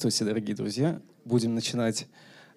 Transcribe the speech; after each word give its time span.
Здравствуйте, 0.00 0.30
дорогие 0.30 0.56
друзья. 0.56 1.02
Будем 1.26 1.54
начинать. 1.54 2.06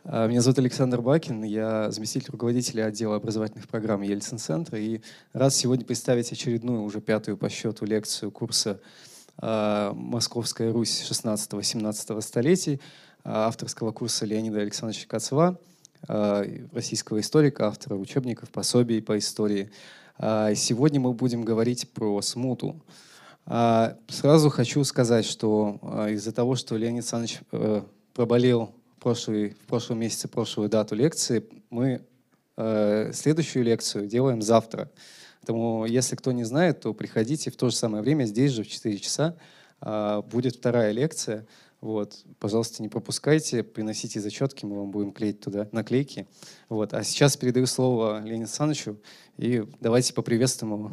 А, 0.06 0.28
меня 0.28 0.40
зовут 0.40 0.60
Александр 0.60 1.02
Бакин, 1.02 1.44
я 1.44 1.92
заместитель 1.92 2.32
руководителя 2.32 2.86
отдела 2.86 3.18
образовательных 3.18 3.68
программ 3.68 4.02
Ельцин-центра 4.02 4.80
и 4.80 5.02
рад 5.34 5.54
сегодня 5.54 5.84
представить 5.84 6.32
очередную, 6.32 6.82
уже 6.84 7.02
пятую 7.02 7.36
по 7.36 7.50
счету 7.50 7.86
лекцию 7.86 8.32
курса 8.32 8.80
а, 9.40 9.92
«Московская 9.94 10.72
Русь 10.72 11.06
16-17 11.06 12.22
столетий» 12.22 12.80
авторского 13.26 13.92
курса 13.92 14.26
Леонида 14.26 14.62
Александровича 14.62 15.06
Кацва, 15.10 15.58
российского 16.08 17.20
историка, 17.20 17.68
автора 17.68 17.96
учебников, 17.96 18.52
пособий 18.52 19.02
по 19.02 19.18
истории. 19.18 19.70
Сегодня 20.18 21.02
мы 21.02 21.12
будем 21.12 21.44
говорить 21.44 21.90
про 21.92 22.22
смуту. 22.22 22.82
А, 23.46 23.98
сразу 24.08 24.50
хочу 24.50 24.84
сказать, 24.84 25.26
что 25.26 25.80
а, 25.82 26.10
из-за 26.10 26.32
того, 26.32 26.56
что 26.56 26.78
Леонид 26.78 27.04
Александрович 27.04 27.40
э, 27.52 27.82
проболел 28.14 28.74
прошлый, 29.00 29.50
в 29.50 29.68
прошлом 29.68 30.00
месяце 30.00 30.28
прошлую 30.28 30.70
дату 30.70 30.96
лекции, 30.96 31.44
мы 31.70 32.02
э, 32.56 33.12
следующую 33.14 33.66
лекцию 33.66 34.08
делаем 34.08 34.42
завтра. 34.42 34.90
Поэтому, 35.42 35.86
если 35.86 36.16
кто 36.16 36.32
не 36.32 36.46
знает, 36.46 36.80
то 36.80 36.94
приходите 36.94 37.52
в 37.52 37.58
то 37.58 37.70
же 37.70 37.76
самое 37.76 38.02
время, 38.02 38.24
здесь 38.24 38.52
же 38.52 38.64
в 38.64 38.68
4 38.70 38.98
часа 39.00 39.36
а, 39.82 40.22
будет 40.22 40.56
вторая 40.56 40.92
лекция. 40.92 41.46
Вот. 41.82 42.24
Пожалуйста, 42.40 42.82
не 42.82 42.88
пропускайте, 42.88 43.62
приносите 43.62 44.22
зачетки, 44.22 44.64
мы 44.64 44.78
вам 44.78 44.92
будем 44.92 45.12
клеить 45.12 45.42
туда 45.42 45.68
наклейки. 45.74 46.28
Вот. 46.70 46.94
А 46.94 47.04
сейчас 47.04 47.36
передаю 47.36 47.66
слово 47.66 48.20
Леониду 48.20 48.44
Александровичу, 48.44 48.98
и 49.38 49.66
давайте 49.82 50.14
поприветствуем 50.14 50.76
его. 50.76 50.92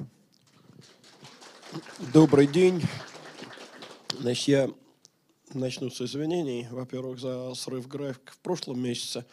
Добрый 2.13 2.49
день. 2.49 2.83
Значит, 4.19 4.49
я 4.49 4.71
начну 5.55 5.89
с 5.89 6.01
извинений. 6.01 6.67
Во-первых, 6.69 7.21
за 7.21 7.55
срыв 7.55 7.87
графика 7.87 8.33
в 8.33 8.39
прошлом 8.39 8.81
месяце. 8.81 9.25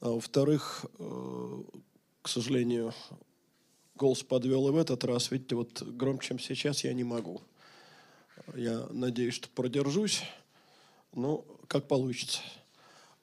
А 0.00 0.10
во-вторых, 0.10 0.86
э, 0.98 1.62
к 2.20 2.28
сожалению, 2.28 2.92
голос 3.94 4.24
подвел 4.24 4.68
и 4.68 4.72
в 4.72 4.76
этот 4.76 5.04
раз. 5.04 5.30
Видите, 5.30 5.54
вот 5.54 5.80
громче, 5.82 6.28
чем 6.28 6.40
сейчас, 6.40 6.82
я 6.82 6.92
не 6.94 7.04
могу. 7.04 7.42
Я 8.56 8.88
надеюсь, 8.90 9.34
что 9.34 9.48
продержусь. 9.48 10.24
Ну, 11.14 11.44
как 11.68 11.86
получится. 11.86 12.40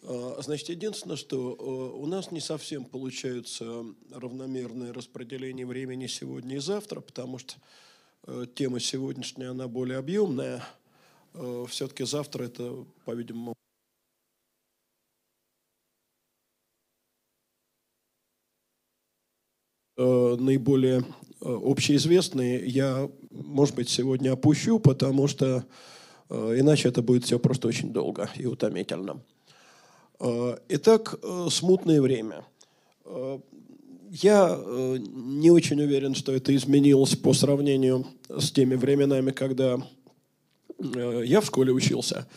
А, 0.03 0.39
значит, 0.41 0.69
единственное, 0.69 1.17
что 1.17 1.57
э, 1.59 1.97
у 1.97 2.05
нас 2.05 2.31
не 2.31 2.39
совсем 2.39 2.85
получается 2.85 3.83
равномерное 4.11 4.93
распределение 4.93 5.65
времени 5.65 6.07
сегодня 6.07 6.55
и 6.55 6.59
завтра, 6.59 7.01
потому 7.01 7.37
что 7.37 7.55
тема 8.55 8.79
сегодняшняя, 8.79 9.49
она 9.49 9.67
более 9.67 9.97
объемная. 9.97 10.63
Э, 11.33 11.65
Все-таки 11.69 12.05
завтра 12.05 12.45
это, 12.45 12.85
по-видимому, 13.05 13.53
э, 19.97 20.35
наиболее 20.39 21.03
общеизвестные 21.41 22.65
я, 22.65 23.09
может 23.29 23.75
быть, 23.75 23.89
сегодня 23.89 24.31
опущу, 24.31 24.79
потому 24.79 25.27
что 25.27 25.65
иначе 26.29 26.89
это 26.89 27.03
будет 27.03 27.23
все 27.25 27.37
просто 27.37 27.67
очень 27.67 27.93
долго 27.93 28.31
и 28.35 28.47
утомительно. 28.47 29.21
Итак, 30.69 31.19
смутное 31.51 32.01
время. 32.01 32.45
Я 34.11 34.55
э, 34.57 34.97
не 34.99 35.51
очень 35.51 35.81
уверен, 35.81 36.15
что 36.15 36.31
это 36.31 36.55
изменилось 36.55 37.15
по 37.15 37.33
сравнению 37.33 38.05
с 38.29 38.51
теми 38.51 38.75
временами, 38.75 39.31
когда 39.31 39.77
э, 40.77 41.23
я 41.25 41.41
в 41.41 41.45
школе 41.45 41.71
учился, 41.71 42.27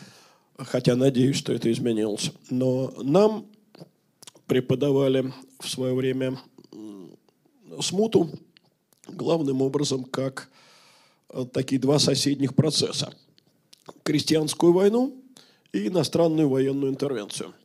хотя 0.57 0.95
надеюсь, 0.95 1.35
что 1.35 1.53
это 1.53 1.71
изменилось. 1.71 2.31
Но 2.49 2.93
нам 3.01 3.45
преподавали 4.47 5.31
в 5.59 5.69
свое 5.69 5.93
время 5.93 6.39
смуту 7.81 8.29
главным 9.07 9.61
образом 9.61 10.03
как 10.03 10.49
э, 11.29 11.45
такие 11.53 11.79
два 11.79 11.99
соседних 11.99 12.55
процесса. 12.55 13.13
Крестьянскую 14.03 14.73
войну 14.73 15.21
и 15.71 15.87
иностранную 15.87 16.49
военную 16.49 16.91
интервенцию– 16.91 17.53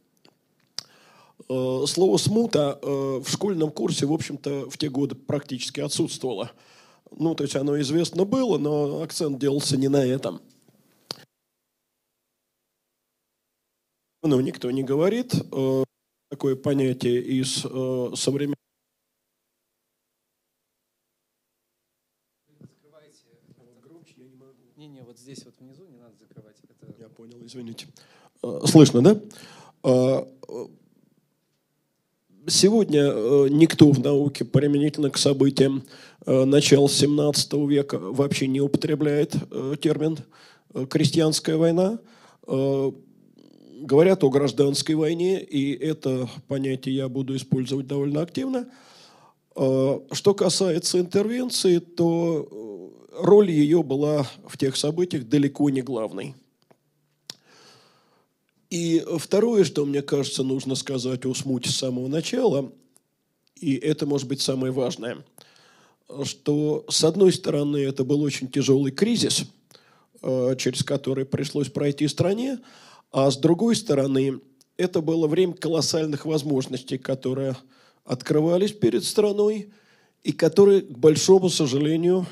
слово 1.48 2.16
«смута» 2.16 2.78
э, 2.80 2.86
в 2.86 3.28
школьном 3.28 3.70
курсе, 3.70 4.06
в 4.06 4.12
общем-то, 4.12 4.70
в 4.70 4.78
те 4.78 4.88
годы 4.88 5.14
практически 5.14 5.80
отсутствовало. 5.80 6.52
Ну, 7.10 7.34
то 7.34 7.44
есть 7.44 7.56
оно 7.56 7.80
известно 7.80 8.24
было, 8.24 8.58
но 8.58 9.02
акцент 9.02 9.38
делался 9.38 9.76
не 9.76 9.88
на 9.88 10.04
этом. 10.04 10.40
Ну, 14.22 14.40
никто 14.40 14.70
не 14.70 14.82
говорит. 14.82 15.34
Э, 15.52 15.84
такое 16.30 16.56
понятие 16.56 17.20
из 17.20 17.58
современного 18.18 18.54
здесь 25.24 25.44
вот 25.44 25.54
внизу 25.58 25.86
не 25.86 25.96
надо 25.96 26.14
закрывать. 26.16 26.56
Это... 26.62 26.94
Я 26.98 27.08
понял, 27.08 27.38
извините. 27.42 27.86
Слышно, 28.66 29.00
да? 29.02 29.20
Сегодня 32.46 33.00
э, 33.06 33.48
никто 33.48 33.90
в 33.90 34.00
науке 34.00 34.44
применительно 34.44 35.08
к 35.08 35.16
событиям 35.16 35.82
э, 36.26 36.44
начала 36.44 36.90
17 36.90 37.52
века 37.68 37.98
вообще 37.98 38.46
не 38.48 38.60
употребляет 38.60 39.34
э, 39.50 39.76
термин 39.80 40.18
«крестьянская 40.90 41.56
война». 41.56 41.98
Говорят 42.46 44.22
о 44.24 44.30
гражданской 44.30 44.94
войне, 44.94 45.42
и 45.42 45.72
это 45.72 46.28
понятие 46.48 46.96
я 46.96 47.08
буду 47.08 47.36
использовать 47.36 47.86
довольно 47.86 48.20
активно. 48.22 48.68
Что 49.54 50.34
касается 50.36 51.00
интервенции, 51.00 51.78
то 51.78 52.92
роль 53.18 53.50
ее 53.50 53.82
была 53.82 54.26
в 54.46 54.58
тех 54.58 54.76
событиях 54.76 55.28
далеко 55.28 55.70
не 55.70 55.80
главной. 55.80 56.34
И 58.74 59.04
второе, 59.18 59.62
что 59.62 59.86
мне 59.86 60.02
кажется, 60.02 60.42
нужно 60.42 60.74
сказать 60.74 61.24
о 61.26 61.32
смуте 61.32 61.70
с 61.70 61.76
самого 61.76 62.08
начала, 62.08 62.72
и 63.54 63.76
это 63.76 64.04
может 64.04 64.26
быть 64.26 64.40
самое 64.40 64.72
важное, 64.72 65.24
что 66.24 66.84
с 66.88 67.04
одной 67.04 67.32
стороны 67.32 67.76
это 67.76 68.02
был 68.02 68.20
очень 68.20 68.48
тяжелый 68.48 68.90
кризис, 68.90 69.44
э, 70.22 70.56
через 70.58 70.82
который 70.82 71.24
пришлось 71.24 71.68
пройти 71.68 72.08
стране, 72.08 72.58
а 73.12 73.30
с 73.30 73.36
другой 73.36 73.76
стороны 73.76 74.40
это 74.76 75.00
было 75.00 75.28
время 75.28 75.52
колоссальных 75.52 76.26
возможностей, 76.26 76.98
которые 76.98 77.56
открывались 78.04 78.72
перед 78.72 79.04
страной 79.04 79.72
и 80.24 80.32
которые, 80.32 80.80
к 80.80 80.98
большому 80.98 81.48
сожалению, 81.48 82.26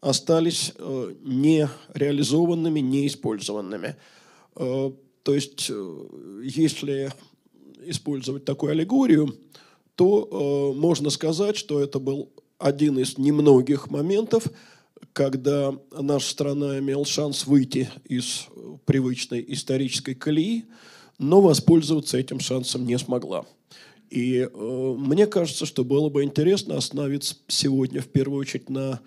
остались 0.00 0.74
э, 0.78 1.14
нереализованными, 1.24 2.78
неиспользованными. 2.78 3.96
Э, 5.26 5.30
то 5.30 5.34
есть, 5.34 5.66
э, 5.70 6.40
если 6.44 7.12
использовать 7.84 8.44
такую 8.44 8.72
аллегорию, 8.72 9.36
то 9.96 10.72
э, 10.74 10.78
можно 10.78 11.10
сказать, 11.10 11.56
что 11.56 11.80
это 11.80 11.98
был 11.98 12.32
один 12.58 12.98
из 12.98 13.18
немногих 13.18 13.90
моментов, 13.90 14.44
когда 15.12 15.74
наша 15.90 16.30
страна 16.30 16.78
имела 16.78 17.04
шанс 17.04 17.46
выйти 17.46 17.90
из 18.04 18.46
привычной 18.84 19.44
исторической 19.48 20.14
колеи, 20.14 20.64
но 21.18 21.40
воспользоваться 21.40 22.18
этим 22.18 22.40
шансом 22.40 22.86
не 22.86 22.98
смогла. 22.98 23.44
И 24.10 24.48
э, 24.52 24.94
мне 24.96 25.26
кажется, 25.26 25.66
что 25.66 25.84
было 25.84 26.08
бы 26.08 26.22
интересно 26.22 26.76
остановиться 26.76 27.36
сегодня 27.48 28.00
в 28.00 28.06
первую 28.06 28.40
очередь 28.40 28.70
на 28.70 29.00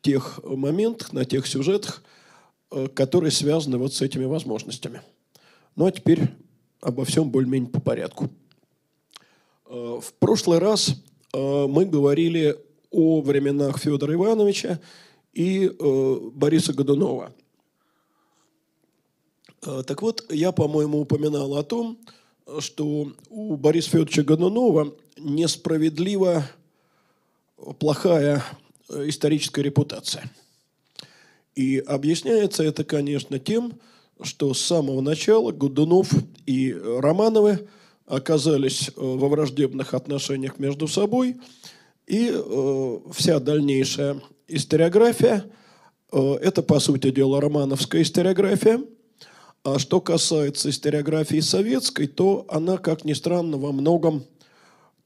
тех 0.00 0.40
моментах, 0.44 1.12
на 1.12 1.24
тех 1.24 1.44
сюжетах, 1.46 2.04
э, 2.70 2.86
которые 2.86 3.32
связаны 3.32 3.78
вот 3.78 3.94
с 3.94 4.00
этими 4.00 4.26
возможностями. 4.26 5.02
Ну 5.76 5.84
а 5.84 5.92
теперь 5.92 6.30
обо 6.80 7.04
всем 7.04 7.30
более-менее 7.30 7.70
по 7.70 7.80
порядку. 7.80 8.30
Э, 9.66 10.00
в 10.02 10.14
прошлый 10.14 10.58
раз 10.58 10.94
э, 11.34 11.66
мы 11.68 11.84
говорили 11.84 12.56
о 12.90 13.20
временах 13.20 13.78
Федора 13.78 14.14
Ивановича 14.14 14.80
и 15.34 15.66
э, 15.66 16.18
Бориса 16.32 16.72
Годунова. 16.72 17.32
Так 19.60 20.00
вот, 20.00 20.24
я, 20.30 20.52
по-моему, 20.52 21.00
упоминал 21.00 21.56
о 21.56 21.64
том, 21.64 21.98
что 22.60 23.12
у 23.28 23.56
Бориса 23.56 23.90
Федоровича 23.90 24.22
Годунова 24.22 24.94
несправедливо 25.18 26.44
плохая 27.80 28.44
историческая 28.88 29.62
репутация. 29.62 30.30
И 31.56 31.78
объясняется 31.78 32.62
это, 32.62 32.84
конечно, 32.84 33.40
тем, 33.40 33.70
что 33.70 33.80
с 34.22 34.58
самого 34.58 35.00
начала 35.00 35.52
Годунов 35.52 36.10
и 36.46 36.72
Романовы 36.72 37.68
оказались 38.06 38.88
э, 38.88 38.92
во 38.96 39.28
враждебных 39.28 39.94
отношениях 39.94 40.58
между 40.58 40.88
собой, 40.88 41.36
и 42.06 42.30
э, 42.32 42.98
вся 43.12 43.40
дальнейшая 43.40 44.22
историография 44.46 45.44
э,– 46.12 46.34
это, 46.40 46.62
по 46.62 46.78
сути 46.78 47.10
дела, 47.10 47.40
романовская 47.40 48.02
историография, 48.02 48.80
А 49.64 49.78
что 49.80 50.00
касается 50.00 50.70
историографии 50.70 51.40
советской, 51.40 52.06
то 52.06 52.46
она, 52.48 52.78
как 52.78 53.04
ни 53.04 53.12
странно, 53.12 53.58
во 53.58 53.72
многом 53.72 54.24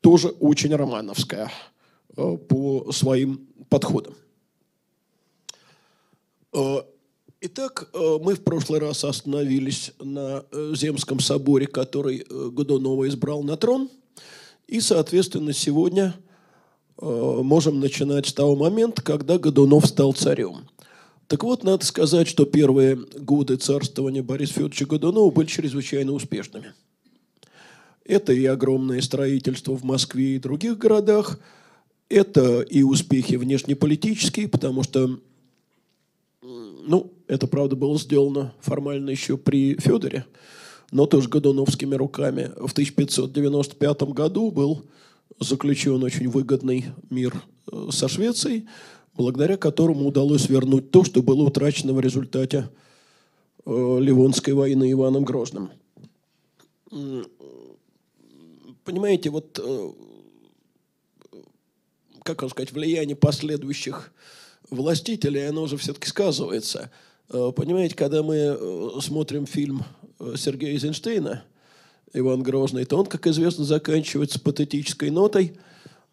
тоже 0.02 0.28
очень 0.28 0.74
романовская 0.74 1.50
э, 2.16 2.36
по 2.36 2.92
своим 2.92 3.48
подходам. 3.70 4.14
Э, 7.40 7.46
итак, 7.46 7.88
э, 7.92 8.18
мы 8.22 8.34
в 8.34 8.42
прошлый 8.42 8.80
раз 8.80 9.04
остановились 9.04 9.92
на 9.98 10.44
Земском 10.74 11.20
соборе, 11.20 11.66
который 11.66 12.24
Годунова 12.28 13.08
избрал 13.08 13.42
на 13.42 13.56
трон. 13.56 13.88
И, 14.66 14.80
соответственно, 14.80 15.52
сегодня 15.52 16.14
можем 17.00 17.80
начинать 17.80 18.26
с 18.26 18.32
того 18.32 18.54
момента, 18.54 19.02
когда 19.02 19.38
Годунов 19.38 19.86
стал 19.86 20.12
царем. 20.12 20.68
Так 21.26 21.42
вот, 21.44 21.64
надо 21.64 21.84
сказать, 21.86 22.28
что 22.28 22.44
первые 22.44 22.96
годы 22.96 23.56
царствования 23.56 24.22
Бориса 24.22 24.52
Федоровича 24.52 24.84
Годунова 24.84 25.30
были 25.30 25.46
чрезвычайно 25.46 26.12
успешными. 26.12 26.74
Это 28.04 28.32
и 28.32 28.44
огромное 28.44 29.00
строительство 29.00 29.74
в 29.76 29.82
Москве 29.82 30.36
и 30.36 30.38
других 30.38 30.76
городах, 30.76 31.40
это 32.08 32.60
и 32.60 32.82
успехи 32.82 33.36
внешнеполитические, 33.36 34.46
потому 34.48 34.82
что, 34.82 35.18
ну, 36.42 37.12
это, 37.30 37.46
правда, 37.46 37.76
было 37.76 37.96
сделано 37.96 38.52
формально 38.60 39.10
еще 39.10 39.36
при 39.36 39.76
Федоре, 39.78 40.26
но 40.90 41.06
тоже 41.06 41.28
годуновскими 41.28 41.94
руками. 41.94 42.50
В 42.56 42.72
1595 42.72 44.02
году 44.02 44.50
был 44.50 44.82
заключен 45.38 46.02
очень 46.02 46.28
выгодный 46.28 46.86
мир 47.08 47.40
э, 47.70 47.86
со 47.92 48.08
Швецией, 48.08 48.66
благодаря 49.14 49.56
которому 49.56 50.08
удалось 50.08 50.48
вернуть 50.48 50.90
то, 50.90 51.04
что 51.04 51.22
было 51.22 51.42
утрачено 51.42 51.92
в 51.92 52.00
результате 52.00 52.68
э, 53.64 53.98
Ливонской 54.00 54.52
войны 54.52 54.90
Иваном 54.90 55.22
Грозным. 55.22 55.70
Понимаете, 58.82 59.30
вот, 59.30 59.56
э, 59.62 59.92
как 62.24 62.42
вам 62.42 62.50
сказать, 62.50 62.72
влияние 62.72 63.14
последующих 63.14 64.12
властителей, 64.68 65.48
оно 65.48 65.68
же 65.68 65.76
все-таки 65.76 66.08
сказывается. 66.08 66.90
Э, 67.30 67.52
понимаете, 67.54 67.94
когда 67.94 68.22
мы 68.22 69.00
смотрим 69.00 69.46
фильм 69.46 69.84
Сергея 70.36 70.72
Эйзенштейна 70.72 71.44
«Иван 72.12 72.42
Грозный», 72.42 72.84
то 72.84 72.98
он, 72.98 73.06
как 73.06 73.26
известно, 73.26 73.64
заканчивается 73.64 74.40
патетической 74.40 75.10
нотой 75.10 75.56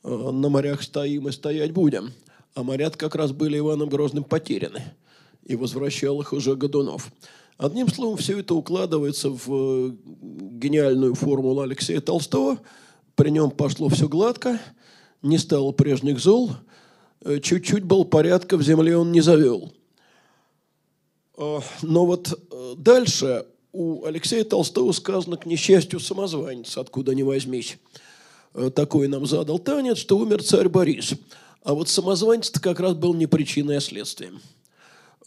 «На 0.04 0.50
морях 0.50 0.84
стоим 0.84 1.28
и 1.28 1.32
стоять 1.32 1.72
будем» 1.72 2.14
а 2.58 2.64
морят 2.64 2.98
как 2.98 3.14
раз 3.14 3.32
были 3.32 3.60
Иваном 3.60 3.88
Грозным 3.88 4.24
потеряны, 4.24 4.82
и 5.46 5.56
возвращал 5.56 6.20
их 6.22 6.34
уже 6.34 6.56
Годунов. 6.56 7.12
Одним 7.56 7.88
словом, 7.88 8.18
все 8.18 8.40
это 8.40 8.56
укладывается 8.56 9.30
в 9.30 9.46
э, 9.48 9.92
гениальную 10.22 11.14
формулу 11.14 11.62
Алексея 11.62 12.02
Толстого. 12.02 12.60
При 13.16 13.30
нем 13.30 13.52
пошло 13.52 13.90
все 13.90 14.08
гладко, 14.08 14.60
не 15.22 15.38
стало 15.38 15.72
прежних 15.72 16.20
зол, 16.20 16.52
э, 17.22 17.40
чуть-чуть 17.40 17.84
был 17.84 18.06
порядка 18.06 18.58
в 18.58 18.64
земле 18.64 18.98
он 18.98 19.12
не 19.12 19.22
завел. 19.22 19.72
А, 21.38 21.62
но 21.82 22.06
вот 22.06 22.38
э, 22.52 22.74
дальше 22.78 23.46
у 23.72 24.06
Алексея 24.06 24.44
Толстого 24.44 24.92
сказано 24.92 25.38
«к 25.38 25.46
несчастью 25.46 26.00
самозванец, 26.00 26.78
откуда 26.78 27.16
ни 27.16 27.24
возьмись». 27.24 27.78
Такой 28.74 29.08
нам 29.08 29.28
задал 29.28 29.60
танец, 29.60 30.00
что 30.00 30.18
умер 30.18 30.42
царь 30.44 30.68
Борис– 30.68 31.14
а 31.68 31.74
вот 31.74 31.90
самозванец 31.90 32.50
как 32.50 32.80
раз 32.80 32.94
был 32.94 33.14
не 33.14 33.28
причиной, 33.28 33.76
а 33.76 33.82
следствием. 33.82 34.40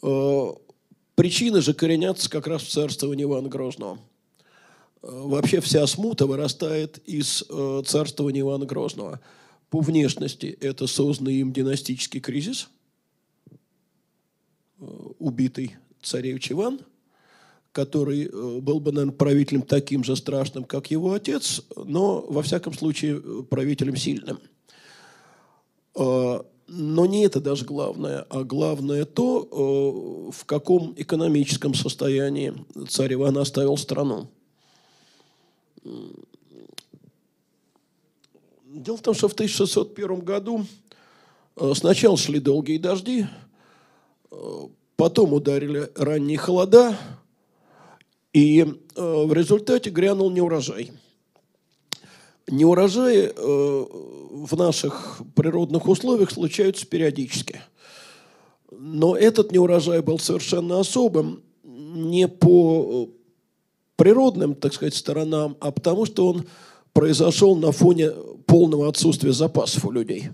Э, 0.01 0.53
причины 1.13 1.61
же 1.61 1.75
коренятся 1.75 2.31
как 2.31 2.47
раз 2.47 2.63
в 2.63 2.69
царствовании 2.69 3.25
Ивана 3.25 3.47
Грозного. 3.47 3.99
Э, 5.03 5.07
вообще 5.11 5.61
вся 5.61 5.85
смута 5.85 6.25
вырастает 6.25 6.97
из 7.05 7.43
э, 7.47 7.83
царствования 7.85 8.41
Ивана 8.41 8.65
Грозного. 8.65 9.19
По 9.69 9.81
внешности 9.81 10.47
это 10.47 10.87
созданный 10.87 11.35
им 11.35 11.53
династический 11.53 12.19
кризис, 12.19 12.69
убитый 15.19 15.77
царевич 16.01 16.51
Иван, 16.51 16.79
который 17.71 18.29
был 18.61 18.79
бы, 18.79 18.91
наверное, 18.91 19.15
правителем 19.15 19.61
таким 19.61 20.03
же 20.03 20.15
страшным, 20.15 20.63
как 20.63 20.91
его 20.91 21.13
отец, 21.13 21.61
но, 21.75 22.21
во 22.27 22.41
всяком 22.41 22.73
случае, 22.73 23.21
правителем 23.43 23.95
сильным– 23.95 24.39
а, 25.95 26.45
но 26.67 27.05
не 27.05 27.25
это 27.25 27.41
даже 27.41 27.65
главное, 27.65 28.25
а 28.29 28.43
главное 28.43 29.05
то, 29.05 29.47
э, 30.31 30.31
в 30.31 30.45
каком 30.45 30.93
экономическом 30.95 31.73
состоянии 31.73 32.53
царь 32.87 33.13
Иван 33.15 33.37
оставил 33.37 33.75
страну. 33.75 34.29
Дело 38.65 38.95
в 38.95 39.01
том, 39.01 39.13
что 39.13 39.27
в 39.27 39.33
1601 39.33 40.21
году 40.21 40.65
э, 41.57 41.73
сначала 41.75 42.15
шли 42.15 42.39
долгие 42.39 42.77
дожди, 42.77 43.25
э, 44.31 44.67
потом 45.01 45.33
ударили 45.33 45.89
ранние 45.95 46.37
холода, 46.37 46.95
и 48.33 48.63
в 48.95 49.33
результате 49.33 49.89
грянул 49.89 50.29
неурожай– 50.29 50.91
Неурожаи 52.47 53.31
э, 53.33 53.33
в 53.35 54.57
наших 54.57 55.21
природных 55.35 55.87
условиях 55.87 56.31
случаются 56.31 56.85
периодически. 56.85 57.61
Но 58.71 59.15
этот 59.15 59.51
неурожай 59.51 60.01
был 60.01 60.19
совершенно 60.19 60.79
особым 60.79 61.41
не 61.63 62.27
по 62.27 63.09
природным, 63.95 64.53
так 64.53 64.73
сказать, 64.73 64.95
сторонам, 64.95 65.57
а 65.61 65.71
потому 65.71 66.05
что 66.05 66.27
он 66.27 66.45
произошел 66.93 67.55
на 67.55 67.71
фоне 67.71 68.11
полного 68.45 68.87
отсутствия 68.87 69.33
запасов 69.33 69.85
у 69.85 69.91
людей. 69.91 70.29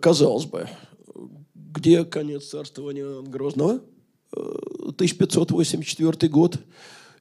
Казалось 0.00 0.44
бы, 0.44 0.68
где 1.76 2.04
конец 2.04 2.46
царствования 2.46 3.22
Грозного? 3.22 3.80
1584 4.32 6.16
э, 6.20 6.28
год. 6.28 6.58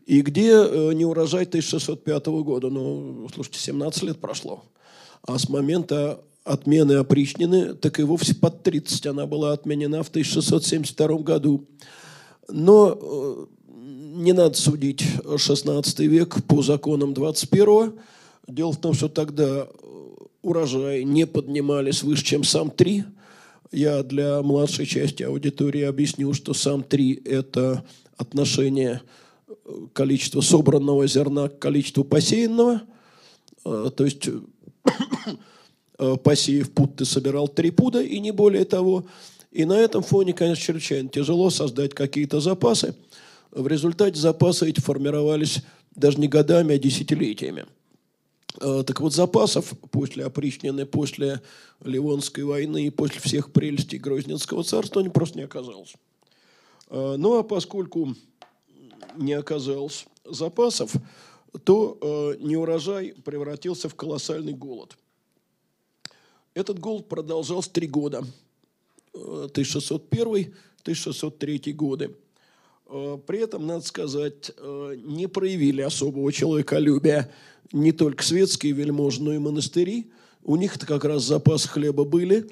И 0.06 0.22
где 0.22 0.52
э, 0.52 0.94
не 0.94 1.06
урожай 1.06 1.44
1605 1.44 2.26
года? 2.28 2.70
Ну, 2.70 3.28
слушайте, 3.34 3.60
17 3.60 4.04
лет 4.04 4.20
прошло. 4.20 4.64
А 5.24 5.38
с 5.38 5.50
момента 5.50 6.22
отмены 6.44 6.94
опричнины, 6.94 7.74
так 7.74 8.00
и 8.00 8.04
вовсе 8.04 8.36
под 8.36 8.64
30 8.64 9.08
она 9.08 9.26
была 9.26 9.54
отменена 9.54 10.04
в 10.04 10.10
1672 10.10 11.08
году. 11.20 11.66
Но 12.48 12.98
э, 13.00 13.46
не 13.68 14.34
надо 14.34 14.56
судить 14.56 15.04
16 15.38 16.00
век 16.00 16.44
по 16.46 16.62
законам 16.62 17.14
21 17.14 17.94
Дело 18.48 18.72
в 18.72 18.78
том, 18.78 18.94
что 18.94 19.10
тогда 19.10 19.68
урожай 20.42 21.04
не 21.04 21.26
поднимали 21.26 21.92
свыше, 21.92 22.24
чем 22.24 22.44
сам 22.44 22.70
3. 22.70 23.04
Я 23.76 24.04
для 24.04 24.42
младшей 24.42 24.86
части 24.86 25.22
аудитории 25.24 25.82
объясню, 25.82 26.34
что 26.34 26.54
сам 26.54 26.82
3– 26.82 27.24
это 27.26 27.84
отношение 28.16 29.02
количество 29.92 30.40
собранного 30.40 31.06
зерна 31.08 31.50
к 31.50 31.60
количеству 31.60 32.06
посеянного. 32.06 32.84
А, 33.66 33.90
то 33.90 34.06
есть 34.06 34.30
э, 36.00 36.16
посеяв 36.24 36.72
пуд, 36.72 36.96
ты 36.96 37.04
собирал 37.04 37.50
три 37.50 37.70
пуда 37.70 38.02
и 38.02 38.22
не 38.22 38.32
более 38.32 38.64
того. 38.64 39.08
И 39.52 39.66
на 39.66 39.78
этом 39.78 40.04
фоне, 40.04 40.32
конечно, 40.32 40.64
чрезвычайно 40.64 41.10
тяжело 41.10 41.50
создать 41.50 41.94
какие-то 41.94 42.40
запасы. 42.40 42.96
В 43.52 43.68
результате 43.68 44.18
запасы 44.18 44.70
эти 44.70 44.80
формировались 44.80 45.64
даже 45.96 46.18
не 46.22 46.30
годами, 46.30 46.76
а 46.76 46.80
десятилетиями. 46.80 47.66
А, 48.60 48.84
так 48.84 49.00
вот, 49.02 49.14
запасов 49.14 49.74
после 49.92 50.26
опричнины, 50.26 50.86
после 50.86 51.42
Ливонской 51.84 52.44
войны 52.44 52.88
и 52.88 52.90
после 52.90 53.20
всех 53.20 53.52
прелестей 53.52 54.00
Грозненского 54.00 54.64
царства 54.64 55.02
не 55.02 55.10
просто 55.10 55.38
не 55.38 55.44
оказалось. 55.44 55.94
А, 56.88 57.18
ну, 57.18 57.38
а 57.38 57.44
поскольку 57.44 58.16
не 59.18 59.34
оказалось 59.34 60.06
запасов, 60.26 60.94
то 61.64 61.98
э, 62.02 62.36
неурожай 62.40 63.14
превратился 63.24 63.88
в 63.88 63.96
колоссальный 63.96 64.54
голод. 64.54 64.98
Этот 66.54 66.80
голод 66.80 67.08
продолжался 67.08 67.72
три 67.72 67.88
года. 67.88 68.26
1601-1603 69.14 70.52
э, 71.70 71.72
годы. 71.72 72.16
Э, 72.88 73.18
при 73.26 73.40
этом, 73.40 73.66
надо 73.68 73.86
сказать, 73.86 74.52
э, 74.58 74.96
не 75.04 75.28
проявили 75.28 75.82
особого 75.82 76.32
человеколюбия 76.32 77.32
не 77.72 77.92
только 77.92 78.24
светские 78.24 78.74
вельможи, 78.74 79.22
но 79.22 79.34
и 79.34 79.38
монастыри. 79.38 80.12
У 80.44 80.56
них-то 80.56 80.86
как 80.86 81.06
раз 81.06 81.24
запас 81.24 81.66
хлеба 81.66 82.04
были, 82.04 82.50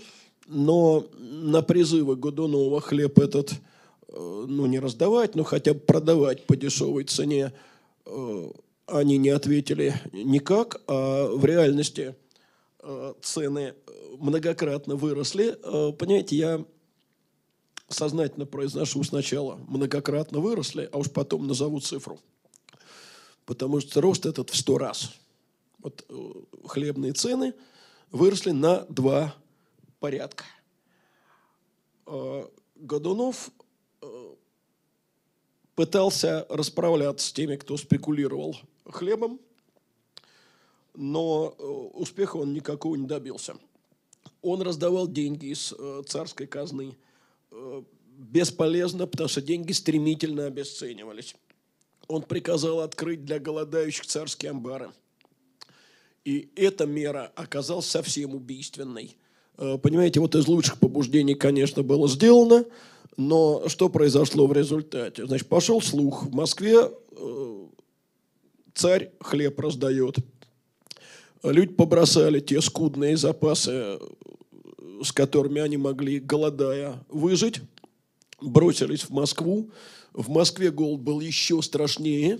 но 0.47 1.07
на 1.19 1.61
призывы 1.61 2.15
Годунова 2.15 2.81
хлеб 2.81 3.19
этот– 3.19 3.51
Э, 4.13 4.45
ну, 4.47 4.65
не 4.67 4.79
раздавать, 4.79 5.35
но 5.35 5.43
хотя 5.43 5.73
бы 5.73 5.79
продавать 5.79 6.45
по 6.45 6.55
дешевой 6.55 7.03
цене, 7.05 7.51
они 8.85 9.17
не 9.17 9.29
ответили 9.29 9.93
никак, 10.11 10.81
а 10.87 11.27
в 11.27 11.45
реальности 11.45 12.15
цены 13.21 13.75
многократно 14.19 14.97
выросли. 14.97 15.57
Понимаете, 15.97 16.35
я 16.35 16.65
сознательно 17.93 18.45
произношу 18.45 19.03
сначала, 19.03 19.55
многократно 19.67 20.39
выросли, 20.39 20.89
а 20.91 20.97
уж 20.97 21.09
потом 21.11 21.47
назову 21.47 21.79
цифру. 21.79 22.19
Потому 23.45 23.79
что 23.79 24.01
рост 24.01 24.25
этот 24.25 24.49
в 24.49 24.57
сто 24.57 24.77
раз. 24.77 25.11
Вот 25.79 26.05
э, 26.07 26.31
хлебные 26.65 27.13
цены 27.13 27.53
выросли 28.11 28.51
на 28.51 28.85
два 28.89 29.35
порядка. 29.99 30.45
Э, 32.05 32.47
Годунов 32.75 33.49
э, 34.01 34.33
пытался 35.75 36.45
расправляться 36.49 37.27
с 37.27 37.33
теми, 37.33 37.55
кто 37.57 37.77
спекулировал 37.77 38.55
хлебом, 38.85 39.39
но 40.95 41.49
успеха 41.93 42.37
он 42.37 42.53
никакого 42.53 42.95
не 42.95 43.07
добился. 43.07 43.55
Он 44.41 44.61
раздавал 44.61 45.07
деньги 45.07 45.47
из 45.47 45.73
царской 46.07 46.47
казны– 46.47 46.95
бесполезно, 48.17 49.07
потому 49.07 49.29
что 49.29 49.41
деньги 49.41 49.71
стремительно 49.71 50.45
обесценивались. 50.45 51.35
Он 52.07 52.21
приказал 52.21 52.81
открыть 52.81 53.25
для 53.25 53.39
голодающих 53.39 54.05
царские 54.05 54.51
амбары. 54.51 54.91
И 56.25 56.49
эта 56.55 56.85
мера 56.85 57.31
оказалась 57.35 57.87
совсем 57.87 58.35
убийственной. 58.35 59.17
Э, 59.57 59.77
понимаете, 59.77 60.19
вот 60.19 60.35
из 60.35 60.47
лучших 60.47 60.79
побуждений, 60.79 61.35
конечно, 61.35 61.83
было 61.83 62.07
сделано, 62.07 62.65
но 63.17 63.67
что 63.67 63.89
произошло 63.89 64.47
в 64.47 64.53
результате? 64.53 65.25
Значит, 65.25 65.47
пошел 65.47 65.81
слух. 65.81 66.23
В 66.23 66.33
Москве 66.33 66.91
э, 67.11 67.65
царь 68.73 69.11
хлеб 69.19 69.59
раздает. 69.59 70.17
Люди 71.43 71.73
побросали 71.73 72.39
те 72.39 72.61
скудные 72.61 73.17
запасы 73.17 73.99
с 75.03 75.11
которыми 75.11 75.61
они 75.61 75.77
могли, 75.77 76.19
голодая, 76.19 77.03
выжить, 77.09 77.61
бросились 78.41 79.03
в 79.03 79.09
Москву. 79.09 79.69
В 80.13 80.29
Москве 80.29 80.71
голод 80.71 81.01
был 81.01 81.19
еще 81.19 81.61
страшнее. 81.61 82.39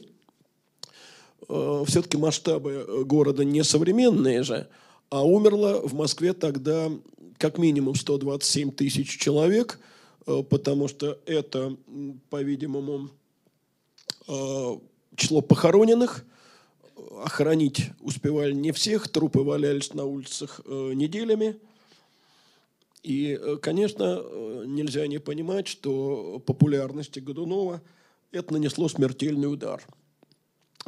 Э, 1.49 1.83
Все-таки 1.87 2.17
масштабы 2.17 3.03
города 3.05 3.43
не 3.43 3.63
современные 3.63 4.43
же, 4.43 4.67
а 5.09 5.25
умерло 5.25 5.81
в 5.85 5.93
Москве 5.93 6.33
тогда 6.33 6.91
как 7.37 7.57
минимум 7.57 7.95
127 7.95 8.71
тысяч 8.71 9.17
человек, 9.17 9.79
э, 10.25 10.43
потому 10.49 10.87
что 10.87 11.19
это, 11.25 11.75
по-видимому, 12.29 13.09
э, 14.27 14.77
число 15.15 15.41
похороненных. 15.41 16.25
Охранить 17.23 17.89
успевали 17.99 18.53
не 18.53 18.71
всех, 18.71 19.07
трупы 19.07 19.39
валялись 19.39 19.93
на 19.93 20.05
улицах 20.05 20.61
неделями– 20.65 21.57
и, 23.03 23.37
э, 23.39 23.57
конечно, 23.61 24.21
э, 24.23 24.63
нельзя 24.65 25.05
не 25.07 25.19
понимать, 25.19 25.67
что 25.67 26.41
популярности 26.45 27.19
Годунова 27.19 27.81
это 28.31 28.53
нанесло 28.53 28.87
смертельный 28.87 29.51
удар. 29.51 29.83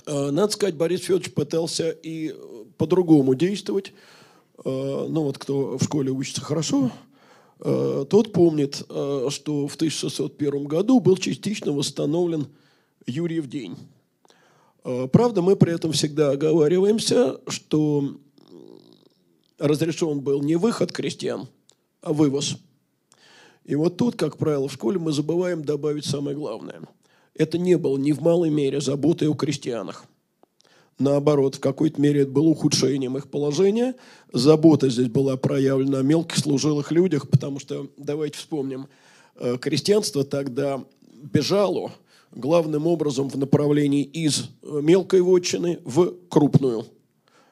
Э, 0.06 0.32
надо 0.32 0.54
сказать, 0.54 0.76
Борис 0.76 1.02
Федорович 1.02 1.34
пытался 1.34 1.90
и 1.92 2.34
по-другому 2.78 3.36
действовать. 3.36 3.94
Ну 4.64 5.24
вот 5.24 5.38
кто 5.38 5.78
в 5.78 5.84
школе 5.84 6.12
учится 6.12 6.40
хорошо, 6.40 6.90
тот 7.60 8.32
помнит, 8.32 8.76
что 8.78 9.68
в 9.68 9.76
1601 9.76 10.64
году 10.64 11.02
был 11.02 11.18
частично 11.18 11.74
восстановлен 11.74 12.48
Юрьев 13.06 13.48
день. 13.48 13.76
Правда, 14.84 15.42
мы 15.42 15.58
при 15.58 15.74
этом 15.74 15.92
всегда 15.92 16.32
оговариваемся, 16.32 17.42
что 17.50 18.16
разрешен 19.58 20.22
был 20.22 20.42
не 20.42 20.56
выход 20.56 20.94
крестьян– 20.94 21.50
вывоз. 22.06 22.58
И 23.66 23.76
вот 23.76 23.98
тут, 23.98 24.16
как 24.16 24.38
правило, 24.38 24.68
в 24.68 24.74
школе 24.74 25.00
мы 25.00 25.12
забываем 25.12 25.64
добавить 25.64 26.06
самое 26.06 26.36
главное. 26.36 26.82
Это 27.34 27.58
не 27.58 27.78
было 27.78 27.98
ни 27.98 28.12
в 28.12 28.22
малой 28.22 28.50
мере 28.50 28.80
заботой 28.80 29.28
о 29.28 29.34
крестьянах. 29.34 30.06
Наоборот, 30.98 31.56
в 31.56 31.60
какой-то 31.60 32.00
мере 32.00 32.22
это 32.22 32.32
было 32.32 32.48
ухудшением 32.48 33.18
их 33.18 33.30
положения. 33.30 33.96
Забота 34.32 34.90
здесь 34.90 35.10
была 35.10 35.36
проявлена 35.36 36.00
о 36.00 36.04
мелких 36.04 36.38
служилых 36.38 36.92
людях, 36.92 37.30
потому 37.30 37.60
что, 37.60 37.90
давайте 37.98 38.38
вспомним, 38.38 38.88
э, 39.36 39.58
крестьянство 39.60 40.24
тогда 40.24 40.86
бежало 41.12 41.92
главным 42.32 42.88
образом 42.88 43.30
в 43.30 43.38
направлении 43.38 44.04
из 44.04 44.50
э, 44.62 44.80
мелкой 44.82 45.22
вотчины 45.22 45.80
в 45.84 46.14
крупную. 46.30 46.86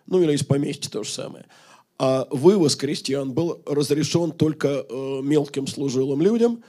Ну 0.05 0.21
или 0.21 0.33
из 0.33 0.43
поместья 0.43 0.89
то 0.89 1.03
же 1.03 1.11
самое 1.11 1.45
а 2.05 2.27
вывоз 2.31 2.75
крестьян 2.75 3.31
был 3.31 3.61
разрешен 3.65 4.33
только 4.33 4.67
э, 4.67 5.21
мелким 5.23 5.67
служилым 5.67 6.21
людям. 6.21 6.61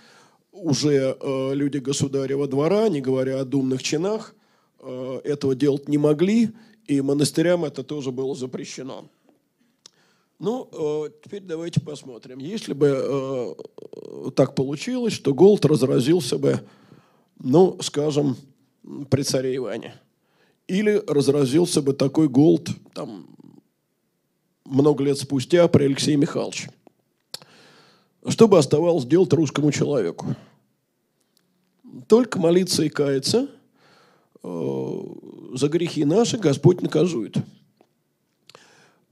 Уже 0.53 1.17
э, 1.21 1.55
люди 1.55 1.79
государева 1.79 2.47
двора, 2.47 2.89
не 2.89 3.01
говоря 3.01 3.41
о 3.41 3.45
думных 3.45 3.83
чинах, 3.83 4.37
э, 4.79 5.21
этого 5.25 5.57
делать 5.57 5.89
не 5.89 5.99
могли, 5.99 6.51
и 6.87 7.01
монастырям 7.01 7.65
это 7.65 7.83
тоже 7.83 8.13
было 8.13 8.37
запрещено. 8.37 9.07
Ну, 10.39 11.11
теперь 11.25 11.43
давайте 11.43 11.81
посмотрим. 11.81 12.39
Если 12.39 12.73
бы 12.73 13.57
так 14.37 14.55
получилось, 14.55 15.15
что 15.15 15.35
голод 15.35 15.65
разразился 15.65 16.39
бы, 16.39 16.61
ну, 17.41 17.79
скажем, 17.81 18.37
при 19.11 19.23
царе 19.23 19.57
Иване. 19.57 19.95
Или 20.69 21.03
разразился 21.09 21.83
бы 21.83 21.93
такой 21.93 22.29
голод 22.29 22.69
там, 22.95 23.35
много 24.65 25.05
лет 25.05 25.19
спустя 25.19 25.69
при 25.69 25.85
Алексее 25.85 26.17
Михайловиче. 26.17 26.71
Что 28.27 28.49
бы 28.49 28.59
оставалось 28.59 29.05
делать 29.05 29.33
русскому 29.33 29.71
человеку? 29.71 30.35
Только 32.09 32.39
молиться 32.39 32.83
и 32.83 32.89
каяться. 32.89 33.49
Э, 34.43 35.01
за 35.55 35.69
грехи 35.69 36.05
наши 36.05 36.39
Господь 36.39 36.81
наказует. 36.81 37.37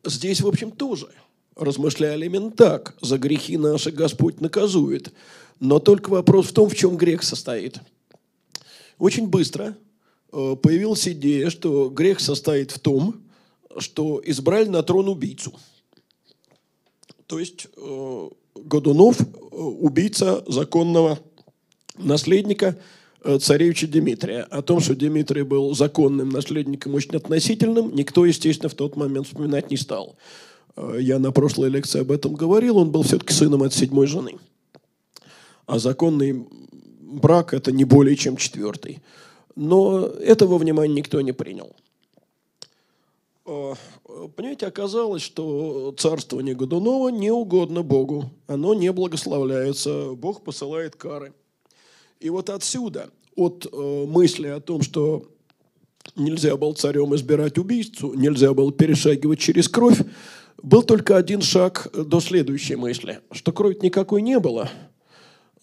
Здесь, 0.04 0.40
в 0.40 0.48
общем, 0.48 0.70
тоже 0.70 1.08
размышляли 1.56 2.26
именно 2.26 2.50
так. 2.50 2.96
За 3.00 3.18
грехи 3.18 3.56
наши 3.56 3.90
Господь 3.90 4.40
наказует. 4.40 5.12
Но 5.60 5.78
только 5.78 6.10
вопрос 6.10 6.46
в 6.46 6.52
том, 6.52 6.68
в 6.68 6.74
чем 6.74 6.96
грех 6.96 7.22
состоит. 7.22 7.78
Очень 8.98 9.28
быстро 9.28 9.76
э, 10.32 10.56
появилась 10.56 11.06
идея, 11.06 11.50
что 11.50 11.88
грех 11.88 12.20
состоит 12.20 12.70
в 12.70 12.78
том, 12.78 13.21
что 13.78 14.20
избрали 14.24 14.68
на 14.68 14.82
трон 14.82 15.08
убийцу. 15.08 15.52
То 17.26 17.38
есть 17.38 17.66
э, 17.76 18.28
Годунов 18.54 19.20
э, 19.20 19.24
убийца 19.56 20.44
законного 20.46 21.18
наследника 21.96 22.78
э, 23.24 23.38
царевича 23.38 23.86
Дмитрия. 23.86 24.42
О 24.42 24.62
том, 24.62 24.80
что 24.80 24.94
Дмитрий 24.94 25.42
был 25.42 25.74
законным 25.74 26.28
наследником 26.28 26.94
очень 26.94 27.16
относительным, 27.16 27.94
никто, 27.94 28.26
естественно, 28.26 28.68
в 28.68 28.74
тот 28.74 28.96
момент 28.96 29.26
вспоминать 29.26 29.70
не 29.70 29.76
стал. 29.76 30.16
Я 30.98 31.18
на 31.18 31.32
прошлой 31.32 31.68
лекции 31.68 32.00
об 32.00 32.12
этом 32.12 32.34
говорил, 32.34 32.78
он 32.78 32.90
был 32.90 33.02
все-таки 33.02 33.32
сыном 33.32 33.62
от 33.62 33.74
седьмой 33.74 34.06
жены. 34.06 34.38
А 35.66 35.78
законный 35.78 36.46
брак– 37.00 37.54
это 37.54 37.72
не 37.72 37.84
более 37.84 38.16
чем 38.16 38.36
четвертый. 38.36 39.00
Но 39.54 40.06
этого 40.06 40.58
внимания 40.58 40.94
никто 40.94 41.20
не 41.20 41.32
принял. 41.32 41.76
Э, 43.52 44.28
понимаете, 44.34 44.66
оказалось, 44.66 45.22
что 45.22 45.94
царствование 45.98 46.54
Годунова 46.54 47.08
не 47.08 47.30
угодно 47.30 47.82
Богу. 47.82 48.30
Оно 48.46 48.74
не 48.74 48.92
благословляется. 48.92 50.12
Бог 50.14 50.42
посылает 50.42 50.96
кары. 50.96 51.32
И 52.20 52.30
вот 52.30 52.50
отсюда, 52.50 53.10
от 53.36 53.66
э, 53.70 54.04
мысли 54.06 54.48
о 54.48 54.60
том, 54.60 54.82
что 54.82 55.24
нельзя 56.16 56.56
было 56.56 56.74
царем 56.74 57.14
избирать 57.14 57.58
убийцу, 57.58 58.14
нельзя 58.14 58.54
было 58.54 58.72
перешагивать 58.72 59.40
через 59.40 59.68
кровь, 59.68 60.00
был 60.62 60.82
только 60.82 61.16
один 61.16 61.42
шаг 61.42 61.88
до 61.92 62.20
следующей 62.20 62.76
мысли, 62.76 63.20
что 63.32 63.52
крови 63.52 63.78
никакой 63.82 64.22
не 64.22 64.38
было, 64.38 64.70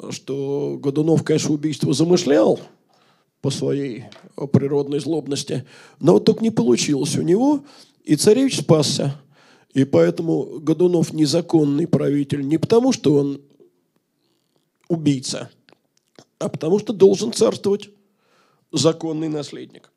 что 0.10 0.78
Годунов, 0.82 1.24
конечно, 1.24 1.54
убийство 1.54 1.94
замышлял– 1.94 2.60
по 3.42 3.50
своей 3.50 4.06
природной 4.52 5.00
злобности. 5.00 5.66
Но 6.00 6.14
вот 6.14 6.26
только 6.26 6.44
не 6.44 6.52
получилось 6.52 7.16
у 7.18 7.22
него, 7.22 7.64
и 8.04 8.16
царевич 8.16 8.60
спасся. 8.60 9.22
И 9.74 9.84
поэтому 9.84 10.60
Годунов 10.60 11.14
незаконный 11.14 11.88
правитель 11.88 12.48
не 12.48 12.58
потому, 12.58 12.92
что 12.92 13.14
он 13.14 13.42
убийца, 14.88 15.50
а 16.40 16.50
потому 16.50 16.80
что 16.80 16.92
должен 16.92 17.32
царствовать 17.32 17.90
законный 18.72 19.30
наследник. 19.30 19.92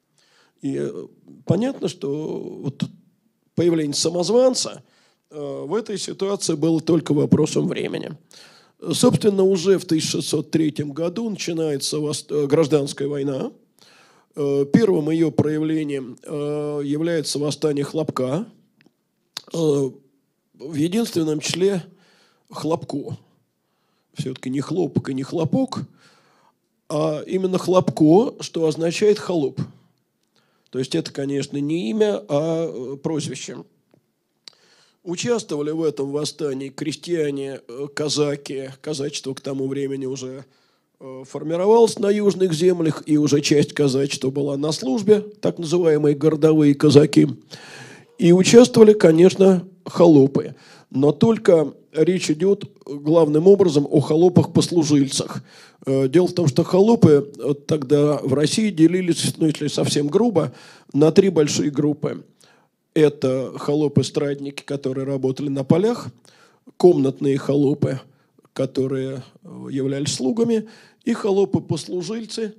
И 0.60 0.76
э, 0.78 1.06
понятно, 1.44 1.88
что 1.88 2.60
вот 2.62 2.84
появление 3.54 3.94
самозванца 3.94 4.82
э, 5.30 5.64
в 5.66 5.74
этой 5.74 5.98
ситуации 5.98 6.54
было 6.54 6.80
только 6.80 7.14
вопросом 7.14 7.66
времени. 7.66 8.16
Собственно, 8.90 9.44
уже 9.44 9.78
в 9.78 9.84
1603 9.84 10.86
году 10.86 11.30
начинается 11.30 11.98
э, 11.98 12.46
гражданская 12.46 13.06
война. 13.06 13.52
Э, 14.34 14.66
первым 14.72 15.10
ее 15.10 15.30
проявлением 15.30 16.18
э, 16.24 16.80
является 16.84 17.38
восстание 17.38 17.84
Хлопка. 17.84 18.46
В 19.52 20.74
единственном 20.74 21.40
числе 21.40 21.84
Хлопко. 22.50 23.18
все-таки 24.14 24.50
не 24.50 24.60
хлопок 24.60 25.08
и 25.10 25.14
не 25.14 25.22
хлопок, 25.22 25.80
а 26.88 27.22
именно 27.26 27.58
хлопко, 27.58 28.34
что 28.42 28.66
означает 28.66 29.18
холоп. 29.18 29.60
То 30.70 30.78
есть 30.78 30.94
это, 30.94 31.12
конечно, 31.12 31.58
не 31.58 31.90
имя, 31.90 32.22
а 32.28 32.96
прозвище. 32.96 33.58
Участвовали 35.04 35.72
в 35.72 35.82
этом 35.82 36.12
восстании 36.12 36.68
крестьяне, 36.68 37.60
э, 37.66 37.86
казаки. 37.92 38.70
Казачество 38.80 39.34
к 39.34 39.40
тому 39.40 39.66
времени 39.66 40.06
уже 40.06 40.44
э, 41.00 41.24
формировалось 41.28 41.98
на 41.98 42.08
южных 42.08 42.52
землях, 42.52 43.02
и 43.06 43.16
уже 43.16 43.40
часть 43.40 43.72
казачества 43.72 44.30
была 44.30 44.56
на 44.56 44.70
службе, 44.70 45.24
так 45.40 45.58
называемые 45.58 46.14
городовые 46.14 46.76
казаки. 46.76 47.26
И 48.18 48.32
участвовали, 48.32 48.92
конечно, 48.92 49.66
холопы. 49.84 50.54
Но 50.90 51.10
только 51.10 51.74
речь 51.92 52.30
идет 52.30 52.70
главным 52.86 53.48
образом 53.48 53.88
о 53.90 53.98
холопах-послужильцах. 53.98 55.42
Э, 55.84 56.06
дело 56.06 56.28
в 56.28 56.32
том, 56.32 56.46
что 56.46 56.62
холопы 56.62 57.28
тогда 57.66 58.20
в 58.22 58.34
России 58.34 58.70
делились, 58.70 59.34
ну 59.36 59.46
если 59.46 59.66
совсем 59.66 60.06
грубо, 60.06 60.52
на 60.92 61.10
три 61.10 61.28
большие 61.28 61.72
группы. 61.72 62.22
Это 62.94 63.52
холопы-страдники, 63.58 64.62
которые 64.62 65.06
работали 65.06 65.48
на 65.48 65.64
полях, 65.64 66.08
комнатные 66.76 67.38
холопы, 67.38 68.00
которые 68.52 69.22
э, 69.42 69.66
являлись 69.70 70.14
слугами, 70.14 70.68
и 71.04 71.14
холопы-послужильцы, 71.14 72.54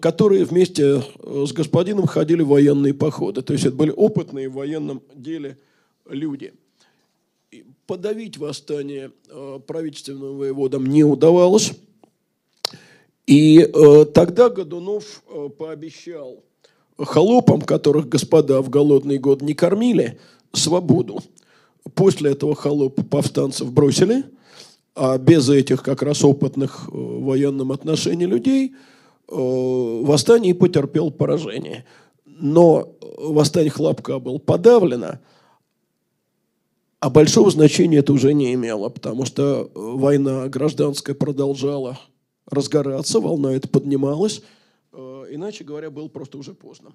которые 0.00 0.44
вместе 0.44 1.00
с 1.22 1.52
господином 1.52 2.06
ходили 2.06 2.42
в 2.42 2.48
военные 2.48 2.92
походы. 2.92 3.42
То 3.42 3.52
есть 3.52 3.66
это 3.66 3.76
были 3.76 3.92
опытные 3.92 4.48
в 4.48 4.54
военном 4.54 5.00
деле 5.14 5.58
люди– 6.08 6.54
подавить 7.88 8.36
восстание 8.36 9.10
э, 9.28 9.60
правительственным 9.66 10.36
воеводам 10.36 10.86
не 10.86 11.04
удавалось. 11.04 11.72
И 13.26 13.60
э, 13.60 14.04
тогда 14.14 14.50
Годунов 14.50 15.22
э, 15.26 15.48
пообещал 15.56 16.44
холопам, 16.98 17.60
которых 17.60 18.08
господа 18.08 18.60
в 18.62 18.70
голодный 18.70 19.18
год 19.18 19.42
не 19.42 19.54
кормили, 19.54 20.18
свободу. 20.52 21.20
После 21.94 22.32
этого 22.32 22.54
холоп 22.54 23.08
повстанцев 23.08 23.72
бросили, 23.72 24.24
а 24.94 25.16
без 25.18 25.48
этих 25.48 25.82
как 25.82 26.02
раз 26.02 26.24
опытных 26.24 26.88
в 26.88 27.24
военном 27.24 27.72
отношении 27.72 28.26
людей 28.26 28.74
восстание 29.28 30.54
потерпел 30.54 31.10
поражение. 31.10 31.84
Но 32.24 32.94
восстание 33.18 33.70
Хлопка 33.70 34.18
было 34.18 34.38
подавлено– 34.38 35.18
а 37.00 37.10
большого 37.10 37.50
значения 37.50 37.98
это 37.98 38.12
уже 38.12 38.34
не 38.34 38.54
имело, 38.54 38.88
потому 38.88 39.24
что 39.24 39.42
э, 39.42 39.68
война 39.74 40.48
гражданская 40.48 41.14
продолжала 41.14 41.98
разгораться, 42.50 43.20
волна 43.20 43.52
эта 43.52 43.68
поднималась. 43.68 44.42
Э, 45.28 45.34
иначе 45.34 45.64
говоря, 45.64 45.90
было 45.90 46.08
просто 46.08 46.38
уже 46.38 46.54
поздно. 46.54 46.94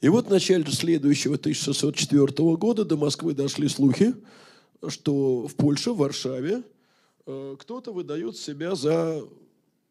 И 0.00 0.08
вот 0.08 0.26
в 0.26 0.30
начале 0.30 0.64
следующего 0.66 1.34
1604 1.34 2.56
года 2.56 2.84
до 2.84 2.96
Москвы 2.96 3.34
дошли 3.34 3.68
слухи, 3.68 4.14
что 4.86 5.48
в 5.48 5.54
Польше, 5.56 5.92
в 5.92 5.98
Варшаве, 5.98 6.62
э, 7.26 7.56
кто-то 7.58 7.92
выдает 7.92 8.36
себя 8.36 8.74
за 8.74 9.22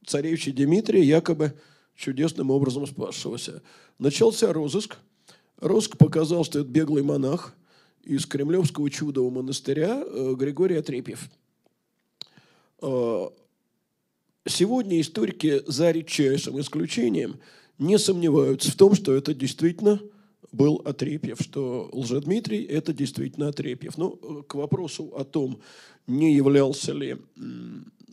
царевича 0.05 0.51
Дмитрия, 0.53 1.03
якобы 1.03 1.53
чудесным 1.95 2.51
образом 2.51 2.87
спасшегося. 2.87 3.61
Начался 3.99 4.53
розыск. 4.53 4.97
Розыск 5.57 5.97
показал, 5.97 6.45
что 6.45 6.59
это 6.59 6.69
беглый 6.69 7.03
монах– 7.03 7.53
из 8.07 8.25
Кремлевского 8.25 8.89
чудового 8.89 9.29
монастыря 9.29 10.01
э, 10.01 10.33
Григорий 10.37 10.77
Отрепьев. 10.77 11.29
Э, 14.47 14.49
сегодня 14.49 14.99
историки 15.01 15.61
за 15.67 15.91
редчайшим 15.91 16.59
исключением 16.59 17.39
не 17.77 17.99
сомневаются 17.99 18.71
в 18.71 18.75
том, 18.75 18.95
что 18.95 19.13
это 19.13 19.33
действительно 19.33 20.01
был 20.51 20.81
Отрепьев, 20.85 21.39
что 21.41 21.89
Лжедмитрий– 21.91 22.63
это 22.65 22.93
действительно 22.93 23.49
Отрепьев. 23.49 23.97
Но 23.97 24.17
ну, 24.21 24.43
к 24.43 24.55
вопросу 24.55 25.13
о 25.15 25.23
том, 25.23 25.59
не 26.07 26.33
являлся 26.33 26.93
ли 26.93 27.17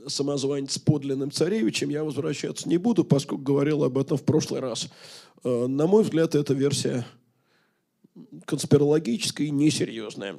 самозванец 0.06 0.78
подлинным 0.78 1.30
царевичем, 1.30 1.88
я 1.88 2.04
возвращаться 2.04 2.68
не 2.68 2.76
буду, 2.76 3.04
поскольку 3.04 3.42
говорил 3.42 3.84
об 3.84 3.96
этом 3.96 4.18
в 4.18 4.24
прошлый 4.24 4.60
раз. 4.60 4.88
Э, 5.44 5.66
на 5.66 5.86
мой 5.86 6.02
взгляд, 6.02 6.34
эта 6.34 6.52
версия 6.52 7.06
конспирологическое 8.44 9.46
и 9.46 9.50
несерьезное. 9.50 10.36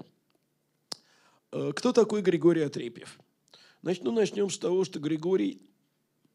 Э, 1.51 1.71
кто 1.73 1.93
такой 1.93 2.21
Григорий 2.21 2.61
Отрепьев? 2.61 3.17
Значит, 3.81 4.03
ну, 4.03 4.11
начнем 4.11 4.49
с 4.49 4.57
того, 4.57 4.83
что 4.83 4.99
Григорий– 4.99 5.61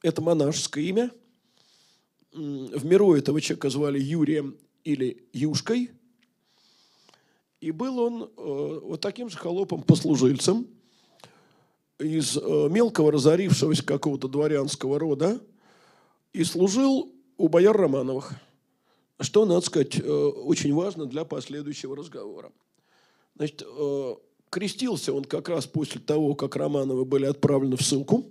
это 0.03 0.23
монашеское 0.23 0.85
имя. 0.85 1.11
В 2.33 2.85
миру 2.85 3.15
этого 3.15 3.41
человека 3.41 3.71
звали 3.71 3.99
Юрием 3.99 4.57
или 4.85 5.25
Юшкой. 5.33 5.91
И 7.61 7.73
был 7.73 7.99
он 7.99 8.23
э, 8.23 8.81
вот 8.83 9.01
таким 9.01 9.29
же 9.29 9.37
холопом-послужильцем 9.37 10.67
из 11.99 12.37
э, 12.37 12.69
мелкого 12.71 13.13
разорившегося 13.13 13.85
какого-то 13.85 14.29
дворянского 14.29 14.99
рода 14.99 15.43
и 16.33 16.45
служил 16.45 17.13
у 17.37 17.49
бояр 17.49 17.77
Романовых– 17.77 18.33
что, 19.23 19.45
надо 19.45 19.61
сказать, 19.61 20.01
э, 20.01 20.03
очень 20.03 20.73
важно 20.73 21.05
для 21.05 21.27
последующего 21.27 21.95
разговора. 21.95 22.53
Значит, 23.37 23.63
крестился 24.49 25.13
он 25.13 25.25
как 25.25 25.51
раз 25.51 25.67
после 25.67 26.01
того, 26.01 26.35
как 26.35 26.57
Романовы 26.57 27.05
были 27.05 27.27
отправлены 27.27 27.77
в 27.77 27.83
ссылку. 27.83 28.31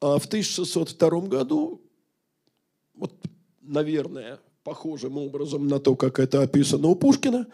А 0.00 0.18
в 0.18 0.26
1602 0.26 1.20
году, 1.22 1.80
вот, 2.94 3.12
наверное, 3.60 4.40
похожим 4.64 5.18
образом 5.18 5.66
на 5.66 5.78
то, 5.78 5.96
как 5.96 6.18
это 6.18 6.42
описано 6.42 6.88
у 6.88 6.94
Пушкина, 6.94 7.46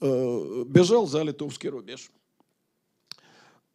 э, 0.00 0.64
бежал 0.66 1.06
за 1.06 1.22
литовский 1.22 1.68
рубеж. 1.68 2.10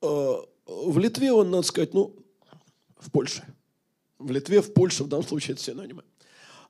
В 0.02 0.98
Литве 0.98 1.34
он, 1.34 1.50
надо 1.52 1.64
сказать, 1.64 1.94
ну, 1.94 2.16
в 2.98 3.12
Польше. 3.12 3.44
В 4.18 4.32
Литве, 4.32 4.62
в 4.62 4.74
Польше, 4.74 5.04
в 5.04 5.08
данном 5.08 5.26
случае 5.26 5.54
это 5.56 5.64
синонимы. 5.64 6.04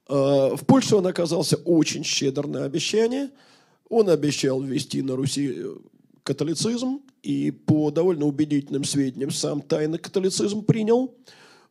Э, 0.08 0.56
в 0.56 0.66
Польше 0.66 0.96
он 0.96 1.08
оказался 1.08 1.58
очень 1.58 2.04
щедр 2.04 2.48
на 2.48 2.66
обещания. 2.66 3.32
Он 3.90 4.10
обещал 4.10 4.62
ввести 4.62 5.02
на 5.02 5.16
Руси 5.16 5.54
э, 5.56 5.76
католицизм, 6.30 7.02
и 7.24 7.50
по 7.50 7.90
довольно 7.90 8.26
убедительным 8.26 8.84
сведениям 8.84 9.32
сам 9.32 9.62
тайный 9.62 9.98
католицизм 9.98 10.64
принял. 10.64 11.16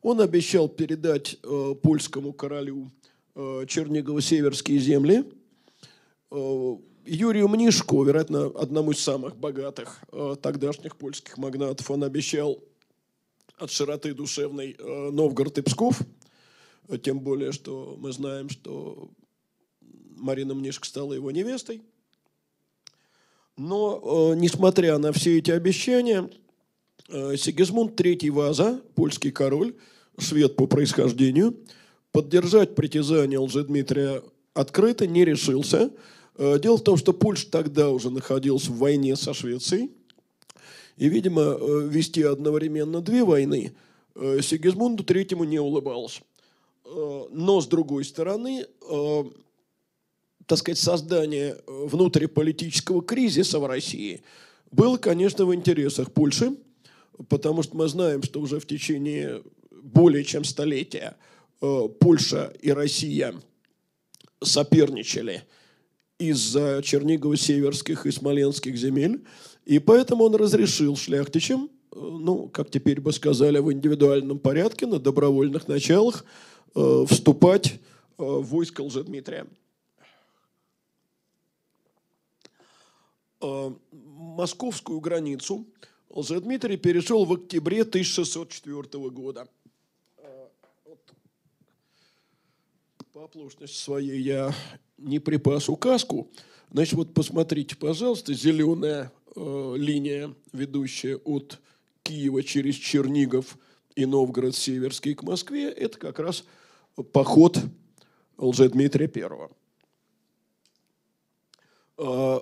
Он 0.01 0.19
обещал 0.19 0.67
передать 0.67 1.37
э, 1.41 1.75
польскому 1.81 2.33
королю 2.33 2.91
э, 3.35 3.65
Чернигово-Северские 3.65 4.79
земли. 4.79 5.23
Э, 6.31 6.75
Юрию 7.05 7.47
Мнишку, 7.47 8.03
вероятно, 8.03 8.47
одному 8.47 8.91
из 8.91 8.99
самых 8.99 9.37
богатых 9.37 10.03
э, 10.11 10.35
тогдашних 10.41 10.97
польских 10.97 11.37
магнатов, 11.37 11.89
он 11.89 12.03
обещал 12.03 12.59
от 13.57 13.71
широты 13.71 14.13
душевной 14.13 14.75
э, 14.77 15.09
Новгород 15.11 15.57
и 15.57 15.61
Псков– 15.61 16.01
тем 16.97 17.19
более, 17.19 17.51
что 17.51 17.95
мы 17.99 18.11
знаем, 18.11 18.49
что 18.49 19.11
Марина 20.15 20.55
Мнишка 20.55 20.87
стала 20.87 21.13
его 21.13 21.29
невестой. 21.31 21.81
Но, 23.59 24.31
э, 24.31 24.35
несмотря 24.37 24.97
на 24.99 25.11
все 25.11 25.37
эти 25.37 25.51
обещания, 25.51 26.29
э, 27.09 27.35
Сигизмунд 27.35 27.99
III 27.99 28.31
Ваза, 28.31 28.81
польский 28.95 29.31
король, 29.31 29.75
швед 30.17 30.55
по 30.55 30.65
происхождению, 30.65 31.57
поддержать 32.13 32.73
притязание 32.73 33.37
Лжедмитрия 33.37 34.23
открыто 34.53 35.07
не 35.07 35.25
решился. 35.25 35.91
Э, 36.37 36.57
дело 36.57 36.77
в 36.77 36.83
том, 36.83 36.95
что 36.95 37.11
Польша 37.11 37.51
тогда 37.51 37.89
уже 37.89 38.09
находилась 38.09 38.69
в 38.69 38.77
войне 38.77 39.17
со 39.17 39.33
Швецией. 39.33 39.91
И, 40.95 41.09
видимо, 41.09 41.57
вести 41.83 42.23
одновременно 42.23 43.01
две 43.01 43.25
войны 43.25 43.73
Сигизмунду 44.15 45.03
Третьему 45.03 45.43
не 45.43 45.59
улыбалось. 45.59 46.21
Но 46.85 47.61
с 47.61 47.67
другой 47.67 48.03
стороны, 48.03 48.65
так 50.49 50.57
сказать, 50.57 50.79
создание 50.79 51.57
внутриполитического 51.67 53.01
кризиса 53.01 53.59
в 53.59 53.65
России 53.65 54.21
было, 54.71 54.97
конечно, 54.97 55.45
в 55.45 55.53
интересах 55.53 56.11
Польши, 56.11 56.55
потому 57.29 57.63
что 57.63 57.77
мы 57.77 57.87
знаем, 57.87 58.23
что 58.23 58.41
уже 58.41 58.59
в 58.59 58.65
течение 58.65 59.41
более 59.71 60.23
чем 60.23 60.43
столетия 60.43 61.15
э, 61.61 61.87
Польша 61.99 62.53
и 62.61 62.71
Россия 62.71 63.33
соперничали 64.43 65.43
из-за 66.17 66.81
Чернигово-Северских 66.83 68.05
и 68.05 68.11
Смоленских 68.11 68.75
земель, 68.75 69.23
и 69.65 69.79
поэтому 69.79 70.25
он 70.25 70.35
разрешил 70.35 70.97
шляхтичам, 70.97 71.69
ну, 71.95 72.49
как 72.49 72.69
теперь 72.69 72.99
бы 72.99 73.13
сказали, 73.13 73.59
в 73.59 73.71
индивидуальном 73.71 74.39
порядке, 74.39 74.85
на 74.85 74.99
добровольных 74.99 75.67
началах, 75.67 76.25
Э, 76.75 77.05
вступать 77.07 77.73
э, 77.73 77.77
в 78.17 78.43
войско 78.43 78.81
Лжедмитрия. 78.81 79.47
Э, 83.41 83.71
московскую 83.91 84.99
границу 84.99 85.65
Лжедмитрий 86.09 86.75
перешел 86.75 87.25
в 87.25 87.33
октябре 87.33 87.81
1604 87.81 89.09
года. 89.09 89.47
По 93.13 93.23
оплошности 93.23 93.77
своей 93.77 94.21
я 94.21 94.53
не 94.97 95.19
припас 95.19 95.69
указку. 95.69 96.29
Значит, 96.71 96.93
вот 96.93 97.13
посмотрите, 97.13 97.75
пожалуйста, 97.75 98.33
зеленая 98.33 99.11
э, 99.35 99.73
линия, 99.77 100.35
ведущая 100.51 101.15
от 101.17 101.59
Киева 102.03 102.43
через 102.43 102.75
Чернигов 102.75 103.57
и 103.95 104.05
Новгород-Северский 104.05 105.15
к 105.15 105.23
Москве, 105.23 105.69
это 105.69 105.97
как 105.97 106.19
раз 106.19 106.43
поход 107.13 107.57
Лжедмитрия. 108.37 109.09
Э, 111.97 112.39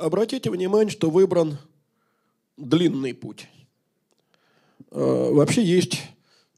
обратите 0.00 0.50
внимание, 0.50 0.90
что 0.90 1.10
выбран 1.10 1.58
длинный 2.56 3.14
путь. 3.14 3.46
Э, 4.90 5.30
вообще 5.32 5.62
есть 5.62 6.00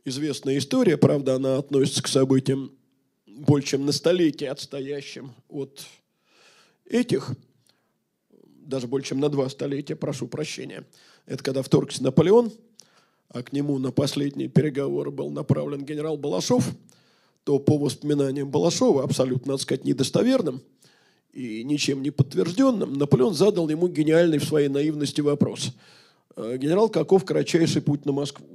известная 0.04 0.58
история, 0.58 0.96
правда, 0.96 1.36
она 1.36 1.58
относится 1.58 2.02
к 2.02 2.08
событиям 2.08 2.72
больше 3.26 3.68
чем 3.68 3.86
на 3.86 3.92
столетие 3.92 4.50
отстоящим 4.50 5.32
от 5.48 5.86
этих, 6.84 7.32
даже 8.44 8.86
больше, 8.86 9.10
чем 9.10 9.20
на 9.20 9.28
два 9.28 9.48
столетия, 9.48 9.96
прошу 9.96 10.28
прощения. 10.28 10.86
Это 11.26 11.42
когда 11.42 11.62
вторгся 11.62 12.02
Наполеон, 12.02 12.52
а 13.28 13.42
к 13.42 13.52
нему 13.52 13.78
на 13.78 13.90
последние 13.90 14.48
переговоры 14.48 15.10
был 15.10 15.30
направлен 15.30 15.84
генерал 15.84 16.16
Балашов, 16.16 16.70
то 17.44 17.58
по 17.58 17.78
воспоминаниям 17.78 18.50
Балашова, 18.50 19.02
абсолютно, 19.02 19.52
надо 19.52 19.62
сказать, 19.62 19.84
недостоверным 19.84 20.62
и 21.32 21.64
ничем 21.64 22.02
не 22.02 22.10
подтвержденным, 22.10 22.94
Наполеон 22.94 23.34
задал 23.34 23.68
ему 23.68 23.88
гениальный 23.88 24.38
в 24.38 24.44
своей 24.44 24.68
наивности 24.68 25.20
вопрос. 25.20 25.72
«Э, 26.36 26.56
генерал, 26.58 26.88
каков 26.88 27.24
кратчайший 27.24 27.82
путь 27.82 28.04
на 28.04 28.12
Москву? 28.12 28.46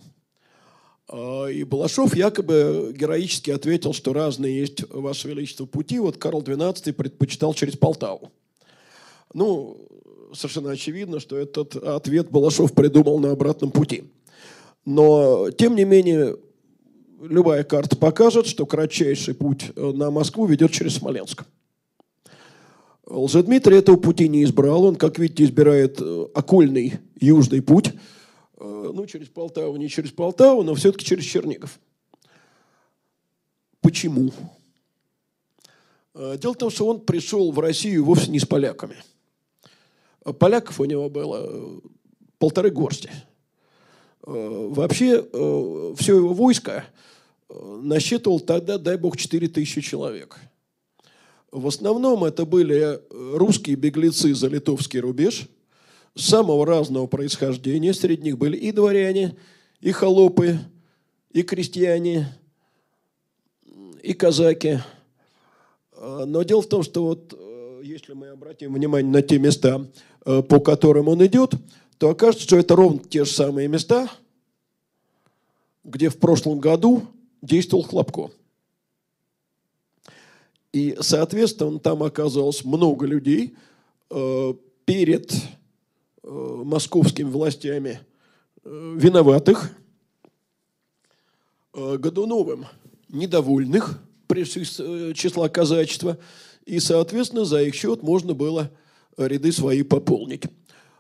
А, 1.10 1.48
и 1.48 1.64
Балашов 1.64 2.16
якобы 2.16 2.94
героически 2.96 3.52
ответил, 3.52 3.94
что 3.94 4.14
разные 4.14 4.60
есть, 4.60 4.84
Ваше 4.90 5.30
Величество, 5.30 5.66
пути. 5.66 6.00
Вот 6.00 6.18
Карл 6.18 6.42
XII 6.42 6.94
предпочитал 6.94 7.54
через 7.54 7.78
Полтаву. 7.78 8.32
Ну, 9.34 9.78
совершенно 10.34 10.72
очевидно, 10.72 11.20
что 11.20 11.38
этот 11.38 11.76
ответ 11.76 12.30
Балашов 12.30 12.74
придумал 12.74 13.20
на 13.20 13.32
обратном 13.32 13.72
пути. 13.72 14.04
Но, 14.86 15.50
тем 15.52 15.76
не 15.76 15.86
менее, 15.86 16.38
любая 17.22 17.64
карта 17.64 17.96
покажет, 17.98 18.48
что 18.48 18.66
кратчайший 18.66 19.34
путь 19.34 19.72
э, 19.76 19.92
на 19.94 20.12
Москву 20.12 20.46
ведет 20.46 20.72
через 20.72 20.96
Смоленск. 20.96 21.44
Лжедмитрий 23.10 23.78
этого 23.78 23.96
пути 23.96 24.28
не 24.28 24.44
избрал. 24.44 24.84
Он, 24.84 24.96
как 24.96 25.18
видите, 25.18 25.46
избирает 25.46 26.02
э, 26.02 26.28
окольный 26.34 27.00
южный 27.20 27.62
путь– 27.62 27.94
Э, 28.60 28.92
ну, 28.94 29.06
через 29.06 29.28
Полтаву, 29.28 29.78
не 29.78 29.88
через 29.88 30.12
Полтаву, 30.12 30.64
но 30.64 30.74
все-таки 30.76 31.06
через 31.06 31.24
Чернигов. 31.26 31.80
Почему? 33.82 34.32
Э, 36.16 36.38
дело 36.40 36.54
в 36.54 36.58
том, 36.58 36.70
что 36.70 36.88
он 36.88 37.02
пришел 37.02 37.52
в 37.52 37.60
Россию 37.60 38.06
вовсе 38.06 38.32
не 38.32 38.40
с 38.40 38.46
поляками. 38.46 38.96
Поляков 40.40 40.80
у 40.80 40.86
него 40.86 41.10
было 41.10 41.82
полторы 42.38 42.70
горсти. 42.70 43.10
Вообще, 44.22 45.24
все 45.96 46.18
его 46.18 46.34
войско 46.34 46.84
насчитывал 47.48 48.42
тогда, 48.42 48.78
дай 48.78 48.98
бог, 48.98 49.16
4 49.16 49.48
тысячи 49.48 49.80
человек. 49.80 50.38
В 51.52 51.68
основном 51.68 52.24
это 52.24 52.46
были 52.46 53.00
русские 53.10 53.76
беглецы 53.76 54.34
за 54.34 54.48
литовский 54.48 55.00
рубеж– 55.00 55.48
самого 56.20 56.66
разного 56.66 57.08
происхождения. 57.08 57.94
Среди 57.94 58.24
них 58.24 58.38
были 58.38 58.58
и 58.58 58.72
дворяне, 58.72 59.36
и 59.80 59.92
холопы, 59.92 60.60
и 61.32 61.44
крестьяне, 61.44 62.28
и 64.02 64.14
казаки. 64.14 64.80
А, 65.94 66.26
но 66.26 66.44
дело 66.44 66.62
в 66.62 66.68
том, 66.68 66.84
что 66.84 67.04
вот 67.04 67.34
э, 67.38 67.82
если 67.84 68.14
мы 68.14 68.30
обратим 68.30 68.74
внимание 68.74 69.12
на 69.12 69.22
те 69.22 69.40
места, 69.40 69.88
э, 70.26 70.42
по 70.42 70.60
которым 70.60 71.08
он 71.08 71.26
идет, 71.26 71.54
то 71.98 72.10
окажется, 72.10 72.46
что 72.46 72.58
это 72.58 72.76
ровно 72.76 73.00
те 73.00 73.26
же 73.26 73.32
самые 73.32 73.68
места, 73.68 74.10
где 75.84 76.10
в 76.10 76.18
прошлом 76.18 76.60
году 76.60 77.04
действовал 77.42 77.84
Хлопко. 77.84 78.32
И, 80.78 80.98
соответственно, 81.02 81.80
там 81.80 82.04
оказалось 82.04 82.64
много 82.64 83.06
людей 83.06 83.56
э, 84.10 84.54
перед 84.86 85.32
Э, 86.30 86.62
московскими 86.66 87.30
властями 87.30 88.02
э, 88.64 88.96
виноватых, 88.98 89.72
Годуновым 91.74 92.66
недовольных 93.08 94.02
числа 95.14 95.48
казачества, 95.48 96.18
и, 96.66 96.80
соответственно, 96.80 97.46
за 97.46 97.62
их 97.62 97.76
счет 97.76 98.02
можно 98.02 98.34
было 98.34 98.72
ряды 99.16 99.52
свои 99.52 99.84
пополнить. 99.84 100.46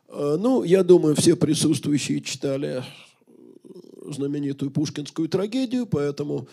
Ну, 0.08 0.62
я 0.63 0.84
думаю, 0.84 1.16
все 1.16 1.36
присутствующие 1.36 2.22
читали 2.22 2.84
знаменитую 4.06 4.70
пушкинскую 4.70 5.30
трагедию, 5.30 5.88
поэтому 5.88 6.48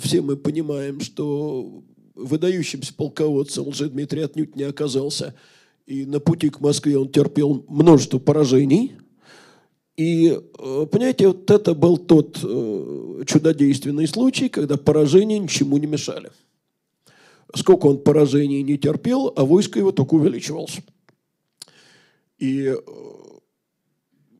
все 0.00 0.22
мы 0.22 0.38
понимаем, 0.38 1.00
что 1.02 1.82
выдающимся 2.14 2.94
полководцем 2.94 3.68
Лжедмитрий 3.68 4.22
отнюдь 4.22 4.56
не 4.56 4.64
оказался– 4.64 5.34
и 5.86 6.06
на 6.06 6.20
пути 6.20 6.48
к 6.48 6.60
Москве 6.60 6.96
он 6.96 7.10
терпел 7.10 7.64
множество 7.68 8.18
поражений. 8.18 8.96
И, 9.96 10.30
э, 10.30 10.86
понимаете, 10.90 11.28
вот 11.28 11.50
это 11.50 11.74
был 11.74 11.98
тот 11.98 12.38
э, 12.42 13.24
чудодейственный 13.26 14.06
случай, 14.06 14.48
когда 14.48 14.76
поражения 14.76 15.38
ничему 15.38 15.76
не 15.78 15.86
мешали. 15.86 16.30
Сколько 17.54 17.86
он 17.86 17.98
поражений 17.98 18.62
не 18.62 18.78
терпел, 18.78 19.32
а 19.36 19.44
войско 19.44 19.78
его 19.78 19.92
только 19.92 20.14
увеличивалось. 20.14 20.78
И 22.38 22.74
э, 22.74 22.76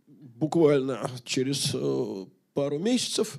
буквально 0.07 1.11
через 1.25 1.77
пару 2.55 2.79
месяцев 2.79 3.39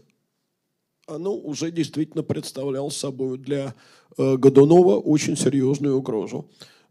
оно 1.07 1.35
уже 1.35 1.71
действительно 1.71 2.23
представляло 2.23 2.89
собой 2.89 3.37
для 3.37 3.73
Годунова 4.17 4.97
очень 4.99 5.35
серьезную 5.37 5.97
угрозу. 5.97 6.45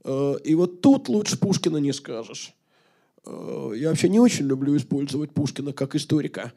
Э, 0.04 0.36
и 0.44 0.54
вот 0.54 0.80
тут 0.80 1.08
лучше 1.08 1.38
Пушкина 1.38 1.78
не 1.78 1.92
скажешь. 1.92 2.54
Э, 3.24 3.72
я 3.76 3.88
вообще 3.88 4.08
не 4.08 4.20
очень 4.20 4.46
люблю 4.46 4.76
использовать 4.76 5.32
Пушкина 5.32 5.72
как 5.72 5.94
историка, 5.94 6.52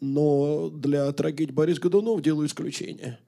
но 0.00 0.70
для 0.70 1.10
трагедии 1.12 1.52
Борис 1.52 1.78
Годунов 1.78 2.22
делаю 2.22 2.46
исключение. 2.46 3.18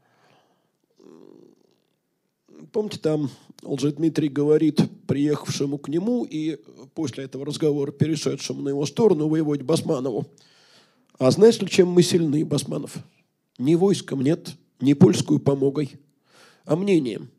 Помните, 2.73 2.99
там 2.99 3.29
Лжедмитрий 3.63 4.29
говорит 4.29 4.81
приехавшему 5.07 5.79
к 5.79 5.89
нему 5.89 6.25
и 6.25 6.59
после 6.95 7.25
этого 7.25 7.45
разговора 7.45 7.93
перешедшему 7.93 8.63
на 8.63 8.71
его 8.71 8.87
сторону 8.87 9.29
воеводе 9.29 9.63
Басманову. 9.63 10.27
А 11.19 11.31
знаешь 11.31 11.61
ли, 11.61 11.69
чем 11.69 11.89
мы 11.89 12.03
сильны, 12.03 12.45
Басманов? 12.45 12.97
Ни 13.59 13.75
войском 13.75 14.23
нет, 14.23 14.57
ни 14.81 14.95
польскую 14.95 15.39
помогой, 15.39 15.93
а 16.65 16.77
мнением. 16.77 17.31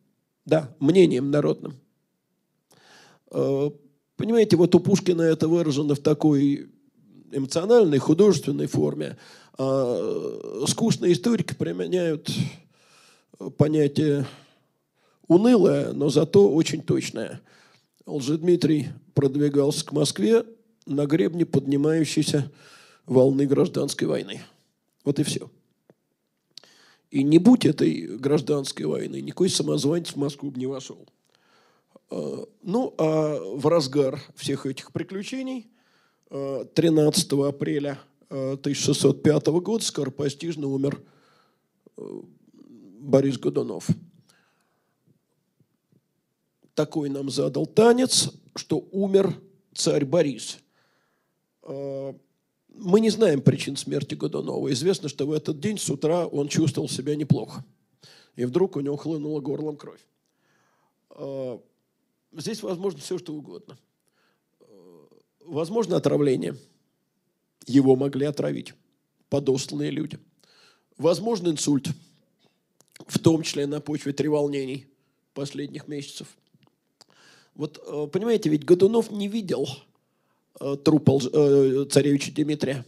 Да, 0.46 0.76
мнением 0.80 1.32
народным. 1.32 1.76
Э, 3.32 3.70
понимаете, 4.18 4.58
вот 4.58 4.76
у 4.76 4.80
Пушкина 4.80 5.22
это 5.22 5.48
выражено 5.48 5.96
в 5.96 6.00
такой 6.00 6.70
эмоциональной, 7.32 7.98
художественной 7.98 8.68
форме. 8.68 9.18
А 9.58 10.66
скучные 10.68 11.14
историки 11.14 11.54
применяют 11.54 12.30
понятие 13.58 14.26
унылое, 15.28 15.94
но 15.94 16.10
зато 16.10 16.52
очень 16.52 16.82
точное. 16.82 17.42
Лжедмитрий 18.06 18.90
продвигался 19.14 19.86
к 19.86 19.92
Москве 19.92 20.44
на 20.86 21.06
гребне 21.06 21.46
поднимающейся 21.46 22.52
волны 23.06 23.46
гражданской 23.46 24.08
войны. 24.08 24.42
Вот 25.06 25.20
и 25.20 25.24
все. 25.24 25.50
И 27.14 27.22
не 27.22 27.38
будь 27.38 27.64
этой 27.64 28.18
гражданской 28.18 28.88
войны, 28.88 29.22
никакой 29.22 29.48
самозванец 29.48 30.14
в 30.14 30.16
Москву 30.16 30.50
бы 30.50 30.60
не 30.60 30.66
вошел. 30.66 31.08
Э, 32.10 32.44
ну, 32.64 32.96
а 32.98 33.38
в 33.56 33.68
разгар 33.68 34.20
всех 34.36 34.66
этих 34.66 34.92
приключений 34.92 35.68
13 36.32 37.34
э, 37.34 37.48
апреля 37.48 38.00
1605 38.30 39.48
э, 39.48 39.52
года 39.52 39.86
скоропостижно 39.86 40.66
умер 40.66 41.04
Борис 41.96 43.38
Годунов. 43.38 43.90
Такой 46.74 47.10
нам 47.10 47.30
задал 47.30 47.68
танец, 47.68 48.32
что 48.56 48.88
умер 48.92 49.40
царь 49.76 50.06
Борис. 50.06 50.58
Мы 52.74 53.00
не 53.00 53.10
знаем 53.10 53.42
причин 53.42 53.76
смерти 53.76 54.16
Годунова. 54.16 54.72
Известно, 54.72 55.10
что 55.10 55.26
в 55.26 55.32
этот 55.32 55.60
день 55.60 55.78
с 55.78 55.90
утра 55.90 56.26
он 56.26 56.48
чувствовал 56.48 56.90
себя 56.90 57.16
неплохо. 57.16 57.64
И 58.36 58.46
вдруг 58.46 58.76
у 58.76 58.80
него 58.80 58.98
хлынула 58.98 59.42
горлом 59.42 59.78
кровь. 59.78 60.02
Здесь 62.32 62.64
возможно 62.64 63.00
все, 63.00 63.20
что 63.20 63.34
угодно. 63.34 63.78
Возможно 65.46 65.98
отравление. 65.98 66.56
его 67.68 67.96
могли 67.96 68.26
отравить 68.26 68.74
подосланные 69.30 69.92
люди. 69.92 70.20
Возможно 70.98 71.50
инсульт, 71.50 71.90
в 73.08 73.20
том 73.20 73.42
числе 73.42 73.66
на 73.66 73.82
почве 73.82 74.14
треволнений 74.14 74.88
последних 75.34 75.88
месяцев. 75.88 76.28
Вот, 77.56 77.82
э, 77.86 78.08
понимаете, 78.12 78.50
ведь 78.50 78.66
Годунов 78.66 79.12
не 79.12 79.28
видел 79.28 79.68
э, 80.64 80.78
труп 80.78 81.10
э, 81.10 81.86
царевича 81.90 82.32
Дмитрия. 82.32 82.86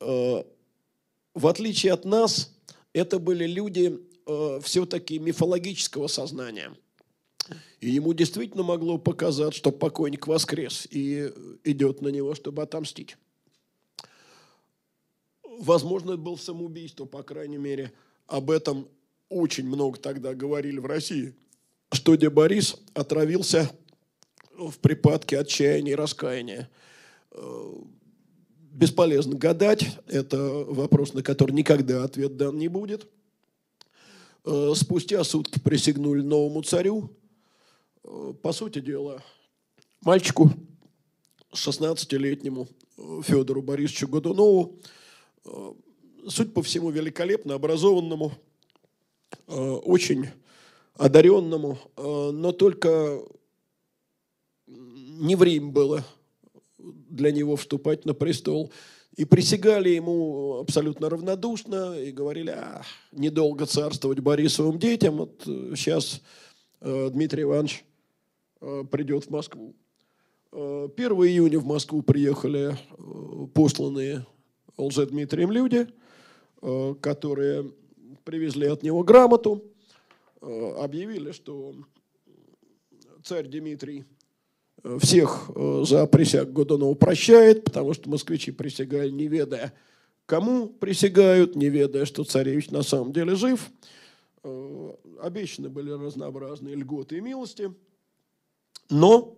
В 0.00 1.46
отличие 1.46 1.92
от 1.92 2.04
нас, 2.06 2.52
это 2.94 3.18
были 3.18 3.46
люди 3.46 4.00
все-таки 4.62 5.18
мифологического 5.18 6.06
сознания. 6.06 6.74
И 7.80 7.90
ему 7.90 8.14
действительно 8.14 8.62
могло 8.62 8.96
показаться, 8.96 9.58
что 9.58 9.72
покойник 9.72 10.26
воскрес 10.26 10.86
и 10.90 11.32
идет 11.64 12.00
на 12.00 12.08
него, 12.08 12.34
чтобы 12.34 12.62
отомстить. 12.62 13.16
Возможно, 15.42 16.12
это 16.12 16.20
было 16.20 16.36
самоубийство, 16.36 17.04
по 17.04 17.22
крайней 17.22 17.58
мере. 17.58 17.92
Об 18.26 18.50
этом 18.50 18.88
очень 19.28 19.66
много 19.66 19.98
тогда 19.98 20.34
говорили 20.34 20.78
в 20.78 20.86
России, 20.86 21.34
что 21.92 22.14
де 22.14 22.30
Борис 22.30 22.76
отравился 22.94 23.70
в 24.68 24.78
припадке 24.78 25.38
отчаяния 25.38 25.92
и 25.92 25.96
раскаяния. 25.96 26.68
Э, 27.30 27.72
бесполезно 28.72 29.36
гадать, 29.36 29.98
это 30.06 30.38
вопрос, 30.38 31.14
на 31.14 31.22
который 31.22 31.52
никогда 31.52 32.04
ответ 32.04 32.36
дан 32.36 32.58
не 32.58 32.68
будет. 32.68 33.08
Э, 34.44 34.72
спустя 34.76 35.24
сутки 35.24 35.58
присягнули 35.58 36.20
новому 36.20 36.62
царю. 36.62 37.10
Э, 38.04 38.34
по 38.42 38.52
сути 38.52 38.80
дела, 38.80 39.22
мальчику 40.02 40.52
16-летнему 41.52 42.68
Федору 43.22 43.62
Борисовичу 43.62 44.08
Годунову 44.08 44.78
суть 46.28 46.52
по 46.52 46.62
всему, 46.62 46.90
великолепно 46.90 47.54
образованному, 47.54 48.32
очень 49.46 50.28
одаренному, 50.96 51.78
но 51.96 52.52
только 52.52 53.22
не 55.20 55.36
время 55.36 55.70
было 55.70 56.04
для 56.78 57.30
него 57.30 57.56
вступать 57.56 58.04
на 58.04 58.14
престол. 58.14 58.72
И 59.16 59.24
присягали 59.24 59.90
ему 59.90 60.58
абсолютно 60.58 61.10
равнодушно 61.10 61.98
и 61.98 62.10
говорили, 62.10 62.50
а, 62.50 62.82
недолго 63.12 63.66
царствовать 63.66 64.20
Борисовым 64.20 64.78
детям, 64.78 65.16
вот 65.16 65.42
сейчас 65.44 66.22
Дмитрий 66.80 67.42
Иванович 67.42 67.84
придет 68.90 69.24
в 69.24 69.30
Москву. 69.30 69.74
1 70.52 70.92
июня 70.96 71.58
в 71.58 71.66
Москву 71.66 72.02
приехали 72.02 72.78
посланные 73.52 74.24
Лжедмитрием 74.80 75.50
люди, 75.50 75.86
э, 76.62 76.94
которые 77.00 77.72
привезли 78.24 78.66
от 78.66 78.82
него 78.82 79.02
грамоту, 79.02 79.64
э, 80.40 80.70
объявили, 80.78 81.32
что 81.32 81.74
царь 83.22 83.46
Дмитрий 83.46 84.00
э, 84.00 84.19
всех 84.98 85.50
за 85.82 86.06
присяг 86.06 86.52
Годунова 86.52 86.94
прощает, 86.94 87.64
потому 87.64 87.94
что 87.94 88.08
москвичи 88.08 88.50
присягали, 88.50 89.10
не 89.10 89.28
ведая, 89.28 89.72
кому 90.26 90.68
присягают, 90.68 91.56
не 91.56 91.68
ведая, 91.68 92.04
что 92.04 92.24
царевич 92.24 92.70
на 92.70 92.82
самом 92.82 93.12
деле 93.12 93.34
жив. 93.34 93.70
Обещаны 95.20 95.68
были 95.68 95.90
разнообразные 95.90 96.74
льготы 96.76 97.18
и 97.18 97.20
милости. 97.20 97.72
Но 98.88 99.36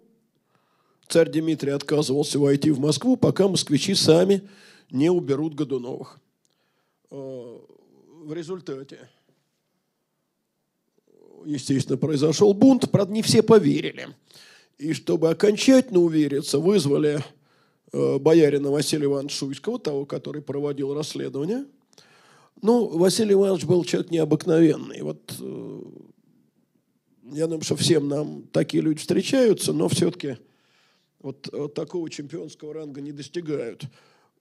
царь 1.08 1.30
Дмитрий 1.30 1.72
отказывался 1.72 2.38
войти 2.38 2.70
в 2.70 2.80
Москву, 2.80 3.16
пока 3.16 3.48
москвичи 3.48 3.94
сами 3.94 4.48
не 4.90 5.10
уберут 5.10 5.54
Годуновых. 5.54 6.20
Э, 7.10 7.58
в 8.24 8.32
результате, 8.32 9.10
естественно, 11.44 11.98
произошел 11.98 12.54
бунт, 12.54 12.90
правда, 12.90 13.12
не 13.12 13.22
все 13.22 13.42
поверили. 13.42 14.08
И 14.78 14.92
чтобы 14.94 15.30
окончательно 15.30 16.00
увериться, 16.00 16.58
вызвали 16.58 17.22
э, 17.92 18.18
боярина 18.18 18.70
Василия 18.70 19.06
Ивановича 19.06 19.36
Шуйского, 19.36 19.78
того, 19.78 20.06
который 20.06 20.42
проводил 20.42 20.94
расследование. 20.94 21.66
Ну, 22.60 22.86
Василий 22.86 23.34
Иванович 23.34 23.64
был 23.64 23.84
человек 23.84 24.10
необыкновенный. 24.10 25.02
Вот 25.02 25.36
э, 25.40 25.82
я 27.32 27.46
думаю, 27.46 27.62
что 27.62 27.76
всем 27.76 28.08
нам 28.08 28.42
такие 28.52 28.82
люди 28.82 29.00
встречаются, 29.00 29.72
но 29.72 29.88
все-таки 29.88 30.38
вот, 31.20 31.48
вот 31.52 31.74
такого 31.74 32.10
чемпионского 32.10 32.74
ранга 32.74 33.00
не 33.00 33.12
достигают. 33.12 33.84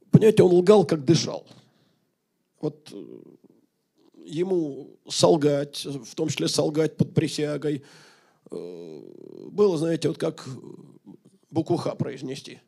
Понимаете, 0.09 0.43
он 0.43 0.53
лгал, 0.53 0.85
как 0.85 1.05
дышал. 1.05 1.45
Вот 2.59 2.89
э, 2.91 3.03
ему 4.25 4.97
солгать, 5.07 5.85
в 5.85 6.15
том 6.15 6.29
числе 6.29 6.47
солгать 6.47 6.97
под 6.97 7.13
присягой, 7.13 7.77
э, 7.77 7.81
было, 8.51 9.77
знаете, 9.77 10.09
вот 10.09 10.17
как 10.17 10.47
букву 11.49 11.77
«Х» 11.77 11.95
произнести. 11.95 12.59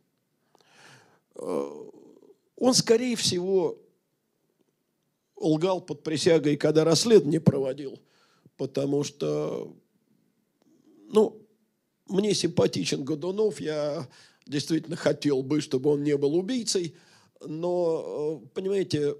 Э, 1.36 1.72
он, 2.56 2.74
скорее 2.74 3.16
всего, 3.16 3.78
лгал 5.36 5.82
под 5.82 6.04
присягой, 6.04 6.58
когда 6.58 6.84
расследование 6.84 7.42
проводил, 7.42 8.00
потому 8.58 9.04
что, 9.04 9.76
ну, 11.10 11.42
мне 12.08 12.34
симпатичен 12.34 13.04
Годунов, 13.04 13.60
я 13.60 14.08
действительно 14.46 14.96
хотел 14.96 15.44
бы, 15.44 15.62
чтобы 15.62 15.90
он 15.92 16.04
не 16.04 16.18
был 16.18 16.36
убийцей– 16.36 16.96
но, 17.48 18.42
э, 18.44 18.48
понимаете, 18.54 19.16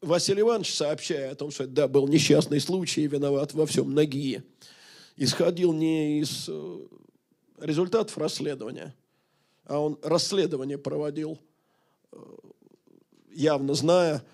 Василий 0.00 0.40
Иванович, 0.40 0.74
сообщая 0.74 1.32
о 1.32 1.34
том, 1.34 1.50
что 1.50 1.64
это 1.64 1.72
да, 1.72 1.88
был 1.88 2.08
несчастный 2.08 2.60
случай, 2.60 3.06
виноват 3.06 3.54
во 3.54 3.66
всем 3.66 3.92
ноги, 3.92 4.42
исходил 5.20 5.74
не 5.74 6.20
из 6.20 6.46
э, 6.48 6.78
результатов 7.60 8.16
расследования, 8.16 8.94
а 9.66 9.78
он 9.78 9.98
расследование 10.02 10.78
проводил, 10.78 11.38
э, 12.10 12.16
явно 13.30 13.74
зная, 13.74 14.24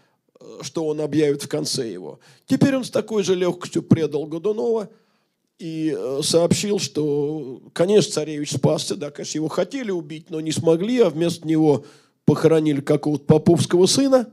что 0.60 0.86
он 0.86 1.00
объявит 1.00 1.42
в 1.42 1.48
конце 1.48 1.90
его. 1.90 2.20
Теперь 2.46 2.76
он 2.76 2.84
с 2.84 2.90
такой 2.90 3.24
же 3.24 3.34
легкостью 3.34 3.82
предал 3.82 4.26
Годунова 4.26 4.88
и 5.58 5.96
сообщил, 6.22 6.78
что, 6.78 7.62
конечно, 7.72 8.12
царевич 8.12 8.52
спасся, 8.52 8.96
да, 8.96 9.10
конечно, 9.10 9.38
его 9.38 9.48
хотели 9.48 9.90
убить, 9.90 10.30
но 10.30 10.40
не 10.40 10.52
смогли, 10.52 11.00
а 11.00 11.08
вместо 11.08 11.48
него 11.48 11.86
похоронили 12.26 12.82
какого-то 12.82 13.24
поповского 13.24 13.86
сына. 13.86 14.30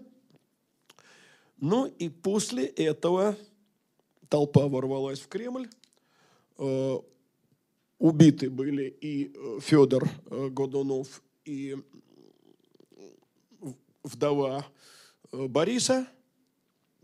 Ну 1.60 1.86
и 1.86 2.10
после 2.10 2.66
этого 2.66 3.38
толпа 4.28 4.68
ворвалась 4.68 5.22
в 5.22 5.28
Кремль. 5.30 5.70
Э, 6.58 7.00
убиты 7.98 8.50
были 8.50 8.96
и 9.02 9.34
э, 9.34 9.60
Федор 9.62 10.08
э, 10.28 10.50
Годунов, 10.50 11.22
и 11.46 11.76
вдова 14.04 14.66
Бориса, 15.32 16.08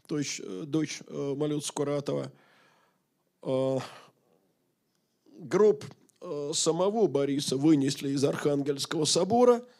то 0.07 0.17
есть 0.17 0.41
дочь 0.65 1.01
Малюта 1.09 1.65
Скуратова. 1.65 2.31
Гроб 5.39 5.85
самого 6.53 7.07
Бориса 7.07 7.57
вынесли 7.57 8.09
из 8.12 8.23
Архангельского 8.23 9.05
собора– 9.05 9.65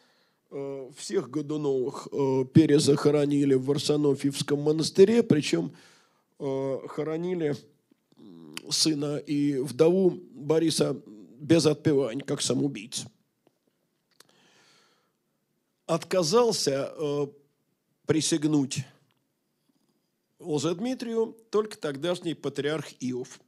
всех 0.96 1.30
Годуновых 1.30 2.08
перезахоронили 2.52 3.54
в 3.54 3.66
Варсонофьевском 3.66 4.60
монастыре, 4.60 5.22
причем 5.22 5.72
хоронили 6.38 7.54
сына 8.70 9.16
и 9.18 9.58
вдову 9.58 10.10
Бориса 10.32 11.00
без 11.38 11.66
отпевания, 11.66 12.24
как 12.24 12.42
самоубийц. 12.42 13.04
Отказался 15.86 16.92
присягнуть 18.06 18.84
Лжедмитрию 20.38 21.36
только 21.50 21.76
тогдашний 21.76 22.34
патриарх 22.34 22.86
Иов. 23.00 23.40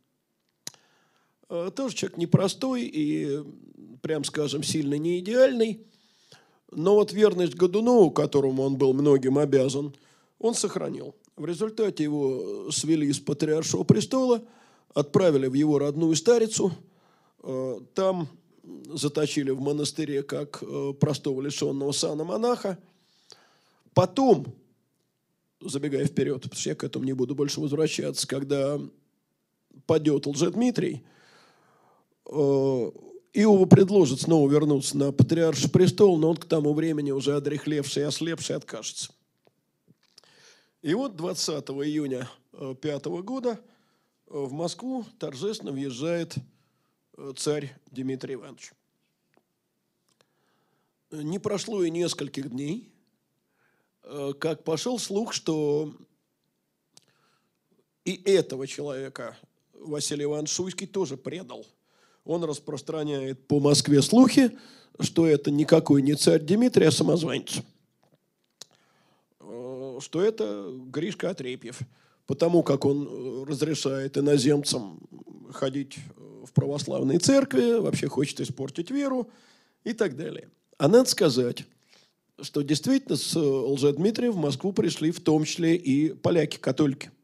Тоже 1.49 1.95
человек 1.95 2.19
непростой 2.19 2.83
и, 2.83 3.45
прям 4.03 4.25
скажем, 4.25 4.63
сильно 4.63 4.95
не 4.95 5.21
идеальный– 5.21 5.87
но 6.75 6.95
вот 6.95 7.13
верность 7.13 7.55
Годунову, 7.55 8.11
которому 8.11 8.63
он 8.63 8.77
был 8.77 8.95
многим 8.95 9.39
обязан, 9.39 9.95
он 10.39 10.55
сохранил. 10.55 11.15
В 11.37 11.45
результате 11.45 12.05
его 12.05 12.71
свели 12.71 13.13
с 13.13 13.21
патриаршего 13.21 13.85
престола, 13.85 14.43
отправили 14.95 15.47
в 15.47 15.55
его 15.55 15.79
родную 15.79 16.15
старицу, 16.17 16.73
э, 17.43 17.81
там 17.95 18.29
заточили 18.93 19.51
в 19.51 19.61
монастыре 19.61 20.23
как 20.23 20.63
э, 20.63 20.93
простого 20.99 21.41
лишенного 21.41 21.93
сана 21.93 22.25
монаха. 22.25 22.79
Потом, 23.95 24.47
забегая 25.61 26.07
вперед, 26.07 26.43
потому 26.43 26.59
что 26.59 26.69
я 26.71 26.75
к 26.75 26.85
этому 26.85 27.05
не 27.05 27.13
буду 27.13 27.35
больше 27.35 27.61
возвращаться, 27.61 28.27
когда 28.27 28.81
падет 29.87 30.27
Лжедмитрий, 30.27 31.05
э, 32.27 32.91
Иова 33.35 33.65
предложит 33.65 34.21
снова 34.21 34.51
вернуться 34.51 34.97
на 34.99 35.11
патриарший 35.11 35.71
престол, 35.71 36.19
но 36.19 36.31
он 36.31 36.37
к 36.37 36.45
тому 36.45 36.75
времени 36.75 37.11
уже 37.13 37.35
одрехлевший 37.35 38.03
и 38.03 38.07
ослепший 38.07 38.57
откажется. 38.57 39.11
И 40.83 40.93
вот 40.95 41.17
20 41.17 41.65
июня 41.71 42.29
5 42.53 43.05
года 43.23 43.59
в 44.33 44.53
Москву 44.53 45.05
торжественно 45.19 45.73
въезжает 45.73 46.35
царь 47.37 47.77
Дмитрий 47.91 48.35
Иванович. 48.35 48.73
Не 51.11 51.39
прошло 51.39 51.85
и 51.85 51.91
нескольких 51.91 52.51
дней, 52.51 52.91
как 54.41 54.65
пошел 54.65 54.99
слух, 54.99 55.35
что 55.35 55.95
и 58.07 58.15
этого 58.25 58.67
человека 58.67 59.37
Василий 59.75 60.25
Иванович 60.25 60.51
Шуйский 60.51 60.87
тоже 60.87 61.19
предал. 61.19 61.67
Он 62.25 62.43
распространяет 62.45 63.47
по 63.47 63.61
Москве 63.61 64.01
слухи, 64.01 64.59
что 64.99 65.27
это 65.27 65.51
никакой 65.51 66.01
не 66.01 66.15
царь 66.15 66.41
Дмитрий, 66.41 66.87
а 66.87 66.91
самозванец. 66.91 67.61
Что 69.39 70.23
это 70.23 70.73
Гришка 70.87 71.31
Отрепьев. 71.31 71.81
Потому 72.33 72.63
как 72.63 72.87
он 72.87 73.45
разрешает 73.47 74.17
иноземцам 74.17 74.99
ходить 75.53 75.99
в 76.17 76.51
православные 76.53 77.19
церкви, 77.19 77.79
вообще 77.79 78.09
хочет 78.09 78.41
испортить 78.41 78.91
веру 78.91 79.29
и 79.85 79.93
так 79.93 80.17
далее. 80.17 80.49
А 80.79 80.89
надо 80.89 81.11
сказать, 81.11 81.65
что 82.41 82.63
действительно 82.63 83.17
с 83.17 83.37
Лжедмитрием 83.37 84.33
в 84.33 84.39
Москву 84.39 84.73
пришли 84.73 85.11
в 85.11 85.21
том 85.21 85.45
числе 85.45 85.77
и 85.77 86.15
поляки-католики– 86.15 87.11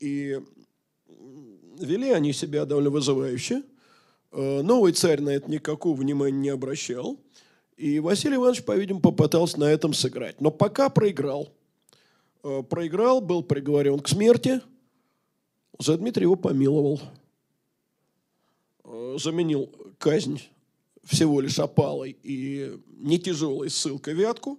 и 0.00 0.40
вели 1.80 2.10
они 2.10 2.32
себя 2.32 2.64
довольно 2.64 2.90
вызывающе. 2.90 3.62
Э, 4.30 4.62
новый 4.62 4.92
царь 4.92 5.20
на 5.20 5.30
это 5.30 5.50
никакого 5.50 5.96
внимания 5.96 6.38
не 6.38 6.48
обращал. 6.50 7.18
И 7.76 8.00
Василий 8.00 8.36
Иванович, 8.36 8.64
по-видимому, 8.64 9.00
попытался 9.00 9.58
на 9.60 9.64
этом 9.64 9.94
сыграть. 9.94 10.40
Но 10.40 10.50
пока 10.50 10.88
проиграл. 10.88 11.52
Э, 12.42 12.62
проиграл, 12.62 13.20
был 13.20 13.42
приговорен 13.42 14.00
к 14.00 14.08
смерти. 14.08 14.60
За 15.78 15.96
Дмитрий 15.96 16.24
его 16.24 16.36
помиловал. 16.36 17.00
Э, 18.84 19.16
заменил 19.18 19.70
казнь 19.98 20.42
всего 21.04 21.40
лишь 21.40 21.58
опалой 21.58 22.16
и 22.22 22.78
не 22.98 23.18
тяжелой 23.18 23.70
ссылкой 23.70 24.14
вятку. 24.14 24.58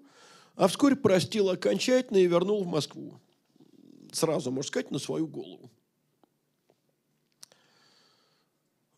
А 0.55 0.67
вскоре 0.67 0.95
простил 0.95 1.49
окончательно 1.49 2.17
и 2.17 2.27
вернул 2.27 2.63
в 2.63 2.67
Москву 2.67 3.19
сразу, 4.11 4.51
можно 4.51 4.67
сказать, 4.67 4.91
на 4.91 4.99
свою 4.99 5.27
голову. 5.27 5.69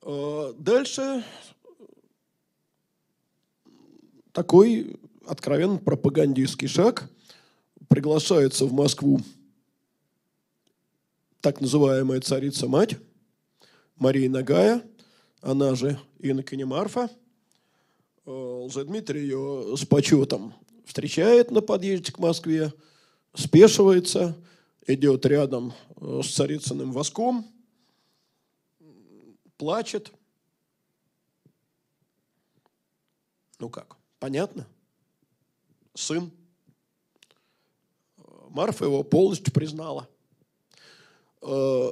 А, 0.01 0.53
дальше 0.53 1.23
такой 4.31 4.95
откровенно 5.27 5.77
пропагандистский 5.77 6.67
шаг. 6.67 7.09
Приглашается 7.91 8.65
в 8.65 8.73
Москву 8.73 9.19
так 11.41 11.59
называемая 11.59 12.21
царица-мать 12.21 12.97
Мария 13.97 14.29
Нагая, 14.29 14.81
она 15.41 15.75
же 15.75 15.99
инокиня 16.19 16.65
Марфа. 16.65 17.09
А, 18.25 18.63
Лжедмитрий 18.65 19.23
ее 19.23 19.75
с 19.75 19.85
почетом 19.85 20.53
встречает 20.85 21.51
на 21.51 21.61
подъезде 21.61 22.11
к 22.11 22.17
Москве, 22.19 22.73
спешивается– 23.35 24.35
идет 24.87 25.25
рядом 25.25 25.73
э, 25.97 26.21
с 26.23 26.33
царицыным 26.33 26.91
воском, 26.91 27.45
плачет. 29.57 30.11
Ну 33.59 33.69
как, 33.69 33.97
понятно? 34.19 34.67
Сын. 35.93 36.31
Марфа 38.51 38.85
его 38.85 39.03
полностью 39.03 39.53
признала. 39.53 40.07
Э, 41.41 41.91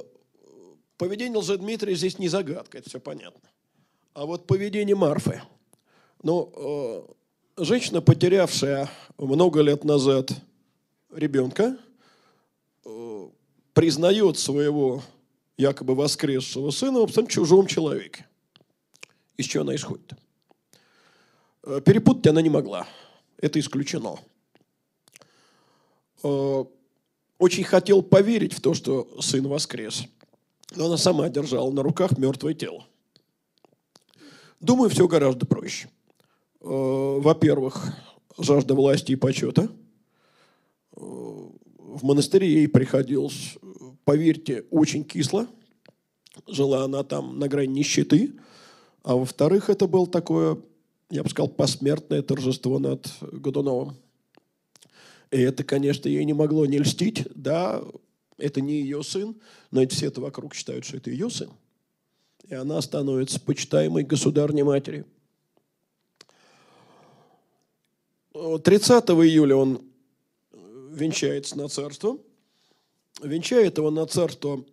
поведение 0.96 1.38
Лжедмитрия 1.38 1.94
здесь 1.94 2.18
не 2.18 2.28
загадка, 2.28 2.78
это 2.78 2.88
все 2.88 3.00
понятно. 3.00 3.48
А 4.14 4.26
вот 4.26 4.46
поведение 4.46 4.94
Марфы. 4.94 5.42
Ну, 6.22 6.52
э, 7.58 7.64
женщина, 7.64 8.00
потерявшая 8.00 8.88
много 9.18 9.60
лет 9.60 9.84
назад 9.84 10.30
ребенка– 11.10 11.76
признает 13.74 14.38
своего 14.38 15.02
якобы 15.56 15.94
воскресшего 15.94 16.70
сына 16.70 17.00
в 17.00 17.04
абсолютно 17.04 17.32
чужом 17.32 17.66
человеке. 17.66 18.26
Из 19.36 19.46
чего 19.46 19.62
она 19.62 19.74
исходит? 19.74 20.12
Э, 21.62 21.80
перепутать 21.84 22.26
она 22.26 22.42
не 22.42 22.50
могла. 22.50 22.86
Это 23.38 23.58
исключено. 23.58 24.18
Э, 26.22 26.64
очень 27.38 27.64
хотел 27.64 28.02
поверить 28.02 28.52
в 28.52 28.60
то, 28.60 28.74
что 28.74 29.08
сын 29.20 29.46
воскрес. 29.46 30.04
Но 30.76 30.86
она 30.86 30.96
сама 30.96 31.28
держала 31.28 31.70
на 31.70 31.82
руках 31.82 32.18
мертвое 32.18 32.54
тело. 32.54 32.86
Думаю, 34.60 34.90
все 34.90 35.08
гораздо 35.08 35.46
проще. 35.46 35.88
Э, 36.60 36.66
во-первых, 36.66 37.94
жажда 38.38 38.74
власти 38.74 39.12
и 39.12 39.16
почета– 39.16 39.68
в 41.90 42.04
монастыре 42.04 42.48
ей 42.48 42.68
приходилось, 42.68 43.56
поверьте, 44.04 44.64
очень 44.70 45.04
кисло. 45.04 45.46
Жила 46.46 46.84
она 46.84 47.02
там 47.02 47.38
на 47.38 47.48
грани 47.48 47.80
нищеты. 47.80 48.34
А 49.02 49.16
во-вторых, 49.16 49.70
это 49.70 49.86
было 49.86 50.06
такое, 50.06 50.58
я 51.10 51.22
бы 51.22 51.28
сказал, 51.28 51.48
посмертное 51.48 52.22
торжество 52.22 52.78
над 52.78 53.08
Годуновым. 53.20 53.96
И 55.30 55.40
это, 55.40 55.62
конечно, 55.64 56.08
ей 56.08 56.24
не 56.24 56.32
могло 56.32 56.66
не 56.66 56.78
льстить. 56.78 57.26
Да, 57.34 57.82
это 58.36 58.60
не 58.60 58.80
ее 58.80 59.02
сын, 59.02 59.36
но 59.70 59.80
ведь 59.80 59.92
все 59.92 60.06
это 60.06 60.20
вокруг 60.20 60.54
считают, 60.54 60.84
что 60.84 60.96
это 60.96 61.10
ее 61.10 61.30
сын. 61.30 61.50
И 62.48 62.54
она 62.54 62.80
становится 62.82 63.40
почитаемой 63.40 64.02
государней 64.02 64.62
матери. 64.62 65.04
30 68.32 69.10
июля 69.10 69.56
он 69.56 69.82
венчается 70.90 71.56
на 71.56 71.68
царство. 71.68 72.18
Венчает 73.22 73.78
его 73.78 73.90
на 73.90 74.06
царство 74.06 74.64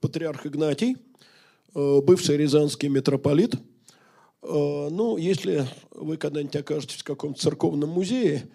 патриарх 0.00 0.46
Игнатий, 0.46 0.96
э, 1.74 2.00
бывший 2.02 2.36
рязанский 2.36 2.88
митрополит. 2.88 3.54
Э, 3.54 3.58
ну, 4.90 5.16
если 5.16 5.66
вы 5.90 6.16
когда-нибудь 6.16 6.56
окажетесь 6.56 7.00
в 7.00 7.04
каком-то 7.04 7.40
церковном 7.40 7.90
музее, 7.90 8.48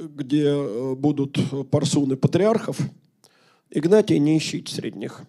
где 0.00 0.44
э, 0.46 0.94
будут 0.94 1.38
парсуны 1.70 2.16
патриархов, 2.16 2.78
Игнатий 3.70 4.18
не 4.18 4.38
ищите 4.38 4.72
среди 4.74 4.98
них. 4.98 5.22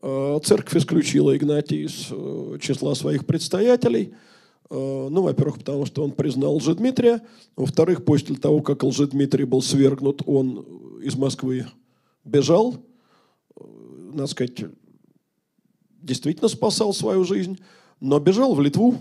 Церковь 0.00 0.76
исключила 0.76 1.36
Игнатия 1.36 1.84
из 1.84 2.12
числа 2.60 2.94
своих 2.94 3.24
предстоятелей– 3.24 4.14
Э, 4.74 5.08
ну, 5.10 5.20
во-первых, 5.20 5.58
потому 5.58 5.84
что 5.84 6.02
он 6.02 6.12
признал 6.12 6.56
Лжедмитрия. 6.56 7.20
Во-вторых, 7.56 8.06
после 8.06 8.36
того, 8.36 8.62
как 8.62 8.82
Лжедмитрий 8.82 9.44
был 9.44 9.60
свергнут, 9.60 10.22
он 10.24 11.00
из 11.02 11.14
Москвы 11.14 11.66
бежал. 12.24 12.76
Э, 13.54 13.64
надо 14.14 14.28
сказать, 14.28 14.64
действительно 16.00 16.48
спасал 16.48 16.94
свою 16.94 17.24
жизнь. 17.24 17.58
Но 18.00 18.18
бежал 18.18 18.54
в 18.54 18.62
Литву 18.62 18.96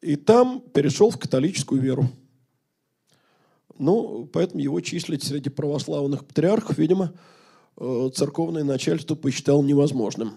и 0.00 0.16
там 0.16 0.62
перешел 0.72 1.10
в 1.10 1.18
католическую 1.18 1.82
веру. 1.82 2.08
Ну, 3.78 4.28
поэтому 4.32 4.60
его 4.60 4.80
числить 4.80 5.22
среди 5.22 5.50
православных 5.50 6.26
патриархов, 6.26 6.78
видимо, 6.78 7.14
э, 7.76 8.10
церковное 8.14 8.64
начальство 8.64 9.14
посчитало 9.14 9.62
невозможным. 9.62 10.36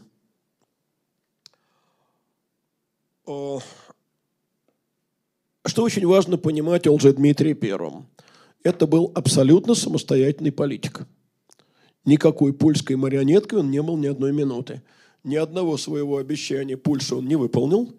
Что 5.66 5.84
очень 5.84 6.06
важно 6.06 6.38
понимать 6.38 6.88
о 6.88 6.94
Лжедмитрии 6.94 7.54
Первом. 7.54 8.08
Это 8.64 8.88
был 8.88 9.12
абсолютно 9.16 9.74
самостоятельный 9.74 10.52
политик. 10.52 11.08
Никакой 12.06 12.54
польской 12.54 12.96
марионеткой 12.96 13.60
он 13.60 13.72
не 13.72 13.82
был 13.82 13.98
ни 13.98 14.08
одной 14.08 14.34
минуты. 14.34 14.82
Ни 15.24 15.36
одного 15.36 15.78
своего 15.78 16.18
обещания 16.18 16.78
Польши 16.78 17.16
он 17.16 17.28
не 17.28 17.36
выполнил. 17.36 17.94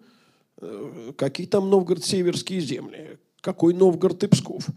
Э, 0.61 1.13
какие 1.17 1.47
там 1.47 1.69
Новгород-Северские 1.69 2.59
земли? 2.59 3.17
Какой 3.41 3.73
Новгород 3.73 4.23
и 4.23 4.27
Псков? 4.27 4.67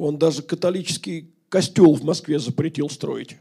Он 0.00 0.18
даже 0.18 0.42
католический 0.42 1.32
костел 1.48 1.94
в 1.94 2.02
Москве 2.04 2.38
запретил 2.38 2.88
строить. 2.88 3.36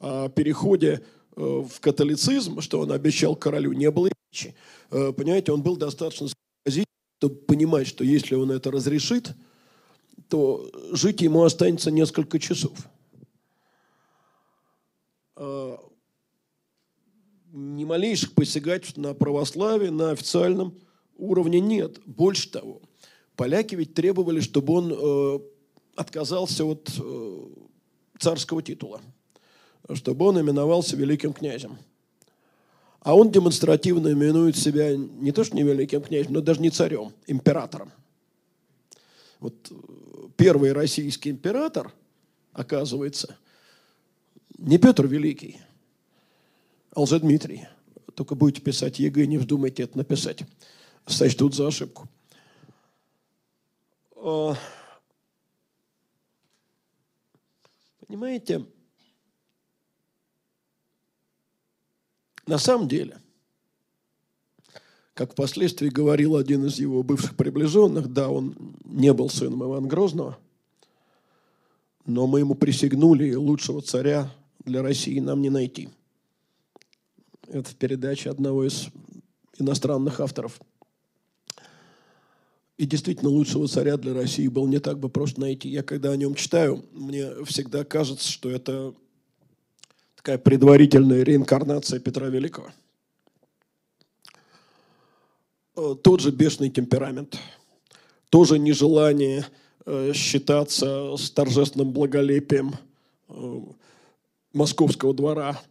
О 0.00 0.28
переходе 0.28 1.02
э, 1.36 1.40
в 1.40 1.80
католицизм, 1.80 2.60
что 2.60 2.80
он 2.80 2.92
обещал 2.92 3.36
королю, 3.36 3.72
не 3.72 3.90
было 3.90 4.10
речи. 4.32 4.54
Э, 4.90 5.12
понимаете, 5.12 5.52
он 5.52 5.62
был 5.62 5.76
достаточно 5.76 6.28
чтобы 7.18 7.36
понимать, 7.36 7.86
что 7.86 8.04
если 8.04 8.34
он 8.34 8.50
это 8.50 8.70
разрешит, 8.70 9.34
то 10.28 10.70
жить 10.92 11.22
ему 11.22 11.44
останется 11.44 11.90
несколько 11.90 12.38
часов. 12.38 12.76
А, 15.36 15.78
ни 17.52 17.84
малейших 17.84 18.34
посягательств 18.34 18.98
на 18.98 19.14
православие, 19.14 19.90
на 19.90 20.10
официальном 20.10 20.78
уровня 21.16 21.58
нет. 21.58 22.00
Больше 22.04 22.50
того, 22.50 22.82
поляки 23.34 23.74
ведь 23.74 23.94
требовали, 23.94 24.40
чтобы 24.40 24.74
он 24.74 24.92
э, 24.92 25.40
отказался 25.96 26.64
от 26.64 26.90
э, 26.98 27.46
царского 28.18 28.62
титула, 28.62 29.00
чтобы 29.94 30.26
он 30.26 30.40
именовался 30.40 30.96
великим 30.96 31.32
князем. 31.32 31.78
А 33.00 33.14
он 33.14 33.30
демонстративно 33.30 34.12
именует 34.12 34.56
себя 34.56 34.96
не 34.96 35.32
то 35.32 35.44
что 35.44 35.56
не 35.56 35.62
великим 35.62 36.02
князем, 36.02 36.32
но 36.32 36.40
даже 36.40 36.60
не 36.60 36.70
царем, 36.70 37.12
императором. 37.26 37.92
Вот 39.40 39.54
э, 39.70 39.74
первый 40.36 40.72
российский 40.72 41.30
император, 41.30 41.92
оказывается, 42.52 43.36
не 44.58 44.78
Петр 44.78 45.06
Великий, 45.06 45.60
а 46.92 47.02
Лжедмитрий. 47.02 47.68
Только 48.14 48.34
будете 48.34 48.62
писать 48.62 48.98
ЕГЭ, 48.98 49.26
не 49.26 49.36
вздумайте 49.38 49.82
это 49.82 49.98
написать. 49.98 50.42
Сочтут 51.06 51.54
за 51.54 51.68
ошибку. 51.68 52.08
А, 54.16 54.56
понимаете, 58.06 58.64
на 62.46 62.58
самом 62.58 62.88
деле, 62.88 63.18
как 65.14 65.32
впоследствии 65.32 65.88
говорил 65.88 66.36
один 66.36 66.66
из 66.66 66.78
его 66.78 67.02
бывших 67.02 67.36
приближенных, 67.36 68.12
да, 68.12 68.28
он 68.28 68.76
не 68.84 69.12
был 69.12 69.30
сыном 69.30 69.64
Ивана 69.64 69.88
Грозного, 69.88 70.38
но 72.04 72.26
мы 72.26 72.40
ему 72.40 72.54
присягнули, 72.54 73.26
и 73.28 73.34
лучшего 73.34 73.82
царя 73.82 74.30
для 74.64 74.82
России 74.82 75.18
нам 75.18 75.42
не 75.42 75.50
найти. 75.50 75.88
Это 77.48 77.70
в 77.70 77.76
передаче 77.76 78.30
одного 78.30 78.66
из 78.66 78.88
иностранных 79.58 80.20
авторов. 80.20 80.60
И 82.76 82.84
действительно, 82.84 83.30
лучшего 83.30 83.66
царя 83.68 83.96
для 83.96 84.12
России 84.12 84.48
был 84.48 84.66
не 84.66 84.78
так 84.80 84.98
бы 84.98 85.08
просто 85.08 85.40
найти. 85.40 85.68
Я 85.68 85.82
когда 85.82 86.10
о 86.10 86.16
нем 86.16 86.34
читаю, 86.34 86.84
мне 86.92 87.44
всегда 87.44 87.84
кажется, 87.84 88.30
что 88.30 88.50
это 88.50 88.94
такая 90.16 90.38
предварительная 90.38 91.22
реинкарнация 91.22 92.00
Петра 92.00 92.28
Великого. 92.28 92.70
Э, 95.76 95.94
тот 96.02 96.20
же 96.20 96.30
бешеный 96.30 96.68
темперамент, 96.68 97.38
тоже 98.28 98.58
нежелание 98.58 99.46
э, 99.86 100.12
считаться 100.14 101.16
с 101.16 101.30
торжественным 101.30 101.92
благолепием 101.92 102.74
э, 103.28 103.60
московского 104.52 105.14
двора– 105.14 105.60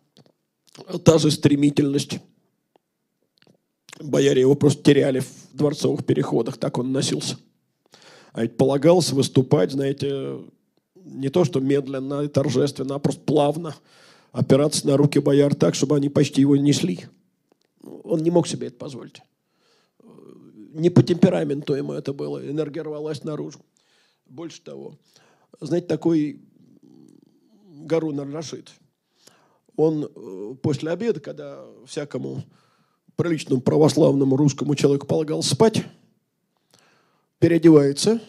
та 1.04 1.18
же 1.18 1.32
стремительность. 1.32 2.20
Бояре 4.00 4.42
его 4.42 4.56
просто 4.56 4.84
теряли 4.84 5.20
в 5.20 5.28
дворцовых 5.56 6.06
переходах, 6.06 6.58
так 6.58 6.78
он 6.78 6.92
носился. 6.92 7.38
А 8.34 8.42
ведь 8.42 8.58
полагалось 8.58 9.12
выступать, 9.12 9.72
знаете, 9.72 10.40
не 10.96 11.30
то 11.30 11.46
что 11.46 11.60
медленно 11.60 12.22
и 12.22 12.28
торжественно, 12.28 12.96
а 12.96 13.00
просто 13.00 13.22
плавно 13.22 13.76
опираться 14.32 14.86
на 14.88 14.98
руки 14.98 15.20
бояр 15.20 15.56
так, 15.56 15.76
чтобы 15.76 15.96
они 15.96 16.10
почти 16.10 16.42
его 16.42 16.58
несли. 16.58 17.06
Он 18.04 18.22
не 18.22 18.32
мог 18.32 18.48
себе 18.48 18.68
это 18.68 18.78
позволить. 18.78 19.22
Не 20.74 20.90
по 20.90 21.04
темпераменту 21.04 21.74
ему 21.74 21.94
это 21.94 22.12
было, 22.12 22.46
энергия 22.46 22.82
рвалась 22.82 23.24
наружу. 23.24 23.60
Больше 24.26 24.62
того, 24.62 24.98
знаете, 25.62 25.88
такой 25.88 26.42
Гарун 27.86 28.20
Рашид– 28.34 28.72
он 29.76 30.06
э, 30.06 30.56
после 30.62 30.92
обеда, 30.92 31.20
когда 31.20 31.64
всякому 31.86 32.44
приличному 33.16 33.62
православному 33.62 34.38
русскому 34.38 34.76
человеку 34.76 35.08
полагал 35.08 35.44
спать, 35.44 35.86
переодевается 37.40 38.22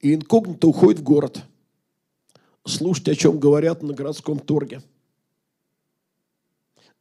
и 0.00 0.14
инкогнито 0.14 0.66
уходит 0.68 1.00
в 1.00 1.02
город 1.02 1.42
слушать, 2.66 3.08
о 3.08 3.14
чем 3.14 3.38
говорят 3.38 3.82
на 3.82 3.92
городском 3.92 4.38
торге. 4.38 4.82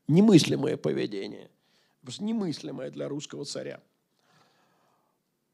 Немыслимое 0.07 0.77
поведение. 0.77 1.49
Немыслимое 2.19 2.91
для 2.91 3.07
русского 3.07 3.45
царя. 3.45 3.81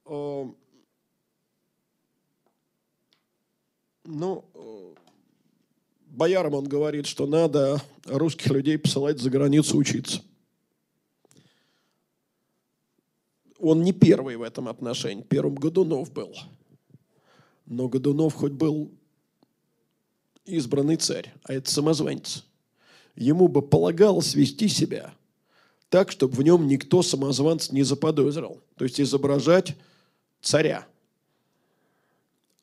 Э, 0.06 0.46
ну, 4.06 4.46
э, 4.56 4.94
боярам 6.08 6.56
он 6.56 6.68
говорит, 6.68 7.06
что 7.06 7.28
надо 7.28 7.80
русских 8.06 8.48
людей 8.48 8.80
посылать 8.80 9.20
за 9.20 9.30
границу 9.30 9.78
учиться. 9.78 10.24
Он 13.60 13.84
не 13.84 13.92
первый 13.92 14.38
в 14.38 14.42
этом 14.42 14.68
отношении. 14.68 15.24
Первым 15.24 15.56
Годунов 15.56 16.12
был. 16.12 16.34
Но 17.66 17.88
Годунов 17.88 18.34
хоть 18.34 18.54
был 18.54 18.92
избранный 20.46 20.96
царь, 20.96 21.34
а 21.44 21.54
это 21.54 21.70
самозванец. 21.70 22.46
Ему 23.16 23.48
бы 23.48 23.62
полагалось 23.62 24.34
вести 24.34 24.68
себя 24.68 25.14
так, 25.90 26.12
чтобы 26.12 26.36
в 26.36 26.42
нем 26.42 26.68
никто 26.68 27.02
самозванца 27.02 27.74
не 27.74 27.84
заподозрил. 27.84 28.62
То 28.78 28.86
есть 28.86 29.02
изображать 29.02 29.76
царя. 30.42 30.88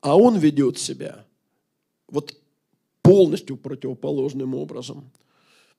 А 0.00 0.16
он 0.16 0.38
ведет 0.38 0.78
себя 0.78 1.24
вот 2.08 2.34
полностью 3.02 3.56
противоположным 3.56 4.54
образом. 4.54 5.10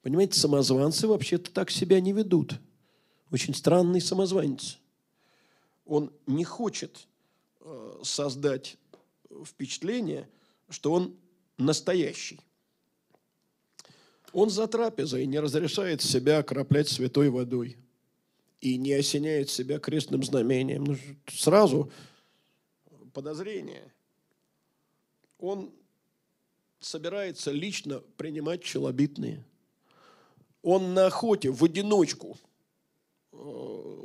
Понимаете, 0.01 0.39
самозванцы 0.39 1.07
вообще-то 1.07 1.51
так 1.51 1.71
себя 1.71 1.99
не 1.99 2.13
ведут. 2.13 2.55
Очень 3.31 3.53
странный 3.55 4.01
самозванец. 4.01 4.77
Он 5.87 6.11
не 6.25 6.43
хочет 6.43 7.07
э, 7.61 7.99
создать 8.03 8.77
впечатление, 9.45 10.29
что 10.69 10.91
он 10.91 11.15
настоящий. 11.57 12.39
Он 14.33 14.49
за 14.49 14.67
трапезой 14.67 15.25
не 15.25 15.39
разрешает 15.39 16.01
себя 16.01 16.39
окроплять 16.39 16.89
святой 16.89 17.29
водой 17.29 17.77
и 18.59 18.77
не 18.77 18.93
осеняет 18.93 19.49
себя 19.49 19.79
крестным 19.79 20.23
знамением. 20.23 20.83
Ну, 20.83 20.97
сразу 21.27 21.91
подозрение. 23.13 23.93
Он 25.39 25.71
собирается 26.79 27.51
лично 27.51 28.01
принимать 28.17 28.63
челобитные. 28.63 29.45
Он 30.61 30.93
на 30.93 31.07
охоте 31.07 31.49
в 31.49 31.63
одиночку, 31.63 32.37
э, 33.31 33.37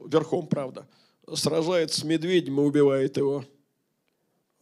верхом, 0.06 0.46
правда, 0.46 0.86
сражается 1.34 2.00
с 2.00 2.04
медведем 2.04 2.60
и 2.60 2.64
убивает 2.64 3.16
его. 3.16 3.44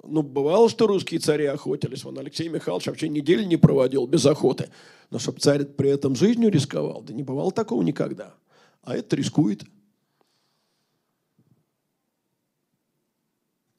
Ну, 0.03 0.23
бывало, 0.23 0.69
что 0.71 0.87
русские 0.87 1.21
цари 1.21 1.45
охотились. 1.45 2.05
Вон 2.05 2.19
Алексей 2.19 2.49
Михайлович 2.49 2.87
вообще 2.87 3.09
недели 3.09 3.45
не 3.45 3.57
проводил 3.57 4.07
без 4.07 4.25
охоты. 4.25 4.71
Но 5.11 5.19
чтобы 5.19 5.41
царь 5.41 5.65
при 5.65 5.91
этом 5.91 6.17
жизнью 6.17 6.51
рисковал, 6.51 7.03
да 7.03 7.13
не 7.13 7.23
бывало 7.23 7.53
такого 7.53 7.83
никогда. 7.83 8.35
А 8.83 8.97
это 8.97 9.17
рискует. 9.17 9.65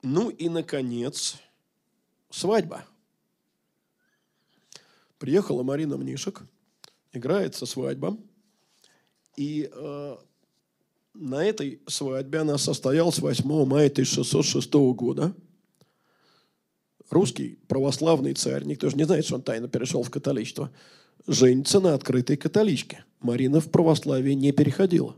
Ну 0.03 0.29
и, 0.29 0.49
наконец, 0.49 1.37
свадьба. 2.29 2.85
Приехала 5.17 5.63
Марина 5.63 5.97
Мнишек, 5.97 6.41
играется 7.13 7.65
свадьба. 7.65 8.17
И 9.35 9.69
э, 9.71 10.17
на 11.13 11.43
этой 11.43 11.81
свадьбе 11.87 12.39
она 12.39 12.57
состоялась 12.57 13.19
8 13.19 13.65
мая 13.65 13.87
1606 13.87 14.73
года. 14.95 15.33
Русский 17.09 17.59
православный 17.67 18.33
царь, 18.33 18.63
никто 18.63 18.89
же 18.89 18.95
не 18.95 19.03
знает, 19.03 19.25
что 19.25 19.35
он 19.35 19.41
тайно 19.41 19.67
перешел 19.67 20.01
в 20.01 20.09
католичество, 20.09 20.71
женится 21.27 21.79
на 21.79 21.93
открытой 21.93 22.37
католичке. 22.37 23.03
Марина 23.19 23.59
в 23.59 23.69
православие 23.69 24.35
не 24.35 24.51
переходила. 24.51 25.15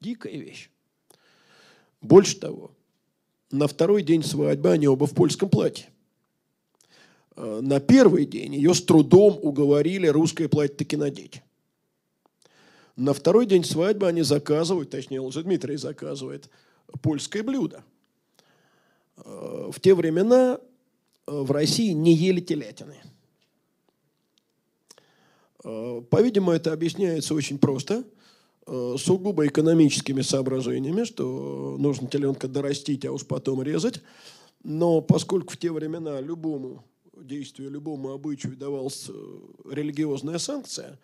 Дикая 0.00 0.38
вещь. 0.38 0.70
Больше 2.00 2.38
того, 2.38 2.70
на 3.50 3.66
второй 3.66 4.02
день 4.02 4.22
свадьбы 4.22 4.70
они 4.70 4.86
оба 4.86 5.06
в 5.06 5.14
польском 5.14 5.48
платье. 5.48 5.88
Э, 7.34 7.60
на 7.60 7.80
первый 7.80 8.24
день 8.24 8.54
ее 8.54 8.74
с 8.74 8.82
трудом 8.82 9.38
уговорили 9.42 10.06
русское 10.06 10.48
платье 10.48 10.76
таки 10.76 10.96
надеть. 10.96 11.42
На 12.98 13.14
второй 13.14 13.46
день 13.46 13.62
свадьбы 13.62 14.08
они 14.08 14.22
заказывают, 14.22 14.90
точнее, 14.90 15.20
Дмитрий 15.30 15.76
заказывает, 15.76 16.50
польское 17.00 17.44
блюдо. 17.44 17.84
Э, 19.18 19.70
в 19.72 19.78
те 19.80 19.94
времена 19.94 20.58
э, 20.58 21.30
в 21.30 21.52
России 21.52 21.92
не 21.92 22.12
ели 22.12 22.40
телятины. 22.40 22.96
По-видимому, 25.62 26.52
это 26.52 26.72
объясняется 26.72 27.34
очень 27.34 27.58
просто, 27.58 28.04
сугубо 28.64 29.46
экономическими 29.46 30.22
соображениями, 30.22 31.04
что 31.04 31.76
нужно 31.78 32.08
теленка 32.08 32.46
дорастить, 32.48 33.04
а 33.04 33.12
уж 33.12 33.26
потом 33.26 33.62
резать. 33.62 34.00
Но 34.62 35.00
поскольку 35.00 35.52
в 35.52 35.56
те 35.56 35.72
времена 35.72 36.20
любому 36.20 36.84
действию 37.24 37.70
любому 37.70 38.12
обычаю 38.12 38.56
давалась 38.56 39.06
э, 39.08 39.38
религиозная 39.70 40.38
санкция, 40.38 40.86
э, 40.86 40.96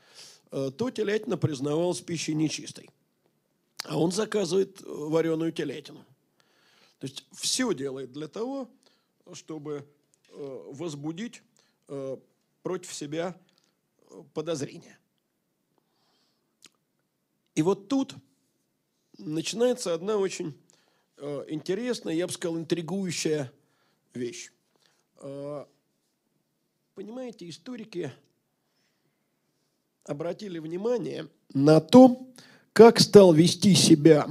то 0.54 0.90
телятина 0.90 1.36
признавалась 1.36 2.00
пищей 2.00 2.34
нечистой. 2.34 2.88
а 3.84 3.98
он 3.98 4.12
заказывает 4.12 4.80
вареную 4.82 5.52
телятину. 5.52 6.04
То 7.00 7.06
есть 7.06 7.26
все 7.32 7.74
делает 7.74 8.12
для 8.12 8.28
того, 8.28 8.70
чтобы 9.32 9.86
э, 10.28 10.62
возбудить 10.72 11.42
э, 11.88 12.16
против 12.62 12.94
себя 12.94 13.36
подозрения. 14.32 14.98
И 17.54 17.62
вот 17.62 17.88
тут 17.88 18.14
начинается 19.18 19.92
одна 19.92 20.16
очень 20.16 20.58
э, 21.16 21.44
интересная, 21.48 22.14
я 22.14 22.26
бы 22.26 22.32
сказал, 22.32 22.58
интригующая 22.58 23.52
вещь. 24.14 24.50
Э, 25.18 25.66
понимаете, 26.94 27.48
историки 27.48 28.12
обратили 30.04 30.58
внимание 30.58 31.28
на 31.52 31.80
то, 31.80 32.26
как 32.72 33.00
стал 33.00 33.32
вести 33.32 33.74
себя 33.74 34.26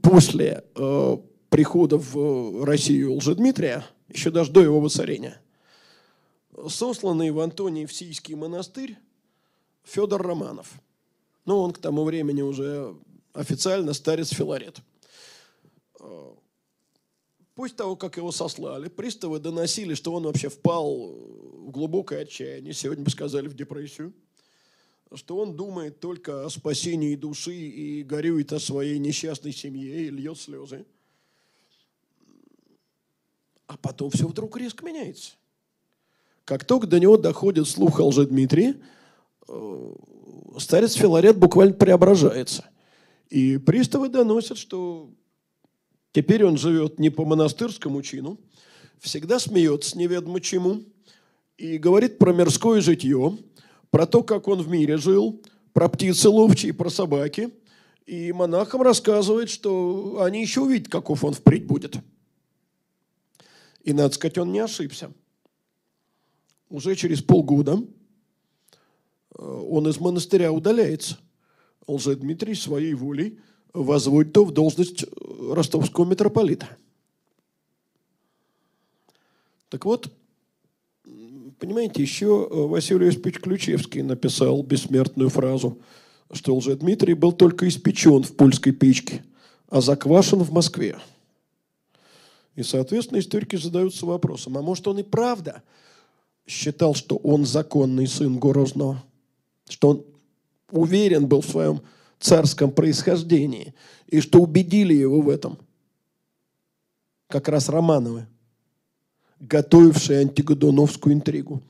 после 0.00 0.64
э, 0.74 1.16
прихода 1.48 1.98
в 1.98 2.64
Россию 2.64 3.14
Лжедмитрия, 3.14 3.84
еще 4.08 4.30
даже 4.30 4.52
до 4.52 4.60
его 4.60 4.80
воцарения, 4.80 5.40
сосланный 6.68 7.30
в 7.30 7.40
Антониевсийский 7.40 8.34
монастырь 8.34 8.96
Федор 9.84 10.22
Романов. 10.22 10.72
Ну, 11.44 11.58
он 11.58 11.72
к 11.72 11.78
тому 11.78 12.04
времени 12.04 12.42
уже 12.42 12.94
официально 13.32 13.92
старец 13.94 14.30
Филарет. 14.30 14.80
После 17.54 17.76
того, 17.76 17.96
как 17.96 18.16
его 18.16 18.32
сослали, 18.32 18.88
приставы 18.88 19.38
доносили, 19.38 19.94
что 19.94 20.12
он 20.12 20.24
вообще 20.24 20.48
впал 20.48 21.08
в 21.08 21.70
глубокое 21.70 22.22
отчаяние, 22.22 22.72
сегодня 22.72 23.04
бы 23.04 23.10
сказали 23.10 23.46
в 23.48 23.54
депрессию, 23.54 24.12
что 25.14 25.36
он 25.38 25.56
думает 25.56 26.00
только 26.00 26.44
о 26.44 26.50
спасении 26.50 27.16
души 27.16 27.54
и 27.54 28.02
горюет 28.02 28.52
о 28.52 28.60
своей 28.60 28.98
несчастной 28.98 29.52
семье 29.52 30.06
и 30.06 30.10
льет 30.10 30.38
слезы. 30.38 30.84
А 33.66 33.76
потом 33.76 34.10
все 34.10 34.26
вдруг 34.26 34.56
резко 34.56 34.84
меняется. 34.84 35.32
Как 36.44 36.64
только 36.64 36.86
до 36.86 36.98
него 36.98 37.16
доходит 37.16 37.68
слух 37.68 38.00
о 38.00 38.06
Лжедмитрии, 38.06 38.74
э, 39.48 39.94
старец 40.58 40.94
Филарет 40.94 41.38
буквально 41.38 41.74
преображается. 41.74 42.68
И 43.30 43.58
приставы 43.58 44.08
доносят, 44.08 44.58
что 44.58 45.10
теперь 46.12 46.44
он 46.44 46.58
живет 46.58 46.98
не 46.98 47.10
по 47.10 47.24
монастырскому 47.24 48.02
чину, 48.02 48.38
всегда 48.98 49.38
смеется 49.38 49.96
неведомо 49.96 50.40
чему 50.40 50.82
и 51.56 51.78
говорит 51.78 52.18
про 52.18 52.32
мирское 52.32 52.80
житье, 52.80 53.38
про 53.92 54.06
то, 54.06 54.22
как 54.24 54.48
он 54.48 54.62
в 54.62 54.68
мире 54.68 54.96
жил, 54.96 55.40
про 55.74 55.88
птицы 55.88 56.30
ловчие, 56.30 56.72
про 56.72 56.88
собаки. 56.88 57.50
И 58.06 58.32
монахам 58.32 58.80
рассказывает, 58.82 59.50
что 59.50 60.22
они 60.22 60.40
еще 60.40 60.62
увидят, 60.62 60.88
каков 60.90 61.22
он 61.22 61.34
впредь 61.34 61.66
будет. 61.66 61.96
И, 63.84 63.92
надо 63.92 64.14
сказать, 64.14 64.38
он 64.38 64.50
не 64.50 64.60
ошибся. 64.60 65.12
Уже 66.70 66.96
через 66.96 67.22
полгода 67.22 67.84
э, 69.38 69.44
он 69.44 69.86
из 69.86 70.00
монастыря 70.00 70.52
удаляется. 70.52 71.18
Лжедмитрий 71.86 72.54
своей 72.54 72.94
волей 72.94 73.40
возводит 73.74 74.34
его 74.34 74.46
в 74.46 74.52
должность 74.52 75.04
э, 75.04 75.06
ростовского 75.52 76.06
митрополита. 76.06 76.78
Так 79.68 79.84
вот, 79.84 80.10
понимаете, 81.62 82.02
еще 82.02 82.48
э, 82.50 82.54
Василий 82.66 83.06
Осипович 83.06 83.38
Ключевский 83.38 84.02
написал 84.02 84.64
бессмертную 84.64 85.30
фразу, 85.30 85.78
что 86.32 86.56
Лжедмитрий 86.56 87.14
был 87.14 87.30
только 87.30 87.68
испечен 87.68 88.24
в 88.24 88.34
польской 88.34 88.72
печке, 88.72 89.24
а 89.68 89.80
заквашен 89.80 90.40
в 90.40 90.50
Москве. 90.50 90.98
И, 92.56 92.64
соответственно, 92.64 93.20
историки 93.20 93.54
задаются 93.54 94.06
вопросом, 94.06 94.58
а 94.58 94.62
может 94.62 94.88
он 94.88 94.98
и 94.98 95.04
правда 95.04 95.62
считал, 96.48 96.96
что 96.96 97.14
он 97.16 97.46
законный 97.46 98.08
сын 98.08 98.40
Грозного, 98.40 99.00
что 99.68 99.90
он 99.90 100.04
уверен 100.72 101.28
был 101.28 101.42
в 101.42 101.46
своем 101.46 101.80
царском 102.18 102.72
происхождении, 102.72 103.72
и 104.08 104.20
что 104.20 104.40
убедили 104.40 104.94
его 104.94 105.20
в 105.20 105.28
этом? 105.28 105.58
Как 107.28 107.48
раз 107.48 107.68
Романовы, 107.68 108.26
готовившие 109.42 110.20
антигодуновскую 110.20 111.14
интригу. 111.14 111.62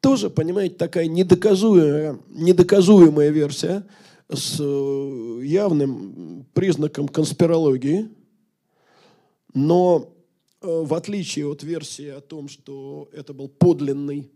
Тоже, 0.00 0.30
понимаете, 0.30 0.76
такая 0.76 1.06
недоказуемая, 1.06 2.18
недоказуемая 2.28 3.30
версия 3.30 3.86
с 4.28 4.56
э, 4.58 5.40
явным 5.44 6.46
признаком 6.54 7.08
конспирологии– 7.08 8.08
но 9.54 10.12
э, 10.60 10.66
в 10.66 10.92
отличие 10.94 11.46
от 11.46 11.62
версии 11.62 12.08
о 12.08 12.20
том, 12.20 12.48
что 12.48 13.08
это 13.12 13.32
был 13.32 13.48
подлинный 13.48 14.30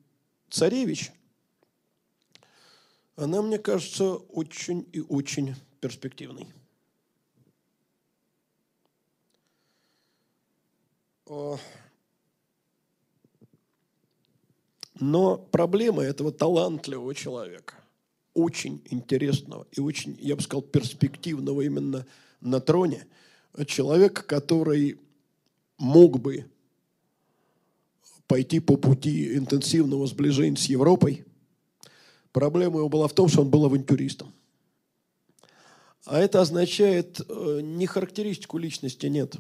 царевич, 0.49 1.11
она, 3.17 3.43
мне 3.43 3.59
кажется, 3.59 4.15
очень 4.15 4.89
и 4.93 5.01
очень 5.01 5.57
перспективной. 5.81 6.47
Но 15.01 15.37
проблема 15.37 16.03
этого 16.03 16.33
талантливого 16.33 17.15
человека, 17.15 17.75
очень 18.35 18.83
интересного 18.91 19.67
и 19.73 19.81
очень, 19.81 20.17
я 20.21 20.37
бы 20.37 20.43
сказал, 20.43 20.63
перспективного 20.63 21.63
именно 21.63 22.07
на 22.41 22.61
троне, 22.61 23.07
человека, 23.67 24.23
который 24.23 24.99
мог 25.79 26.21
бы 26.21 26.47
пойти 28.27 28.61
по 28.61 28.77
пути 28.77 29.37
интенсивного 29.37 30.07
сближения 30.07 30.57
с 30.57 30.67
Европой, 30.67 31.25
проблема 32.33 32.79
его 32.79 32.89
была 32.89 33.09
в 33.09 33.15
том, 33.15 33.29
что 33.29 33.43
он 33.43 33.51
был 33.51 33.65
авантюристом. 33.65 34.33
А 36.05 36.19
это 36.19 36.41
означает 36.41 37.21
э, 37.21 37.61
не 37.63 37.87
характеристику 37.87 38.59
личности, 38.59 39.07
нет. 39.07 39.37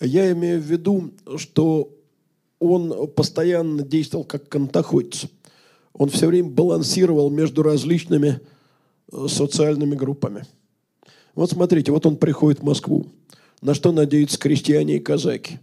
Я 0.00 0.32
имею 0.32 0.60
в 0.60 0.64
виду, 0.64 1.12
что 1.36 1.94
он 2.60 3.08
постоянно 3.08 3.82
действовал 3.82 4.24
как 4.24 4.48
канатоходец. 4.48 5.26
Он 5.94 6.08
все 6.10 6.28
время 6.28 6.50
балансировал 6.50 7.30
между 7.30 7.62
различными 7.62 8.40
э, 9.10 9.26
социальными 9.28 9.96
группами. 9.96 10.44
Вот 11.34 11.50
смотрите, 11.50 11.90
вот 11.90 12.06
он 12.06 12.16
приходит 12.16 12.60
в 12.60 12.64
Москву. 12.64 13.06
На 13.62 13.74
что 13.74 13.92
надеются 13.92 14.38
крестьяне 14.38 14.96
и 14.96 15.00
казаки? 15.00 15.58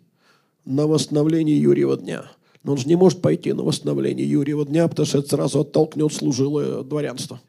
На 0.66 0.88
восстановление 0.88 1.60
Юрьева 1.62 1.98
дня. 1.98 2.30
Но 2.64 2.74
он 2.74 2.78
же 2.78 2.88
не 2.88 2.96
может 2.96 3.22
пойти 3.22 3.54
на 3.54 3.64
восстановление 3.64 4.30
Юрьева 4.30 4.66
дня, 4.66 4.88
потому 4.88 5.06
что 5.06 5.20
это 5.20 5.30
сразу 5.30 5.62
оттолкнет 5.62 6.12
служилое 6.12 6.84
дворянство. 6.84 7.40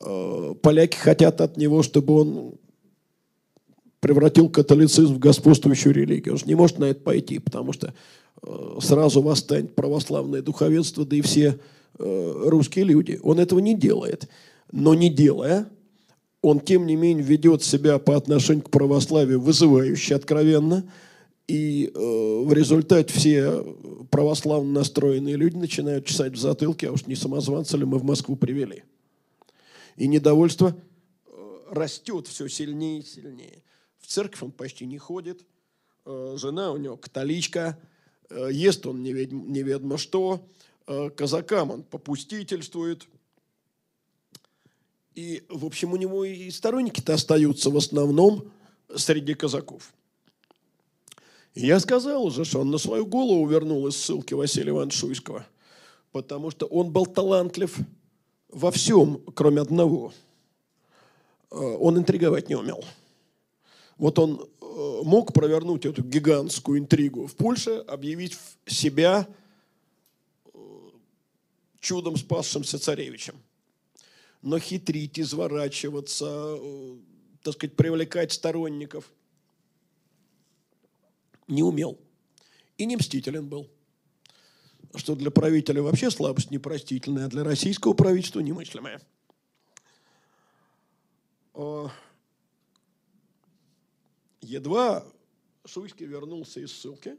Э, 0.00 0.54
поляки 0.62 0.96
хотят 0.96 1.40
от 1.40 1.56
него, 1.56 1.82
чтобы 1.82 2.14
он 2.14 2.54
превратил 4.00 4.48
католицизм 4.48 5.14
в 5.14 5.18
господствующую 5.18 5.94
религию. 5.94 6.34
Он 6.34 6.38
же 6.38 6.46
не 6.46 6.54
может 6.54 6.78
на 6.78 6.86
это 6.86 7.00
пойти, 7.00 7.38
потому 7.38 7.72
что 7.72 7.94
э, 8.42 8.78
сразу 8.80 9.22
восстанет 9.22 9.74
православное 9.74 10.42
духовенство, 10.42 11.04
да 11.04 11.16
и 11.16 11.20
все 11.20 11.58
э, 11.98 12.42
русские 12.46 12.84
люди. 12.84 13.18
Он 13.22 13.40
этого 13.40 13.58
не 13.58 13.74
делает. 13.74 14.28
Но 14.70 14.94
не 14.94 15.08
делая, 15.08 15.68
он, 16.42 16.60
тем 16.60 16.86
не 16.86 16.96
менее, 16.96 17.24
ведет 17.24 17.62
себя 17.62 17.98
по 17.98 18.16
отношению 18.16 18.64
к 18.64 18.70
православию 18.70 19.40
вызывающе 19.40 20.14
откровенно, 20.14 20.88
и 21.48 21.90
э, 21.92 22.42
в 22.44 22.52
результате 22.52 23.12
все 23.12 23.64
православно 24.10 24.70
настроенные 24.70 25.36
люди 25.36 25.56
начинают 25.56 26.04
чесать 26.04 26.34
в 26.34 26.38
затылке, 26.38 26.88
а 26.88 26.92
уж 26.92 27.06
не 27.06 27.16
самозванца 27.16 27.76
ли 27.78 27.86
мы 27.86 27.98
в 27.98 28.04
Москву 28.04 28.36
привели. 28.36 28.84
И 29.96 30.06
недовольство 30.06 30.76
э, 31.26 31.58
растет 31.70 32.28
все 32.28 32.48
сильнее 32.48 33.00
и 33.00 33.04
сильнее. 33.04 33.62
Церковь 34.08 34.42
он 34.42 34.50
почти 34.50 34.86
не 34.86 34.98
ходит, 34.98 35.44
э, 36.04 36.34
жена 36.36 36.72
у 36.72 36.76
него 36.76 36.96
католичка, 36.96 37.78
э, 38.30 38.48
ест 38.50 38.86
он 38.86 39.02
неведомо, 39.02 39.98
что, 39.98 40.44
э, 40.86 41.10
казакам 41.10 41.70
он 41.70 41.82
попустительствует– 41.82 43.06
и, 45.18 45.42
в 45.48 45.66
общем, 45.66 45.92
у 45.92 45.96
него 45.96 46.24
и 46.24 46.48
сторонники-то 46.48 47.14
остаются 47.14 47.70
в 47.70 47.76
основном 47.76 48.52
среди 48.94 49.34
казаков. 49.34 49.92
Я 51.56 51.80
сказал 51.80 52.24
уже, 52.24 52.44
что 52.44 52.60
он 52.60 52.70
на 52.70 52.78
свою 52.78 53.04
голову 53.04 53.44
вернул 53.48 53.88
из 53.88 53.96
ссылки 53.96 54.34
Василия 54.34 54.70
Ивановича 54.70 55.44
потому 56.12 56.52
что 56.52 56.66
он 56.66 56.92
был 56.92 57.04
талантлив 57.04 57.76
во 58.48 58.70
всем, 58.70 59.20
кроме 59.34 59.60
одного. 59.60 60.12
Он 61.50 61.98
интриговать 61.98 62.48
не 62.48 62.54
умел. 62.54 62.84
Вот 63.98 64.18
он 64.18 64.40
э, 64.40 65.00
мог 65.04 65.32
провернуть 65.32 65.84
эту 65.84 66.02
гигантскую 66.02 66.78
интригу 66.78 67.26
в 67.26 67.34
Польше, 67.34 67.84
объявить 67.86 68.38
себя 68.66 69.28
э, 70.46 70.58
чудом 71.80 72.16
спасшимся 72.16 72.78
царевичем 72.78 73.34
но 74.42 74.58
хитрить, 74.58 75.18
изворачиваться, 75.18 76.56
э, 76.58 76.96
так 77.42 77.54
сказать, 77.54 77.76
привлекать 77.76 78.32
сторонников. 78.32 79.10
Не 81.46 81.62
умел. 81.62 81.98
И 82.76 82.86
не 82.86 82.96
мстителен 82.96 83.48
был. 83.48 83.68
Что 84.94 85.14
для 85.14 85.30
правителя 85.30 85.82
вообще 85.82 86.10
слабость 86.10 86.50
непростительная, 86.50 87.26
а 87.26 87.28
для 87.28 87.44
российского 87.44 87.94
правительства 87.94 88.40
немыслимая. 88.40 89.00
Едва 94.48 95.04
Шуйский 95.66 96.06
вернулся 96.06 96.60
из 96.60 96.72
ссылки, 96.72 97.18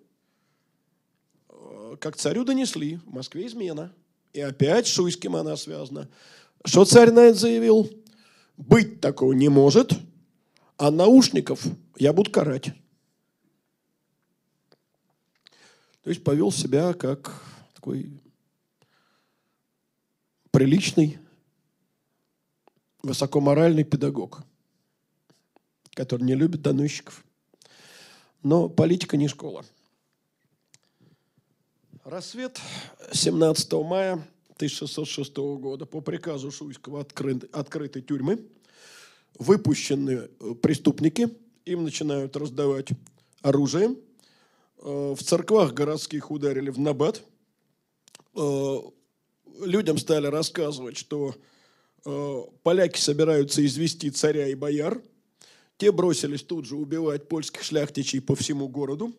как 1.99 2.15
царю 2.15 2.43
донесли, 2.43 2.95
в 3.05 3.11
Москве 3.11 3.45
измена. 3.45 3.93
И 4.33 4.41
опять 4.41 4.87
Шуйским 4.87 5.35
она 5.35 5.55
связана. 5.55 6.09
Что 6.65 6.85
царь 6.85 7.11
на 7.11 7.19
это 7.19 7.37
заявил? 7.37 7.87
Быть 8.57 8.99
такого 8.99 9.33
не 9.33 9.47
может, 9.47 9.93
а 10.77 10.89
наушников 10.89 11.63
я 11.97 12.13
буду 12.13 12.31
карать. 12.31 12.71
То 16.01 16.09
есть 16.09 16.23
повел 16.23 16.51
себя 16.51 16.93
как 16.93 17.43
такой 17.75 18.19
приличный, 20.49 21.19
высокоморальный 23.03 23.83
педагог, 23.83 24.41
который 25.99 26.23
не 26.23 26.33
любит 26.33 26.61
доносчиков. 26.61 27.25
Но 28.41 28.69
политика 28.69 29.17
не 29.17 29.27
школа. 29.27 29.65
Рассвет 32.05 32.57
17 33.11 33.73
мая 33.73 34.13
1606 34.55 35.35
года 35.35 35.85
по 35.85 35.99
приказу 35.99 36.51
Шуйского 36.51 37.01
откры, 37.01 37.41
открытой 37.51 38.01
тюрьмы 38.01 38.39
выпущены 39.37 40.29
э, 40.39 40.53
преступники, 40.61 41.37
им 41.65 41.83
начинают 41.83 42.37
раздавать 42.37 42.87
оружие. 43.41 43.97
Э, 44.77 45.15
в 45.17 45.21
церквах 45.21 45.73
городских 45.73 46.31
ударили 46.31 46.69
в 46.69 46.79
набат. 46.79 47.21
Э, 48.37 48.77
людям 49.65 49.97
стали 49.97 50.27
рассказывать, 50.27 50.95
что 50.95 51.35
поляки 52.63 52.97
собираются 52.97 53.63
извести 53.65 54.09
царя 54.09 54.47
и 54.47 54.55
бояр. 54.55 55.01
Те 55.79 55.91
бросились 55.91 56.43
тут 56.43 56.65
же 56.65 56.75
убивать 56.75 57.27
польских 57.27 57.63
шляхтичей 57.63 58.21
по 58.21 58.35
всему 58.35 58.67
городу. 58.67 59.11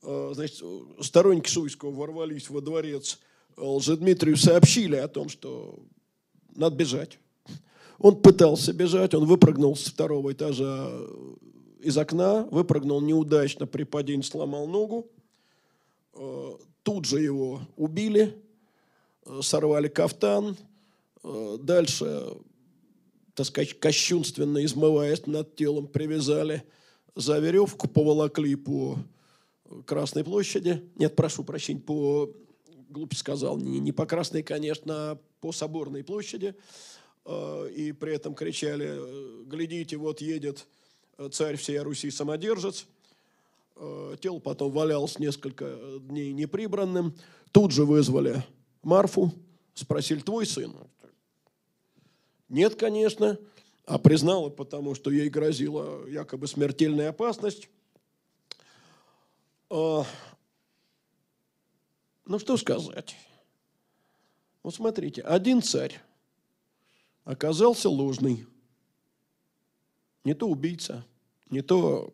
Значит, 0.00 0.62
сторонники 1.00 1.50
Шуйского 1.50 1.90
ворвались 1.90 2.48
во 2.48 2.62
дворец 2.62 3.18
Лжедмитрию 3.56 4.36
сообщили 4.36 4.96
о 4.96 5.08
том, 5.08 5.28
что 5.28 5.78
надо 6.54 6.76
бежать. 6.76 7.18
Он 7.98 8.16
пытался 8.16 8.72
бежать, 8.72 9.14
он 9.14 9.26
выпрыгнул 9.26 9.76
с 9.76 9.84
второго 9.84 10.32
этажа 10.32 10.90
из 11.80 11.96
окна, 11.98 12.44
выпрыгнул 12.50 13.00
неудачно, 13.00 13.66
при 13.66 13.84
падении 13.84 14.22
сломал 14.22 14.66
ногу. 14.66 15.06
Э, 16.14 16.52
тут 16.82 17.04
же 17.04 17.20
его 17.20 17.60
убили, 17.76 18.36
э, 19.26 19.40
сорвали 19.42 19.88
кафтан. 19.88 20.56
Э, 21.22 21.58
дальше, 21.60 22.36
так 23.34 23.46
сказать, 23.46 23.78
кощунственно 23.78 24.64
измываясь 24.64 25.26
над 25.26 25.56
телом, 25.56 25.86
привязали 25.86 26.64
за 27.14 27.38
веревку, 27.38 27.88
поволокли 27.88 28.54
по 28.56 28.98
Красной 29.86 30.24
площади. 30.24 30.82
Нет, 30.96 31.16
прошу 31.16 31.44
прощения, 31.44 31.80
по 31.80 32.30
глупо 32.92 33.14
сказал, 33.16 33.56
не, 33.56 33.80
не 33.80 33.90
по 33.90 34.06
Красной, 34.06 34.42
конечно, 34.42 34.94
а 34.94 35.18
по 35.40 35.52
Соборной 35.52 36.04
площади. 36.04 36.54
Э, 37.24 37.68
и 37.74 37.92
при 37.92 38.14
этом 38.14 38.34
кричали, 38.34 38.88
э, 38.90 39.44
глядите, 39.46 39.96
вот 39.96 40.20
едет 40.20 40.66
э, 41.18 41.28
царь 41.32 41.56
всей 41.56 41.78
Руси 41.78 42.10
самодержец. 42.10 42.86
Тело 44.20 44.38
потом 44.38 44.70
валялось 44.70 45.18
несколько 45.18 45.76
дней 46.02 46.32
неприбранным. 46.32 47.14
Тут 47.52 47.72
же 47.72 47.84
вызвали 47.86 48.44
Марфу, 48.82 49.32
спросили, 49.74 50.20
твой 50.20 50.44
сын? 50.46 50.74
Нет, 52.52 52.76
конечно, 52.76 53.38
а 53.86 53.98
признала, 53.98 54.50
потому 54.50 54.94
что 54.94 55.10
ей 55.10 55.30
грозила 55.30 56.06
якобы 56.06 56.46
смертельная 56.46 57.08
опасность. 57.08 57.70
Ну 59.70 60.04
что 62.38 62.58
сказать? 62.58 63.16
Вот 64.62 64.74
смотрите, 64.74 65.22
один 65.22 65.62
царь 65.62 65.98
оказался 67.24 67.88
ложный. 67.88 68.46
Не 70.24 70.34
то 70.34 70.46
убийца, 70.46 71.06
не 71.48 71.62
то, 71.62 72.12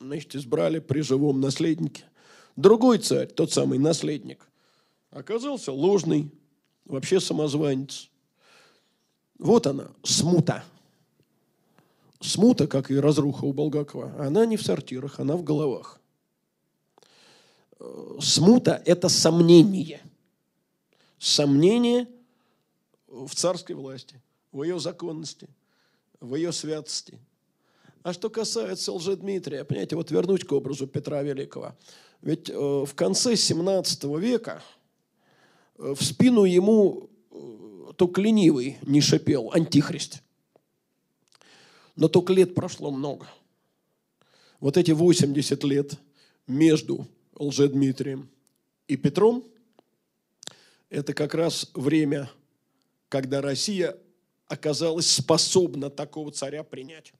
значит, 0.00 0.34
избрали 0.34 0.78
при 0.78 1.02
живом 1.02 1.42
наследнике. 1.42 2.04
Другой 2.56 3.00
царь, 3.00 3.26
тот 3.26 3.52
самый 3.52 3.78
наследник, 3.78 4.48
оказался 5.10 5.72
ложный, 5.72 6.32
вообще 6.88 7.20
самозванец. 7.20 8.10
Вот 9.38 9.66
она, 9.66 9.88
смута. 10.02 10.64
Смута, 12.20 12.66
как 12.66 12.90
и 12.90 12.96
разруха 12.96 13.44
у 13.44 13.52
Булгакова, 13.52 14.14
она 14.18 14.44
не 14.44 14.56
в 14.56 14.62
сортирах, 14.62 15.20
она 15.20 15.36
в 15.36 15.44
головах 15.44 15.98
смута– 18.20 18.82
это 18.84 19.08
сомнение. 19.08 20.02
Сомнение 21.18 22.06
в 23.06 23.34
царской 23.34 23.74
власти, 23.74 24.20
в 24.52 24.62
ее 24.62 24.78
законности, 24.78 25.48
в 26.20 26.34
ее 26.34 26.52
святости. 26.52 27.18
А 28.02 28.12
что 28.12 28.30
касается 28.30 28.92
Лжедмитрия, 28.92 29.64
понимаете, 29.64 29.96
вот 29.96 30.10
вернуть 30.10 30.44
к 30.44 30.52
образу 30.52 30.86
Петра 30.86 31.22
Великого. 31.22 31.74
Ведь 32.22 32.48
э, 32.48 32.54
в 32.54 32.94
конце 32.94 33.36
17 33.36 34.04
века 34.04 34.62
в 35.78 36.02
спину 36.02 36.44
ему 36.44 37.08
э, 37.30 37.92
только 37.96 38.20
ленивый 38.20 38.78
не 38.82 39.00
шипел, 39.00 39.52
антихрист. 39.52 40.22
Но 41.94 42.08
только 42.08 42.32
лет 42.32 42.54
прошло 42.54 42.90
много. 42.90 43.26
Вот 44.60 44.76
эти 44.76 44.90
80 44.90 45.64
лет 45.64 45.98
между 46.46 47.06
Лжедмитрием 47.36 48.28
и 48.88 48.96
Петром, 48.96 49.44
это 50.90 51.14
как 51.14 51.34
раз 51.34 51.70
время, 51.74 52.28
когда 53.08 53.40
Россия 53.40 53.96
оказалась 54.48 55.08
способна 55.08 55.90
такого 55.90 56.32
царя 56.32 56.64
принять. 56.64 57.12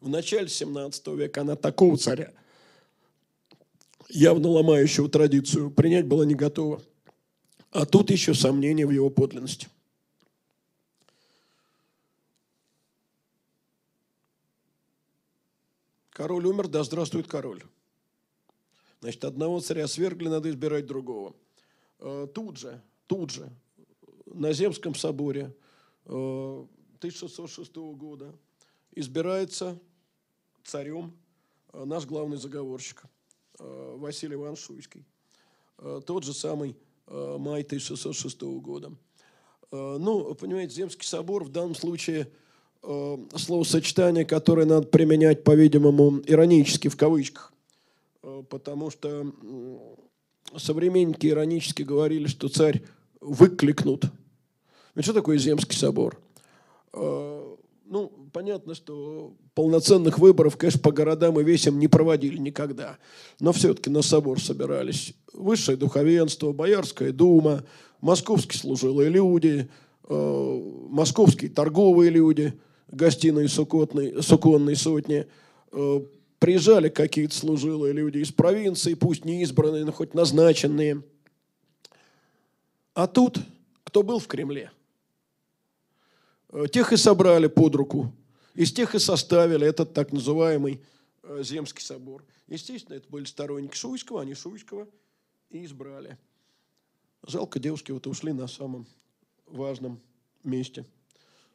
В 0.00 0.08
начале 0.08 0.48
17 0.48 1.06
века 1.08 1.42
она 1.42 1.56
такого 1.56 1.98
царя, 1.98 2.32
явно 4.08 4.48
ломающего 4.48 5.08
традицию, 5.08 5.70
принять 5.70 6.06
была 6.06 6.24
не 6.24 6.34
готова. 6.34 6.82
А 7.78 7.84
тут 7.84 8.10
еще 8.10 8.32
сомнения 8.32 8.86
в 8.86 8.90
его 8.90 9.10
подлинности. 9.10 9.68
Король 16.08 16.46
умер, 16.46 16.68
да 16.68 16.82
здравствует 16.84 17.28
король. 17.28 17.62
Значит, 19.00 19.26
одного 19.26 19.60
царя 19.60 19.86
свергли, 19.88 20.28
надо 20.28 20.48
избирать 20.48 20.86
другого. 20.86 21.36
Э, 21.98 22.26
тут 22.32 22.56
же, 22.56 22.82
тут 23.06 23.30
же, 23.30 23.52
на 24.24 24.54
Земском 24.54 24.94
соборе 24.94 25.54
1606 26.06 27.76
э, 27.76 27.80
года 27.92 28.34
избирается 28.92 29.78
царем 30.64 31.14
э, 31.74 31.84
наш 31.84 32.06
главный 32.06 32.38
заговорщик 32.38 33.02
Василий 33.58 34.36
Иванович 34.36 34.60
Шуйский. 34.60 35.04
Тот 36.06 36.24
же 36.24 36.32
самый 36.32 36.74
май 37.08 37.62
1606 37.62 38.42
года. 38.42 38.92
Ну, 39.70 40.34
понимаете, 40.34 40.74
Земский 40.74 41.06
собор 41.06 41.44
в 41.44 41.50
данном 41.50 41.74
случае 41.74 42.28
словосочетание, 42.82 44.24
которое 44.24 44.66
надо 44.66 44.86
применять, 44.86 45.42
по-видимому, 45.44 46.20
иронически, 46.24 46.88
в 46.88 46.96
кавычках. 46.96 47.52
Э, 48.26 48.42
потому 48.48 48.90
что 48.90 49.32
современники 50.56 51.26
иронически 51.26 51.82
говорили, 51.82 52.26
что 52.26 52.48
царь 52.48 52.82
выкликнут. 53.20 54.04
Ведь 54.94 55.04
что 55.04 55.14
такое 55.14 55.38
Земский 55.38 55.76
собор? 55.76 56.18
Э, 57.86 57.88
ну, 57.88 58.12
понятно, 58.32 58.74
что 58.74 59.34
полноценных 59.54 60.18
выборов, 60.18 60.56
конечно, 60.56 60.80
по 60.80 60.92
городам 60.92 61.40
и 61.40 61.44
весям 61.44 61.78
не 61.78 61.88
проводили 61.88 62.38
никогда. 62.38 62.98
Но 63.40 63.52
все-таки 63.52 63.90
на 63.90 64.02
собор 64.02 64.40
собирались 64.40 65.14
высшее 65.32 65.76
духовенство, 65.76 66.52
Боярская 66.52 67.12
дума, 67.12 67.64
московские 68.00 68.60
служилые 68.60 69.10
люди, 69.10 69.68
э, 70.08 70.62
московские 70.88 71.50
торговые 71.50 72.10
люди, 72.10 72.54
гостиные 72.88 73.48
суконные, 73.48 74.22
сотни, 74.76 75.26
приезжали 76.38 76.88
какие-то 76.88 77.34
служилые 77.34 77.92
люди 77.92 78.18
из 78.18 78.30
провинции, 78.30 78.94
пусть 78.94 79.24
не 79.24 79.42
избранные, 79.42 79.84
но 79.84 79.92
хоть 79.92 80.14
назначенные. 80.14 81.02
А 82.94 83.06
тут 83.06 83.38
кто 83.84 84.02
был 84.02 84.20
в 84.20 84.26
Кремле? 84.26 84.70
Э, 86.50 86.66
тех 86.70 86.92
и 86.92 86.96
собрали 86.96 87.46
под 87.46 87.74
руку. 87.74 88.12
Из 88.54 88.72
тех 88.72 88.94
и 88.94 88.98
составили 88.98 89.66
этот 89.66 89.92
так 89.92 90.12
называемый 90.12 90.80
э, 91.22 91.42
Земский 91.42 91.82
собор. 91.82 92.24
Естественно, 92.48 92.96
это 92.96 93.08
были 93.08 93.24
сторонники 93.24 93.74
Шуйского, 93.74 94.22
они 94.22 94.34
Шуйского 94.34 94.88
и 95.50 95.64
избрали. 95.64 96.16
Жалко, 97.26 97.58
девушки 97.58 97.90
вот 97.90 98.06
ушли 98.06 98.32
на 98.32 98.46
самом 98.46 98.86
важном 99.46 100.00
месте. 100.44 100.86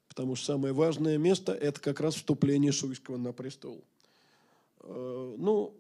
Потому 0.09 0.35
что 0.35 0.47
самое 0.47 0.73
важное 0.73 1.17
место– 1.17 1.53
это 1.61 1.79
как 1.79 2.01
раз 2.01 2.15
вступление 2.15 2.73
Шуйского 2.73 3.15
на 3.15 3.31
престол. 3.31 3.83
Э, 4.81 5.35
ну, 5.37 5.73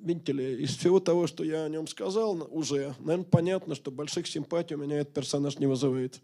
видите 0.00 0.32
ли, 0.32 0.64
из 0.64 0.76
всего 0.76 0.98
того, 0.98 1.28
что 1.28 1.44
я 1.44 1.64
о 1.64 1.68
нем 1.68 1.86
сказал 1.86 2.48
уже, 2.50 2.94
наверное, 2.98 3.24
понятно, 3.24 3.74
что 3.76 3.92
больших 3.92 4.26
симпатий 4.26 4.74
у 4.74 4.78
меня 4.78 4.98
этот 4.98 5.14
персонаж 5.14 5.58
не 5.58 5.66
вызывает. 5.66 6.20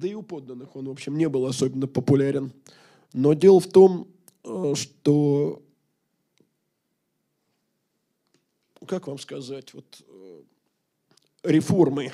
Да 0.00 0.08
и 0.08 0.14
у 0.14 0.22
подданных 0.22 0.76
он, 0.76 0.88
в 0.88 0.90
общем, 0.90 1.18
не 1.18 1.28
был 1.28 1.44
особенно 1.44 1.86
популярен. 1.86 2.54
Но 3.12 3.34
дело 3.34 3.60
в 3.60 3.68
том, 3.68 4.08
э, 4.44 4.72
что, 4.74 5.62
как 8.86 9.08
вам 9.08 9.18
сказать, 9.18 9.74
вот 9.74 10.02
э, 10.08 10.42
реформы, 11.42 12.12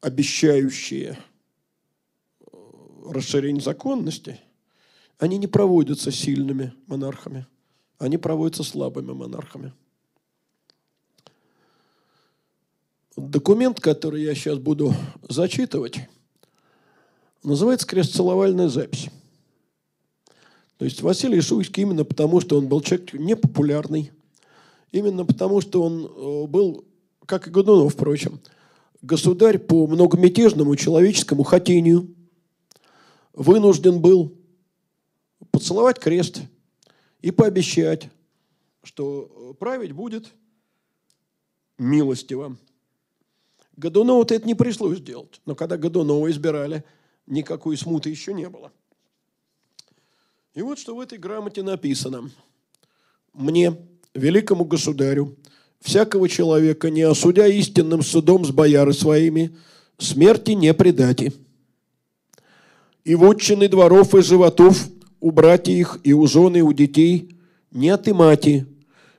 обещающие 0.00 1.18
э, 2.40 2.46
расширение 3.10 3.62
законности, 3.62 4.40
они 5.18 5.36
не 5.36 5.46
проводятся 5.46 6.10
сильными 6.10 6.72
монархами, 6.86 7.46
они 7.98 8.16
проводятся 8.16 8.62
слабыми 8.62 9.12
монархами. 9.12 9.74
Документ, 13.16 13.78
который 13.78 14.22
я 14.22 14.34
сейчас 14.34 14.58
буду 14.58 14.94
зачитывать, 15.28 16.08
называется 17.42 17.86
«Крестцеловальная 17.86 18.68
запись». 18.68 19.10
То 20.78 20.86
есть 20.86 21.02
Василий 21.02 21.40
Шуйский 21.40 21.82
именно 21.82 22.04
потому, 22.04 22.40
что 22.40 22.56
он 22.56 22.68
был 22.68 22.80
человек 22.80 23.12
непопулярный, 23.12 24.12
именно 24.92 25.26
потому, 25.26 25.60
что 25.60 25.82
он 25.82 26.06
э, 26.06 26.46
был, 26.46 26.86
как 27.26 27.46
и 27.46 27.50
Годунов, 27.50 27.92
впрочем, 27.92 28.40
государь 29.02 29.58
по 29.58 29.86
многомятежному 29.86 30.74
человеческому 30.74 31.42
хотению, 31.42 32.14
вынужден 33.34 34.00
был 34.00 34.32
поцеловать 35.50 35.98
крест 35.98 36.40
и 37.20 37.30
пообещать, 37.30 38.08
что 38.82 39.54
править 39.60 39.92
будет 39.92 40.32
милостиво. 41.78 42.56
Годунову-то 43.76 44.34
это 44.34 44.46
не 44.46 44.54
пришлось 44.54 45.00
делать. 45.00 45.40
Но 45.46 45.54
когда 45.54 45.76
Годунова 45.76 46.30
избирали, 46.30 46.84
никакой 47.26 47.76
смуты 47.76 48.10
еще 48.10 48.34
не 48.34 48.48
было. 48.48 48.70
И 50.54 50.62
вот 50.62 50.78
что 50.78 50.94
в 50.94 51.00
этой 51.00 51.18
грамоте 51.18 51.62
написано. 51.62 52.30
«Мне, 53.32 53.74
великому 54.14 54.64
государю, 54.66 55.36
всякого 55.80 56.28
человека, 56.28 56.90
не 56.90 57.02
осудя 57.02 57.46
истинным 57.46 58.02
судом 58.02 58.44
с 58.44 58.50
бояры 58.50 58.92
своими, 58.92 59.56
смерти 59.98 60.52
не 60.52 60.72
предати. 60.74 61.32
И 63.04 63.14
вотчины 63.14 63.68
дворов 63.68 64.14
и 64.14 64.22
животов 64.22 64.88
у 65.20 65.30
братьев 65.30 65.78
их 65.78 66.00
и 66.04 66.12
у 66.12 66.26
жены, 66.26 66.58
и 66.58 66.62
у 66.62 66.72
детей 66.72 67.36
не 67.70 67.88
отымати, 67.88 68.66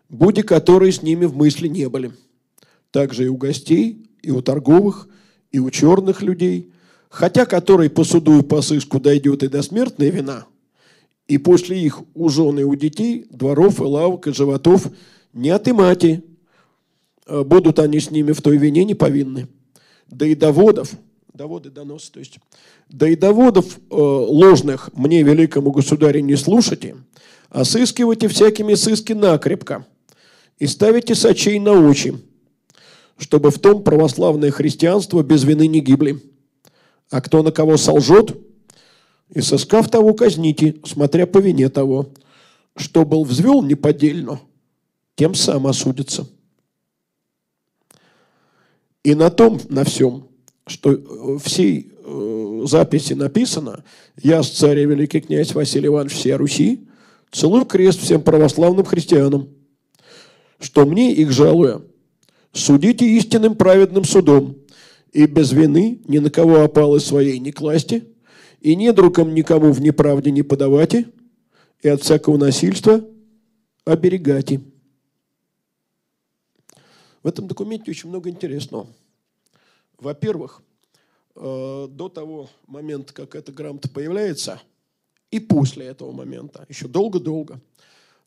буди 0.10 0.42
которые 0.42 0.92
с 0.92 1.02
ними 1.02 1.26
в 1.26 1.36
мысли 1.36 1.68
не 1.68 1.90
были. 1.90 2.12
Также 2.92 3.26
и 3.26 3.28
у 3.28 3.38
гостей, 3.38 4.06
и 4.24 4.32
у 4.32 4.42
торговых, 4.42 5.08
и 5.52 5.60
у 5.60 5.70
черных 5.70 6.24
людей, 6.24 6.72
хотя 7.10 7.46
который 7.46 7.90
по 7.90 8.04
суду 8.04 8.40
и 8.40 8.42
по 8.42 8.62
сыску 8.62 9.00
дойдет 9.00 9.44
и 9.44 9.48
до 9.50 9.62
смертной 9.62 10.10
вина, 10.10 10.48
и 11.28 11.38
после 11.38 11.80
их 11.80 12.02
у 12.16 12.30
жены 12.30 12.62
и 12.62 12.64
у 12.64 12.74
детей, 12.76 13.28
дворов 13.30 13.80
и 13.80 13.84
лавок 13.84 14.28
и 14.28 14.34
животов 14.34 14.88
не 15.34 15.50
отымати, 15.50 16.24
э, 17.28 17.44
будут 17.44 17.80
они 17.80 18.00
с 18.00 18.10
ними 18.10 18.32
в 18.32 18.42
той 18.42 18.58
вине 18.58 18.84
не 18.84 18.96
повинны. 18.96 19.48
Да 20.08 20.26
и 20.26 20.36
доводов, 20.36 20.92
доводы 21.34 21.70
доносы, 21.70 22.12
то 22.12 22.20
есть, 22.20 22.40
да 22.90 23.08
и 23.08 23.16
доводов 23.16 23.78
э, 23.78 23.96
ложных 23.96 24.90
мне, 24.94 25.24
великому 25.24 25.72
государю, 25.72 26.22
не 26.22 26.36
слушайте, 26.36 26.96
а 27.50 27.64
сыскивайте 27.66 28.28
всякими 28.28 28.74
сыски 28.74 29.14
накрепко 29.14 29.86
и 30.60 30.68
ставите 30.68 31.16
сочей 31.16 31.60
на 31.60 31.74
очи, 31.74 32.16
чтобы 33.18 33.52
в 33.52 33.60
том 33.60 33.84
православное 33.84 34.52
христианство 34.52 35.22
без 35.24 35.44
вины 35.44 35.68
не 35.68 35.80
гибли. 35.80 36.22
А 37.10 37.22
кто 37.22 37.44
на 37.44 37.52
кого 37.52 37.78
солжет, 37.78 38.36
и 39.30 39.42
соскав 39.42 39.90
того 39.90 40.14
казните, 40.14 40.76
смотря 40.86 41.26
по 41.26 41.40
вине 41.40 41.70
того, 41.70 42.10
что 42.76 43.06
был 43.06 43.24
взвел 43.24 43.62
неподдельно, 43.62 44.40
тем 45.16 45.36
сам 45.36 45.68
осудится. 45.68 46.28
И 49.04 49.16
на 49.16 49.30
том, 49.30 49.60
на 49.70 49.84
всем, 49.84 50.28
что 50.66 51.40
всей 51.40 51.92
э, 51.92 52.64
записи 52.66 53.14
написано, 53.14 53.84
я, 54.22 54.42
царь 54.44 54.86
великий 54.86 55.22
князь 55.22 55.54
Василий 55.54 55.88
Иванович 55.88 56.14
всей 56.14 56.34
Руси, 56.34 56.88
целую 57.32 57.66
крест 57.66 58.00
всем 58.00 58.22
православным 58.22 58.86
христианам, 58.86 59.50
что 60.60 60.86
мне 60.86 61.14
их 61.14 61.32
жалуя– 61.32 61.82
Судите 62.54 63.06
истинным 63.18 63.56
праведным 63.56 64.04
судом, 64.04 64.56
и 65.12 65.26
без 65.26 65.52
вины 65.52 66.02
ни 66.08 66.20
на 66.20 66.30
кого 66.30 66.62
опалы 66.62 67.00
своей 67.00 67.40
не 67.40 67.52
класти, 67.52 68.08
и 68.62 68.76
недругам 68.76 69.34
никому 69.34 69.72
в 69.72 69.82
неправде 69.82 70.30
не 70.30 70.44
подавайте, 70.44 71.12
и 71.82 71.90
от 71.90 72.04
всякого 72.04 72.38
насильства 72.38 73.04
оберегайте. 73.86 74.62
В 77.24 77.28
этом 77.28 77.48
документе 77.48 77.90
очень 77.90 78.10
много 78.10 78.30
интересного. 78.30 78.86
Во-первых, 79.98 80.62
э, 81.36 81.88
до 81.90 82.08
того 82.08 82.50
момента, 82.68 83.14
как 83.14 83.34
эта 83.34 83.52
грамота 83.52 83.90
появляется, 83.90 84.62
и 85.32 85.40
после 85.40 85.88
этого 85.88 86.12
момента, 86.12 86.68
еще 86.70 86.88
долго-долго, 86.88 87.60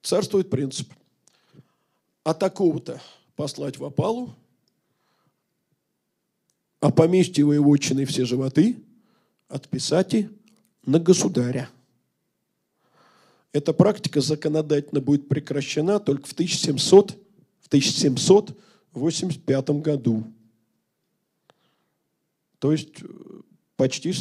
царствует 0.03 0.51
принцип. 0.51 0.93
А 2.25 2.35
такого-то 2.35 3.01
послать 3.37 3.79
в 3.79 3.85
опалу, 3.85 4.35
а 6.81 6.91
поместье 6.91 7.45
воеводчины 7.45 8.05
все 8.07 8.25
животы 8.25 8.83
отписать 9.49 10.27
на 10.85 10.99
государя. 10.99 11.71
Эта 13.53 13.73
практика 13.73 14.21
законодательно 14.21 15.01
будет 15.01 15.29
прекращена 15.29 16.01
только 16.01 16.27
в 16.27 16.33
1700, 16.33 17.13
в 17.61 17.69
1785 17.69 19.71
году. 19.81 20.25
То 22.59 22.73
есть 22.73 23.03
э, 23.03 23.07
почти 23.77 24.13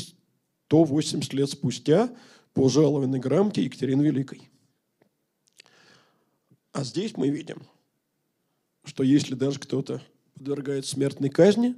180 0.67 1.33
лет 1.33 1.49
спустя 1.49 2.15
по 2.53 2.69
жалованной 2.69 3.19
грамоте 3.19 3.63
Екатерины 3.63 4.03
Великой. 4.03 4.47
А 6.71 6.83
здесь 6.83 7.17
мы 7.17 7.29
видим– 7.29 7.63
что 8.85 9.03
если 9.03 9.35
даже 9.35 9.59
кто-то 9.59 10.01
подвергает 10.35 10.85
смертной 10.85 11.29
казни, 11.29 11.75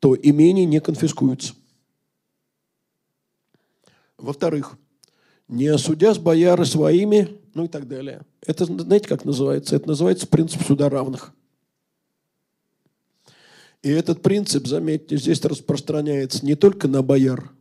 то 0.00 0.16
имение 0.16 0.64
не 0.64 0.80
конфискуется. 0.80 1.54
Во-вторых, 4.16 4.76
не 5.46 5.66
осудя 5.66 6.14
с 6.14 6.18
бояры 6.18 6.64
своими, 6.64 7.38
ну 7.54 7.64
и 7.64 7.68
так 7.68 7.86
далее. 7.86 8.22
Это, 8.46 8.64
знаете, 8.64 9.08
как 9.08 9.24
называется? 9.24 9.76
Это 9.76 9.88
называется 9.88 10.26
принцип 10.26 10.62
суда 10.62 10.88
равных. 10.88 11.32
И 13.82 13.90
этот 13.90 14.22
принцип, 14.22 14.66
заметьте, 14.66 15.16
здесь 15.16 15.44
распространяется 15.44 16.44
не 16.44 16.56
только 16.56 16.88
на 16.88 17.02
бояр, 17.02 17.52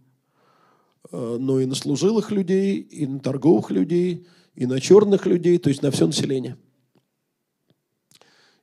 э, 1.11 1.37
но 1.39 1.59
и 1.59 1.65
на 1.65 1.75
служилых 1.75 2.31
людей, 2.31 2.79
и 2.79 3.05
на 3.05 3.19
торговых 3.19 3.69
людей, 3.69 4.27
и 4.55 4.65
на 4.65 4.81
черных 4.81 5.27
людей, 5.27 5.59
то 5.59 5.69
есть 5.69 5.83
на 5.83 5.91
все 5.91 6.07
население– 6.07 6.57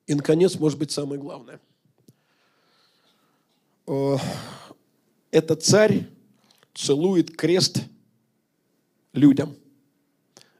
и, 0.06 0.14
наконец, 0.14 0.58
может 0.58 0.78
быть, 0.78 0.90
самое 0.90 1.20
главное. 1.20 1.60
Этот 5.30 5.62
царь 5.62 6.08
целует 6.74 7.36
крест 7.36 7.78
людям. 9.12 9.56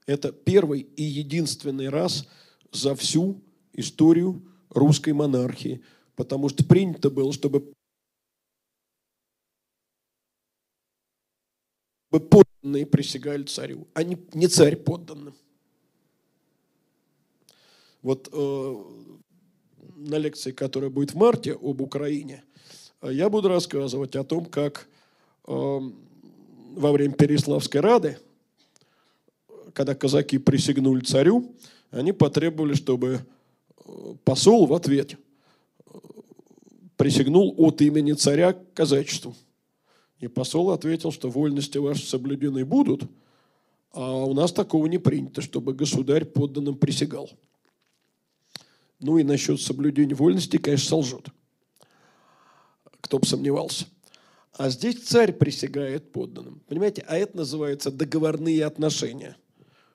Это 0.07 0.33
первый 0.33 0.81
и 0.81 1.03
единственный 1.03 1.89
раз 1.89 2.27
за 2.71 2.95
всю 2.95 3.43
историю 3.73 4.43
русской 4.69 5.13
монархии. 5.13 5.83
Потому 6.17 6.49
что 6.49 6.65
принято 6.65 7.11
было, 7.11 7.33
чтобы 7.33 7.73
подданные 12.11 12.87
присягали 12.87 13.43
царю, 13.43 13.89
а 13.95 14.03
не, 14.03 14.17
не 14.33 14.47
царь 14.47 14.77
подданным. 14.77 15.35
Вот 18.03 18.29
э, 18.33 18.85
на 20.09 20.19
лекции, 20.19 20.53
которая 20.53 20.91
будет 20.91 21.13
в 21.13 21.17
марте 21.17 21.53
об 21.53 21.81
Украине, 21.81 22.45
я 23.03 23.29
буду 23.29 23.49
рассказывать 23.49 24.17
о 24.17 24.25
том, 24.25 24.47
как 24.47 24.89
э, 25.47 25.51
во 25.51 26.93
время 26.93 27.15
Переславской 27.15 27.81
Рады, 27.81 28.19
когда 29.73 29.95
казаки 29.95 30.39
присягнули 30.39 31.01
царю, 31.01 31.55
они 31.91 32.13
потребовали, 32.13 32.75
чтобы 32.75 33.21
э, 33.85 34.15
посол 34.25 34.67
в 34.67 34.73
ответ 34.75 35.15
э, 35.15 35.99
присягнул 36.97 37.55
от 37.59 37.83
имени 37.83 38.13
царя 38.13 38.55
к 38.55 38.73
казачеству. 38.73 39.35
И 40.21 40.29
посол 40.29 40.71
ответил, 40.71 41.13
что 41.13 41.29
вольности 41.29 41.79
ваши 41.79 42.07
соблюдены 42.07 42.65
будут, 42.65 43.03
а 43.93 44.25
у 44.25 44.33
нас 44.33 44.53
такого 44.53 44.87
не 44.87 44.99
принято, 44.99 45.43
чтобы 45.43 45.75
государь 45.75 46.25
подданным 46.25 46.77
присягал. 46.77 47.29
Ну 49.01 49.19
и 49.19 49.25
насчет 49.25 49.61
соблюдения 49.61 50.15
вольности, 50.15 50.57
конечно, 50.57 50.89
солжет. 50.89 51.29
Кто 53.01 53.19
бы 53.19 53.27
сомневался. 53.27 53.87
А 54.53 54.71
здесь 54.71 55.03
царь 55.03 55.33
присягает 55.33 56.13
подданным. 56.13 56.63
Понимаете, 56.69 57.05
а 57.09 57.17
это 57.17 57.37
называется 57.39 57.91
договорные 57.91 58.65
отношения 58.65 59.37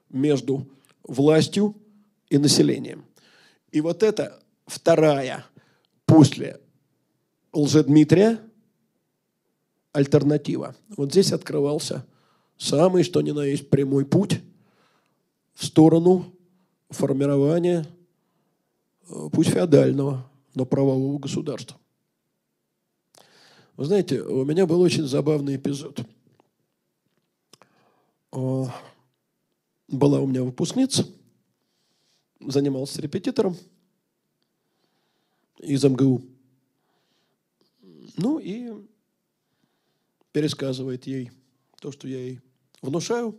между 0.10 0.70
властью 1.04 1.76
и 2.30 2.38
населением. 2.38 3.06
И 3.72 3.82
вот 3.82 4.04
это 4.04 4.42
вторая 4.68 5.46
после 6.06 6.60
Лжедмитрия 7.54 8.40
альтернатива. 9.94 10.76
Вот 10.96 11.12
здесь 11.12 11.32
открывался 11.32 12.06
самый, 12.58 13.04
что 13.04 13.22
ни 13.22 13.32
на 13.32 13.46
есть, 13.46 13.70
прямой 13.70 14.06
путь 14.06 14.42
в 15.54 15.66
сторону 15.66 16.34
формирования 16.90 17.86
э, 19.10 19.30
путь 19.32 19.50
феодального, 19.50 20.30
но 20.56 20.66
правового 20.66 21.20
государства. 21.20 21.78
Вы 23.76 23.86
знаете, 23.86 24.22
у 24.22 24.46
меня 24.46 24.66
был 24.66 24.82
очень 24.82 25.06
забавный 25.06 25.56
эпизод. 25.56 26.02
Э, 28.32 28.66
была 29.88 30.20
у 30.20 30.28
меня 30.28 30.44
выпускница, 30.44 31.08
занимался 32.40 33.02
репетитором 33.02 33.56
из 35.60 35.84
МГУ. 35.84 36.22
Ну 38.18 38.40
и 38.40 38.74
пересказывает 40.32 41.08
ей 41.08 41.32
то, 41.82 41.92
что 41.92 42.08
я 42.08 42.20
ей 42.20 42.42
внушаю. 42.82 43.38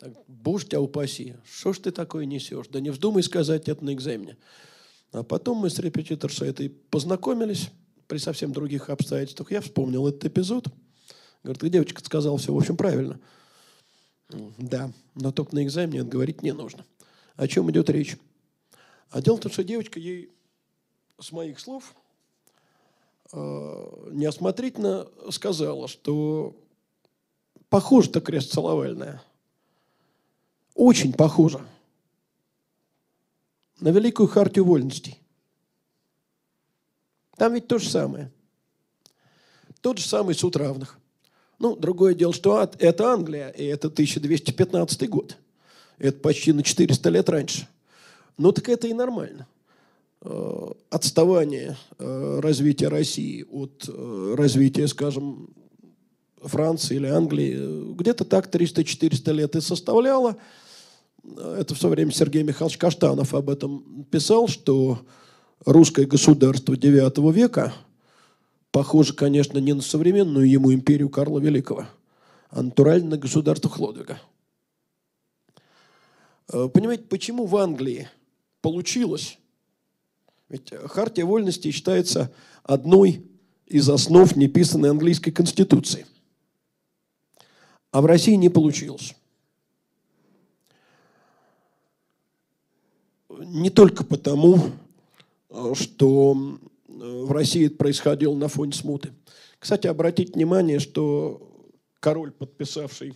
Так, 0.00 0.14
Боже 0.28 0.64
тебя 0.64 0.80
упаси, 0.80 1.36
что 1.44 1.74
ж 1.74 1.78
ты 1.78 1.90
такое 1.90 2.24
несешь? 2.24 2.68
Да 2.68 2.80
не 2.80 2.88
вздумай 2.88 3.22
сказать 3.22 3.68
это 3.68 3.84
на 3.84 3.92
экзамене. 3.92 4.38
А 5.12 5.22
потом 5.22 5.58
мы 5.58 5.68
с 5.68 5.78
репетиторшей 5.78 6.48
этой 6.48 6.70
познакомились 6.70 7.68
при 8.06 8.16
совсем 8.16 8.50
других 8.54 8.88
обстоятельствах. 8.88 9.52
Я 9.52 9.60
вспомнил 9.60 10.08
этот 10.08 10.24
эпизод. 10.24 10.68
Говорит, 11.42 11.60
ты, 11.60 11.68
девочка, 11.68 12.02
сказал 12.02 12.38
все, 12.38 12.54
в 12.54 12.56
общем, 12.56 12.78
правильно. 12.78 13.20
Да, 14.56 14.90
но 15.14 15.32
только 15.32 15.54
на 15.54 15.64
экзамене 15.64 15.98
это 15.98 16.08
говорить 16.08 16.42
не 16.42 16.52
нужно. 16.52 16.86
О 17.36 17.46
чем 17.46 17.70
идет 17.70 17.90
речь? 17.90 18.16
А 19.10 19.20
дело 19.20 19.36
в 19.36 19.40
том, 19.40 19.52
что 19.52 19.64
девочка 19.64 20.00
ей 20.00 20.30
с 21.18 21.30
моих 21.30 21.60
слов 21.60 21.94
э, 23.32 24.08
неосмотрительно 24.12 25.08
сказала, 25.28 25.88
что 25.88 26.56
похоже-то 27.68 28.22
крест 28.22 28.52
целовальная. 28.52 29.22
Очень 30.74 31.12
похоже 31.12 31.60
на 33.80 33.90
Великую 33.90 34.28
Хартию 34.28 34.64
Вольностей. 34.64 35.18
Там 37.36 37.54
ведь 37.54 37.66
то 37.66 37.78
же 37.78 37.88
самое. 37.88 38.30
Тот 39.80 39.98
же 39.98 40.06
самый 40.06 40.34
суд 40.34 40.56
равных. 40.56 40.98
Ну, 41.58 41.76
другое 41.76 42.14
дело, 42.14 42.32
что 42.32 42.70
это 42.78 43.12
Англия, 43.12 43.48
и 43.48 43.64
это 43.64 43.88
1215 43.88 45.08
год. 45.08 45.36
Это 45.98 46.18
почти 46.18 46.52
на 46.52 46.62
400 46.62 47.08
лет 47.10 47.28
раньше. 47.28 47.68
Ну, 48.36 48.52
так 48.52 48.68
это 48.68 48.88
и 48.88 48.94
нормально. 48.94 49.46
Э, 50.22 50.72
отставание 50.90 51.76
э, 51.98 52.40
развития 52.42 52.88
России 52.88 53.46
от 53.50 53.88
э, 53.88 54.34
развития, 54.36 54.86
скажем, 54.88 55.50
Франции 56.42 56.96
или 56.96 57.06
Англии, 57.06 57.94
где-то 57.94 58.24
так 58.24 58.54
300-400 58.54 59.32
лет 59.32 59.56
и 59.56 59.60
составляло. 59.60 60.36
Это 61.24 61.74
в 61.74 61.78
свое 61.78 61.94
время 61.94 62.12
Сергей 62.12 62.42
Михайлович 62.42 62.78
Каштанов 62.78 63.34
об 63.34 63.50
этом 63.50 64.04
писал, 64.10 64.48
что 64.48 65.00
русское 65.64 66.06
государство 66.06 66.74
IX 66.74 67.32
века– 67.32 67.72
Похоже, 68.70 69.14
конечно, 69.14 69.58
не 69.58 69.72
на 69.72 69.82
современную 69.82 70.48
ему 70.48 70.72
империю 70.72 71.08
Карла 71.08 71.40
Великого, 71.40 71.86
а 72.50 72.62
натурально 72.62 73.10
на 73.10 73.18
государство 73.18 73.68
Хлодвига. 73.68 74.20
Э, 76.52 76.68
понимаете, 76.72 77.04
почему 77.04 77.46
в 77.46 77.56
Англии 77.56 78.08
получилось? 78.60 79.38
Ведь 80.48 80.72
Хартия 80.86 81.24
вольности 81.24 81.70
считается 81.70 82.32
одной 82.62 83.26
из 83.66 83.88
основ 83.88 84.34
неписанной 84.36 84.90
английской 84.90 85.32
конституции. 85.32 86.06
А 87.90 88.00
в 88.00 88.06
России 88.06 88.34
не 88.34 88.48
получилось. 88.48 89.16
Не 93.38 93.70
только 93.70 94.04
потому, 94.04 94.58
э, 95.50 95.72
что 95.74 96.58
Э, 97.00 97.22
в 97.24 97.32
России 97.32 97.66
это 97.66 97.76
происходило 97.76 98.34
на 98.34 98.48
фоне 98.48 98.72
смуты. 98.72 99.12
Кстати, 99.58 99.86
обратите 99.86 100.32
внимание, 100.32 100.78
что 100.78 101.50
король, 101.98 102.30
подписавший 102.30 103.14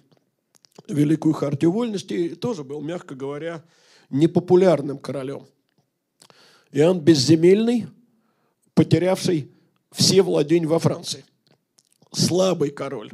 Великую 0.89 1.35
Хартию 1.35 1.73
Вольности, 1.73 2.35
тоже 2.35 2.65
был, 2.65 2.81
мягко 2.81 3.15
говоря, 3.15 3.63
непопулярным 4.11 4.99
королем. 4.99 5.47
Иоанн 6.73 7.01
Безземельный, 7.01 7.87
потерявший 8.75 9.51
все 9.93 10.23
владения 10.23 10.67
во 10.67 10.79
Франции. 10.79 11.25
Слабый 12.13 12.71
король. 12.71 13.13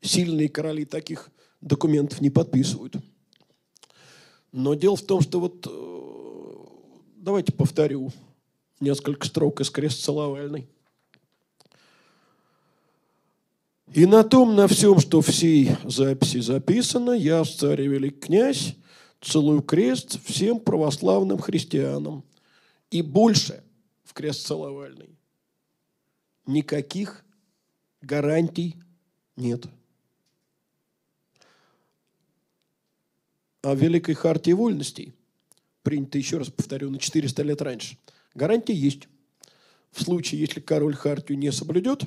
Сильные 0.00 0.48
короли 0.48 0.84
таких 0.84 1.30
документов 1.60 2.20
не 2.20 2.30
подписывают. 2.30 2.96
Но 4.52 4.74
дело 4.74 4.96
в 4.96 5.02
том, 5.02 5.20
что 5.20 5.40
вот, 5.40 5.66
э, 5.66 6.17
давайте 7.28 7.52
повторю, 7.52 8.10
несколько 8.80 9.26
строк 9.26 9.60
из 9.60 9.68
крест 9.68 10.02
целовальной. 10.02 10.66
И 13.92 14.06
на 14.06 14.24
том, 14.24 14.56
на 14.56 14.66
всем, 14.66 14.98
что 14.98 15.20
в 15.20 15.30
сей 15.30 15.72
записи 15.84 16.40
записано, 16.40 17.10
я, 17.10 17.44
царь 17.44 17.82
и 17.82 17.86
велик 17.86 18.24
князь, 18.24 18.76
целую 19.20 19.60
крест 19.60 20.18
всем 20.24 20.58
православным 20.58 21.36
христианам. 21.36 22.24
И 22.90 23.02
больше 23.02 23.62
в 24.04 24.14
крест 24.14 24.46
целовальный 24.46 25.10
никаких 26.46 27.26
гарантий 28.00 28.74
нет. 29.36 29.66
В 33.62 33.74
Великой 33.74 34.14
Хартии 34.14 34.52
Вольностей, 34.52 35.17
принято, 35.88 36.18
еще 36.18 36.36
раз 36.36 36.50
повторю, 36.50 36.90
на 36.90 36.98
400 36.98 37.42
лет 37.42 37.62
раньше– 37.62 37.96
Гарантия 38.38 38.74
есть. 38.74 39.08
В 39.90 40.02
случае, 40.02 40.40
если 40.40 40.60
король 40.60 40.94
хартию 40.94 41.38
не 41.38 41.50
соблюдет, 41.50 42.02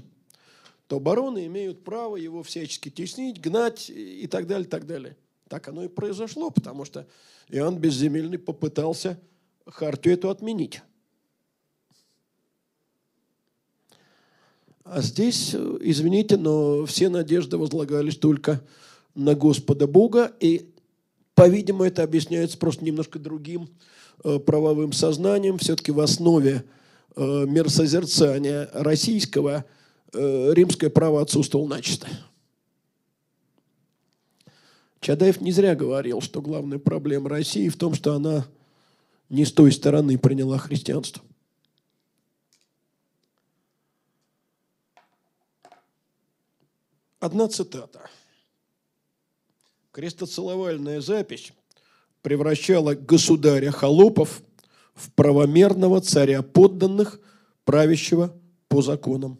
то 0.88 1.00
бароны 1.00 1.46
имеют 1.48 1.84
право 1.84 2.16
его 2.16 2.42
всячески 2.44 2.90
теснить, 2.90 3.42
гнать 3.42 3.90
и 3.90 4.28
так 4.28 4.48
далее, 4.48 4.68
так 4.68 4.86
далее. 4.86 5.18
Так 5.50 5.68
оно 5.68 5.84
и 5.84 5.88
произошло, 5.90 6.50
потому 6.50 6.86
что 6.86 7.08
Иоанн 7.50 7.78
Безземельный 7.78 8.40
попытался 8.40 9.20
хартию 9.66 10.14
эту 10.14 10.30
отменить. 10.30 10.82
А 14.84 15.02
здесь, 15.02 15.54
извините, 15.54 16.38
но 16.38 16.86
все 16.86 17.10
надежды 17.10 17.58
возлагались 17.58 18.18
только 18.18 18.62
на 19.16 19.36
Господа 19.36 19.88
Бога, 19.88 20.34
и, 20.40 20.70
по-видимому, 21.36 21.84
это 21.86 22.04
объясняется 22.04 22.58
просто 22.58 22.84
немножко 22.84 23.20
другим 23.20 23.70
Э, 24.24 24.38
правовым 24.38 24.94
сознанием, 24.94 25.58
все-таки 25.58 25.92
в 25.92 26.00
основе 26.00 26.64
э, 27.16 27.22
миросозерцания 27.48 28.70
российского 28.72 29.66
э, 30.14 30.54
римское 30.54 30.92
право 30.92 31.22
отсутствовало 31.22 31.68
начисто. 31.68 32.08
Чадаев 35.00 35.42
не 35.42 35.52
зря 35.52 35.74
говорил, 35.74 36.22
что 36.22 36.40
главная 36.40 36.78
проблема 36.78 37.30
России 37.30 37.68
в 37.70 37.78
том, 37.78 37.96
что 37.96 38.14
она 38.14 38.46
не 39.30 39.44
с 39.44 39.52
той 39.52 39.72
стороны 39.72 40.20
приняла 40.20 40.60
христианство. 40.60 41.24
Одна 47.20 47.48
цитата. 47.48 48.08
Крестоцеловальная 49.92 51.02
запись 51.02 51.54
превращала 52.22 52.96
государя 52.96 53.72
холопов 53.72 54.42
в 54.94 55.12
правомерного 55.12 56.02
царя 56.02 56.42
подданных, 56.42 57.20
правящего 57.66 58.36
по 58.68 58.82
законам 58.82 59.39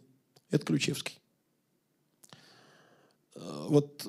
Это 0.49 0.66
Ключевский. 0.66 1.20
Вот 3.36 4.06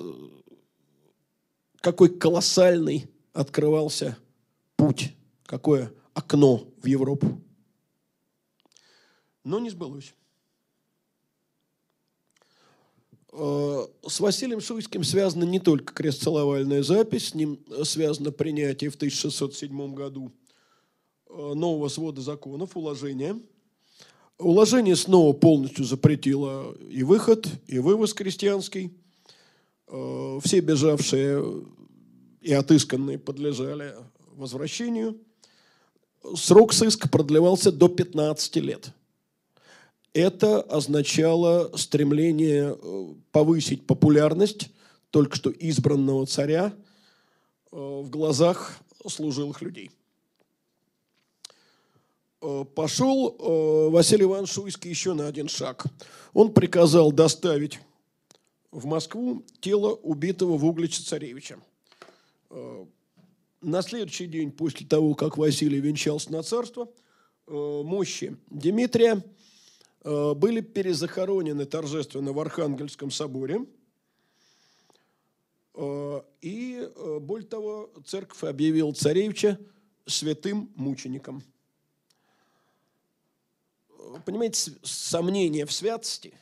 какой 1.83 2.17
колоссальный 2.17 3.07
открывался 3.33 4.17
путь, 4.77 5.13
какое 5.45 5.93
окно 6.13 6.65
в 6.81 6.85
Европу. 6.85 7.41
Но 9.43 9.59
не 9.59 9.69
сбылось. 9.69 10.13
Э, 13.11 13.22
с 13.35 14.19
Василием 14.19 14.61
Шуйским 14.61 15.03
связана 15.03 15.43
не 15.43 15.59
только 15.59 15.93
крестцеловальная 15.93 16.83
запись, 16.83 17.29
с 17.29 17.33
ним 17.33 17.59
связано 17.83 18.31
принятие 18.31 18.91
в 18.91 18.95
1607 18.95 19.95
году 19.95 20.31
э, 21.29 21.53
нового 21.55 21.87
свода 21.87 22.21
законов, 22.21 22.77
уложения. 22.77 23.39
Уложение 24.37 24.95
снова 24.95 25.33
полностью 25.33 25.83
запретило 25.83 26.75
и 26.89 27.01
выход, 27.01 27.47
и 27.65 27.79
вывоз 27.79 28.13
крестьянский. 28.13 28.93
Э, 29.87 30.39
все 30.43 30.59
бежавшие 30.59 31.65
и 32.41 32.53
отысканные 32.53 33.17
подлежали 33.17 33.95
возвращению. 34.35 35.17
Срок 36.35 36.71
сыска 36.71 37.09
продлевался 37.09 37.71
до 37.71 37.87
15 37.87 38.55
лет– 38.57 38.91
это 40.13 40.61
означало 40.61 41.75
стремление 41.75 42.77
э, 42.79 43.13
повысить 43.31 43.85
популярность 43.85 44.69
только 45.09 45.35
что 45.35 45.51
избранного 45.51 46.25
царя 46.25 46.73
э, 47.71 47.75
в 47.75 48.09
глазах 48.09 48.79
служилых 49.07 49.61
людей. 49.61 49.91
Э, 52.41 52.63
пошел 52.75 53.89
Василий 53.89 54.23
Иванович 54.23 54.51
Шуйский 54.51 54.89
еще 54.89 55.13
на 55.13 55.27
один 55.27 55.47
шаг. 55.47 55.85
Он 56.33 56.53
приказал 56.53 57.11
доставить 57.11 57.79
в 58.71 58.85
Москву 58.85 59.43
тело 59.61 59.93
убитого 59.93 60.57
в 60.57 60.65
Угличе 60.65 61.03
царевича. 61.03 61.59
На 63.61 63.81
следующий 63.81 64.27
день 64.27 64.51
после 64.51 64.85
того, 64.85 65.15
как 65.15 65.37
Василий 65.37 65.79
венчался 65.79 66.31
на 66.31 66.43
царство, 66.43 66.89
мощи 67.47 68.35
Дмитрия– 68.49 69.23
были 70.03 70.61
перезахоронены 70.61 71.65
торжественно 71.65 72.33
в 72.33 72.39
Архангельском 72.39 73.09
соборе. 73.09 73.65
Э, 75.75 76.21
и, 76.41 76.87
э, 76.95 77.19
более 77.19 77.47
того, 77.47 77.91
церковь 78.05 78.43
объявила 78.43 78.91
царевича 78.93 79.59
святым 80.05 80.71
мучеником. 80.75 81.41
Понимаете, 84.25 84.73
сомнение 84.83 85.65
в 85.65 85.71
святости 85.71 86.33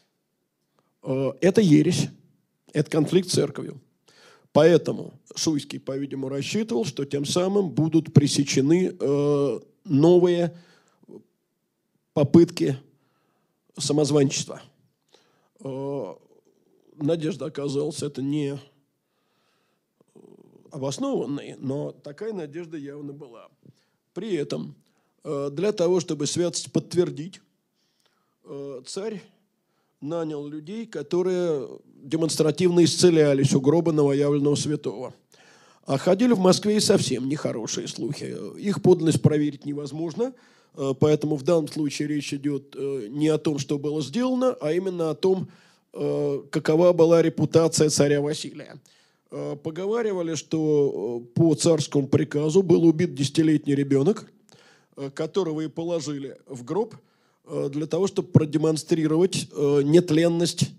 –это 1.03 1.61
ересь, 1.61 2.09
это 2.73 2.89
конфликт 2.89 3.29
с 3.29 3.33
церковью. 3.33 3.79
Поэтому 4.51 5.13
Шуйский, 5.35 5.79
по-видимому, 5.79 6.27
рассчитывал, 6.27 6.83
что 6.83 7.05
тем 7.05 7.23
самым 7.23 7.69
будут 7.69 8.13
пресечены 8.13 8.97
новые 9.85 10.57
попытки 12.13 12.77
самозванчество. 13.81 14.61
Э, 15.63 16.13
надежда 16.95 17.45
оказалась 17.45 18.03
это 18.03 18.21
не 18.21 18.59
обоснованной, 20.71 21.55
но 21.59 21.91
такая 21.91 22.33
надежда 22.33 22.77
явно 22.77 23.13
была. 23.13 23.49
При 24.13 24.33
этом 24.35 24.75
э, 25.23 25.49
для 25.51 25.71
того, 25.71 25.99
чтобы 25.99 26.27
святость 26.27 26.71
подтвердить, 26.71 27.41
э, 28.45 28.81
царь 28.85 29.21
нанял 29.99 30.47
людей, 30.47 30.85
которые 30.85 31.67
демонстративно 31.85 32.83
исцелялись 32.83 33.53
у 33.53 33.61
гроба 33.61 33.91
новоявленного 33.91 34.55
святого. 34.55 35.13
А 35.85 35.97
ходили 35.97 36.33
в 36.33 36.39
Москве 36.39 36.77
и 36.77 36.79
совсем 36.79 37.27
нехорошие 37.27 37.87
слухи. 37.87 38.35
Их 38.57 38.81
подлинность 38.81 39.21
проверить 39.21 39.65
невозможно– 39.65 40.33
Э, 40.43 40.60
поэтому 40.73 41.35
в 41.35 41.43
данном 41.43 41.67
случае 41.67 42.07
речь 42.07 42.33
идет 42.33 42.75
э, 42.77 43.07
не 43.09 43.27
о 43.27 43.37
том, 43.37 43.59
что 43.59 43.77
было 43.77 44.01
сделано, 44.01 44.55
а 44.61 44.71
именно 44.71 45.09
о 45.09 45.15
том, 45.15 45.49
э, 45.93 46.43
какова 46.49 46.93
была 46.93 47.21
репутация 47.21 47.89
царя 47.89 48.21
Василия. 48.21 48.79
Поговаривали, 49.63 50.35
что 50.35 51.23
по 51.35 51.55
царскому 51.55 52.07
приказу 52.07 52.63
был 52.63 52.83
убит 52.83 53.15
десятилетний 53.15 53.75
ребенок, 53.75 54.29
которого 55.13 55.61
и 55.61 55.69
положили 55.69 56.37
в 56.47 56.65
гроб 56.65 56.95
для 57.69 57.85
того, 57.85 58.07
чтобы 58.07 58.27
продемонстрировать 58.27 59.47
нетленность 59.53 60.71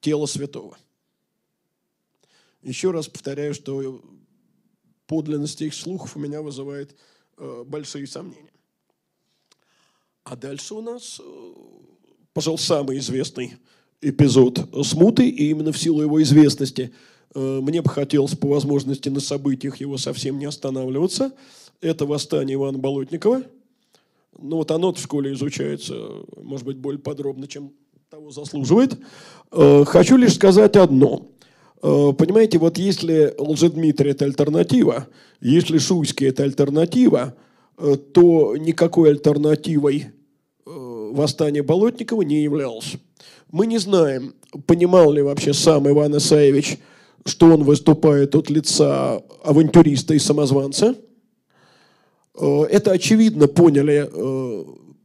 тела 0.00 0.26
святого. 0.26 0.76
Еще 2.62 2.90
раз 2.90 3.06
повторяю, 3.06 3.54
что 3.54 4.02
подлинность 5.06 5.62
их 5.62 5.72
слухов 5.72 6.16
у 6.16 6.18
меня 6.18 6.42
вызывает 6.42 6.96
большие 7.36 8.08
сомнения. 8.08 8.50
А 10.24 10.36
дальше 10.36 10.74
у 10.74 10.80
нас, 10.82 11.20
э, 11.20 11.52
пожалуй, 12.34 12.58
самый 12.58 12.98
известный 12.98 13.54
эпизод 14.02 14.68
смуты, 14.84 15.28
и 15.28 15.50
именно 15.50 15.72
в 15.72 15.78
силу 15.78 16.02
его 16.02 16.22
известности 16.22 16.92
э, 17.34 17.60
мне 17.62 17.80
бы 17.80 17.88
хотелось 17.88 18.34
по 18.34 18.48
возможности 18.48 19.08
на 19.08 19.20
событиях 19.20 19.78
его 19.78 19.96
совсем 19.96 20.38
не 20.38 20.44
останавливаться. 20.44 21.32
Это 21.80 22.04
восстание 22.04 22.56
Ивана 22.56 22.78
Болотникова. 22.78 23.42
Ну 24.38 24.56
вот 24.56 24.70
оно 24.70 24.92
в 24.92 24.98
школе 24.98 25.32
изучается, 25.32 25.94
может 26.36 26.66
быть, 26.66 26.76
более 26.76 27.00
подробно, 27.00 27.48
чем 27.48 27.72
того 28.10 28.30
заслуживает. 28.30 28.98
Э, 29.52 29.84
хочу 29.86 30.16
лишь 30.16 30.34
сказать 30.34 30.76
одно. 30.76 31.26
Понимаете, 31.80 32.58
вот 32.58 32.76
если 32.76 33.34
Лжедмитрий– 33.38 34.10
это 34.12 34.26
альтернатива, 34.26 35.08
если 35.40 35.78
Шуйский– 35.78 36.26
это 36.28 36.42
альтернатива– 36.42 37.34
то 38.12 38.56
никакой 38.56 39.10
альтернативой 39.10 40.06
э, 40.66 41.10
восстания 41.12 41.62
Болотникова 41.62 42.22
не 42.22 42.42
являлось. 42.42 42.96
Мы 43.50 43.66
не 43.66 43.78
знаем, 43.78 44.34
понимал 44.66 45.12
ли 45.12 45.22
вообще 45.22 45.52
сам 45.52 45.88
Иван 45.88 46.16
Исаевич, 46.16 46.78
что 47.24 47.46
он 47.46 47.64
выступает 47.64 48.34
от 48.34 48.50
лица 48.50 49.22
авантюриста 49.44 50.14
и 50.14 50.18
самозванца. 50.18 50.94
Э, 52.34 52.62
это 52.70 52.92
очевидно 52.92 53.46
поняли 53.48 54.08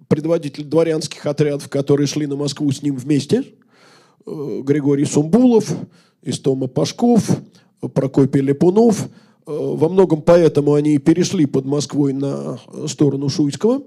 предводители 0.07 0.63
дворянских 0.63 1.25
отрядов, 1.25 1.69
которые 1.69 2.07
шли 2.07 2.27
на 2.27 2.35
Москву 2.35 2.71
с 2.71 2.81
ним 2.81 2.95
вместе. 2.95 3.43
Григорий 4.25 5.05
Сумбулов, 5.05 5.73
Истома 6.21 6.67
Пашков, 6.67 7.23
Прокопий 7.93 8.41
Э, 8.41 9.09
во 9.45 9.89
многом 9.89 10.21
поэтому 10.21 10.73
они 10.73 10.95
и 10.95 10.99
перешли 10.99 11.45
под 11.45 11.65
Москвой 11.65 12.13
на 12.13 12.59
сторону 12.87 13.29
Шуйского, 13.29 13.83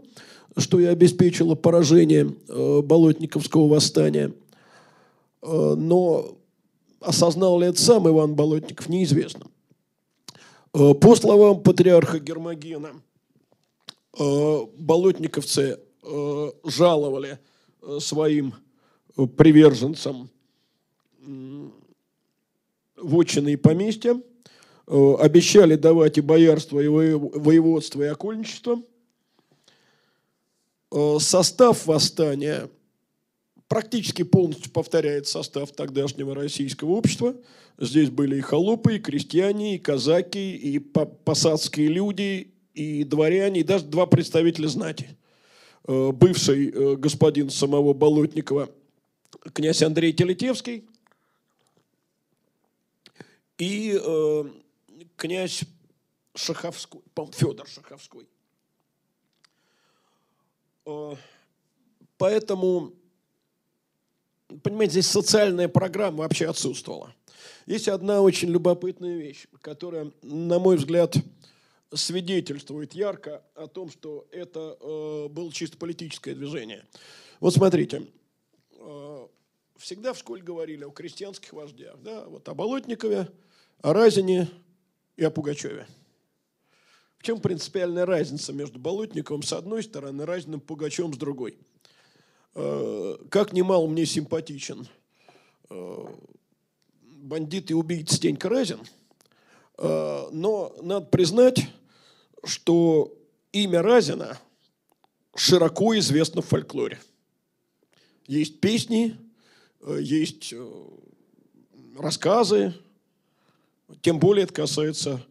что 0.57 0.79
и 0.79 0.85
обеспечило 0.85 1.55
поражение 1.55 2.33
э, 2.49 2.83
Болотниковского 2.83 3.69
восстания. 3.69 4.33
Э, 5.43 5.75
но 5.77 6.37
осознал 7.01 7.61
ли 7.61 7.69
это 7.69 7.81
сам 7.81 8.09
Иван 8.09 8.35
Болотников, 8.35 8.89
неизвестно. 8.89 9.47
По 10.73 11.17
словам 11.17 11.63
патриарха 11.63 12.19
Гермогена, 12.19 12.91
болотниковцы 14.79 15.79
жаловали 16.65 17.39
своим 18.01 18.55
приверженцам 19.37 20.29
вотчины 22.97 23.55
и 23.55 23.57
поместья– 23.57 24.21
Э, 24.38 24.38
обещали 24.89 25.75
давать 25.77 26.17
и 26.19 26.23
боярство, 26.23 26.81
и 26.81 26.89
воеводство, 26.89 28.03
и 28.03 28.07
окольничество. 28.07 28.83
Э, 30.91 31.19
состав 31.21 31.87
восстания 31.87 32.71
практически 33.69 34.23
полностью 34.23 34.73
повторяет 34.73 35.27
состав 35.27 35.73
тогдашнего 35.73 36.35
российского 36.35 36.93
общества. 36.93 37.37
Здесь 37.79 38.09
были 38.11 38.37
и 38.37 38.41
холопы, 38.41 38.97
и 38.97 38.99
крестьяне, 38.99 39.77
и 39.77 39.79
казаки, 39.79 40.57
и 40.57 40.79
посадские 40.79 41.89
люди, 41.89 42.55
и 42.73 43.05
дворяне, 43.05 43.61
и 43.61 43.65
даже 43.65 43.85
два 43.85 44.07
представителя 44.07 44.69
знати. 44.69 45.17
Э, 45.87 46.13
бывший 46.13 46.97
господин 46.97 47.51
самого 47.51 47.93
Болотникова, 47.93 48.71
князь 49.53 49.83
Андрей 49.83 50.15
Телетевский, 50.15 50.85
и 53.59 54.01
князь 55.19 55.65
Шаховской, 56.35 57.03
Федор 57.33 57.69
Шаховской. 57.69 58.29
Э, 60.87 61.15
поэтому, 62.17 62.95
понимаете, 64.63 64.93
здесь 64.93 65.09
социальная 65.09 65.69
программа 65.69 66.19
вообще 66.19 66.49
отсутствовала. 66.49 67.15
Есть 67.67 67.89
одна 67.89 68.23
очень 68.23 68.49
любопытная 68.49 69.19
вещь, 69.19 69.47
которая, 69.61 70.13
на 70.23 70.59
мой 70.59 70.77
взгляд, 70.77 71.17
свидетельствует 71.93 72.95
ярко 72.95 73.43
о 73.55 73.67
том, 73.67 73.91
что 73.91 74.27
это 74.31 74.79
э, 74.81 75.29
было 75.29 75.53
чисто 75.53 75.77
политическое 75.77 76.35
движение. 76.35 76.87
Вот 77.41 77.55
смотрите, 77.55 78.07
э, 78.73 79.27
всегда 79.77 80.13
в 80.13 80.19
школе 80.19 80.43
говорили 80.43 80.85
о 80.85 80.91
крестьянских 80.91 81.53
вождях. 81.53 81.97
Да? 82.03 82.25
Вот 82.27 82.49
о 82.49 82.55
Болотникове, 82.55 83.29
о 83.83 83.93
Разине 83.93 84.49
и 85.19 85.25
о 85.25 85.31
Пугачеве. 85.31 85.87
В 87.19 87.25
чем 87.25 87.41
принципиальная 87.41 88.07
разница 88.07 88.53
между 88.53 88.79
Болотниковым 88.79 89.43
с 89.43 89.53
одной 89.53 89.83
стороны, 89.83 90.25
Разиным 90.25 90.61
Пугачевым 90.61 91.13
с 91.13 91.17
другой? 91.17 91.59
Э, 92.55 93.17
как 93.29 93.53
немало 93.53 93.89
мне 93.89 94.07
симпатичен 94.07 94.87
э, 95.69 96.07
бандит 97.01 97.73
и 97.73 97.75
убийца 97.75 98.15
Стенька 98.15 98.49
Разин, 98.49 98.79
э, 99.77 100.29
но 100.31 100.77
надо 100.83 101.07
признать, 101.07 101.67
что 102.45 103.13
имя 103.51 103.83
Разина 103.83 104.39
широко 105.35 105.99
известно 105.99 106.43
в 106.43 106.47
фольклоре. 106.47 107.01
Есть 108.29 108.61
песни, 108.61 109.17
есть 109.99 110.55
рассказы, 111.97 112.75
тем 114.01 114.19
более 114.19 114.45
это 114.45 114.55
касается 114.55 115.25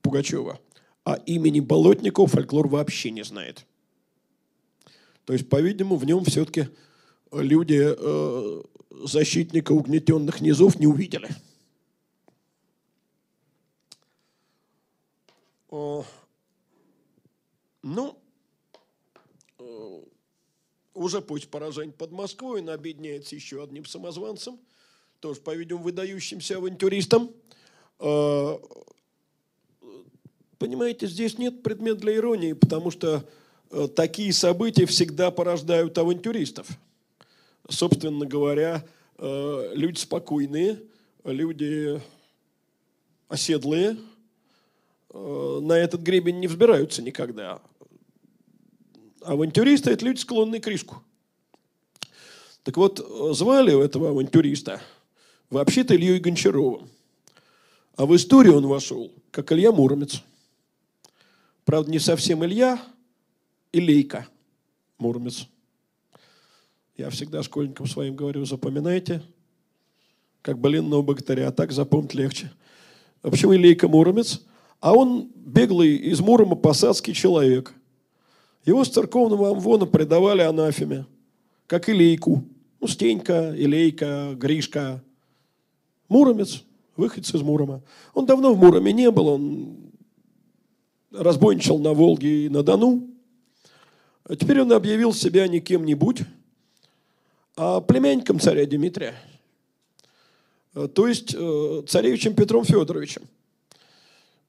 Пугачева. 0.00 0.58
А 1.04 1.14
имени 1.14 1.60
Болотникова 1.60 2.28
фольклор 2.28 2.68
вообще 2.68 3.10
не 3.10 3.24
знает. 3.24 3.66
То 5.24 5.32
есть, 5.32 5.48
по-видимому, 5.48 5.96
в 5.96 6.04
нем 6.04 6.24
все-таки 6.24 6.68
люди 7.32 7.80
э, 7.80 8.62
защитника 9.04 9.72
угнетенных 9.72 10.40
низов 10.40 10.78
не 10.78 10.86
увидели. 10.86 11.28
О, 15.68 16.04
ну, 17.82 18.18
э, 19.58 20.00
уже 20.94 21.22
путь 21.22 21.48
поражения 21.48 21.92
под 21.92 22.12
Москвой, 22.12 22.60
он 22.60 22.70
объединяется 22.70 23.34
еще 23.34 23.62
одним 23.62 23.86
самозванцем, 23.86 24.58
тоже, 25.20 25.40
по-видимому, 25.40 25.84
выдающимся 25.84 26.58
авантюристом. 26.58 27.32
Э, 28.00 28.56
Понимаете, 30.62 31.08
здесь 31.08 31.38
нет 31.38 31.64
предмета 31.64 32.02
для 32.02 32.14
иронии, 32.14 32.52
потому 32.52 32.92
что 32.92 33.24
э, 33.72 33.88
такие 33.96 34.32
события 34.32 34.86
всегда 34.86 35.32
порождают 35.32 35.98
авантюристов. 35.98 36.68
Собственно 37.68 38.26
говоря, 38.26 38.86
э, 39.18 39.72
люди 39.74 39.98
спокойные, 39.98 40.80
люди 41.24 42.00
оседлые, 43.26 43.96
э, 45.10 45.58
на 45.62 45.72
этот 45.72 46.02
гребень 46.02 46.38
не 46.38 46.46
взбираются 46.46 47.02
никогда. 47.02 47.60
Авантюристы– 49.22 49.90
это 49.92 50.04
люди, 50.04 50.20
склонные 50.20 50.60
к 50.60 50.66
риску. 50.68 51.02
Так 52.62 52.76
вот, 52.76 53.04
звали 53.36 53.84
этого 53.84 54.10
авантюриста 54.10 54.80
вообще-то 55.50 55.96
Ильей 55.96 56.20
Гончаровым. 56.20 56.88
А 57.96 58.06
в 58.06 58.16
историю 58.16 58.56
он 58.56 58.66
вошел, 58.66 59.12
как 59.30 59.52
Илья 59.52 59.72
Муромец– 59.72 60.22
Правда, 61.64 61.90
не 61.90 62.00
совсем 62.00 62.44
Илья, 62.44 62.80
Илейка 63.72 64.26
Муромец. 64.98 65.46
Я 66.96 67.08
всегда 67.10 67.42
школьникам 67.42 67.86
своим 67.86 68.16
говорю, 68.16 68.44
запоминайте, 68.44 69.22
как 70.42 70.58
блинного 70.58 71.02
богатыря, 71.02 71.48
а 71.48 71.52
так 71.52 71.70
запомнить 71.70 72.14
легче. 72.14 72.52
А 73.22 73.30
почему 73.30 73.54
Илейка 73.54 73.86
Муромец? 73.86 74.42
А 74.80 74.92
он 74.92 75.30
беглый 75.36 75.94
из 75.94 76.20
Мурома 76.20 76.56
посадский 76.56 77.14
человек. 77.14 77.72
Его 78.66 78.84
с 78.84 78.88
церковного 78.88 79.50
амвона 79.50 79.86
предавали 79.86 80.42
анафеме, 80.42 81.06
как 81.68 81.88
Илейку. 81.88 82.44
Ну, 82.80 82.88
Стенька, 82.88 83.54
Илейка, 83.56 84.34
Гришка. 84.34 85.02
Муромец, 86.08 86.64
выходец 87.02 87.34
из 87.34 87.42
Мурома. 87.42 87.82
Он 88.14 88.26
давно 88.26 88.54
в 88.54 88.58
Муроме 88.58 88.92
не 88.92 89.10
был, 89.10 89.28
он 89.28 89.76
разбойничал 91.10 91.78
на 91.78 91.92
Волге 91.92 92.46
и 92.46 92.48
на 92.48 92.62
Дону. 92.62 93.08
А 94.24 94.36
теперь 94.36 94.62
он 94.62 94.72
объявил 94.72 95.12
себя 95.12 95.48
не 95.48 95.60
кем-нибудь, 95.60 96.22
а 97.56 97.80
племянником 97.80 98.40
царя 98.40 98.64
Дмитрия. 98.66 99.14
А, 100.74 100.88
то 100.88 101.06
есть 101.06 101.34
э, 101.34 101.82
царевичем 101.86 102.34
Петром 102.34 102.64
Федоровичем. 102.64 103.22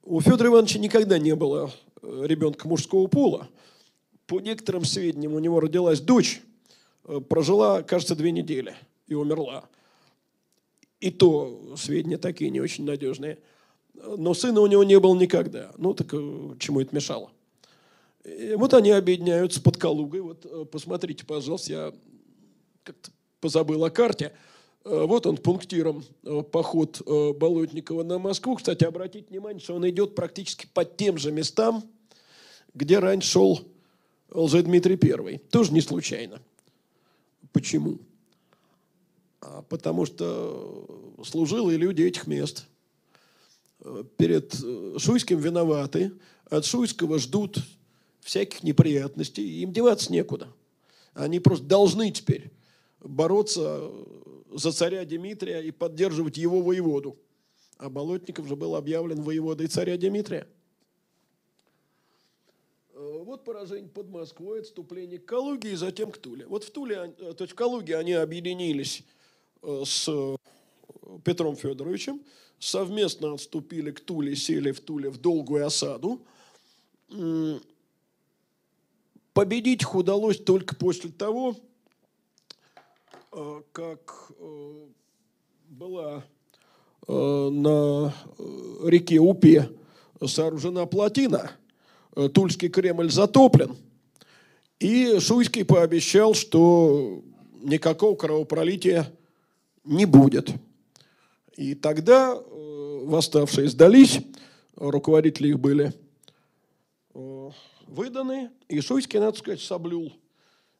У 0.03 0.21
Федора 0.21 0.49
Ивановича 0.49 0.79
никогда 0.79 1.17
не 1.17 1.35
было 1.35 1.71
э, 2.01 2.23
ребенка 2.25 2.67
мужского 2.67 3.07
пола. 3.07 3.49
По 4.27 4.39
некоторым 4.39 4.85
сведениям 4.85 5.33
у 5.33 5.39
него 5.39 5.59
родилась 5.59 5.99
дочь, 5.99 6.41
э, 7.05 7.19
прожила, 7.19 7.81
кажется, 7.83 8.15
две 8.15 8.31
недели 8.31 8.75
и 9.07 9.15
умерла. 9.15 9.65
И 11.03 11.11
то 11.11 11.75
сведения 11.77 12.17
такие 12.17 12.49
не 12.49 12.61
очень 12.61 12.85
надежные– 12.85 13.37
но 13.93 14.33
сына 14.33 14.61
у 14.61 14.67
него 14.67 14.83
не 14.83 14.99
было 14.99 15.15
никогда. 15.15 15.71
Ну, 15.77 15.93
так 15.93 16.13
э, 16.13 16.55
чему 16.59 16.81
это 16.81 16.95
мешало? 16.95 17.31
И 18.23 18.55
вот 18.55 18.73
они 18.73 18.91
объединяются 18.91 19.61
под 19.61 19.77
Калугой. 19.77 20.21
Вот 20.21 20.45
э, 20.45 20.65
посмотрите, 20.65 21.25
пожалуйста, 21.25 21.71
я 21.71 21.93
как-то 22.83 23.11
позабыл 23.39 23.83
о 23.85 23.89
карте. 23.89 24.33
Э, 24.83 25.05
вот 25.05 25.27
он 25.27 25.37
пунктиром 25.37 26.03
поход 26.51 27.01
Болотникова 27.05 28.03
на 28.03 28.17
Москву. 28.17 28.55
Кстати, 28.55 28.83
обратите 28.83 29.27
внимание, 29.29 29.61
что 29.61 29.75
он 29.75 29.87
идет 29.89 30.15
практически 30.15 30.67
под 30.73 30.97
тем 30.97 31.17
же 31.17 31.31
местам, 31.31 31.83
где 32.73 32.99
раньше 32.99 33.29
шел 33.29 33.61
Лжедмитрий 34.31 34.97
I. 35.01 35.37
Тоже 35.37 35.71
не 35.71 35.81
случайно. 35.81 36.41
Почему? 37.51 37.99
А 39.45 39.61
потому 39.61 40.05
что 40.05 41.15
служилые 41.23 41.77
люди 41.77 42.01
этих 42.01 42.27
мест– 42.27 42.67
перед 44.17 44.53
э, 44.63 44.95
Шуйским 44.97 45.39
виноваты, 45.39 46.13
от 46.49 46.65
Шуйского 46.65 47.19
ждут 47.19 47.57
всяких 48.21 48.63
неприятностей, 48.63 49.61
им 49.61 49.73
деваться 49.73 50.11
некуда. 50.11 50.53
Они 51.13 51.39
просто 51.39 51.65
должны 51.65 52.11
теперь 52.11 52.51
бороться 52.99 53.91
за 54.51 54.71
царя 54.71 55.03
Дмитрия 55.05 55.61
и 55.61 55.71
поддерживать 55.71 56.37
его 56.37 56.61
воеводу. 56.61 57.17
А 57.77 57.89
Болотников 57.89 58.47
же 58.47 58.55
был 58.55 58.75
объявлен 58.75 59.21
воеводой 59.21 59.67
царя 59.67 59.97
Дмитрия. 59.97 60.47
Э, 62.93 63.23
вот 63.25 63.43
поражение 63.43 63.89
под 63.89 64.09
Москвой, 64.09 64.61
отступление 64.61 65.19
к 65.19 65.25
Калуге 65.25 65.73
и 65.73 65.75
затем 65.75 66.11
к 66.11 66.17
Туле. 66.17 66.47
Вот 66.47 66.63
в 66.63 66.71
Туле, 66.71 67.13
э, 67.17 67.33
то 67.33 67.43
есть 67.43 67.53
в 67.53 67.55
Калуге 67.55 67.97
они 67.97 68.13
объединились 68.13 69.03
с 69.63 70.09
Петром 71.23 71.55
Федоровичем, 71.55 72.21
совместно 72.59 73.33
отступили 73.33 73.91
к 73.91 73.99
Туле, 73.99 74.35
сели 74.35 74.71
в 74.71 74.79
Туле 74.79 75.09
в 75.09 75.17
долгую 75.17 75.65
осаду. 75.65 76.21
Победить 79.33 79.81
их 79.81 79.95
удалось 79.95 80.37
только 80.37 80.75
после 80.75 81.09
того, 81.09 81.55
э, 83.31 83.61
как 83.71 84.31
э, 84.37 84.85
была 85.69 86.23
э, 87.07 87.49
на 87.49 88.13
реке 88.83 89.17
Упе 89.17 89.69
сооружена 90.23 90.85
плотина, 90.85 91.51
Тульский 92.33 92.69
Кремль 92.69 93.09
затоплен, 93.09 93.75
и 94.79 95.19
Шуйский 95.19 95.65
пообещал, 95.65 96.35
что 96.35 97.23
никакого 97.63 98.15
кровопролития 98.15 99.11
не 99.83 100.05
будет. 100.05 100.49
И 101.55 101.75
тогда 101.75 102.35
восставшие 103.03 103.69
сдались, 103.69 104.19
руководители 104.75 105.49
их 105.49 105.59
были 105.59 105.93
э, 107.13 107.49
выданы. 107.87 108.49
И 108.67 108.81
Шуйский, 108.81 109.19
надо 109.19 109.37
сказать, 109.37 109.61
соблюл 109.61 110.13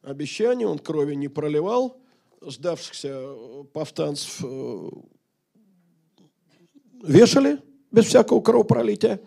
обещание, 0.02 0.68
он 0.68 0.80
крови 0.80 1.16
не 1.16 1.28
проливал, 1.28 1.98
сдавшихся 2.42 3.10
э, 3.12 3.64
повстанцев 3.72 4.42
э, 4.44 4.90
вешали 7.04 7.60
без 7.92 8.06
всякого 8.06 8.42
кровопролития. 8.42 9.20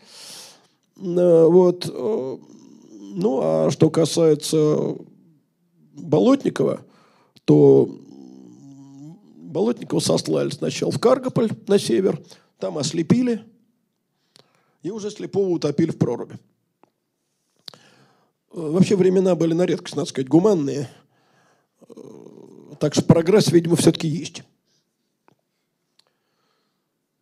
Вот. 0.97 1.87
Ну, 1.87 3.41
а 3.43 3.71
что 3.71 3.91
касается 3.91 4.97
Болотникова, 5.93 6.81
то 7.45 7.91
Болотникова 9.57 10.01
сослали 10.01 10.51
сначала 10.51 10.93
в 10.93 11.01
Каргополь 11.01 11.49
на 11.67 11.79
север, 11.79 12.23
там 12.59 12.77
ослепили 12.77 13.43
и 14.83 14.91
уже 14.91 15.11
слепого 15.11 15.49
утопили 15.49 15.93
в 15.93 15.97
проруби. 15.97 16.39
Вообще 18.51 18.97
времена 18.97 19.35
были 19.35 19.55
на 19.55 19.65
редкость, 19.65 19.97
надо 19.97 20.11
сказать, 20.11 20.29
гуманные. 20.29 20.91
Так 22.81 22.93
что 22.93 23.03
прогресс, 23.07 23.51
видимо, 23.51 23.77
все-таки 23.77 24.07
есть. 24.07 24.43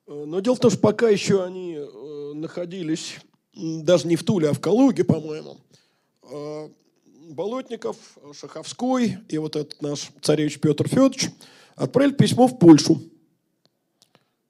Но 0.09 0.41
дело 0.41 0.57
в 0.57 0.59
том, 0.59 0.73
что 0.73 0.81
пока 0.81 1.09
еще 1.11 1.45
они 1.45 1.77
э, 1.77 2.33
находились 2.35 3.21
даже 3.53 4.09
не 4.09 4.17
в 4.17 4.25
Туле, 4.25 4.49
а 4.49 4.55
в 4.55 4.61
Калуге, 4.61 5.05
по-моему, 5.05 5.59
э, 6.23 6.69
Болотников, 7.31 7.97
Шаховской 8.33 9.19
и 9.29 9.39
вот 9.39 9.55
этот 9.55 9.81
наш 9.81 10.11
царевич 10.21 10.59
Петр 10.59 10.89
Федорович, 10.89 11.31
отправили 11.77 12.15
письмо 12.15 12.47
в 12.47 12.59
Польшу, 12.59 13.01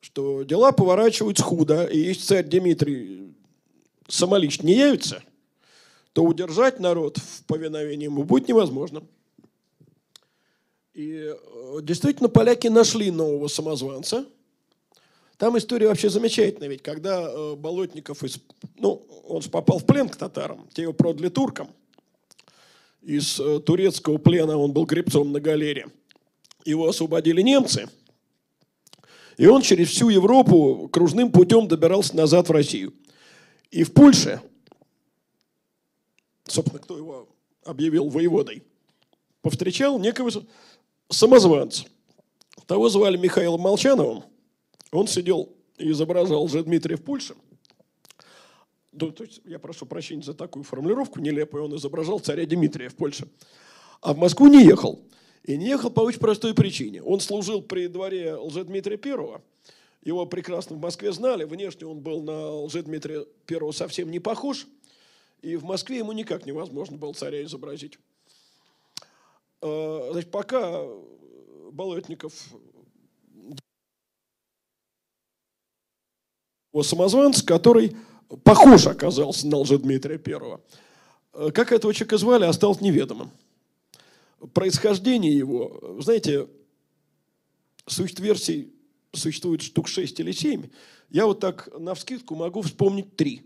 что 0.00 0.42
дела 0.42 0.72
поворачиваются 0.72 1.42
худо, 1.42 1.84
и 1.84 1.98
если 1.98 2.22
царь 2.22 2.44
Дмитрий 2.44 3.34
самолично 4.08 4.66
не 4.66 4.74
явится, 4.74 5.22
то 6.12 6.22
удержать 6.22 6.78
народ 6.78 7.18
в 7.18 7.44
повиновении 7.44 8.04
ему 8.04 8.24
будет 8.24 8.48
невозможно. 8.48 9.02
И 10.92 11.34
э, 11.34 11.78
действительно 11.82 12.28
поляки 12.28 12.68
нашли 12.68 13.10
нового 13.10 13.48
самозванца. 13.48 14.26
Там 15.38 15.58
история 15.58 15.88
вообще 15.88 16.08
замечательная, 16.08 16.68
ведь 16.68 16.82
когда 16.82 17.28
э, 17.28 17.56
Болотников, 17.56 18.22
из, 18.22 18.38
ну, 18.76 19.02
он 19.26 19.42
же 19.42 19.50
попал 19.50 19.80
в 19.80 19.86
плен 19.86 20.08
к 20.08 20.14
татарам, 20.14 20.68
те 20.72 20.82
его 20.82 20.92
продали 20.92 21.28
туркам. 21.28 21.68
Из 23.02 23.40
э, 23.40 23.58
турецкого 23.58 24.18
плена 24.18 24.56
он 24.56 24.72
был 24.72 24.86
гребцом 24.86 25.32
на 25.32 25.40
галере. 25.40 25.88
Его 26.64 26.88
освободили 26.88 27.42
немцы. 27.42 27.88
И 29.36 29.46
он 29.46 29.62
через 29.62 29.88
всю 29.88 30.08
Европу 30.08 30.88
кружным 30.92 31.30
путем 31.30 31.68
добирался 31.68 32.16
назад 32.16 32.48
в 32.48 32.52
Россию. 32.52 32.94
И 33.70 33.82
в 33.82 33.92
Польше, 33.92 34.40
собственно, 36.44 36.78
кто 36.78 36.96
его 36.96 37.28
объявил 37.64 38.08
воеводой, 38.08 38.62
повстречал 39.42 39.98
некого 39.98 40.30
самозванца. 41.10 41.84
Того 42.66 42.88
звали 42.88 43.16
Михаилом 43.16 43.60
Молчановым. 43.60 44.24
Он 44.92 45.08
сидел 45.08 45.52
и 45.76 45.90
изображал 45.90 46.46
же 46.48 46.62
Дмитрия 46.62 46.96
в 46.96 47.02
Польше. 47.02 47.34
Ну, 48.92 49.10
то 49.10 49.24
есть, 49.24 49.40
я 49.44 49.58
прошу 49.58 49.86
прощения 49.86 50.22
за 50.22 50.34
такую 50.34 50.62
формулировку 50.62 51.18
нелепую. 51.20 51.64
Он 51.64 51.76
изображал 51.76 52.20
царя 52.20 52.46
Дмитрия 52.46 52.88
в 52.88 52.94
Польше. 52.94 53.26
А 54.00 54.14
в 54.14 54.18
Москву 54.18 54.46
не 54.46 54.64
ехал. 54.64 55.02
И 55.44 55.58
не 55.58 55.66
ехал 55.66 55.90
по 55.90 56.00
очень 56.00 56.20
простой 56.20 56.54
причине. 56.54 57.02
Он 57.02 57.20
служил 57.20 57.60
при 57.60 57.86
дворе 57.86 58.34
Лжедмитрия 58.34 58.96
Первого. 58.96 59.42
Его 60.02 60.24
прекрасно 60.26 60.76
в 60.76 60.80
Москве 60.80 61.12
знали. 61.12 61.44
Внешне 61.44 61.86
он 61.86 62.00
был 62.00 62.22
на 62.22 62.50
Лжедмитрия 62.62 63.26
Первого 63.46 63.72
совсем 63.72 64.10
не 64.10 64.20
похож. 64.20 64.66
И 65.42 65.56
в 65.56 65.64
Москве 65.64 65.98
ему 65.98 66.12
никак 66.12 66.46
невозможно 66.46 66.96
было 66.96 67.12
царя 67.12 67.42
изобразить. 67.44 67.98
А, 69.60 70.10
значит, 70.12 70.30
пока 70.30 70.82
Болотников 71.72 72.32
самозванца, 76.82 77.44
который 77.44 77.96
похож 78.42 78.86
оказался 78.86 79.46
на 79.46 79.58
Лжедмитрия 79.58 80.16
Первого. 80.16 80.62
А, 81.34 81.50
как 81.50 81.70
этого 81.70 81.92
человека 81.92 82.16
звали, 82.16 82.44
осталось 82.44 82.80
неведомым. 82.80 83.30
Происхождение 84.52 85.36
его, 85.36 85.96
знаете, 86.00 86.48
существует 87.86 88.20
версий 88.20 88.70
существует 89.12 89.62
штук 89.62 89.86
6 89.86 90.18
или 90.20 90.32
7. 90.32 90.68
Я 91.10 91.26
вот 91.26 91.38
так 91.38 91.68
на 91.78 91.94
вскидку 91.94 92.34
могу 92.34 92.62
вспомнить 92.62 93.14
три. 93.14 93.42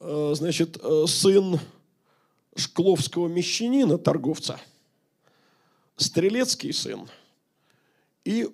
А, 0.00 0.32
значит, 0.34 0.76
сын 1.06 1.60
шкловского 2.56 3.28
мещанина, 3.28 3.96
торговца– 3.96 4.60
стрелецкий 6.00 6.72
сын 6.72 7.08
и 8.24 8.48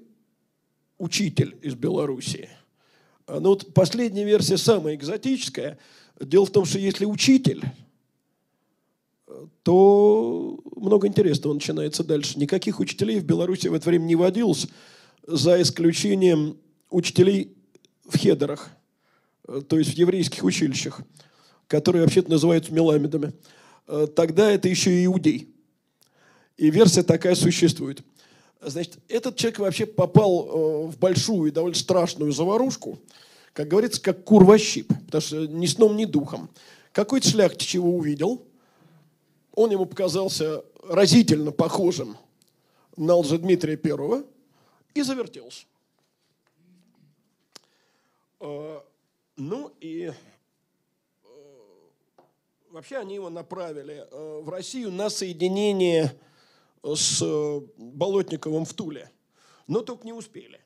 учитель 0.98 1.56
из 1.62 1.74
Белоруссии. 1.74 2.48
А, 3.26 3.40
ну 3.40 3.50
вот 3.50 3.72
последняя 3.72 4.24
версия 4.24 4.58
самая 4.58 4.94
экзотическая. 4.94 5.78
Дело 6.20 6.46
в 6.46 6.50
том, 6.50 6.64
что 6.64 6.78
если 6.78 7.04
учитель, 7.04 7.62
то 9.62 10.60
много 10.76 11.06
интересного 11.06 11.54
начинается 11.54 12.04
дальше. 12.04 12.38
Никаких 12.38 12.80
учителей 12.80 13.20
в 13.20 13.24
Беларуси 13.24 13.68
в 13.68 13.74
это 13.74 13.88
время 13.88 14.04
не 14.04 14.16
водилось, 14.16 14.68
за 15.26 15.60
исключением 15.60 16.56
учителей 16.90 17.56
в 18.08 18.16
хедерах, 18.16 18.70
то 19.68 19.78
есть 19.78 19.94
в 19.94 19.96
еврейских 19.96 20.44
училищах, 20.44 21.00
которые 21.66 22.02
вообще-то 22.02 22.30
называются 22.30 22.72
меламедами. 22.72 23.32
А, 23.86 24.06
тогда 24.06 24.50
это 24.50 24.68
еще 24.68 24.92
и 24.92 25.06
иудей– 25.06 25.48
и 26.56 26.70
версия 26.70 27.02
такая 27.02 27.34
существует. 27.34 28.02
Значит, 28.60 28.98
этот 29.08 29.36
человек 29.36 29.58
вообще 29.58 29.86
попал 29.86 30.46
э, 30.46 30.86
в 30.88 30.98
большую 30.98 31.48
и 31.48 31.52
довольно 31.52 31.76
страшную 31.76 32.32
заварушку, 32.32 32.98
как 33.52 33.68
говорится, 33.68 34.00
как 34.00 34.24
кур 34.24 34.58
щип, 34.58 34.88
потому 35.06 35.20
что 35.20 35.46
ни 35.46 35.66
сном, 35.66 35.96
ни 35.96 36.06
духом. 36.06 36.48
Какой-то 36.92 37.28
шляхтич 37.28 37.74
его 37.74 37.94
увидел, 37.94 38.42
он 39.56 39.72
ему 39.72 39.86
показался 39.86 40.64
разительно 40.84 41.50
похожим 41.50 42.16
на 42.96 43.20
Дмитрия 43.20 43.76
Первого 43.76 44.24
и 44.94 45.02
завертелся. 45.02 45.66
Э, 48.38 48.80
ну 49.36 49.72
и 49.80 50.12
э, 50.12 51.28
вообще 52.70 52.98
они 52.98 53.16
его 53.16 53.30
направили 53.30 54.06
в 54.12 54.48
Россию 54.48 54.92
на 54.92 55.10
соединение 55.10 56.16
с 56.84 57.20
э, 57.22 57.60
Болотниковым 57.76 58.64
в 58.64 58.74
Туле, 58.74 59.10
но 59.66 59.80
только 59.80 60.06
не 60.06 60.12
успели. 60.12 60.60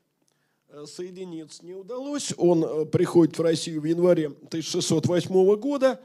Э, 0.69 0.85
соединиться 0.87 1.65
не 1.65 1.75
удалось. 1.75 2.33
Он 2.37 2.65
э, 2.65 2.85
приходит 2.87 3.39
в 3.39 3.43
Россию 3.43 3.81
в 3.81 3.85
январе 3.85 4.27
1608 4.27 5.57
года. 5.57 6.01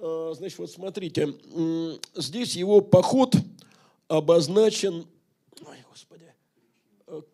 Значит, 0.00 0.58
вот 0.58 0.70
смотрите, 0.70 1.34
здесь 2.14 2.56
его 2.56 2.80
поход 2.80 3.34
обозначен, 4.08 5.06
ой, 5.66 5.76
господи, 5.90 6.32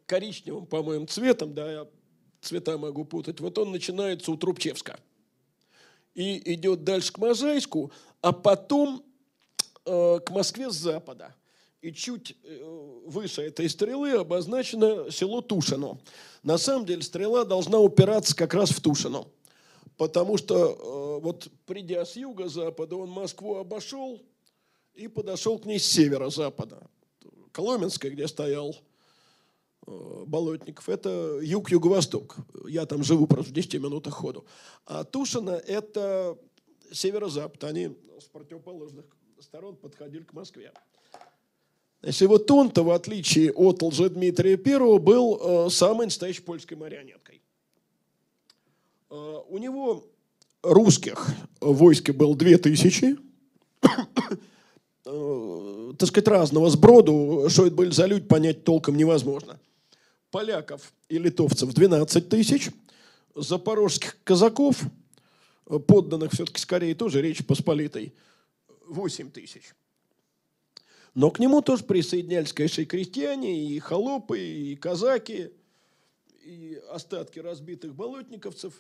коричневым, 0.06 0.66
по-моему, 0.66 1.06
цветом, 1.06 1.54
да, 1.54 1.70
я 1.70 1.86
цвета 2.40 2.76
могу 2.76 3.04
путать. 3.04 3.40
Вот 3.40 3.56
он 3.58 3.70
начинается 3.70 4.32
у 4.32 4.36
Трубчевска 4.36 4.98
и 6.14 6.54
идет 6.54 6.82
дальше 6.84 7.12
к 7.12 7.18
Можайску, 7.18 7.92
а 8.20 8.32
потом 8.32 9.04
э, 9.84 10.18
к 10.24 10.30
Москве 10.30 10.70
с 10.70 10.74
запада 10.74 11.34
и 11.82 11.92
чуть 11.92 12.36
э, 12.42 13.00
выше 13.06 13.42
этой 13.42 13.68
стрелы 13.68 14.12
обозначено 14.12 15.10
село 15.10 15.40
Тушино. 15.40 15.98
На 16.42 16.58
самом 16.58 16.86
деле 16.86 17.02
стрела 17.02 17.44
должна 17.44 17.78
упираться 17.78 18.34
как 18.34 18.54
раз 18.54 18.70
в 18.70 18.80
Тушино, 18.80 19.26
потому 19.96 20.36
что 20.36 20.56
э, 20.56 21.22
вот 21.22 21.48
придя 21.66 22.04
с 22.04 22.16
юго-запада, 22.16 22.96
он 22.96 23.10
Москву 23.10 23.56
обошел 23.56 24.22
и 24.94 25.08
подошел 25.08 25.58
к 25.58 25.66
ней 25.66 25.78
с 25.78 25.86
северо-запада. 25.86 26.88
Коломенская, 27.52 28.10
где 28.10 28.28
стоял 28.28 28.76
э, 29.86 30.24
Болотников, 30.26 30.88
это 30.88 31.38
юг-юго-восток. 31.42 32.36
Я 32.68 32.86
там 32.86 33.02
живу 33.02 33.26
просто 33.26 33.50
в 33.50 33.54
10 33.54 33.74
минутах 33.74 34.14
ходу. 34.14 34.44
А 34.84 35.04
Тушино– 35.04 35.50
это 35.66 36.38
северо-запад. 36.92 37.64
Они 37.64 37.96
с 38.20 38.24
противоположных 38.24 39.06
сторон 39.40 39.76
подходили 39.76 40.24
к 40.24 40.32
Москве. 40.32 40.72
Если 42.02 42.26
вот 42.26 42.50
он-то, 42.50 42.84
в 42.84 42.90
отличие 42.90 43.52
от 43.52 43.82
Лжедмитрия 43.82 44.60
I, 44.62 44.98
был 44.98 45.40
э, 45.66 45.70
самой 45.70 46.06
настоящей 46.06 46.42
польской 46.42 46.76
марионеткой. 46.76 47.42
Э, 49.16 49.40
у 49.48 49.58
него 49.58 50.04
русских 50.62 51.28
в 51.60 51.72
войске 51.72 52.12
было 52.12 52.36
две 52.36 52.58
тысячи, 52.58 53.16
э, 55.06 55.92
так 55.98 56.08
сказать, 56.08 56.28
разного 56.28 56.68
сброду, 56.68 57.46
что 57.48 57.66
это 57.66 57.74
были 57.74 57.90
за 57.90 58.04
люди, 58.06 58.26
понять 58.26 58.64
толком 58.64 58.96
невозможно. 58.96 59.58
Поляков 60.30 60.92
и 61.08 61.18
литовцев 61.18 61.72
12 61.72 62.28
тысяч, 62.28 62.70
запорожских 63.34 64.18
казаков, 64.22 64.82
э, 65.70 65.78
подданных 65.78 66.32
все-таки 66.32 66.60
скорее 66.60 66.94
тоже 66.94 67.22
Речи 67.22 67.42
Посполитой, 67.42 68.12
8 68.86 69.30
тысяч. 69.30 69.74
Но 71.14 71.30
к 71.30 71.38
нему 71.38 71.62
тоже 71.62 71.84
присоединялись, 71.84 72.52
конечно, 72.52 72.82
и 72.82 72.84
крестьяне, 72.84 73.64
и 73.64 73.78
холопы, 73.78 74.38
и 74.38 74.76
казаки, 74.76 75.52
и 76.44 76.78
остатки 76.90 77.38
разбитых 77.38 77.94
болотниковцев. 77.94 78.74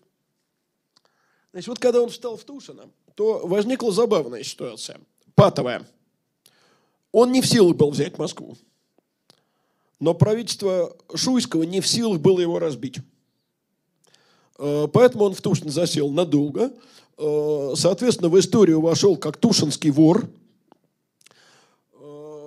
Значит, 1.56 1.68
вот 1.68 1.78
когда 1.78 2.02
он 2.02 2.10
встал 2.10 2.36
в 2.36 2.44
Тушино, 2.44 2.90
то 3.14 3.46
возникла 3.46 3.90
забавная 3.90 4.42
ситуация, 4.42 5.00
патовая. 5.34 5.88
Он 7.12 7.32
не 7.32 7.40
в 7.40 7.46
силах 7.46 7.76
был 7.76 7.92
взять 7.92 8.18
Москву. 8.18 8.58
Но 9.98 10.12
правительство 10.12 10.94
Шуйского 11.14 11.62
не 11.62 11.80
в 11.80 11.86
силах 11.86 12.20
было 12.20 12.40
его 12.40 12.58
разбить. 12.58 12.98
Э, 14.58 14.86
поэтому 14.92 15.24
он 15.24 15.34
в 15.34 15.40
Тушино 15.40 15.70
засел 15.70 16.10
надолго. 16.10 16.74
Э, 17.16 17.72
соответственно, 17.74 18.28
в 18.28 18.38
историю 18.38 18.82
вошел 18.82 19.16
как 19.16 19.38
Тушинский 19.38 19.88
вор– 19.88 20.28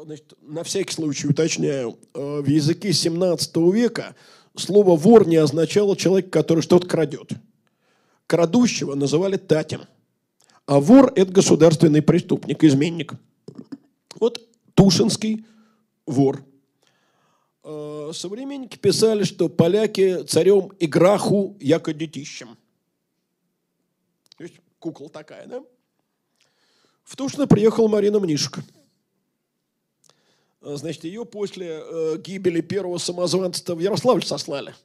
значит, 0.06 0.34
на 0.44 0.64
всякий 0.64 0.94
случай 0.94 1.28
уточняю, 1.28 1.98
э, 2.14 2.42
в 2.42 2.48
языке 2.48 2.94
17 2.94 3.56
века 3.74 4.16
слово 4.56 4.96
«вор» 4.96 5.28
не 5.28 5.38
означало 5.38 5.98
человека, 5.98 6.30
который 6.30 6.62
что-то 6.62 6.86
крадет. 6.86 7.32
Крадущего 8.30 8.94
называли 8.94 9.38
татем. 9.38 9.88
А 10.68 10.80
вор– 10.80 11.12
это 11.16 11.32
государственный 11.32 12.04
преступник, 12.04 12.64
изменник. 12.64 13.14
Вот 14.20 14.48
Тушинский 14.76 15.48
вор. 16.06 16.46
Э, 17.64 18.12
современники 18.14 18.78
писали, 18.78 19.24
что 19.24 19.50
поляки 19.50 20.22
царем 20.26 20.68
и 20.78 20.86
граху 20.86 21.58
яко 21.60 21.92
детищем. 21.92 22.56
То 24.38 24.44
есть 24.44 24.58
кукла 24.78 25.10
такая, 25.10 25.48
да? 25.48 25.64
В 27.06 27.16
Тушино 27.16 27.48
приехала 27.48 27.88
Марина 27.88 28.20
Мнишка. 28.20 28.64
Э, 30.62 30.76
значит, 30.76 31.04
ее 31.04 31.26
после 31.26 31.82
э, 31.84 32.18
гибели 32.20 32.62
первого 32.62 33.00
самозванца 33.00 33.74
в 33.74 33.80
Ярославль 33.80 34.24
сослали. 34.24 34.76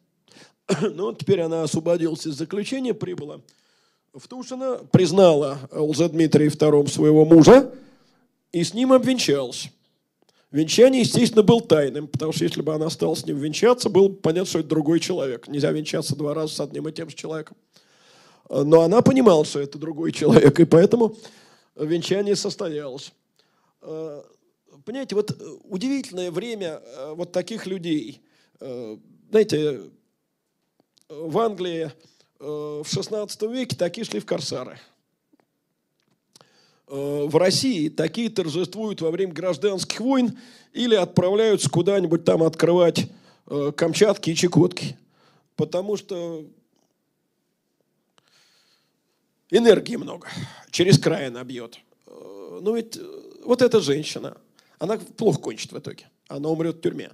Но 0.80 1.12
теперь 1.12 1.40
она 1.40 1.62
освободилась 1.62 2.26
из 2.26 2.34
заключения, 2.34 2.94
прибыла 2.94 3.40
в 4.14 4.28
Тушино, 4.28 4.78
признала 4.92 5.58
Лжедмитрия 5.72 6.48
II 6.48 6.88
своего 6.88 7.24
мужа 7.24 7.72
и 8.52 8.62
с 8.62 8.72
ним 8.72 8.92
обвенчалась. 8.92 9.70
Венчание, 10.52 11.00
естественно, 11.00 11.42
был 11.42 11.60
тайным, 11.60 12.06
потому 12.06 12.32
что 12.32 12.44
если 12.44 12.62
бы 12.62 12.72
она 12.72 12.88
стала 12.90 13.16
с 13.16 13.26
ним 13.26 13.38
венчаться, 13.38 13.90
было 13.90 14.06
бы 14.06 14.14
понятно, 14.14 14.48
что 14.48 14.60
это 14.60 14.68
другой 14.68 15.00
человек. 15.00 15.48
Нельзя 15.48 15.72
венчаться 15.72 16.14
два 16.14 16.32
раза 16.32 16.54
с 16.54 16.60
одним 16.60 16.86
и 16.86 16.92
тем 16.92 17.10
же 17.10 17.16
человеком. 17.16 17.56
Но 18.48 18.82
она 18.82 19.02
понимала, 19.02 19.44
что 19.44 19.58
это 19.58 19.78
другой 19.78 20.12
человек, 20.12 20.60
и 20.60 20.64
поэтому 20.64 21.16
венчание 21.74 22.36
состоялось. 22.36 23.12
Э, 23.82 24.22
понимаете, 24.84 25.16
вот 25.16 25.32
э, 25.32 25.34
удивительное 25.64 26.30
время 26.30 26.80
э, 26.84 27.14
вот 27.16 27.32
таких 27.32 27.66
людей. 27.66 28.22
Знаете, 29.30 29.80
в 31.08 31.38
Англии 31.38 31.92
в 32.38 32.84
16 32.84 33.42
веке 33.42 33.76
такие 33.76 34.04
шли 34.04 34.20
в 34.20 34.26
корсары. 34.26 34.78
В 36.86 37.36
России 37.36 37.88
такие 37.88 38.28
торжествуют 38.28 39.00
во 39.00 39.10
время 39.10 39.32
гражданских 39.32 40.00
войн 40.00 40.38
или 40.72 40.94
отправляются 40.94 41.70
куда-нибудь 41.70 42.24
там 42.24 42.42
открывать 42.42 43.10
Камчатки 43.46 44.30
и 44.30 44.34
Чекотки. 44.34 44.98
Потому 45.56 45.96
что 45.96 46.44
энергии 49.50 49.96
много, 49.96 50.28
через 50.70 50.98
край 50.98 51.28
она 51.28 51.42
бьет. 51.44 51.78
Ну 52.06 52.74
ведь 52.74 52.98
вот 53.44 53.62
эта 53.62 53.80
женщина, 53.80 54.36
она 54.78 54.98
плохо 54.98 55.40
кончит 55.40 55.72
в 55.72 55.78
итоге. 55.78 56.08
Она 56.28 56.48
умрет 56.48 56.76
в 56.76 56.80
тюрьме. 56.80 57.10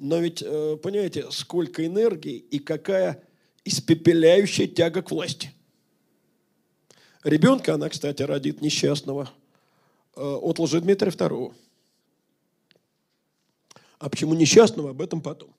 Но 0.00 0.18
ведь, 0.18 0.40
э, 0.42 0.78
понимаете, 0.82 1.30
сколько 1.30 1.84
энергии 1.84 2.38
и 2.38 2.58
какая 2.58 3.22
испепеляющая 3.66 4.66
тяга 4.66 5.02
к 5.02 5.10
власти. 5.10 5.52
Ребенка 7.22 7.74
она, 7.74 7.90
кстати, 7.90 8.22
родит 8.22 8.62
несчастного 8.62 9.30
э, 10.16 10.22
от 10.22 10.58
Лжедмитрия 10.58 11.12
II. 11.12 11.54
А 13.98 14.08
почему 14.08 14.32
несчастного, 14.32 14.90
об 14.90 15.02
этом 15.02 15.20
потом. 15.20 15.54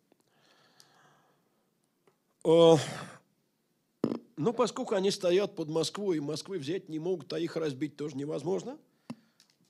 Э, 2.44 2.78
ну, 4.38 4.54
поскольку 4.54 4.96
они 4.96 5.12
стоят 5.12 5.56
под 5.56 5.70
Москвой, 5.70 6.18
и 6.18 6.20
Москвы 6.20 6.58
взять 6.58 6.90
не 6.90 6.98
могут, 6.98 7.32
а 7.32 7.40
их 7.40 7.56
разбить 7.58 7.96
тоже 7.96 8.18
невозможно, 8.18 8.80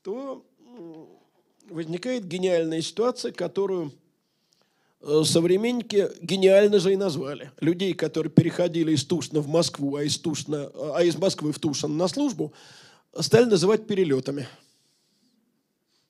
то 0.00 0.46
возникает 1.68 2.26
гениальная 2.26 2.80
ситуация, 2.80 3.32
которую 3.32 3.92
современники 5.24 6.08
гениально 6.20 6.78
же 6.78 6.92
и 6.92 6.96
назвали. 6.96 7.50
Людей, 7.60 7.94
которые 7.94 8.30
переходили 8.30 8.92
из 8.92 9.04
Тушина 9.04 9.40
в 9.40 9.48
Москву, 9.48 9.96
а 9.96 10.02
из, 10.02 10.18
Тушина, 10.18 10.70
а 10.94 11.02
из 11.02 11.16
Москвы 11.16 11.52
в 11.52 11.58
Тушин 11.58 11.96
на 11.96 12.08
службу, 12.08 12.52
стали 13.18 13.44
называть 13.44 13.86
перелетами. 13.86 14.46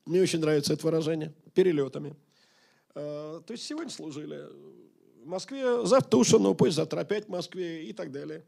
Мне 0.05 0.21
очень 0.21 0.41
нравится 0.41 0.73
это 0.73 0.87
выражение. 0.87 1.33
Перелетами. 1.55 2.15
Э, 2.95 3.41
то 3.47 3.53
есть 3.53 3.65
сегодня 3.65 3.91
служили 3.91 4.41
в 5.23 5.27
Москве, 5.27 5.87
завтра 5.87 6.11
Тушину, 6.11 6.55
позже 6.55 6.77
завтра 6.77 7.01
опять 7.01 7.27
в 7.27 7.29
Москве 7.29 7.85
и 7.85 7.93
так 7.93 8.13
далее. 8.13 8.45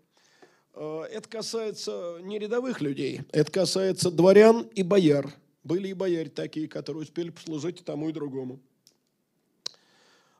Э, 0.74 1.02
это 1.10 1.28
касается 1.28 2.18
не 2.22 2.38
рядовых 2.38 2.80
людей, 2.80 3.22
это 3.32 3.50
касается 3.50 4.10
дворян 4.10 4.68
и 4.74 4.82
бояр– 4.82 5.32
были 5.64 5.88
и 5.88 5.94
бояре 5.94 6.28
такие, 6.28 6.68
которые 6.68 7.02
успели 7.02 7.30
послужить 7.30 7.80
и 7.80 7.84
тому, 7.84 8.10
и 8.10 8.12
другому. 8.12 8.60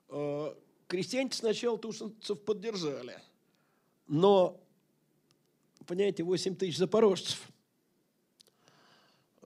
Э, 0.09 0.55
крестьяне 0.87 1.31
сначала 1.33 1.79
тушинцев 1.79 2.41
поддержали, 2.41 3.19
но, 4.07 4.61
понимаете, 5.87 6.23
8 6.23 6.57
тысяч 6.57 6.79
запорожцев. 6.79 7.41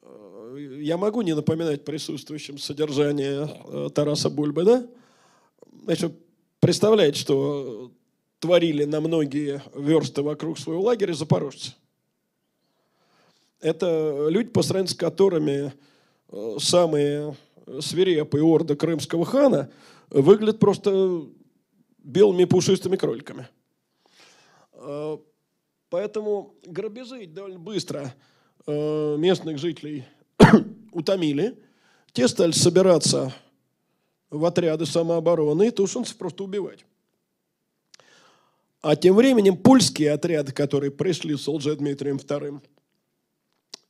Э, 0.03 0.79
я 0.81 0.97
могу 0.97 1.23
не 1.23 1.35
напоминать 1.35 1.85
присутствующим 1.85 2.59
содержание 2.59 3.49
э, 3.67 3.91
Тараса 3.95 4.31
Бульбы, 4.31 4.65
да? 4.65 4.87
Значит, 5.85 6.13
представляете, 6.61 7.19
что 7.19 7.93
творили 8.41 8.85
на 8.85 9.01
многие 9.01 9.63
версты 9.75 10.23
вокруг 10.23 10.59
своего 10.59 10.83
лагеря 10.83 11.15
запорожцы– 11.15 11.75
это 13.61 14.29
люди, 14.29 14.51
по 14.51 14.63
сравнению 14.63 14.95
с 14.95 14.97
которыми 14.97 15.73
самые 16.59 17.37
свирепые 17.81 18.45
орды 18.45 18.77
крымского 18.77 19.25
хана 19.25 19.71
выглядят 20.11 20.59
просто 20.59 21.27
белыми 21.99 22.45
пушистыми 22.45 22.97
кроликами. 22.97 23.49
Э, 24.73 25.19
поэтому 25.91 26.55
грабежи 26.65 27.27
довольно 27.27 27.59
быстро 27.59 28.15
э, 28.67 29.17
местных 29.19 29.59
жителей 29.59 30.05
утомили. 30.93 31.59
Те 32.13 32.29
стали 32.29 32.53
собираться 32.53 33.33
в 34.31 34.45
отряды 34.45 34.87
самообороны 34.87 35.69
и 35.69 35.71
тушинцев 35.71 36.17
просто 36.17 36.45
убивать. 36.45 36.85
А 38.81 38.95
тем 38.95 39.17
временем 39.17 39.57
польские 39.57 40.13
отряды, 40.13 40.53
которые 40.53 40.91
пришли 40.91 41.37
с 41.37 41.49
Лжедмитрием 41.49 42.17
II, 42.17 42.63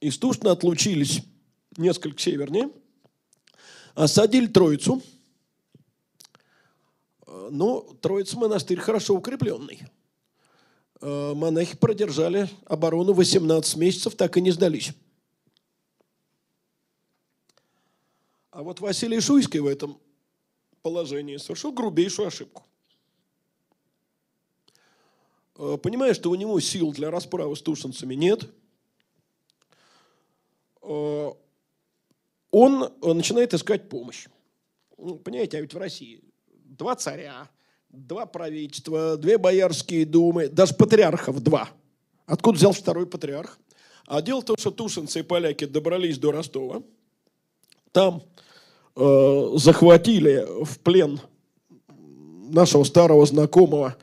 из 0.01 0.17
Тушина 0.19 0.53
отлучились 0.53 1.23
несколько 1.77 2.19
севернее, 2.19 2.71
осадили 3.95 4.47
Троицу. 4.47 5.03
Но 7.51 7.81
Троица 8.01 8.39
монастырь 8.39 8.79
хорошо 8.79 9.15
укрепленный. 9.15 9.81
Э, 11.01 11.35
монахи 11.35 11.77
продержали 11.77 12.49
оборону 12.67 13.13
18 13.13 13.77
месяцев, 13.77 14.15
так 14.15 14.37
и 14.37 14.41
не 14.41 14.51
сдались. 14.51 14.93
А 18.51 18.63
вот 18.63 18.81
Василий 18.81 19.21
Шуйский 19.21 19.61
в 19.61 19.67
этом 19.67 19.99
положении 20.83 21.37
совершил 21.37 21.73
грубейшую 21.73 22.29
ошибку. 22.29 22.65
Э, 25.57 25.77
понимая, 25.83 26.15
что 26.15 26.31
у 26.31 26.35
него 26.35 26.59
сил 26.61 26.93
для 26.93 27.11
расправы 27.11 27.57
с 27.57 27.63
тушинцами 27.63 28.15
нет– 28.15 28.51
Э, 30.89 31.33
он 32.51 32.95
начинает 33.03 33.53
искать 33.53 33.91
помощь. 33.91 34.27
Ну, 34.97 35.17
понимаете, 35.17 35.59
а 35.59 35.61
ведь 35.61 35.75
в 35.75 35.79
России 35.79 36.23
два 36.79 36.95
царя, 36.95 37.49
два 37.91 38.25
правительства, 38.25 39.17
две 39.17 39.37
боярские 39.37 40.07
думы, 40.07 40.49
даже 40.49 40.75
патриархов 40.75 41.41
два. 41.41 41.69
Откуда 42.27 42.57
взял 42.57 42.73
второй 42.73 43.07
патриарх? 43.07 43.59
А 44.07 44.23
дело 44.23 44.41
в 44.41 44.45
том, 44.45 44.57
что 44.57 44.71
тушинцы 44.71 45.21
и 45.21 45.23
поляки 45.23 45.67
добрались 45.67 46.19
до 46.19 46.33
Ростова. 46.33 46.83
Там 47.93 48.23
э, 48.97 49.51
захватили 49.57 50.47
в 50.65 50.79
плен 50.81 51.21
нашего 52.51 52.85
старого 52.85 53.27
знакомого 53.27 53.97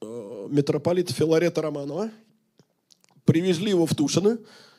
э, 0.00 0.48
митрополита 0.50 1.14
Филарета 1.14 1.62
Романова, 1.62 2.10
привезли 3.24 3.70
его 3.70 3.86
в 3.86 3.94
Тушино, 3.94 4.38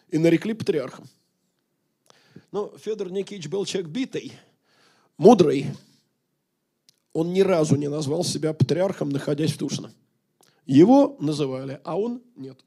и 0.10 0.18
нарекли 0.18 0.54
патриархом. 0.54 1.06
Но 2.52 2.74
Федор 2.78 3.12
Никитич 3.12 3.48
был 3.48 3.66
человек 3.66 3.92
битый, 3.92 4.34
мудрый. 5.18 5.68
Он 7.20 7.34
ни 7.34 7.42
разу 7.42 7.76
не 7.76 7.88
назвал 7.88 8.24
себя 8.24 8.54
патриархом, 8.54 9.10
находясь 9.10 9.52
в 9.52 9.58
Тушино. 9.58 9.92
Его 10.66 11.18
называли, 11.20 11.82
а 11.84 12.00
он 12.00 12.22
нет. 12.36 12.60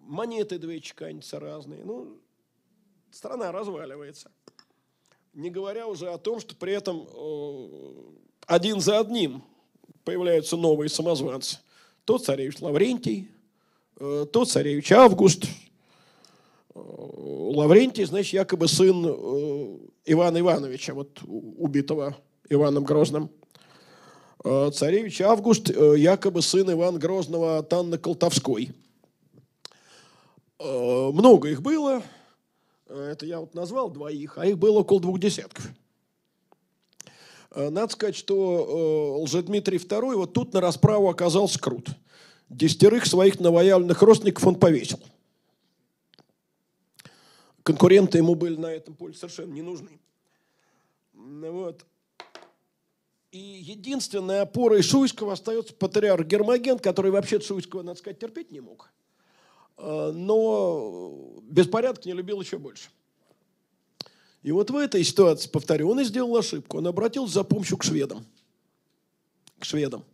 Монеты 0.00 0.58
две 0.58 0.80
чеканятся 0.80 1.38
разные. 1.38 1.84
Ну, 1.84 2.18
страна 3.10 3.52
разваливается. 3.52 4.30
Не 5.34 5.50
говоря 5.50 5.86
уже 5.86 6.08
о 6.08 6.18
том, 6.18 6.40
что 6.40 6.56
при 6.56 6.72
этом 6.72 7.06
э, 7.06 7.68
один 8.46 8.80
за 8.80 8.98
одним 8.98 9.42
появляются 10.04 10.56
новые 10.56 10.88
самозванцы. 10.88 11.58
То 12.04 12.18
царевич 12.18 12.60
Лаврентий, 12.60 13.28
Э, 14.00 14.26
то 14.32 14.44
царевич 14.44 14.92
Август, 14.92 15.44
э, 15.44 16.78
Лаврентий, 16.78 18.04
значит, 18.04 18.32
якобы 18.32 18.68
сын 18.68 19.80
Ивана 20.08 20.40
Ивановича, 20.40 20.94
вот 20.94 21.20
убитого 21.26 22.16
Иваном 22.48 22.84
Грозным. 22.84 23.30
Царевич 24.42 25.20
Август, 25.20 25.68
якобы 25.68 26.42
сын 26.42 26.70
Ивана 26.70 26.98
Грозного 26.98 27.58
от 27.58 27.72
Анны 27.72 27.98
Колтовской. 27.98 28.72
Много 30.58 31.48
их 31.50 31.60
было. 31.60 32.02
Это 32.88 33.26
я 33.26 33.40
вот 33.40 33.54
назвал 33.54 33.90
двоих, 33.90 34.38
а 34.38 34.46
их 34.46 34.56
было 34.58 34.78
около 34.78 35.00
двух 35.00 35.20
десятков. 35.20 35.68
Надо 37.54 37.92
сказать, 37.92 38.16
что 38.16 39.20
Лжедмитрий 39.22 39.78
II 39.78 40.16
вот 40.16 40.32
тут 40.32 40.54
на 40.54 40.60
расправу 40.60 41.08
оказался 41.10 41.58
крут. 41.58 41.88
Десятерых 42.48 43.04
своих 43.06 43.40
новоявленных 43.40 44.00
родственников 44.00 44.46
он 44.46 44.54
повесил. 44.54 45.00
Конкуренты 47.68 48.16
ему 48.16 48.34
были 48.34 48.56
на 48.56 48.72
этом 48.72 48.94
поле 48.94 49.12
совершенно 49.12 49.52
не 49.52 49.60
нужны. 49.60 50.00
Вот. 51.12 51.84
И 53.30 53.38
единственной 53.38 54.40
опорой 54.40 54.80
Шуйского 54.80 55.34
остается 55.34 55.74
патриарх 55.74 56.26
Гермоген, 56.26 56.78
который 56.78 57.10
вообще 57.10 57.40
Шуйского, 57.40 57.82
надо 57.82 57.98
сказать, 57.98 58.18
терпеть 58.18 58.50
не 58.52 58.60
мог. 58.60 58.90
А, 59.76 60.12
но 60.12 61.42
беспорядок 61.42 62.06
не 62.06 62.14
любил 62.14 62.40
еще 62.40 62.56
больше. 62.56 62.88
И 64.42 64.50
вот 64.50 64.70
в 64.70 64.76
этой 64.76 65.04
ситуации, 65.04 65.50
повторю, 65.50 65.90
он 65.90 66.00
и 66.00 66.04
сделал 66.04 66.34
ошибку. 66.38 66.78
Он 66.78 66.86
обратился 66.86 67.34
за 67.34 67.44
помощью 67.44 67.76
к 67.76 67.84
шведам. 67.84 68.24
К 69.58 69.66
шведам. 69.66 70.06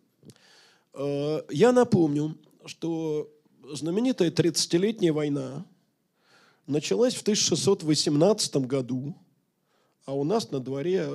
А, 0.93 1.47
я 1.51 1.71
напомню, 1.71 2.37
что 2.67 3.31
знаменитая 3.63 4.33
30-летняя 4.33 5.13
война 5.13 5.65
началась 6.67 7.15
в 7.15 7.23
1618 7.23 8.57
году, 8.57 9.15
а 10.05 10.15
у 10.15 10.25
нас 10.25 10.51
на 10.51 10.61
дворе 10.61 11.09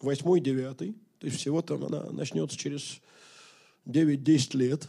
8-9, 0.00 0.74
то 0.74 1.26
есть 1.26 1.38
всего 1.38 1.62
там 1.62 1.84
она 1.84 2.10
начнется 2.10 2.56
через 2.56 3.00
9-10 3.86 4.56
лет. 4.56 4.88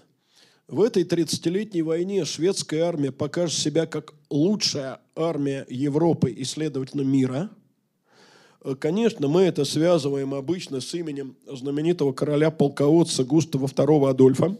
В 0.68 0.82
этой 0.82 1.03
30-летней 1.03 1.84
войне 1.84 2.26
шведская 2.26 2.82
армия 2.82 3.12
покажет 3.12 3.57
себя 3.57 3.86
как 3.86 4.16
лучшая 4.30 4.99
армия 5.16 5.66
Европы 5.70 6.32
и, 6.32 6.44
следовательно, 6.44 7.02
мира. 7.02 7.52
Конечно, 8.80 9.28
мы 9.28 9.44
это 9.44 9.64
связываем 9.64 10.34
обычно 10.34 10.82
с 10.82 10.91
именем 10.95 11.36
знаменитого 11.45 12.14
короля-полководца 12.14 13.24
Густава 13.24 13.68
II 13.68 14.10
Адольфа. 14.10 14.57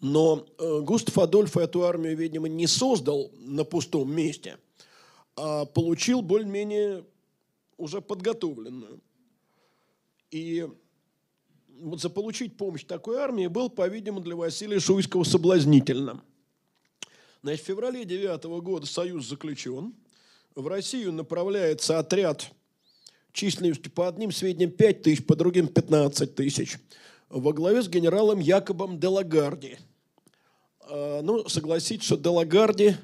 Но 0.00 0.46
э, 0.58 0.80
Густав 0.80 1.18
Адольф 1.18 1.56
эту 1.56 1.84
армию, 1.84 2.16
видимо, 2.16 2.48
не 2.48 2.66
создал 2.66 3.32
на 3.38 3.64
пустом 3.64 4.12
месте, 4.14 4.58
а 5.36 5.64
получил 5.64 6.22
более-менее 6.22 7.04
уже 7.76 8.00
подготовленную. 8.00 9.00
И 10.30 10.68
вот 11.80 12.00
заполучить 12.00 12.56
помощь 12.56 12.84
такой 12.84 13.16
армии 13.16 13.46
был, 13.46 13.70
по-видимому, 13.70 14.20
для 14.20 14.36
Василия 14.36 14.78
Шуйского 14.78 15.24
соблазнительно. 15.24 16.22
Значит, 17.42 17.64
в 17.64 17.66
феврале 17.66 18.04
9 18.04 18.44
года 18.62 18.86
союз 18.86 19.26
заключен. 19.26 19.94
В 20.54 20.66
Россию 20.66 21.12
направляется 21.12 21.98
отряд 21.98 22.50
численностью 23.32 23.92
по 23.92 24.08
одним 24.08 24.32
сведениям 24.32 24.72
5 24.72 25.02
тысяч, 25.02 25.24
по 25.24 25.36
другим 25.36 25.68
15 25.68 26.34
тысяч, 26.34 26.78
во 27.28 27.52
главе 27.52 27.82
с 27.82 27.88
генералом 27.88 28.40
Якобом 28.40 28.98
Делагарди. 28.98 29.78
А, 30.90 31.20
ну, 31.22 31.48
согласитесь, 31.48 32.06
что 32.06 32.16
Делагарди 32.16 32.96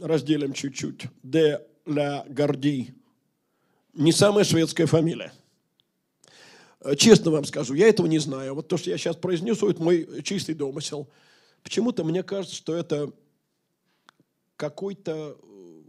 разделим 0.00 0.52
чуть-чуть. 0.52 1.06
Де 1.22 1.66
Ля 1.86 2.24
Горди. 2.28 2.94
Не 3.92 4.12
самая 4.12 4.44
шведская 4.44 4.86
фамилия. 4.86 5.32
Э, 6.80 6.94
честно 6.94 7.32
вам 7.32 7.44
скажу, 7.44 7.74
я 7.74 7.88
этого 7.88 8.06
не 8.06 8.18
знаю. 8.18 8.54
Вот 8.54 8.68
то, 8.68 8.76
что 8.76 8.90
я 8.90 8.98
сейчас 8.98 9.16
произнесу, 9.16 9.68
это 9.68 9.82
мой 9.82 10.22
чистый 10.22 10.54
домысел. 10.54 11.08
Почему-то 11.62 12.04
мне 12.04 12.22
кажется, 12.22 12.54
что 12.54 12.74
это 12.74 13.12
какой-то, 14.56 15.36
э, 15.42 15.82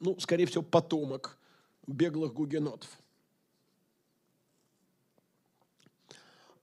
ну, 0.00 0.20
скорее 0.20 0.44
всего, 0.44 0.62
потомок 0.62 1.38
беглых 1.86 2.34
гугенотов, 2.34 2.88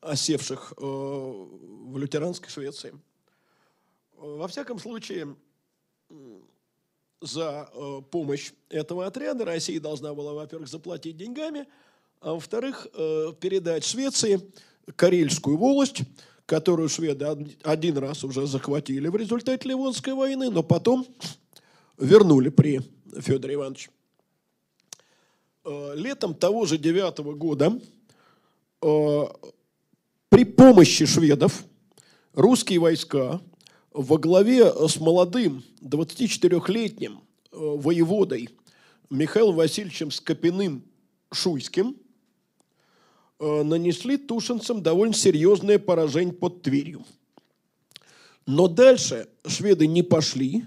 осевших 0.08 0.74
э, 0.78 0.82
в 0.82 1.98
лютеранской 1.98 2.50
Швеции. 2.50 2.94
Во 4.18 4.48
всяком 4.48 4.80
случае, 4.80 5.36
за 7.22 7.70
э, 7.72 8.02
помощь 8.10 8.52
этого 8.70 9.06
отряда 9.06 9.46
Россия 9.46 9.80
должна 9.80 10.14
была, 10.14 10.34
во-первых, 10.34 10.68
заплатить 10.70 11.18
деньгами, 11.18 11.68
а 12.22 12.34
во-вторых, 12.34 12.88
э, 12.94 13.34
передать 13.40 13.84
Швеции 13.84 14.42
Карельскую 14.96 15.58
волость, 15.58 16.02
которую 16.46 16.90
шведы 16.90 17.56
один 17.64 17.98
раз 17.98 18.24
уже 18.24 18.48
захватили 18.48 19.10
в 19.10 19.16
результате 19.16 19.68
Ливонской 19.68 20.14
войны, 20.14 20.50
но 20.50 20.64
потом 20.64 21.06
вернули 21.98 22.50
при 22.50 22.82
Федоре 23.20 23.56
Ивановиче. 23.56 23.90
Летом 25.66 26.34
того 26.34 26.66
же 26.66 26.78
девятого 26.78 27.34
года 27.34 27.78
при 30.30 30.44
помощи 30.44 31.06
шведов 31.06 31.64
русские 32.34 32.80
войска 32.80 33.41
во 33.91 34.18
главе 34.18 34.72
с 34.88 34.99
молодым 34.99 35.64
24-летним 35.82 37.20
э, 37.20 37.20
воеводой 37.52 38.49
Михаилом 39.10 39.56
Васильевичем 39.56 40.12
Скопиным 40.12 40.84
Шуйским 41.32 41.95
э, 43.40 43.64
нанесли 43.64 44.18
тушинцам 44.18 44.84
довольно 44.84 45.14
серьезное 45.14 45.80
поражение 45.80 46.34
под 46.34 46.62
Тверью. 46.62 47.06
Но 48.45 48.68
дальше 48.68 49.30
шведы 49.45 49.88
не 49.88 50.04
пошли, 50.04 50.66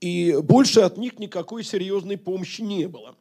и 0.00 0.36
больше 0.42 0.80
от 0.80 0.96
них 0.96 1.18
никакой 1.18 1.64
серьезной 1.64 2.16
помощи 2.18 2.62
не 2.62 2.86
было. 2.86 3.16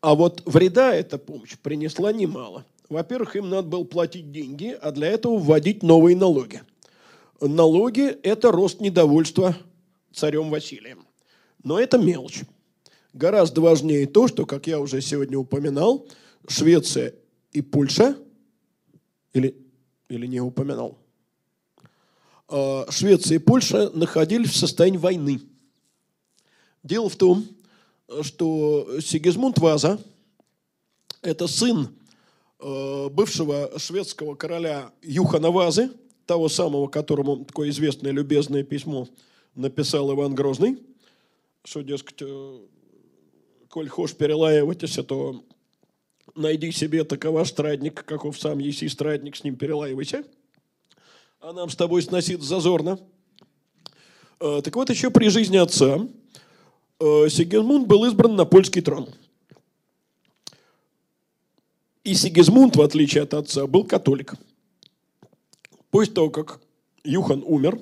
А 0.00 0.14
вот 0.14 0.42
вреда 0.46 0.94
эта 0.94 1.18
помощь 1.18 1.58
принесла 1.58 2.12
немало. 2.12 2.64
Во-первых, 2.90 3.36
им 3.36 3.48
надо 3.48 3.68
было 3.68 3.84
платить 3.84 4.30
деньги, 4.30 4.76
а 4.82 4.90
для 4.90 5.08
этого 5.08 5.38
вводить 5.38 5.82
новые 5.82 6.14
налоги– 6.14 6.60
налоги– 7.40 8.02
это 8.22 8.52
рост 8.52 8.80
недовольства 8.80 9.56
царем 10.12 10.50
Василием. 10.50 11.06
Но 11.62 11.78
это 11.78 11.98
мелочь. 11.98 12.42
Гораздо 13.12 13.60
важнее 13.60 14.06
то, 14.06 14.28
что, 14.28 14.46
как 14.46 14.66
я 14.66 14.78
уже 14.78 15.00
сегодня 15.00 15.38
упоминал, 15.38 16.06
Швеция 16.48 17.14
и 17.52 17.60
Польша, 17.60 18.16
или, 19.32 19.56
или 20.08 20.26
не 20.26 20.40
упоминал, 20.40 20.98
а, 22.48 22.86
Швеция 22.90 23.36
и 23.36 23.38
Польша 23.38 23.90
находились 23.90 24.50
в 24.50 24.56
состоянии 24.56 24.98
войны. 24.98 25.40
Дело 26.82 27.08
в 27.08 27.16
том, 27.16 27.46
что 28.22 29.00
Сигизмунд 29.00 29.58
Ваза– 29.58 30.00
это 31.22 31.46
сын 31.46 31.88
бывшего 32.60 33.78
шведского 33.78 34.34
короля 34.34 34.92
Юхана 35.02 35.50
Вазы– 35.50 35.90
того 36.30 36.48
самого, 36.48 36.86
которому 36.86 37.44
такое 37.44 37.70
известное 37.70 38.12
любезное 38.12 38.62
письмо 38.62 39.08
написал 39.56 40.14
Иван 40.14 40.32
Грозный, 40.32 40.78
что, 41.64 41.82
дескать, 41.82 42.22
э, 42.22 42.58
коль 43.68 43.88
хочешь 43.88 44.14
перелаиваться, 44.14 45.02
то 45.02 45.42
найди 46.36 46.70
себе 46.70 47.02
такого 47.02 47.42
страдника, 47.42 48.04
каков 48.04 48.38
сам 48.38 48.60
еси 48.60 48.88
страдник, 48.88 49.34
с 49.34 49.42
ним 49.42 49.56
перелаивайся. 49.56 50.22
А 51.40 51.52
нам 51.52 51.68
с 51.68 51.74
тобой 51.74 52.00
сносить 52.00 52.40
зазорно. 52.42 53.00
Э, 54.38 54.60
так 54.62 54.76
вот, 54.76 54.88
еще 54.88 55.10
при 55.10 55.30
жизни 55.30 55.56
отца 55.56 56.06
э, 57.00 57.28
Сигизмунд 57.28 57.88
был 57.88 58.04
избран 58.04 58.36
на 58.36 58.44
польский 58.44 58.82
трон. 58.82 59.08
И 62.10 62.14
Сигизмунд, 62.14 62.76
в 62.76 62.82
отличие 62.82 63.22
от 63.22 63.34
отца, 63.34 63.66
был 63.66 63.84
католик– 63.84 64.34
После 65.90 66.14
того, 66.14 66.30
как 66.30 66.60
Юхан 67.04 67.42
умер, 67.44 67.80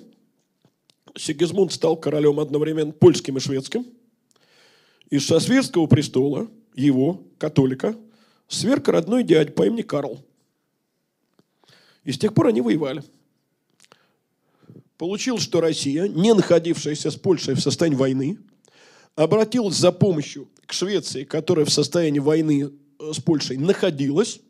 Сигизмунд 1.17 1.73
стал 1.73 1.97
королем 1.97 2.41
одновременно 2.41 2.93
польским 2.93 3.37
и 3.37 3.41
шведским. 3.41 3.87
И 5.11 5.19
со 5.19 5.41
сверского 5.41 5.87
престола 5.87 6.49
его, 6.75 7.23
католика, 7.39 7.97
сверг 8.47 8.89
родной 8.89 9.25
дядь 9.25 9.55
по 9.55 9.67
имени 9.67 9.83
Карл. 9.83 10.25
И 12.05 12.13
с 12.13 12.19
тех 12.19 12.35
пор 12.35 12.49
они 12.49 12.61
воевали. 12.61 13.03
Получилось, 14.97 15.43
что 15.43 15.61
Россия, 15.61 16.09
не 16.09 16.35
находившаяся 16.35 17.11
с 17.11 17.17
Польшей 17.17 17.55
в 17.55 17.61
состоянии 17.61 17.97
войны, 17.97 18.39
обратилась 19.15 19.77
за 19.77 19.93
помощью 19.93 20.49
к 20.67 20.73
Швеции, 20.73 21.25
которая 21.25 21.67
в 21.67 21.71
состоянии 21.71 22.21
войны 22.21 22.71
с 22.99 23.21
Польшей 23.21 23.57
находилась, 23.57 24.41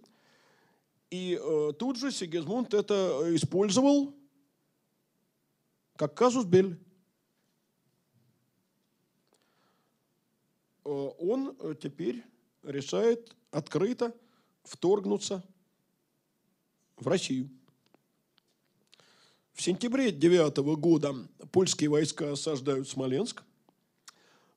и 1.10 1.40
э, 1.42 1.72
тут 1.78 1.96
же 1.96 2.10
Сигизмунд 2.10 2.74
это 2.74 3.34
использовал 3.34 4.14
как 5.96 6.14
казус 6.14 6.44
бель. 6.44 6.78
Э, 10.84 10.90
он 10.90 11.56
э, 11.58 11.74
теперь 11.80 12.22
решает 12.62 13.34
открыто 13.50 14.14
вторгнуться 14.64 15.42
в 16.96 17.06
Россию. 17.08 17.48
В 19.54 19.62
сентябре 19.62 20.12
9 20.12 20.58
года 20.78 21.14
польские 21.50 21.88
войска 21.88 22.32
осаждают 22.32 22.88
Смоленск. 22.88 23.42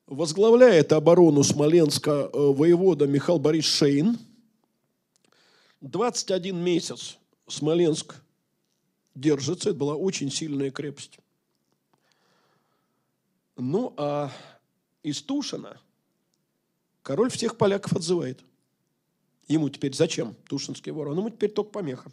Возглавляет 0.06 0.92
оборону 0.92 1.44
Смоленска 1.44 2.10
э, 2.10 2.28
воевода 2.32 3.06
Михаил 3.06 3.38
Борис 3.38 3.64
Шейн. 3.64 4.18
21 5.80 6.56
месяц 6.56 7.18
Смоленск 7.46 8.16
держится. 9.14 9.70
Это 9.70 9.78
была 9.78 9.94
очень 9.94 10.30
сильная 10.30 10.70
крепость. 10.70 11.18
Ну, 13.56 13.94
а 13.96 14.30
из 15.02 15.22
Тушина 15.22 15.80
король 17.02 17.30
всех 17.30 17.56
поляков 17.56 17.92
отзывает. 17.92 18.40
Ему 19.46 19.68
теперь 19.70 19.94
зачем 19.94 20.34
Тушинский 20.48 20.92
ворон? 20.92 21.18
Ему 21.18 21.30
теперь 21.30 21.50
только 21.50 21.70
помеха. 21.70 22.10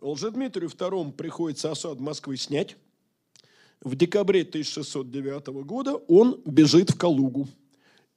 Лжедмитрию 0.00 0.68
II 0.68 1.12
приходится 1.12 1.70
осаду 1.70 2.02
Москвы 2.02 2.36
снять. 2.36 2.76
В 3.84 3.96
декабре 3.96 4.40
1609 4.40 5.46
года 5.62 5.96
он 6.08 6.40
бежит 6.46 6.90
в 6.90 6.96
Калугу. 6.96 7.46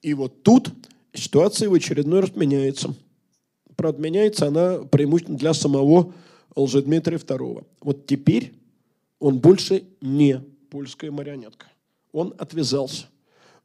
И 0.00 0.14
вот 0.14 0.42
тут 0.42 0.72
ситуация 1.12 1.68
в 1.68 1.74
очередной 1.74 2.20
раз 2.20 2.34
меняется. 2.34 2.94
Правда, 3.76 4.00
меняется 4.00 4.46
она 4.46 4.78
преимущественно 4.78 5.36
для 5.36 5.52
самого 5.52 6.14
Лжедмитрия 6.56 7.18
II. 7.18 7.66
Вот 7.82 8.06
теперь 8.06 8.54
он 9.18 9.40
больше 9.40 9.84
не 10.00 10.40
польская 10.70 11.10
марионетка. 11.10 11.66
Он 12.12 12.34
отвязался. 12.38 13.06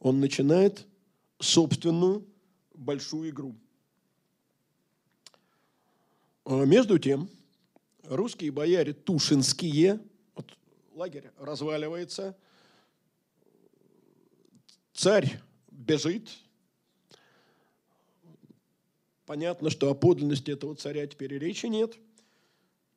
Он 0.02 0.20
начинает 0.20 0.86
собственную 1.40 2.26
большую 2.74 3.30
игру. 3.30 3.56
А 6.44 6.66
между 6.66 7.00
тем, 7.00 7.30
русские 8.04 8.52
бояре 8.52 8.92
Тушинские, 8.92 10.02
лагерь 10.96 11.32
разваливается, 11.38 12.36
царь 14.94 15.40
бежит. 15.72 16.30
Понятно, 19.26 19.70
что 19.70 19.90
о 19.90 19.94
подлинности 19.94 20.52
этого 20.52 20.76
царя 20.76 21.08
теперь 21.08 21.38
речи 21.38 21.66
нет. 21.66 21.98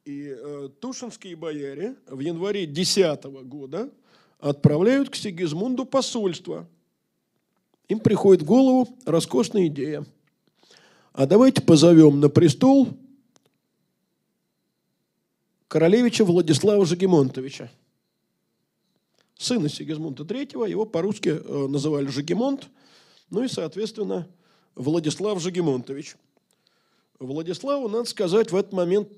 И 0.05 0.35
э, 0.37 0.69
тушинские 0.81 1.37
бояре 1.37 1.97
в 2.07 2.21
январе 2.21 2.67
10 2.67 3.25
года 3.25 3.91
отправляют 4.39 5.11
к 5.11 5.17
Сигизмунду 5.17 5.85
посольство. 5.85 6.69
Им 7.89 8.01
приходит 8.01 8.43
в 8.43 8.47
голову 8.47 8.89
роскошная 9.05 9.67
идея. 9.67 10.05
А 11.13 11.27
давайте 11.27 11.63
позовем 11.63 12.21
на 12.21 12.29
престол 12.29 12.89
королевича 15.69 16.25
Владислава 16.25 16.85
Жагемонтовича, 16.85 17.71
сына 19.39 19.69
Сигизмунда 19.69 20.25
III, 20.25 20.69
его 20.69 20.87
по-русски 20.87 21.29
э, 21.29 21.67
называли 21.69 22.07
Жагемонт, 22.07 22.69
ну 23.31 23.43
и, 23.43 23.49
соответственно, 23.49 24.29
Владислав 24.75 25.41
Жагемонтович. 25.41 26.17
Владиславу, 27.19 27.89
надо 27.89 28.09
сказать, 28.09 28.51
в 28.51 28.57
этот 28.57 28.73
момент 28.73 29.11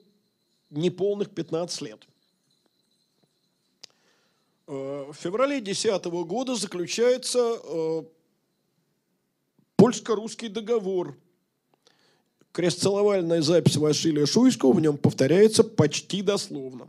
неполных 0.70 1.30
15 1.30 1.82
лет. 1.82 2.06
Э, 4.66 5.06
в 5.10 5.14
феврале 5.14 5.60
2010 5.60 6.04
года 6.26 6.54
заключается 6.54 7.58
э, 7.62 8.02
польско-русский 9.76 10.48
договор– 10.48 11.16
Крестцеловальная 12.58 13.40
запись 13.40 13.76
Василия 13.76 14.26
Шуйского 14.26 14.72
в 14.72 14.80
нем 14.80 14.96
повторяется 14.96 15.62
почти 15.62 16.22
дословно. 16.22 16.88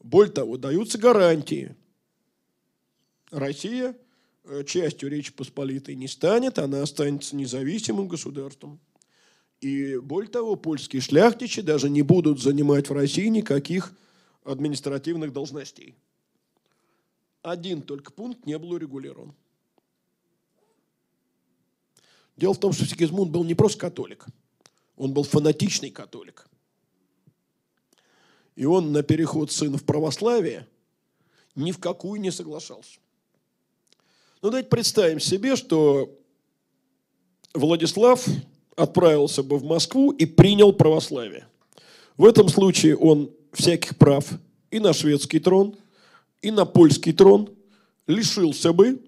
Более 0.00 0.32
того, 0.32 0.56
даются 0.56 0.98
гарантии. 0.98 1.74
Россия 3.32 3.96
э, 4.44 4.62
частью 4.64 5.10
Речи 5.10 5.32
Посполитой 5.32 5.96
не 5.96 6.06
станет, 6.06 6.60
она 6.60 6.82
останется 6.82 7.34
независимым 7.34 8.06
государством. 8.06 8.78
И 9.60 9.96
более 9.96 10.30
того, 10.30 10.54
польские 10.54 11.02
шляхтичи 11.02 11.60
даже 11.60 11.90
не 11.90 12.02
будут 12.02 12.40
занимать 12.40 12.88
в 12.88 12.92
России 12.92 13.26
никаких 13.26 13.92
административных 14.44 15.32
должностей. 15.32 15.96
Один 17.42 17.82
только 17.82 18.12
пункт 18.12 18.46
не 18.46 18.56
был 18.56 18.70
урегулирован. 18.70 19.34
Дело 22.36 22.54
в 22.54 22.60
том, 22.60 22.72
что 22.72 22.86
Сигизмунд 22.86 23.32
был 23.32 23.42
не 23.42 23.56
просто 23.56 23.80
католик– 23.80 24.26
он 24.96 25.12
был 25.12 25.24
фанатичный 25.24 25.90
католик. 25.90 26.46
И 28.54 28.64
он 28.64 28.92
на 28.92 29.02
переход 29.02 29.50
сына 29.50 29.78
в 29.78 29.84
православие 29.84 30.68
ни 31.54 31.72
в 31.72 31.78
какую 31.78 32.20
не 32.20 32.30
соглашался. 32.30 33.00
Ну, 34.42 34.50
давайте 34.50 34.68
представим 34.68 35.20
себе, 35.20 35.54
что 35.54 36.18
Владислав 37.54 38.26
отправился 38.74 39.44
бы 39.44 39.56
в 39.56 39.62
Москву 39.62 40.10
и 40.10 40.26
принял 40.26 40.72
православие. 40.72 41.46
В 42.16 42.24
этом 42.24 42.48
случае 42.48 42.96
он 42.96 43.30
всяких 43.52 43.96
прав 43.96 44.28
и 44.72 44.80
на 44.80 44.92
шведский 44.92 45.38
трон, 45.38 45.76
и 46.40 46.50
на 46.50 46.64
польский 46.64 47.12
трон 47.12 47.50
лишился 48.08 48.72
бы 48.72 49.00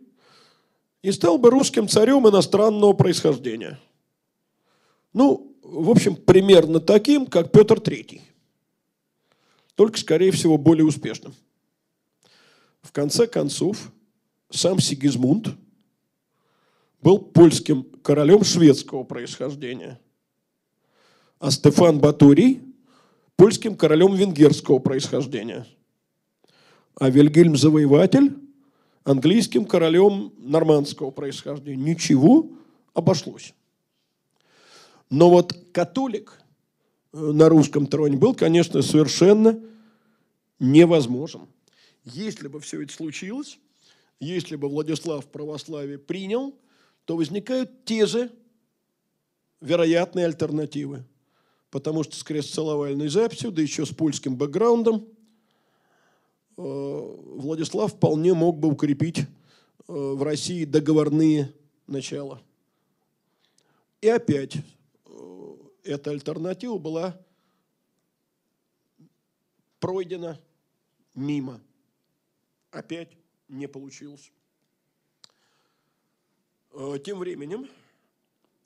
и 1.03 1.11
стал 1.11 1.39
бы 1.39 1.51
русским 1.51 1.89
царем 1.89 2.29
иностранного 2.29 2.93
происхождения. 2.93 3.81
Ну, 5.13 5.53
в 5.65 5.91
общем, 5.91 6.15
примерно 6.15 6.79
таким, 6.79 7.27
как 7.27 7.51
Петр 7.51 7.79
III. 7.79 8.21
Только, 9.75 9.99
скорее 9.99 10.31
всего, 10.31 10.59
более 10.59 10.87
успешным. 10.87 11.35
В 12.83 12.93
конце 12.93 13.27
концов, 13.27 13.91
сам 14.55 14.79
Сигизмунд 14.81 15.49
был 17.03 17.19
польским 17.19 17.85
королем 18.03 18.45
шведского 18.45 19.03
происхождения, 19.03 20.01
а 21.39 21.51
Стефан 21.51 21.99
Батурий– 21.99 22.63
польским 23.37 23.77
королем 23.77 24.15
венгерского 24.15 24.79
происхождения, 24.79 25.67
а 26.95 27.11
Вильгельм 27.11 27.57
Завоеватель– 27.57 28.39
английским 29.05 29.67
королем 29.67 30.33
нормандского 30.39 31.11
происхождения. 31.11 31.77
Ничего, 31.77 32.51
обошлось. 32.95 33.55
Но 35.11 35.31
вот 35.31 35.53
католик 35.73 36.41
э, 37.13 37.19
на 37.19 37.49
русском 37.49 37.87
троне 37.87 38.17
был, 38.17 38.35
конечно, 38.35 38.81
совершенно 38.83 39.61
невозможен. 40.59 41.43
Если 42.05 42.49
бы 42.49 42.61
все 42.61 42.83
это 42.83 42.93
случилось, 42.93 43.59
если 44.21 44.57
бы 44.57 44.69
Владислав 44.69 45.27
православие 45.27 45.99
принял, 45.99 46.55
то 47.05 47.17
возникают 47.17 47.85
те 47.85 48.07
же 48.07 48.31
вероятные 49.61 50.27
альтернативы. 50.27 51.05
Потому 51.71 52.05
что 52.05 52.17
с 52.17 52.23
крестцеловальной 52.23 53.09
записью, 53.09 53.51
да 53.51 53.61
еще 53.61 53.85
с 53.85 53.91
польским 53.91 54.37
бэкграундом, 54.37 55.07
э, 56.57 56.63
Владислав 56.63 57.93
вполне 57.93 58.33
мог 58.33 58.59
бы 58.59 58.69
укрепить 58.69 59.19
э, 59.19 59.25
в 59.87 60.23
России 60.23 60.65
договорные 60.65 61.53
начала. 61.87 62.41
И 64.01 64.09
опять 64.09 64.57
эта 65.85 66.11
альтернатива 66.11 66.79
была 66.79 67.19
пройдена 69.79 70.41
мимо. 71.15 71.61
Опять 72.71 73.11
не 73.49 73.67
получилось. 73.69 74.33
Э, 76.73 76.99
тем 77.05 77.19
временем 77.19 77.69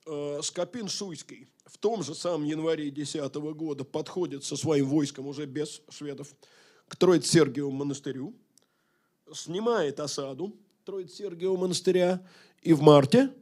э, 0.07 0.41
Скопин-Шуйский 0.43 1.49
в 1.67 1.77
том 1.79 2.03
же 2.03 2.15
самом 2.15 2.45
январе 2.45 2.91
2010 2.91 3.35
года 3.55 3.85
подходит 3.85 4.45
со 4.45 4.57
своим 4.57 4.87
войском, 4.87 5.27
уже 5.27 5.47
без 5.47 5.83
шведов, 5.91 6.35
к 6.89 6.97
Троиц-Сергиеву 6.97 7.71
монастырю, 7.71 8.35
снимает 9.33 10.01
осаду 10.01 10.57
Троиц-Сергиевого 10.85 11.59
монастыря, 11.59 12.27
и 12.63 12.73
в 12.73 12.81
марте 12.81 13.33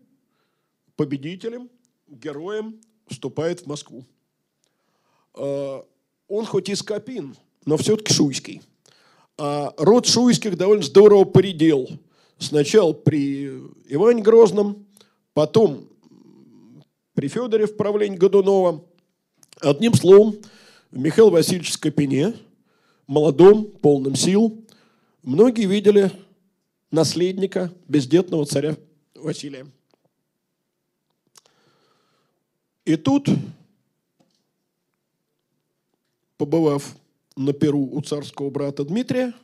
победителем, 0.96 1.70
героем 2.08 2.80
вступает 3.08 3.60
в 3.60 3.66
Москву. 3.66 4.04
А, 5.34 5.86
он 6.28 6.44
хоть 6.44 6.68
и 6.68 6.74
Скопин, 6.74 7.36
но 7.64 7.76
все-таки 7.76 8.12
шуйский. 8.12 8.62
А 9.38 9.74
род 9.76 10.06
шуйских 10.06 10.56
довольно 10.56 10.82
здорово 10.82 11.24
поредел. 11.24 11.88
Сначала 12.38 12.92
при 12.92 13.46
Иване 13.88 14.22
Грозном, 14.22 14.86
потом 15.34 15.88
при 17.14 17.28
Федоре 17.28 17.66
в 17.66 17.76
правлении 17.76 18.16
Годунова. 18.16 18.84
Одним 19.60 19.94
словом, 19.94 20.36
Михаил 20.90 21.30
Васильевич 21.30 21.72
Скопине, 21.72 22.34
молодом, 23.06 23.64
полным 23.66 24.16
сил, 24.16 24.64
многие 25.22 25.66
видели 25.66 26.10
наследника 26.90 27.72
бездетного 27.88 28.46
царя 28.46 28.76
Василия. 29.14 29.66
И 32.84 32.96
тут, 32.96 33.28
побывав 36.36 36.94
на 37.36 37.52
Перу 37.52 37.86
у 37.92 38.00
царского 38.02 38.50
брата 38.50 38.84
Дмитрия, 38.84 39.34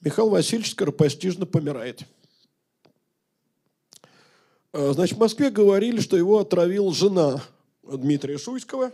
Михаил 0.00 0.30
Васильевич 0.30 0.72
скоропостижно 0.72 1.46
помирает. 1.46 2.02
А, 4.72 4.92
значит, 4.92 5.16
в 5.16 5.20
Москве 5.20 5.50
говорили, 5.50 6.00
что 6.00 6.16
его 6.16 6.38
отравила 6.38 6.92
жена 6.92 7.42
Дмитрия 7.82 8.38
Шуйского. 8.38 8.92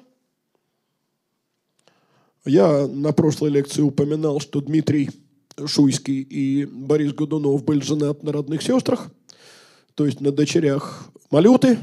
Я 2.44 2.86
на 2.89 3.12
прошлой 3.12 3.51
лекции 3.51 3.82
упоминал, 3.82 4.40
что 4.40 4.60
Дмитрий 4.60 5.10
Шуйский 5.64 6.20
и 6.22 6.64
Борис 6.64 7.12
Годунов 7.12 7.64
были 7.64 7.80
женаты 7.80 8.26
на 8.26 8.32
родных 8.32 8.62
сестрах, 8.62 9.10
то 9.94 10.06
есть 10.06 10.20
на 10.20 10.32
дочерях 10.32 11.09
Малюты. 11.30 11.78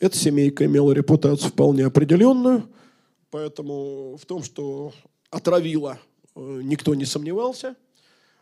Эта 0.00 0.16
семейка 0.16 0.66
имела 0.66 0.92
репутацию 0.92 1.50
вполне 1.50 1.86
определенную, 1.86 2.68
поэтому 3.34 4.16
в 4.16 4.24
том, 4.26 4.44
что 4.44 4.92
отравила, 5.28 5.98
э, 6.36 6.60
никто 6.62 6.94
не 6.94 7.04
сомневался. 7.04 7.74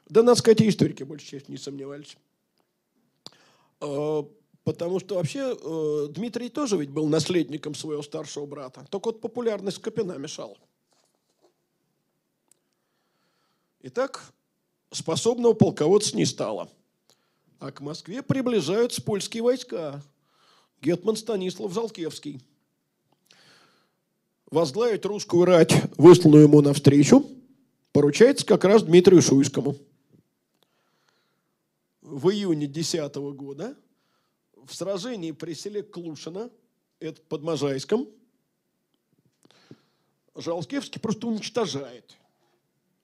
Да, 0.05 0.23
надо 0.23 0.39
сказать, 0.39 0.61
и 0.61 0.69
историки 0.69 1.03
больше 1.03 1.27
части 1.29 1.51
не 1.51 1.57
сомневались. 1.57 2.19
А, 3.81 4.29
потому 4.65 5.01
что 5.01 5.15
вообще 5.15 5.57
э, 5.59 6.09
Дмитрий 6.11 6.51
тоже 6.51 6.77
ведь 6.77 6.91
был 6.91 7.09
наследником 7.09 7.75
своего 7.75 8.03
старшего 8.03 8.45
брата. 8.45 8.87
Только 8.91 9.07
вот 9.07 9.23
популярность 9.23 9.79
Скопина 9.79 10.19
мешала. 10.19 10.59
Итак, 13.81 14.31
способного 14.91 15.55
полководца 15.55 16.15
не 16.15 16.27
стало. 16.27 16.69
А 17.61 17.73
к 17.73 17.81
Москве 17.81 18.23
приближаются 18.23 19.01
польские 19.01 19.43
войска. 19.43 20.03
Гетман 20.83 21.17
Станислав 21.17 21.73
Залкевский. 21.73 22.43
Возглавить 24.53 25.07
русскую 25.07 25.47
рать, 25.47 25.73
высланную 25.97 26.43
ему 26.43 26.61
навстречу, 26.61 27.27
поручается 27.91 28.45
как 28.45 28.65
раз 28.65 28.83
Дмитрию 28.83 29.23
Шуйскому. 29.23 29.77
В 32.03 32.29
июне 32.29 32.67
10 32.67 33.15
года 33.35 33.75
в 34.63 34.75
сражении 34.75 35.33
при 35.33 35.55
селе 35.55 35.83
Клушино, 35.83 36.51
это 37.01 37.23
под 37.23 37.43
Можайском, 37.43 38.07
Жалскевский 40.35 41.01
просто 41.01 41.29
уничтожает 41.29 42.19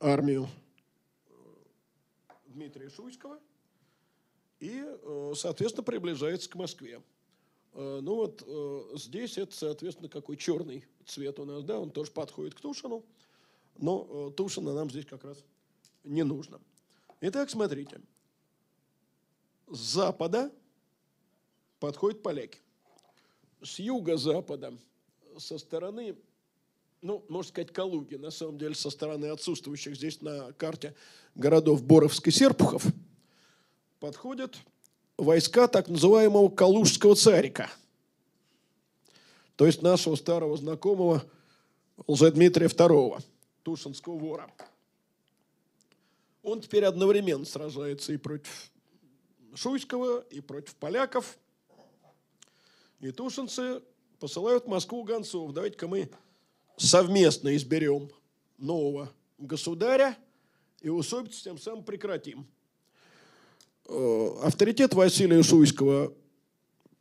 армию 0.01 0.51
Дмитрия 2.45 2.91
Шуйского 2.91 3.39
и, 4.61 4.85
э, 4.85 5.33
соответственно, 5.35 5.85
приближается 5.85 6.51
к 6.51 6.57
Москве. 6.57 7.01
Э, 7.75 8.01
ну 8.03 8.15
вот 8.15 8.43
э, 8.47 8.97
здесь 8.97 9.39
это, 9.39 9.55
соответственно, 9.55 10.09
какой 10.09 10.37
черный 10.37 10.85
цвет 11.07 11.39
у 11.39 11.45
нас, 11.45 11.65
да, 11.65 11.79
он 11.79 11.91
тоже 11.91 12.11
подходит 12.11 12.55
к 12.55 12.61
Тушину, 12.61 13.05
но 13.77 14.31
Тушина 14.31 14.75
нам 14.75 14.91
здесь 14.91 15.07
как 15.07 15.25
раз 15.25 15.45
не 16.05 16.23
нужно. 16.23 16.61
Итак, 17.21 17.51
смотрите. 17.51 18.01
С 19.69 19.79
запада 19.79 20.51
подходят 21.79 22.23
поляки. 22.23 22.61
С 23.63 23.79
юго-запада, 23.79 24.77
со 25.37 25.59
стороны 25.59 26.17
ну, 27.01 27.25
можно 27.29 27.49
сказать, 27.49 27.73
Калуги, 27.73 28.17
на 28.17 28.31
самом 28.31 28.59
деле, 28.59 28.75
со 28.75 28.91
стороны 28.91 29.27
отсутствующих 29.27 29.97
здесь 29.97 30.21
на 30.21 30.53
карте 30.55 30.95
городов 31.35 31.83
Боровск 31.83 32.27
и 32.27 32.31
Серпухов, 32.31 32.85
подходят 34.01 34.59
войска 35.19 35.69
так 35.69 35.89
называемого 35.89 36.49
Калужского 36.49 37.15
царика, 37.15 37.71
то 39.57 39.67
есть 39.67 39.83
нашего 39.83 40.15
старого 40.15 40.57
знакомого 40.57 41.25
Лжедмитрия 42.07 42.69
II, 42.69 43.23
Тушинского 43.65 44.17
вора. 44.17 44.51
Он 46.43 46.61
теперь 46.61 46.85
одновременно 46.85 47.45
сражается 47.45 48.13
и 48.13 48.17
против 48.17 48.71
Шуйского, 49.55 50.21
и 50.31 50.41
против 50.41 50.77
поляков. 50.77 51.37
И 53.01 53.11
тушинцы 53.11 53.83
посылают 54.21 54.65
в 54.65 54.69
Москву 54.69 55.03
гонцов. 55.03 55.53
Давайте-ка 55.53 55.89
мы 55.89 56.09
совместно 56.77 57.55
изберем 57.57 58.11
нового 58.57 59.13
государя 59.39 60.17
и 60.81 60.89
усобицу 60.89 61.43
тем 61.43 61.59
самым 61.59 61.85
прекратим. 61.85 62.47
Э, 63.91 64.31
авторитет 64.43 64.93
Василия 64.93 65.43
Шуйского 65.43 66.13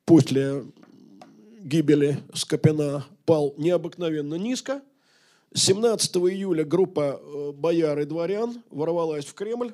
после 0.06 0.64
гибели 1.60 2.18
Скопина 2.34 3.06
пал 3.26 3.54
необыкновенно 3.58 4.36
низко. 4.36 4.82
17 5.54 6.16
июля 6.16 6.64
группа 6.64 7.20
э, 7.22 7.52
бояр 7.52 8.00
и 8.00 8.06
дворян 8.06 8.64
ворвалась 8.70 9.26
в 9.26 9.34
Кремль. 9.34 9.74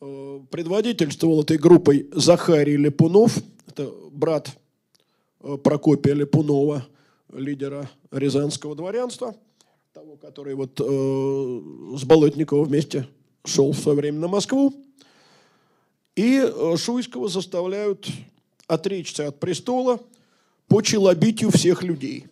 Э, 0.00 0.40
предводительствовал 0.50 1.42
этой 1.42 1.58
группой 1.58 2.10
Захарий 2.12 2.76
Лепунов, 2.76 3.38
это 3.68 3.92
брат 4.10 4.50
Прокопия 5.62 6.14
Лепунова– 6.14 6.84
лидера 7.32 7.88
рязанского 8.10 8.74
дворянства, 8.74 9.36
того, 9.92 10.16
который 10.16 10.54
вот 10.54 10.80
с 10.80 12.04
Болотниковым 12.04 12.64
вместе 12.64 13.06
шел 13.44 13.72
в 13.72 13.78
свое 13.78 13.96
время 13.96 14.18
на 14.18 14.28
Москву. 14.28 14.72
И 16.16 16.38
э, 16.42 16.76
Шуйского 16.78 17.28
заставляют 17.28 18.08
отречься 18.66 19.28
от 19.28 19.38
престола 19.38 20.00
по 20.66 20.80
челобитию 20.80 21.50
всех 21.50 21.82
людей. 21.82 22.26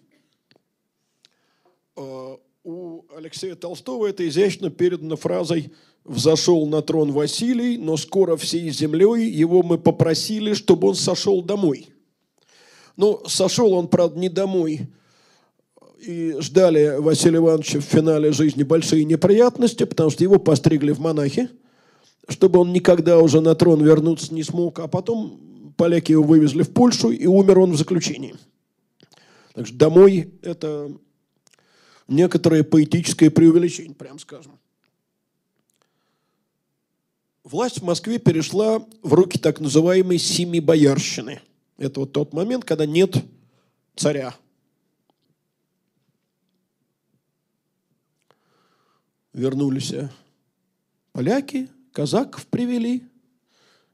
Э, 1.96 2.36
у 2.64 3.02
Алексея 3.14 3.54
Толстого 3.54 4.06
это 4.06 4.26
изящно 4.26 4.70
передано 4.70 5.16
фразой 5.16 5.70
«Взошел 6.02 6.66
на 6.66 6.80
трон 6.82 7.12
Василий, 7.12 7.76
но 7.76 7.96
скоро 7.98 8.36
всей 8.36 8.70
землей 8.70 9.28
его 9.30 9.62
мы 9.62 9.78
попросили, 9.78 10.54
чтобы 10.54 10.88
он 10.88 10.94
сошел 10.94 11.42
домой». 11.42 11.88
Ну, 12.96 13.22
сошел 13.26 13.72
он, 13.74 13.88
правда, 13.88 14.18
не 14.18 14.28
домой. 14.28 14.88
И 16.00 16.36
ждали 16.38 16.96
Василия 16.98 17.38
Ивановича 17.38 17.80
в 17.80 17.84
финале 17.84 18.32
жизни 18.32 18.62
большие 18.62 19.04
неприятности, 19.04 19.84
потому 19.84 20.10
что 20.10 20.22
его 20.22 20.38
постригли 20.38 20.92
в 20.92 21.00
монахи, 21.00 21.50
чтобы 22.28 22.60
он 22.60 22.72
никогда 22.72 23.18
уже 23.18 23.40
на 23.40 23.54
трон 23.54 23.82
вернуться 23.82 24.34
не 24.34 24.42
смог. 24.42 24.78
А 24.78 24.88
потом 24.88 25.72
поляки 25.76 26.12
его 26.12 26.22
вывезли 26.22 26.62
в 26.62 26.72
Польшу, 26.72 27.10
и 27.10 27.26
умер 27.26 27.58
он 27.58 27.72
в 27.72 27.76
заключении. 27.76 28.34
Так 29.54 29.66
что 29.66 29.76
домой– 29.76 30.32
это 30.42 30.92
некоторое 32.08 32.64
поэтическое 32.64 33.30
преувеличение, 33.30 33.94
прям 33.94 34.18
скажем. 34.18 34.58
Власть 37.44 37.80
в 37.80 37.84
Москве 37.84 38.18
перешла 38.18 38.84
в 39.02 39.12
руки 39.12 39.38
так 39.38 39.60
называемой 39.60 40.18
«семи 40.18 40.60
боярщины». 40.60 41.42
Это 41.76 42.00
вот 42.00 42.12
тот 42.12 42.32
момент, 42.32 42.64
когда 42.64 42.86
нет 42.86 43.16
царя. 43.96 44.34
Вернулись 49.32 49.92
поляки, 51.12 51.68
казаков 51.94 52.46
привели. 52.46 53.04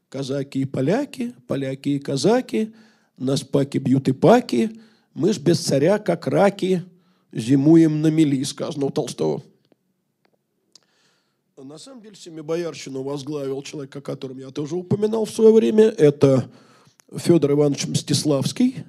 Казаки 0.09 0.59
и 0.59 0.65
поляки, 0.65 1.33
поляки 1.47 1.89
и 1.89 1.99
казаки, 1.99 2.73
нас 3.17 3.43
паки 3.43 3.77
бьют 3.77 4.09
и 4.09 4.11
паки, 4.11 4.81
мы 5.13 5.31
ж 5.31 5.37
без 5.37 5.59
царя, 5.59 5.99
как 5.99 6.27
раки, 6.27 6.83
зимуем 7.31 8.01
на 8.01 8.07
мели, 8.07 8.43
сказано 8.43 8.87
у 8.87 8.89
Толстого. 8.89 9.41
На 11.55 11.77
самом 11.77 12.01
деле 12.01 12.15
Семибоярщину 12.15 13.03
возглавил 13.03 13.61
человек, 13.61 13.95
о 13.95 14.01
котором 14.01 14.39
я 14.39 14.49
тоже 14.49 14.75
упоминал 14.75 15.25
в 15.25 15.31
свое 15.31 15.53
время. 15.53 15.85
Это 15.85 16.49
Федор 17.15 17.51
Иванович 17.51 17.87
Мстиславский. 17.87 18.83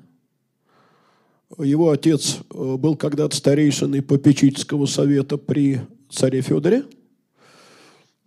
Его 1.58 1.90
отец 1.90 2.38
э, 2.50 2.76
был 2.76 2.96
когда-то 2.96 3.36
старейшиной 3.36 4.00
попечительского 4.00 4.86
совета 4.86 5.36
при 5.36 5.82
царе 6.08 6.40
Федоре. 6.40 6.84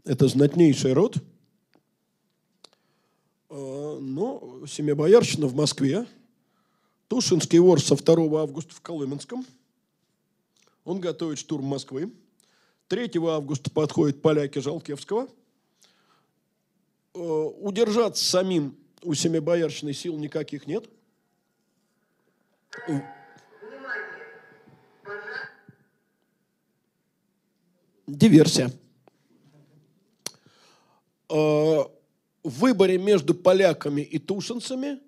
Это 0.05 0.27
знатнейший 0.27 0.93
род. 0.93 1.17
Э, 3.49 3.97
но 3.99 4.63
Семибоярщина 4.67 5.47
в 5.47 5.55
Москве. 5.55 6.05
Тушинский 7.07 7.57
вор 7.57 7.81
со 7.81 7.95
2 7.95 8.39
августа 8.39 8.75
в 8.75 8.81
Колыменском. 8.81 9.43
Он 10.83 10.99
готовит 10.99 11.39
штурм 11.39 11.65
Москвы. 11.65 12.13
3 12.87 13.11
августа 13.27 13.71
подходят 13.71 14.21
поляки 14.21 14.59
Жалкевского. 14.59 15.27
Э, 17.15 17.19
удержаться 17.19 18.23
самим 18.23 18.77
у 19.01 19.15
Семибоярщины 19.15 19.91
сил 19.93 20.17
никаких 20.17 20.67
нет. 20.67 20.87
Диверсия. 28.05 28.71
А, 31.35 31.91
в 32.43 32.59
выборе 32.59 32.97
между 32.97 33.35
поляками 33.35 33.99
и 33.99 34.19
тушинцами 34.19 35.01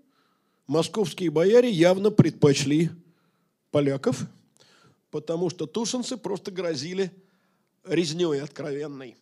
московские 0.65 1.29
бояре 1.29 1.69
явно 1.69 2.11
предпочли 2.11 2.89
поляков, 3.71 4.25
потому 5.09 5.49
что 5.49 5.67
тушинцы 5.67 6.17
просто 6.17 6.51
грозили 6.51 7.11
резней 7.85 8.41
откровенной. 8.41 9.15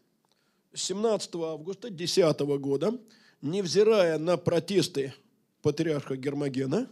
17 0.73 1.36
августа 1.36 1.91
10 1.91 2.40
года, 2.57 2.99
невзирая 3.40 4.18
на 4.18 4.36
протесты 4.38 5.14
патриарха 5.61 6.15
Гермогена, 6.15 6.90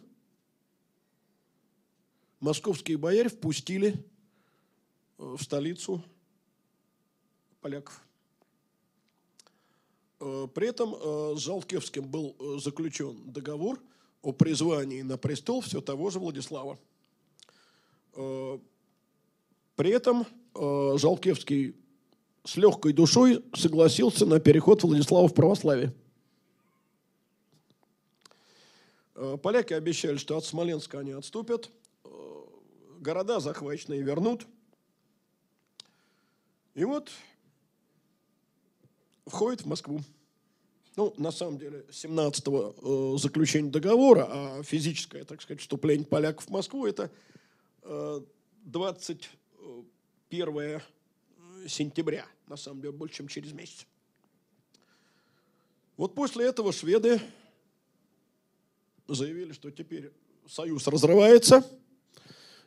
московские 2.40 2.98
бояре 2.98 3.30
впустили 3.30 3.95
э, 5.18 5.35
в 5.40 5.41
столицу 5.41 6.03
поляков. 7.61 7.99
Э, 10.24 10.48
при 10.54 10.68
этом 10.68 10.95
э, 10.95 11.34
с 11.36 11.40
Жалкевским 11.40 12.08
был 12.08 12.36
заключен 12.60 13.32
договор 13.32 13.80
о 14.22 14.32
призвании 14.32 15.02
на 15.02 15.18
престол 15.18 15.62
все 15.62 15.82
того 15.82 16.10
же 16.10 16.20
Владислава. 16.20 16.80
При 18.14 19.90
этом 19.90 20.26
Жалкевский 20.54 21.76
с 22.45 22.56
легкой 22.56 22.94
душой 22.94 23.44
согласился 23.54 24.26
на 24.26 24.40
переход 24.40 24.84
Владислава 24.84 25.28
в 25.28 25.34
православие. 25.34 25.94
Поляки 29.41 29.74
обещали, 29.74 30.18
что 30.18 30.38
от 30.38 30.45
Смоленска 30.45 31.00
они 31.00 31.12
отступят– 31.12 31.70
города 33.04 33.40
захваченные 33.40 34.02
вернут. 34.02 34.48
И 36.74 36.86
вот 36.86 37.12
входит 39.26 39.62
в 39.62 39.68
Москву. 39.68 40.02
Ну, 40.95 41.14
на 41.18 41.32
самом 41.32 41.58
деле, 41.58 41.86
17-го 41.90 43.16
э, 43.16 43.18
заключения 43.18 43.72
договора, 43.72 44.28
а 44.30 44.62
физическое, 44.64 45.24
так 45.24 45.41
сказать, 45.41 45.62
вступление 45.62 46.06
поляков 46.06 46.45
в 46.45 46.50
Москву, 46.50 46.86
это 46.86 47.10
э, 47.82 48.22
21 48.66 50.82
сентября, 51.68 52.28
на 52.48 52.58
самом 52.58 52.82
деле, 52.82 52.94
больше, 52.94 53.16
чем 53.16 53.28
через 53.28 53.54
месяц. 53.54 53.88
Вот 55.98 56.14
после 56.14 56.45
этого 56.45 56.72
шведы 56.72 57.20
заявили, 59.08 59.54
что 59.54 59.72
теперь 59.72 60.12
союз 60.48 60.88
разрывается– 60.88 61.68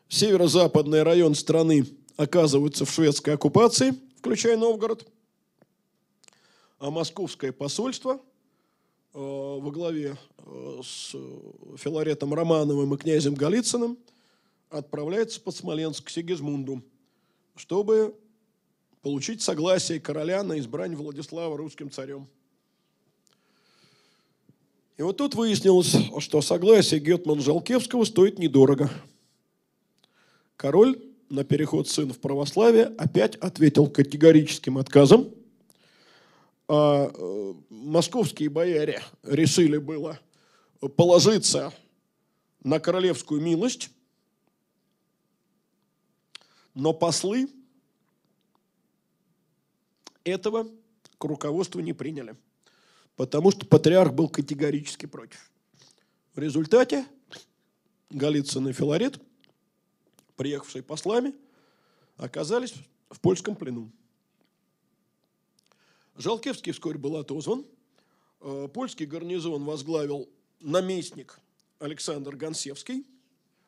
северо-западный 0.09 1.03
район 1.03 1.35
страны 1.35 1.87
оказывается 2.17 2.85
в 2.85 2.91
шведской 2.91 3.35
оккупации, 3.35 3.95
включая 4.19 4.57
Новгород, 4.57 5.07
московское 6.81 7.53
посольство 7.53 8.21
э, 9.15 9.19
во 9.19 9.71
главе 9.71 10.17
э, 10.39 10.81
с 10.83 11.15
Филаретом 11.77 12.35
Романовым 12.35 12.95
и 12.95 12.99
князем 12.99 13.35
Голицыным 13.35 13.99
отправляется 14.71 15.41
под 15.41 15.55
Смоленск 15.55 16.05
к 16.05 16.11
Сигизмунду, 16.11 16.83
чтобы 17.55 18.15
получить 19.03 19.43
согласие 19.43 20.01
короля 20.01 20.43
на 20.43 20.59
избрание 20.59 20.97
Владислава 20.97 21.57
русским 21.57 21.91
царем. 21.91 22.27
И 24.97 25.03
вот 25.03 25.19
тут 25.19 25.35
выяснилось, 25.35 25.95
что 26.21 26.41
согласие 26.41 27.01
Гетмана 27.01 27.43
Жалкевского 27.43 28.05
стоит 28.05 28.39
недорого– 28.39 28.91
Король 30.57 30.99
на 31.29 31.45
переход 31.45 31.89
сына 31.89 32.15
в 32.15 32.19
православие 32.19 32.87
опять 32.97 33.37
ответил 33.37 33.89
категорическим 33.89 34.79
отказом. 34.79 35.31
А 36.69 37.11
э, 37.13 37.55
московские 37.71 38.49
бояре 38.49 39.03
решили 39.23 39.79
было 39.79 40.19
положиться 40.97 41.73
на 42.63 42.81
королевскую 42.81 43.41
милость, 43.41 43.91
но 46.75 46.93
послы 46.93 47.49
этого 50.25 50.69
к 51.19 51.25
руководству 51.25 51.81
не 51.81 51.93
приняли, 51.93 52.37
потому 53.15 53.53
что 53.53 53.65
патриарх 53.65 54.13
был 54.13 54.29
категорически 54.29 55.07
против. 55.07 55.51
В 56.35 56.41
результате 56.41 57.07
Голицын 58.11 58.69
и 58.69 58.73
Филарет– 58.73 59.21
приехавшие 60.37 60.83
послами, 60.83 61.35
оказались 62.17 62.75
в 63.11 63.21
польском 63.21 63.57
плену. 63.57 63.91
Жалкевский 66.19 66.73
вскоре 66.73 66.99
был 66.99 67.17
отозван. 67.17 67.67
Э, 68.41 68.69
польский 68.73 69.07
гарнизон 69.07 69.65
возглавил 69.65 70.29
наместник 70.61 71.39
Александр 71.79 72.37
Гонсевский. 72.37 73.07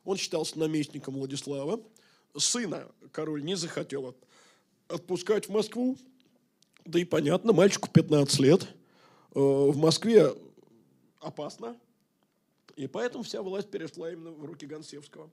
Он 0.05 0.17
считался 0.17 0.59
наместником 0.59 1.15
Владислава. 1.15 1.83
Сына 2.37 2.91
король 3.13 3.45
не 3.45 3.55
захотел 3.55 4.17
отпускать 4.89 5.47
в 5.47 5.53
Москву. 5.53 5.99
Да 6.87 6.99
и 6.99 7.05
понятно, 7.05 7.53
мальчику 7.53 7.91
15 7.91 8.41
лет. 8.41 8.63
Э, 9.35 9.41
в 9.41 9.77
Москве 9.77 10.35
опасно. 11.21 11.79
И 12.77 12.87
поэтому 12.87 13.25
вся 13.25 13.43
власть 13.43 13.71
перешла 13.71 14.11
именно 14.11 14.31
в 14.31 14.45
руки 14.45 14.65
Гонсевского. 14.65 15.29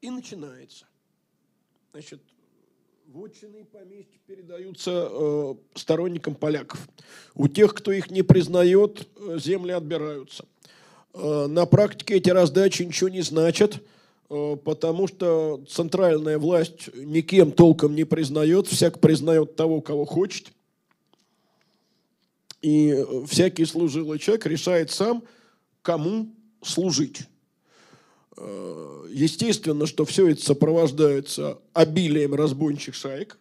И 0.00 0.10
начинается. 0.10 0.86
Значит, 1.92 2.20
вотчины 3.06 3.60
и 3.60 3.64
поместья 3.64 4.18
передаются 4.26 5.08
э, 5.10 5.54
сторонникам 5.74 6.34
поляков. 6.34 6.88
У 7.34 7.48
тех, 7.48 7.74
кто 7.74 7.92
их 7.92 8.10
не 8.10 8.22
признает, 8.22 9.06
э, 9.16 9.38
земли 9.38 9.72
отбираются. 9.72 10.44
Э, 11.14 11.46
на 11.46 11.66
практике 11.66 12.14
эти 12.14 12.30
раздачи 12.30 12.82
ничего 12.82 13.08
не 13.08 13.22
значат, 13.22 13.82
э, 14.30 14.56
потому 14.64 15.06
что 15.06 15.62
центральная 15.68 16.38
власть 16.38 16.88
никем 16.94 17.52
толком 17.52 17.94
не 17.94 18.04
признает, 18.04 18.66
всяк 18.66 19.00
признает 19.00 19.56
того, 19.56 19.80
кого 19.80 20.04
хочет. 20.04 20.52
И 22.62 22.88
э, 22.90 23.26
всякий 23.26 23.64
служилый 23.64 24.18
человек 24.18 24.46
решает 24.46 24.90
сам, 24.90 25.22
кому 25.82 26.34
служить. 26.62 27.22
Э, 28.36 29.06
естественно, 29.10 29.86
что 29.86 30.04
все 30.04 30.28
это 30.28 30.42
сопровождается 30.42 31.60
обилием 31.72 32.34
разбойничьих 32.34 32.94
шаек. 32.94 33.38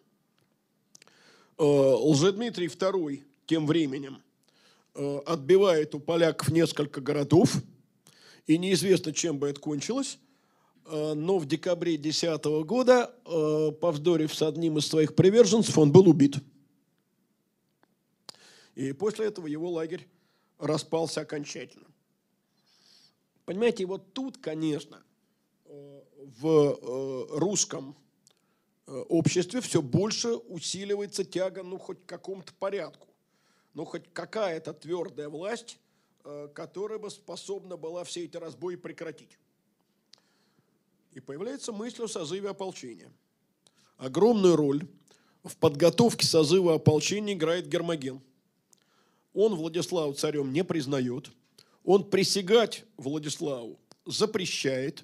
Э, 1.57 1.63
Лжедмитрий 1.63 2.67
II 2.67 3.21
тем 3.45 3.65
временем 3.65 4.21
э, 4.93 5.17
отбивает 5.25 5.95
у 5.95 5.99
поляков 5.99 6.49
несколько 6.49 7.01
городов, 7.01 7.55
и 8.45 8.57
неизвестно, 8.57 9.13
чем 9.13 9.39
бы 9.39 9.49
это 9.49 9.59
кончилось. 9.59 10.19
Но 10.85 11.39
в 11.39 11.45
декабре 11.45 11.95
10 11.95 12.43
года, 12.65 13.15
повздорив 13.79 14.35
с 14.35 14.41
одним 14.41 14.79
из 14.79 14.85
своих 14.85 15.15
приверженцев, 15.15 15.77
он 15.77 15.93
был 15.93 16.09
убит. 16.09 16.35
И 18.75 18.91
после 18.91 19.27
этого 19.27 19.47
его 19.47 19.71
лагерь 19.71 20.05
распался 20.59 21.21
окончательно. 21.21 21.85
Понимаете, 23.45 23.85
вот 23.85 24.13
тут, 24.13 24.37
конечно, 24.37 25.03
э, 25.65 26.01
в 26.39 26.47
э, 26.47 27.37
русском 27.37 27.95
э, 28.87 28.91
обществе 29.09 29.59
все 29.59 29.81
больше 29.81 30.35
усиливается 30.35 31.25
тяга, 31.25 31.63
ну, 31.63 31.77
хоть 31.77 32.01
к 32.03 32.05
какому-то 32.05 32.53
порядку. 32.53 33.07
Ну, 33.73 33.85
хоть 33.85 34.03
какая-то 34.13 34.73
твердая 34.73 35.29
власть, 35.29 35.79
которая 36.53 36.99
бы 36.99 37.09
способна 37.09 37.75
была 37.75 38.03
все 38.03 38.23
эти 38.23 38.37
разбои 38.37 38.75
прекратить. 38.75 39.39
И 41.11 41.19
появляется 41.19 41.73
мысль 41.73 42.03
о 42.03 42.07
созыве 42.07 42.49
ополчения. 42.49 43.11
Огромную 43.97 44.55
роль 44.55 44.87
в 45.43 45.57
подготовке 45.57 46.25
созыва 46.25 46.75
ополчения 46.75 47.33
играет 47.33 47.67
Гермоген. 47.67 48.21
Он 49.33 49.55
Владислава 49.55 50.13
царем 50.13 50.53
не 50.53 50.63
признает– 50.63 51.31
он 51.83 52.09
присягать 52.09 52.85
Владиславу 52.97 53.79
запрещает. 54.05 55.03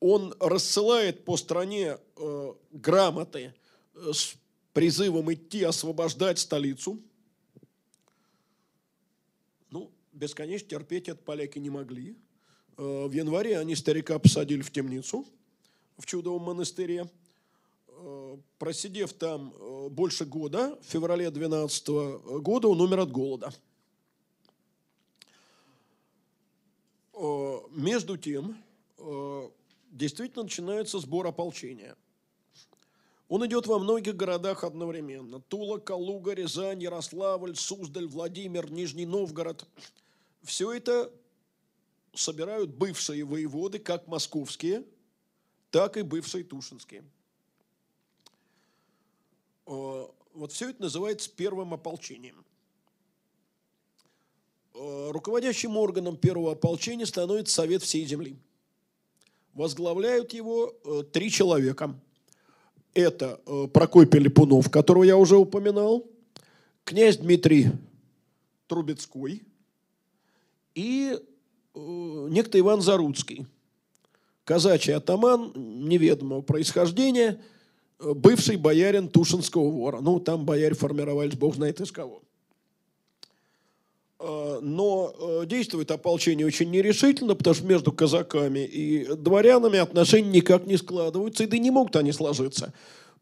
Он 0.00 0.34
рассылает 0.40 1.24
по 1.24 1.36
стране 1.36 1.98
э, 2.16 2.54
грамоты 2.70 3.54
э, 3.94 4.12
с 4.12 4.34
призывом 4.72 5.32
идти 5.32 5.62
освобождать 5.62 6.38
столицу. 6.38 7.00
Ну, 9.70 9.90
бесконечно 10.12 10.68
терпеть 10.68 11.08
это 11.08 11.22
поляки 11.22 11.58
не 11.58 11.70
могли. 11.70 12.14
Э, 12.76 13.06
в 13.06 13.12
январе 13.12 13.58
они 13.58 13.74
старика 13.74 14.18
посадили 14.18 14.60
в 14.60 14.70
темницу 14.70 15.26
в 15.96 16.04
Чудовом 16.04 16.42
монастыре. 16.42 17.10
Э, 17.88 18.36
просидев 18.58 19.14
там 19.14 19.54
э, 19.58 19.88
больше 19.88 20.26
года, 20.26 20.78
в 20.82 20.84
феврале 20.84 21.30
12 21.30 21.88
года 22.42 22.68
он 22.68 22.82
умер 22.82 23.00
от 23.00 23.10
голода– 23.10 23.54
между 27.16 28.16
тем, 28.16 28.62
э, 28.98 29.50
действительно 29.90 30.44
начинается 30.44 30.98
сбор 30.98 31.26
ополчения. 31.26 31.96
Он 33.28 33.44
идет 33.46 33.66
во 33.66 33.78
многих 33.78 34.16
городах 34.16 34.62
одновременно. 34.62 35.40
Тула, 35.40 35.78
Калуга, 35.78 36.32
Рязань, 36.32 36.82
Ярославль, 36.82 37.56
Суздаль, 37.56 38.06
Владимир, 38.06 38.70
Нижний 38.70 39.06
Новгород. 39.06 39.66
Все 40.42 40.72
это 40.72 41.12
собирают 42.14 42.70
бывшие 42.70 43.24
воеводы, 43.24 43.78
как 43.78 44.06
московские, 44.06 44.84
так 45.70 45.96
и 45.96 46.02
бывшие 46.02 46.44
Тушинские. 46.44 47.04
Э, 49.66 50.06
вот 50.34 50.52
все 50.52 50.70
это 50.70 50.82
называется 50.82 51.30
первым 51.34 51.74
ополчением. 51.74 52.45
Э, 54.78 55.10
руководящим 55.10 55.76
органом 55.76 56.16
первого 56.16 56.52
ополчения 56.52 57.06
становится 57.06 57.54
Совет 57.54 57.82
всей 57.82 58.04
земли. 58.04 58.36
Возглавляют 59.54 60.34
его 60.34 60.74
э, 60.84 61.02
три 61.10 61.30
человека. 61.30 61.98
Это 62.92 63.40
Прокопий 63.72 64.18
Липунов, 64.20 64.70
которого 64.70 65.04
я 65.04 65.16
уже 65.16 65.36
упоминал, 65.36 66.06
князь 66.84 67.18
Дмитрий 67.18 67.66
Трубецкой 68.68 69.42
и 70.74 71.18
некто 71.74 72.58
Иван 72.58 72.80
Заруцкий, 72.80 73.46
казачий 74.44 74.94
атаман 74.94 75.52
неведомого 75.54 76.40
происхождения– 76.40 77.40
бывший 77.98 78.56
боярин 78.56 79.08
Тушинского 79.08 79.70
вора. 79.70 80.00
Ну, 80.00 80.20
там 80.20 80.44
бояре 80.44 80.74
формировались, 80.74 81.34
бог 81.34 81.54
знает 81.54 81.80
из 81.80 81.90
кого. 81.90 82.22
А, 84.18 84.60
но 84.60 85.14
э, 85.42 85.46
действует 85.46 85.90
ополчение 85.90 86.46
очень 86.46 86.70
нерешительно, 86.70 87.34
потому 87.34 87.54
что 87.54 87.64
между 87.64 87.92
казаками 87.92 88.60
и 88.60 89.04
дворянами 89.14 89.78
отношения 89.78 90.30
никак 90.30 90.66
не 90.66 90.76
складываются, 90.76 91.44
и 91.44 91.46
да 91.46 91.58
не 91.58 91.70
могут 91.70 91.96
они 91.96 92.12
сложиться. 92.12 92.72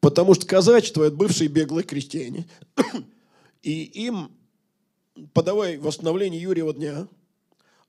Потому 0.01 0.35
что 0.35 0.47
казачество– 0.47 1.03
это 1.05 1.17
бывшие 1.17 1.49
беглые 1.49 1.85
крестьяне. 1.85 2.47
И 3.63 3.83
им 3.83 4.31
подавай 5.33 5.79
восстановление 5.79 6.41
Юрьева 6.41 6.75
дня, 6.75 7.09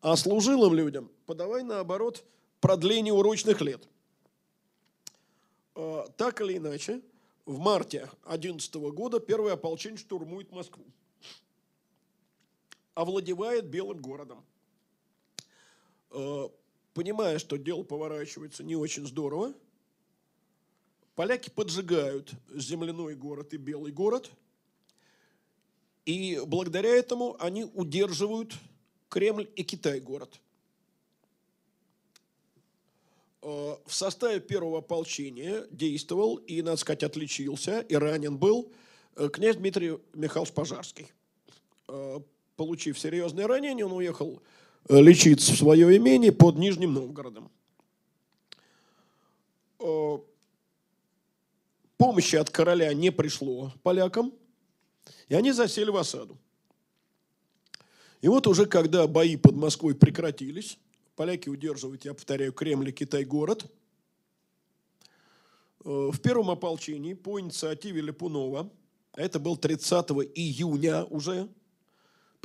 а 0.01 0.15
служилым 0.15 0.73
людям 0.73 1.11
подавай, 1.25 1.63
наоборот, 1.63 2.23
продление 2.61 3.13
урочных 3.13 3.61
лет– 3.61 3.87
Э, 5.75 6.05
так 6.17 6.41
или 6.41 6.57
иначе, 6.57 7.01
в 7.45 7.59
марте 7.59 8.09
2011 8.25 8.75
года 8.75 9.19
первое 9.19 9.53
ополчение 9.53 9.97
штурмует 9.97 10.51
Москву, 10.51 10.85
овладевает 12.95 13.65
Белым 13.65 14.01
городом. 14.01 14.43
Э, 16.11 16.49
понимая, 16.93 17.37
что 17.37 17.57
дело 17.57 17.83
поворачивается 17.83 18.63
не 18.63 18.75
очень 18.75 19.05
здорово, 19.05 19.53
поляки 21.15 21.49
поджигают 21.49 22.33
земляной 22.49 23.15
город 23.15 23.53
и 23.53 23.57
Белый 23.57 23.91
город, 23.91 24.31
и 26.05 26.41
благодаря 26.47 26.89
этому 26.89 27.35
они 27.39 27.65
удерживают 27.65 28.53
Кремль 29.09 29.47
и 29.55 29.63
Китай-город– 29.63 30.39
Э, 33.47 33.77
в 33.85 33.93
составе 33.93 34.39
первого 34.39 34.79
ополчения 34.79 35.67
действовал 35.69 36.37
и, 36.37 36.63
надо 36.63 36.77
сказать, 36.77 37.03
отличился, 37.03 37.81
и 37.81 37.93
ранен 37.93 38.39
был 38.39 38.71
э, 39.15 39.29
князь 39.29 39.57
Дмитрий 39.57 39.99
Михайлович 40.15 40.51
Пожарский. 40.51 41.07
Э, 42.55 42.57
получив 42.57 42.99
серьезное 42.99 43.47
ранение, 43.47 43.85
он 43.85 43.93
уехал 43.93 44.41
лечиться 44.89 45.53
в 45.53 45.57
свое 45.57 45.97
имение 45.97 46.31
под 46.31 46.57
Нижним 46.57 46.93
Новгородом. 46.93 47.51
Помощи 51.97 52.35
от 52.35 52.49
короля 52.49 52.93
не 52.93 53.11
пришло 53.11 53.71
полякам, 53.83 54.33
и 55.29 55.35
они 55.35 55.51
засели 55.51 55.89
в 55.89 55.97
осаду. 55.97 56.37
И 58.21 58.27
вот 58.27 58.47
уже 58.47 58.65
когда 58.65 59.07
бои 59.07 59.37
под 59.37 59.55
Москвой 59.55 59.95
прекратились, 59.95 60.77
Поляки 61.15 61.47
удерживают, 61.47 62.03
я 62.03 62.13
повторяю, 62.13 62.51
Кремль 62.51 62.89
и 62.89 62.91
Китай-город. 62.91 63.71
Э, 65.85 66.09
в 66.11 66.19
первом 66.19 66.49
ополчении 66.49 67.13
по 67.13 67.39
инициативе 67.39 68.01
Липунова, 68.01 68.69
а 69.13 69.21
это 69.21 69.39
был 69.39 69.55
30 69.55 70.09
июня 70.35 71.05
уже, 71.05 71.47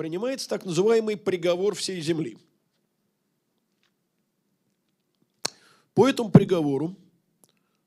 принимается 0.00 0.48
так 0.48 0.64
называемый 0.64 1.18
приговор 1.18 1.74
всей 1.74 2.00
земли. 2.00 2.38
По 5.92 6.08
этому 6.08 6.30
приговору 6.30 6.96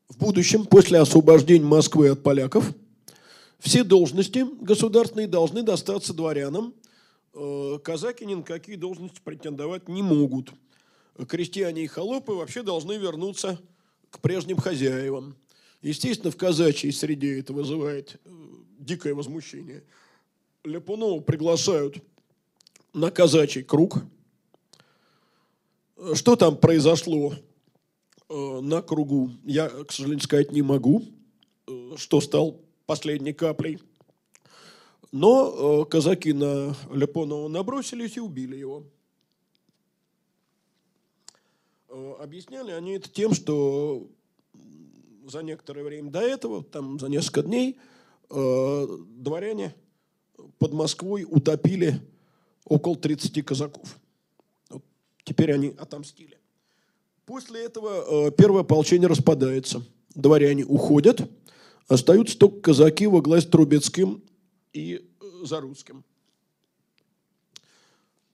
в 0.09 0.19
будущем, 0.19 0.67
после 0.67 0.99
освобождения 0.99 1.65
Москвы 1.65 2.09
от 2.09 2.21
поляков, 2.21 2.71
все 3.57 3.83
должности 3.83 4.45
государственные 4.61 5.27
должны 5.27 5.63
достаться 5.63 6.13
дворянам. 6.13 6.75
Э, 7.33 7.79
казаки 7.83 8.25
ни 8.25 8.35
на 8.35 8.43
какие 8.43 8.75
должности 8.75 9.19
претендовать 9.23 9.89
не 9.89 10.03
могут– 10.03 10.51
крестьяне 11.27 11.83
и 11.83 11.87
холопы 11.87 12.33
вообще 12.33 12.61
должны 12.61 12.93
вернуться 12.93 13.59
к 14.11 14.19
прежним 14.19 14.57
хозяевам. 14.57 15.35
Естественно, 15.81 16.29
в 16.29 16.37
казачьей 16.37 16.93
среде 16.93 17.39
это 17.39 17.53
вызывает 17.53 18.21
э, 18.23 18.29
дикое 18.77 19.15
возмущение. 19.15 19.83
Ляпунова 20.63 21.19
приглашают 21.21 21.97
на 22.93 23.11
казачий 23.11 23.63
круг. 23.63 24.03
Что 26.13 26.35
там 26.35 26.57
произошло 26.57 27.33
э, 28.29 28.59
на 28.61 28.81
кругу, 28.81 29.31
я, 29.45 29.69
к 29.69 29.91
сожалению, 29.91 30.23
сказать 30.23 30.51
не 30.51 30.61
могу, 30.61 31.03
э, 31.67 31.93
что 31.97 32.19
стал 32.21 32.59
последней 32.85 33.33
каплей. 33.33 33.79
Но 35.11 35.85
казаки 35.85 36.33
на 36.33 36.75
Ляпонова 36.91 37.47
набросились 37.47 38.17
и 38.17 38.19
убили 38.19 38.57
его. 38.57 38.83
Э, 41.93 42.15
объясняли 42.19 42.71
они 42.71 42.93
это 42.93 43.09
тем, 43.09 43.33
что 43.33 44.07
за 45.27 45.43
некоторое 45.43 45.83
время 45.83 46.09
до 46.09 46.21
этого, 46.21 46.63
там 46.63 46.99
за 46.99 47.07
несколько 47.07 47.43
дней, 47.43 47.77
э, 48.29 48.87
дворяне 49.17 49.75
под 50.57 50.73
Москвой 50.73 51.25
утопили 51.29 52.01
около 52.65 52.95
30 52.95 53.45
казаков. 53.45 53.99
Вот 54.69 54.83
теперь 55.23 55.53
они 55.53 55.73
отомстили. 55.77 56.37
После 57.25 57.63
этого 57.63 58.27
э, 58.27 58.31
первое 58.31 58.61
ополчение 58.61 59.07
распадается. 59.07 59.83
Дворяне 60.13 60.65
уходят, 60.65 61.29
остаются 61.87 62.37
только 62.37 62.59
казаки 62.59 63.07
во 63.07 63.21
главе 63.21 63.41
с 63.41 63.45
Трубецким 63.45 64.23
и 64.73 65.09
э, 65.19 65.45
Зарусским. 65.45 66.03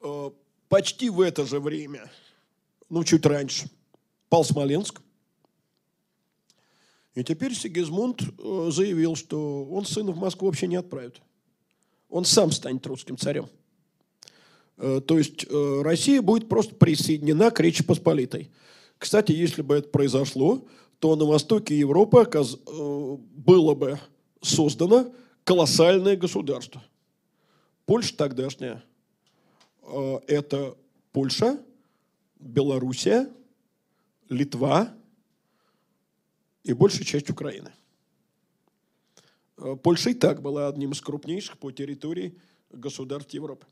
Э, 0.02 0.32
почти 0.70 1.10
в 1.10 1.22
это 1.22 1.46
же 1.46 1.60
время 1.60 2.10
ну, 2.90 3.04
чуть 3.04 3.26
раньше, 3.26 3.70
пал 4.30 4.44
Смоленск. 4.44 5.02
И 7.16 7.24
теперь 7.24 7.54
Сигизмунд 7.54 8.22
заявил, 8.72 9.16
что 9.16 9.66
он 9.66 9.86
сына 9.86 10.12
в 10.12 10.18
Москву 10.18 10.48
вообще 10.48 10.68
не 10.68 10.78
отправит. 10.78 11.22
Он 12.10 12.26
сам 12.26 12.52
станет 12.52 12.86
русским 12.88 13.18
царем. 13.18 13.48
Э, 14.77 15.02
то 15.06 15.18
есть 15.18 15.45
э, 15.49 15.81
Россия 15.81 16.22
будет 16.22 16.49
просто 16.49 16.76
присоединена 16.76 17.52
к 17.52 17.60
Речи 17.60 17.84
Посполитой. 17.84 18.52
Кстати, 18.98 19.31
если 19.31 19.61
бы 19.61 19.76
это 19.76 19.90
произошло, 19.90 20.68
то 20.99 21.15
на 21.15 21.26
востоке 21.26 21.77
Европы 21.77 22.30
было 22.68 23.73
бы 23.73 23.98
создано 24.41 25.14
колоссальное 25.45 26.18
государство. 26.18 26.84
Польша 27.86 28.18
тогдашняя– 28.18 28.84
это 30.27 30.76
Польша, 31.14 31.57
Белоруссия, 32.40 33.30
Литва 34.27 34.94
и 36.64 36.73
большая 36.73 37.06
часть 37.06 37.30
Украины. 37.30 37.72
Э, 39.60 39.76
Польша 39.76 40.11
и 40.11 40.14
так 40.14 40.41
была 40.41 40.68
одним 40.68 40.91
из 40.91 41.02
крупнейших 41.02 41.57
по 41.57 41.72
территории 41.72 42.40
государств 42.69 43.34
Европы. 43.34 43.65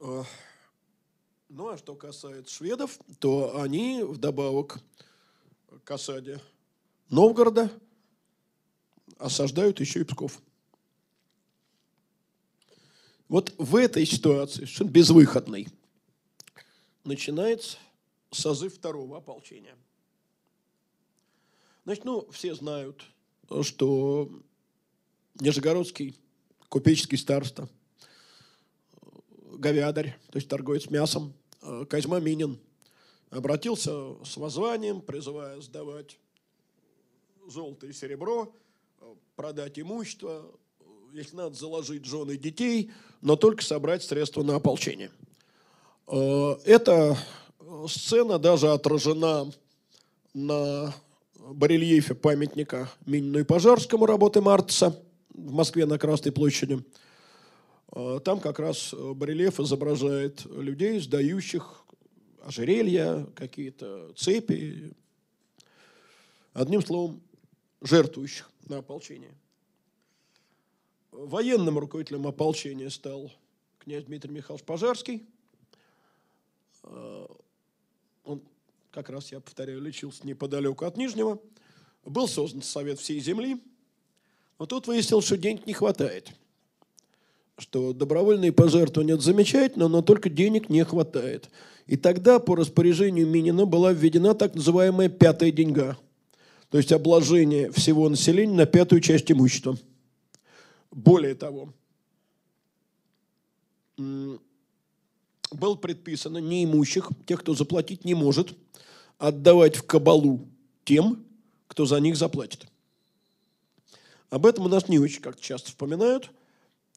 Э, 0.00 0.22
ну 1.48 1.68
а 1.68 1.76
что 1.78 1.94
касается 1.96 2.54
шведов, 2.54 2.98
то 3.18 3.60
они 3.60 4.02
вдобавок 4.02 4.78
к 5.82 5.90
осаде 5.90 6.40
Новгорода 7.10 7.70
осаждают 9.18 9.80
еще 9.80 10.00
и 10.00 10.04
Псков. 10.04 10.40
Вот 13.28 13.54
в 13.58 13.74
этой 13.74 14.06
ситуации, 14.06 14.66
безвыходной, 14.84 15.66
начинается 17.02 17.78
созыв 18.30 18.74
второго 18.74 19.18
ополчения. 19.18 19.76
Значит, 21.84 22.04
ну, 22.04 22.26
все 22.30 22.54
знают, 22.54 23.04
что 23.62 24.30
Нижегородский 25.40 26.16
купеческий 26.68 27.18
староста, 27.18 27.68
говядарь, 29.52 30.16
то 30.30 30.38
есть 30.38 30.48
торговец 30.48 30.88
мясом, 30.88 31.34
Козьма 31.88 32.20
Минин, 32.20 32.58
обратился 33.30 33.90
с 34.24 34.36
воззванием, 34.36 35.00
призывая 35.00 35.60
сдавать 35.60 36.18
золото 37.46 37.86
и 37.86 37.92
серебро, 37.92 38.54
продать 39.36 39.78
имущество, 39.78 40.46
если 41.12 41.36
надо 41.36 41.54
заложить 41.54 42.04
жены 42.06 42.36
детей, 42.36 42.90
но 43.20 43.36
только 43.36 43.62
собрать 43.62 44.02
средства 44.02 44.42
на 44.42 44.56
ополчение. 44.56 45.10
Э, 46.06 46.56
эта 46.64 47.16
сцена 47.88 48.38
даже 48.38 48.72
отражена 48.72 49.52
на 50.32 50.94
барельефе 51.52 52.14
памятника 52.14 52.90
Минину 53.06 53.38
и 53.38 53.44
Пожарскому 53.44 54.06
работы 54.06 54.40
Мартса 54.40 54.98
в 55.32 55.52
Москве 55.52 55.84
на 55.84 55.98
Красной 55.98 56.32
площади. 56.32 56.84
Э, 57.92 58.20
там 58.24 58.40
как 58.40 58.58
раз 58.58 58.94
барельеф 58.94 59.60
изображает 59.60 60.44
людей, 60.46 61.00
сдающих 61.00 61.84
ожерелья, 62.42 63.26
какие-то 63.34 64.12
цепи. 64.16 64.92
Одним 66.52 66.82
словом, 66.82 67.20
жертвующих 67.82 68.50
на 68.68 68.78
ополчение. 68.78 69.34
Военным 71.10 71.78
руководителем 71.78 72.26
ополчения 72.26 72.90
стал 72.90 73.30
князь 73.78 74.04
Дмитрий 74.04 74.32
Михайлович 74.32 74.64
Пожарский. 74.64 75.26
Э, 76.84 77.26
он, 78.24 78.42
как 78.94 79.10
раз, 79.10 79.32
я 79.32 79.40
повторяю, 79.40 79.82
лечился 79.82 80.24
неподалеку 80.24 80.84
от 80.84 80.96
Нижнего. 80.96 81.40
Был 82.04 82.28
создан 82.28 82.62
Совет 82.62 83.00
всей 83.00 83.18
земли. 83.18 83.60
Но 84.60 84.66
тут 84.66 84.86
выяснилось, 84.86 85.26
что 85.26 85.36
денег 85.36 85.66
не 85.66 85.72
хватает. 85.72 86.30
Что 87.58 87.92
добровольные 87.92 88.52
пожертвования– 88.52 89.14
это 89.16 89.24
замечательно, 89.24 89.88
но 89.88 90.00
только 90.00 90.30
денег 90.30 90.68
не 90.68 90.84
хватает. 90.84 91.50
И 91.88 91.96
тогда 91.96 92.38
по 92.38 92.54
распоряжению 92.54 93.26
Минина 93.26 93.66
была 93.66 93.92
введена 93.92 94.32
так 94.32 94.54
называемая 94.54 95.08
пятая 95.08 95.50
деньга. 95.50 95.98
То 96.70 96.78
есть 96.78 96.92
обложение 96.92 97.72
всего 97.72 98.08
населения 98.08 98.54
на 98.54 98.66
пятую 98.66 99.00
часть 99.00 99.30
имущества. 99.30 99.76
Более 100.92 101.34
того, 101.34 101.72
было 103.96 105.74
предписано 105.76 106.38
неимущих, 106.38 107.10
тех, 107.26 107.40
кто 107.40 107.54
заплатить 107.54 108.04
не 108.04 108.14
может, 108.14 108.54
отдавать 109.18 109.76
в 109.76 109.86
кабалу 109.86 110.48
тем, 110.84 111.24
кто 111.66 111.86
за 111.86 112.00
них 112.00 112.16
заплатит. 112.16 112.66
Об 114.30 114.46
этом 114.46 114.66
у 114.66 114.68
нас 114.68 114.88
не 114.88 114.98
очень 114.98 115.20
как-то 115.20 115.42
часто 115.42 115.68
вспоминают. 115.68 116.30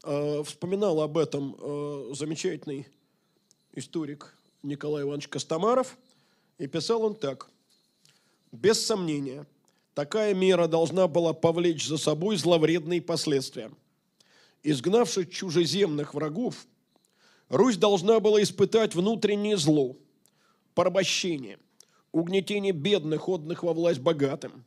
А, 0.03 0.43
вспоминал 0.43 1.01
об 1.01 1.17
этом 1.17 1.55
а, 1.59 2.13
замечательный 2.13 2.87
историк 3.73 4.35
Николай 4.63 5.03
Иванович 5.03 5.27
Костомаров, 5.27 5.97
и 6.57 6.67
писал 6.67 7.03
он 7.03 7.15
так. 7.15 7.49
«Без 8.51 8.83
сомнения, 8.83 9.45
такая 9.93 10.33
мера 10.33 10.67
должна 10.67 11.07
была 11.07 11.33
повлечь 11.33 11.85
за 11.85 11.97
собой 11.97 12.37
зловредные 12.37 13.01
последствия. 13.01 13.71
Изгнавших 14.63 15.29
чужеземных 15.29 16.13
врагов– 16.13 16.65
Русь 17.49 17.77
должна 17.77 18.19
была 18.19 18.41
испытать 18.43 18.93
внутреннее 18.93 19.57
зло, 19.57 19.95
порабощение, 20.75 21.59
угнетение 22.19 22.73
бедных, 22.73 23.29
отданных 23.29 23.63
во 23.63 23.73
власть 23.73 23.99
богатым. 23.99 24.63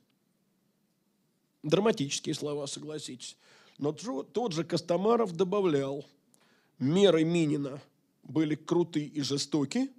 Драматические 1.63 2.35
слова, 2.35 2.67
согласитесь. 2.67 3.37
Но 3.79 3.93
тот 3.93 4.53
же 4.53 4.65
Костомаров 4.65 5.35
добавлял, 5.35 6.05
меры 6.79 7.25
Минина 7.25 7.81
были 8.23 8.55
крутые 8.55 9.07
и 9.07 9.23
жестоки, 9.23 9.91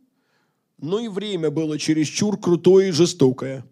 но 0.78 1.00
и 1.00 1.08
время 1.08 1.52
было 1.52 1.78
чересчур 1.78 2.40
крутое 2.40 2.90
и 2.90 2.92
жестокое. 2.92 3.66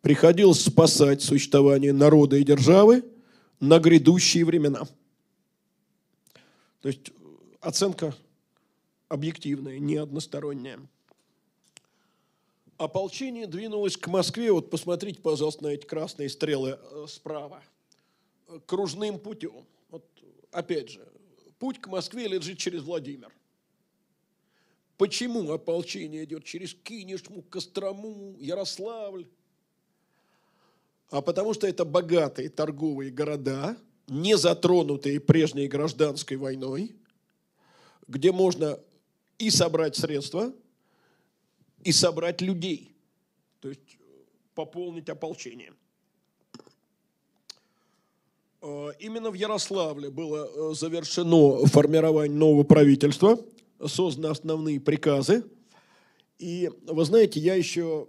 Приходилось 0.00 0.64
спасать 0.64 1.22
существование 1.22 1.92
народа 1.92 2.36
и 2.36 2.44
державы 2.44 3.04
на 3.60 3.78
грядущие 3.78 4.44
времена. 4.44 4.82
То 6.80 6.88
есть 6.88 7.12
оценка 7.60 8.14
объективная, 9.08 9.78
не 9.78 9.96
односторонняя. 9.96 10.80
Ополчение 12.82 13.46
двинулось 13.46 13.96
к 13.96 14.08
Москве. 14.08 14.50
Вот 14.50 14.68
посмотрите, 14.68 15.20
пожалуйста, 15.20 15.62
на 15.62 15.68
эти 15.68 15.86
красные 15.86 16.28
стрелы 16.28 16.80
э, 16.80 17.06
справа. 17.08 17.62
Кружным 18.66 19.20
путем. 19.20 19.64
Вот, 19.88 20.04
опять 20.50 20.88
же, 20.88 21.08
путь 21.60 21.80
к 21.80 21.86
Москве 21.86 22.26
лежит 22.26 22.58
через 22.58 22.82
Владимир. 22.82 23.32
Почему 24.98 25.48
ополчение 25.52 26.24
идет 26.24 26.42
через 26.42 26.74
Кинешму, 26.74 27.42
Кострому, 27.42 28.34
Ярославль? 28.40 29.28
А 31.10 31.22
потому 31.22 31.54
что 31.54 31.68
это 31.68 31.84
богатые 31.84 32.48
торговые 32.48 33.12
города, 33.12 33.76
не 34.08 34.36
затронутые 34.36 35.20
прежней 35.20 35.68
гражданской 35.68 36.36
войной, 36.36 36.96
где 38.08 38.32
можно 38.32 38.80
и 39.38 39.50
собрать 39.50 39.94
средства, 39.94 40.52
и 41.84 41.92
собрать 41.92 42.40
людей. 42.40 42.94
То 43.60 43.68
есть 43.68 43.98
пополнить 44.54 45.08
ополчение. 45.08 45.72
Э, 48.62 48.92
именно 49.00 49.30
в 49.30 49.34
Ярославле 49.34 50.10
было 50.10 50.48
э, 50.48 50.74
завершено 50.74 51.66
формирование 51.66 52.34
нового 52.34 52.62
правительства, 52.62 53.38
созданы 53.84 54.26
основные 54.26 54.80
приказы. 54.80 55.44
И 56.38 56.70
вы 56.86 57.04
знаете, 57.04 57.40
я 57.40 57.54
еще, 57.54 58.08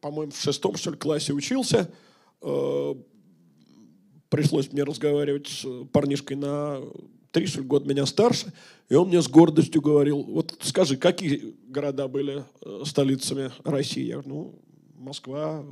по-моему, 0.00 0.32
в 0.32 0.40
шестом, 0.40 0.76
что 0.76 0.90
ли, 0.90 0.96
классе 0.96 1.32
учился. 1.32 1.92
Э, 2.42 2.94
пришлось 4.28 4.72
мне 4.72 4.82
разговаривать 4.84 5.48
с 5.48 5.66
парнишкой 5.92 6.36
на 6.36 6.80
три 7.32 7.46
что 7.46 7.60
ли, 7.60 7.66
года 7.66 7.88
меня 7.88 8.06
старше, 8.06 8.52
и 8.88 8.94
он 8.94 9.08
мне 9.08 9.20
с 9.20 9.28
гордостью 9.28 9.80
говорил, 9.80 10.22
вот 10.22 10.56
скажи, 10.60 10.96
какие 10.96 11.56
города 11.66 12.06
были 12.06 12.44
э, 12.60 12.82
столицами 12.84 13.50
России? 13.64 14.04
Я 14.04 14.20
говорю, 14.20 14.28
ну, 14.28 14.54
Москва, 14.94 15.64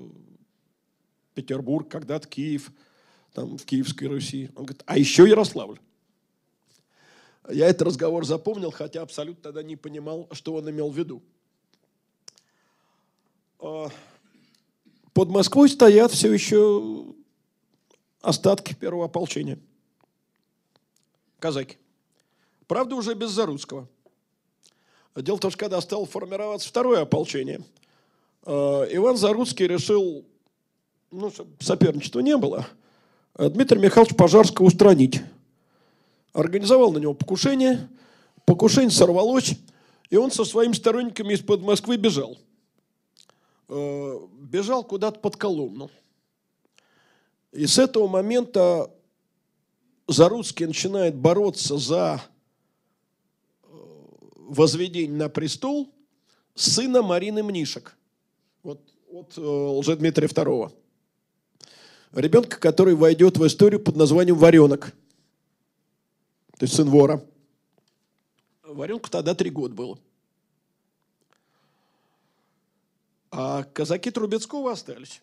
Петербург, 1.34 1.86
когда-то 1.88 2.26
Киев, 2.26 2.72
там 3.34 3.58
в 3.58 3.64
Киевской 3.64 4.06
Руси. 4.06 4.48
Он 4.56 4.64
говорит, 4.64 4.82
а 4.86 4.98
еще 4.98 5.28
Ярославль. 5.28 5.78
Я 7.48 7.68
этот 7.68 7.82
разговор 7.82 8.24
запомнил, 8.24 8.70
хотя 8.70 9.02
абсолютно 9.02 9.42
тогда 9.42 9.62
не 9.62 9.76
понимал, 9.76 10.28
что 10.32 10.54
он 10.54 10.68
имел 10.70 10.90
в 10.90 10.96
виду. 10.96 11.22
А, 13.58 13.88
под 15.12 15.28
Москвой 15.28 15.68
стоят 15.68 16.10
все 16.12 16.32
еще 16.32 17.04
остатки 18.22 18.74
первого 18.74 19.04
ополчения– 19.04 19.58
казаки. 21.40 21.76
Правда, 22.68 22.94
уже 22.94 23.14
без 23.14 23.30
Заруцкого. 23.30 23.88
Дело 25.16 25.36
в 25.36 25.40
том, 25.40 25.50
что 25.50 25.58
когда 25.58 25.80
стало 25.80 26.06
формироваться 26.06 26.68
второе 26.68 27.02
ополчение, 27.02 27.62
э, 28.46 28.52
Иван 28.92 29.16
Заруцкий 29.16 29.66
решил, 29.66 30.24
ну, 31.10 31.30
чтобы 31.30 31.50
соперничества 31.58 32.20
не 32.20 32.36
было, 32.36 32.68
э, 33.36 33.48
Дмитрия 33.48 33.80
Михайловича 33.80 34.14
Пожарского 34.14 34.66
устранить. 34.66 35.20
Организовал 36.32 36.92
на 36.92 36.98
него 36.98 37.12
покушение, 37.12 37.88
покушение 38.44 38.90
сорвалось, 38.90 39.56
и 40.10 40.16
он 40.16 40.30
со 40.30 40.44
своими 40.44 40.74
сторонниками 40.74 41.34
из-под 41.34 41.62
Москвы 41.62 41.96
бежал. 41.96 42.38
Э, 43.68 44.20
бежал 44.32 44.84
куда-то 44.84 45.18
под 45.18 45.36
Коломну. 45.36 45.90
И 47.52 47.66
с 47.66 47.78
этого 47.78 48.06
момента 48.06 48.90
Заруцкий 50.12 50.66
начинает 50.66 51.14
бороться 51.14 51.78
за 51.78 52.20
э, 53.62 53.66
возведение 54.34 55.16
на 55.16 55.28
престол 55.28 55.94
сына 56.54 57.02
Марины 57.02 57.42
Мнишек, 57.42 57.96
вот 58.62 58.80
от 59.12 59.38
э, 59.38 59.40
Лжедмитрия 59.40 60.26
II. 60.26 60.72
Ребенка, 62.12 62.58
который 62.58 62.96
войдет 62.96 63.36
в 63.36 63.46
историю 63.46 63.80
под 63.80 63.94
названием 63.94 64.36
Варенок. 64.36 64.92
То 66.58 66.64
есть 66.64 66.74
сын 66.74 66.90
вора. 66.90 67.24
Варенку 68.64 69.08
тогда 69.10 69.34
три 69.34 69.50
года 69.50 69.74
было. 69.74 69.98
А 73.30 73.62
казаки 73.62 74.10
Трубецкого 74.10 74.72
остались. 74.72 75.22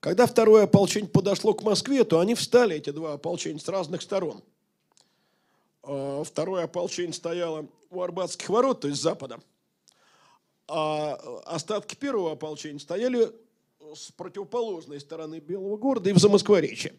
Когда 0.00 0.26
второе 0.26 0.64
ополчение 0.64 1.10
подошло 1.10 1.54
к 1.54 1.62
Москве, 1.62 2.04
то 2.04 2.20
они 2.20 2.34
встали, 2.34 2.76
эти 2.76 2.90
два 2.90 3.14
ополчения, 3.14 3.58
с 3.58 3.68
разных 3.68 4.02
сторон. 4.02 4.42
А, 5.82 6.22
второе 6.22 6.64
ополчение 6.64 7.12
стояло 7.12 7.66
у 7.90 8.00
Арбатских 8.00 8.48
ворот, 8.48 8.80
то 8.80 8.88
есть 8.88 9.00
с 9.00 9.02
запада. 9.02 9.40
А 10.68 11.14
остатки 11.46 11.96
первого 11.96 12.32
ополчения 12.32 12.78
стояли 12.78 13.32
с 13.94 14.12
противоположной 14.12 15.00
стороны 15.00 15.40
Белого 15.40 15.76
города 15.76 16.10
и 16.10 16.12
в 16.12 16.18
Замоскворечье. 16.18 16.94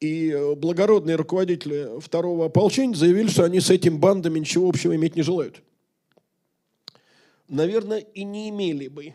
И 0.00 0.34
благородные 0.56 1.16
руководители 1.16 2.00
второго 2.00 2.46
ополчения 2.46 2.94
заявили, 2.94 3.28
что 3.28 3.44
они 3.44 3.60
с 3.60 3.70
этим 3.70 3.98
бандами 3.98 4.38
ничего 4.38 4.68
общего 4.68 4.94
иметь 4.96 5.16
не 5.16 5.22
желают. 5.22 5.62
Наверное, 7.48 7.98
и 7.98 8.24
не 8.24 8.48
имели 8.48 8.88
бы. 8.88 9.14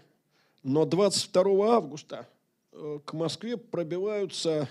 Но 0.62 0.86
22 0.86 1.76
августа 1.76 2.28
Э, 2.28 2.32
к 3.06 3.14
Москве 3.14 3.58
пробиваются 3.58 4.68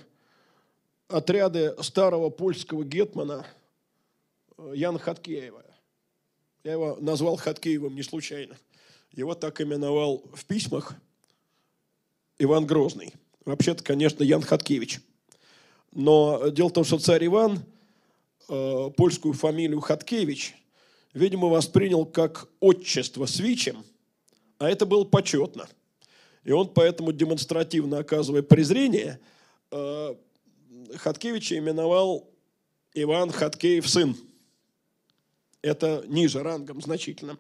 отряды 1.09 1.75
старого 1.81 2.31
польского 2.31 2.85
гетмана 2.85 3.47
э, 4.59 4.73
Яна 4.75 4.99
Хаткеева. 4.99 5.65
Я 6.65 6.73
его 6.73 6.97
назвал 7.01 7.37
Хаткеевым 7.37 7.95
не 7.95 8.03
случайно. 8.03 8.57
Его 9.13 9.35
так 9.35 9.61
именовал 9.61 10.25
в 10.33 10.45
письмах 10.45 10.95
Иван 12.39 12.67
Грозный. 12.67 13.13
Вообще-то, 13.45 13.85
конечно, 13.85 14.23
Ян 14.23 14.43
Хаткевич. 14.43 15.01
Но 15.93 16.49
дело 16.49 16.69
в 16.69 16.73
том, 16.73 16.85
что 16.85 16.99
царь 16.99 17.27
Иван 17.27 17.61
э, 18.49 18.91
польскую 18.97 19.35
фамилию 19.35 19.81
Хаткевич, 19.81 20.55
видимо, 21.13 21.49
воспринял 21.49 22.07
как 22.07 22.49
отчество 22.61 23.27
с 23.27 23.39
Вичем, 23.39 23.85
а 24.59 24.71
это 24.71 24.87
было 24.87 25.05
почетно. 25.05 25.69
И 26.45 26.51
он 26.51 26.69
поэтому, 26.69 27.13
демонстративно 27.13 27.99
оказывая 27.99 28.43
презрение, 28.43 29.21
э, 29.71 30.15
Хаткевича 30.97 31.59
именовал 31.59 32.29
Иван 32.95 33.31
Хаткеев 33.31 33.89
сын. 33.89 34.17
Это 35.63 36.05
ниже 36.09 36.43
рангом 36.43 36.81
значительно. 36.81 37.39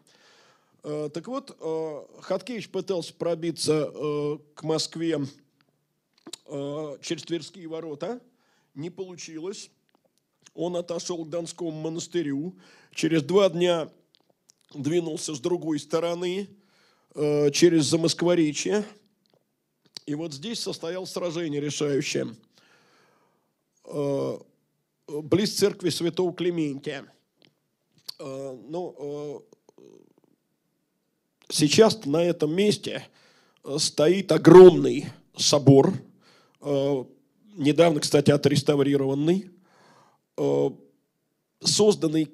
Э, 0.85 1.11
так 1.13 1.27
вот, 1.27 1.57
э, 1.59 2.21
Хаткевич 2.21 2.71
пытался 2.71 3.13
пробиться 3.15 3.91
к 4.55 4.63
Москве 4.63 5.27
через 6.47 7.23
Тверские 7.25 7.67
ворота. 7.67 8.21
Не 8.75 8.91
получилось. 8.91 9.71
Он 10.55 10.77
отошел 10.77 11.25
к 11.25 11.31
Донскому 11.31 11.71
монастырю. 11.71 12.55
Через 12.95 13.23
два 13.23 13.49
дня 13.49 13.91
двинулся 14.75 15.35
с 15.35 15.41
другой 15.41 15.79
стороны, 15.79 16.49
через 17.15 17.85
Замоскворечье. 17.85 18.85
И 20.07 20.15
вот 20.15 20.33
здесь 20.33 20.61
состоялось 20.61 21.11
сражение 21.11 21.61
решающее. 21.61 22.35
Близ 25.07 25.55
церкви 25.55 25.91
святого 25.91 26.33
Клементия. 26.33 27.05
Ну, 28.19 29.45
Сейчас 31.53 32.07
на 32.07 32.25
этом 32.25 32.57
месте 32.57 33.07
э, 33.63 33.77
стоит 33.79 34.33
огромный 34.33 35.09
собор, 35.37 35.93
э, 36.63 37.05
недавно, 37.57 38.01
кстати, 38.01 38.31
отреставрированный, 38.31 39.51
э, 40.39 40.71
созданный 41.61 42.31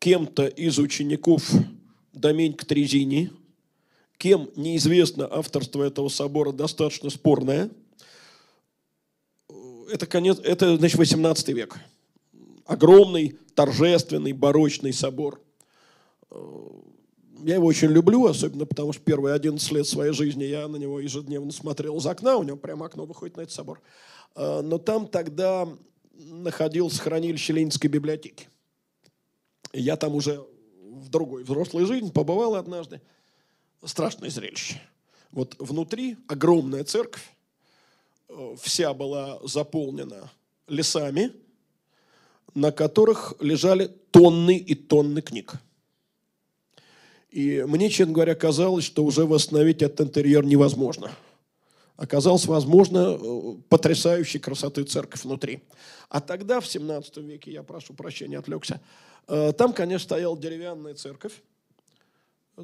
кем-то 0.00 0.48
из 0.48 0.80
учеников 0.80 1.48
Доменька 2.12 2.66
Трезини, 2.66 3.30
кем 4.18 4.50
неизвестно 4.56 5.28
авторство 5.30 5.82
этого 5.82 6.08
собора 6.08 6.52
достаточно 6.52 7.10
спорное. 7.10 7.70
Это, 9.90 10.06
конец, 10.06 10.38
это 10.40 10.76
значит, 10.76 10.98
18 10.98 11.48
век. 11.48 11.78
Огромный, 12.66 13.38
торжественный, 13.54 14.32
барочный 14.32 14.92
собор 14.92 15.40
я 17.44 17.54
его 17.54 17.66
очень 17.66 17.88
люблю, 17.88 18.26
особенно 18.26 18.66
потому 18.66 18.92
что 18.92 19.02
первые 19.02 19.34
11 19.34 19.70
лет 19.72 19.86
своей 19.86 20.12
жизни 20.12 20.44
я 20.44 20.66
на 20.68 20.76
него 20.76 21.00
ежедневно 21.00 21.52
смотрел 21.52 21.96
из 21.98 22.06
окна, 22.06 22.36
у 22.36 22.42
него 22.42 22.56
прямо 22.56 22.86
окно 22.86 23.04
выходит 23.04 23.36
на 23.36 23.42
этот 23.42 23.54
собор. 23.54 23.80
А, 24.34 24.62
но 24.62 24.78
там 24.78 25.06
тогда 25.06 25.68
находилось 26.14 26.98
хранилище 26.98 27.52
Ленинской 27.52 27.88
библиотеки. 27.88 28.48
Я 29.72 29.96
там 29.96 30.14
уже 30.14 30.44
в 30.82 31.08
другой 31.10 31.44
взрослой 31.44 31.84
жизни 31.84 32.10
побывал 32.10 32.56
однажды. 32.56 33.00
Страшное 33.84 34.30
зрелище. 34.30 34.80
Вот 35.30 35.54
внутри 35.58 36.16
огромная 36.26 36.84
церковь, 36.84 37.22
э, 38.28 38.56
вся 38.60 38.92
была 38.94 39.38
заполнена 39.44 40.30
лесами, 40.66 41.32
на 42.54 42.72
которых 42.72 43.34
лежали 43.40 43.86
тонны 44.10 44.56
и 44.56 44.74
тонны 44.74 45.22
книг. 45.22 45.54
И 47.30 47.62
мне, 47.68 47.90
честно 47.90 48.14
говоря, 48.14 48.34
казалось, 48.34 48.84
что 48.84 49.04
уже 49.04 49.26
восстановить 49.26 49.82
этот 49.82 50.00
интерьер 50.00 50.44
невозможно. 50.44 51.12
Оказалось 51.96 52.46
возможно 52.46 53.18
э, 53.20 53.54
потрясающей 53.68 54.40
красоты 54.40 54.84
церковь 54.84 55.24
внутри. 55.24 55.62
А 56.08 56.20
тогда, 56.20 56.60
в 56.60 56.66
17 56.66 57.18
веке, 57.18 57.52
я 57.52 57.62
прошу 57.62 57.92
прощения, 57.92 58.38
отвлекся, 58.38 58.80
э, 59.26 59.52
там, 59.52 59.72
конечно, 59.72 60.04
стояла 60.04 60.38
деревянная 60.38 60.94
церковь, 60.94 61.42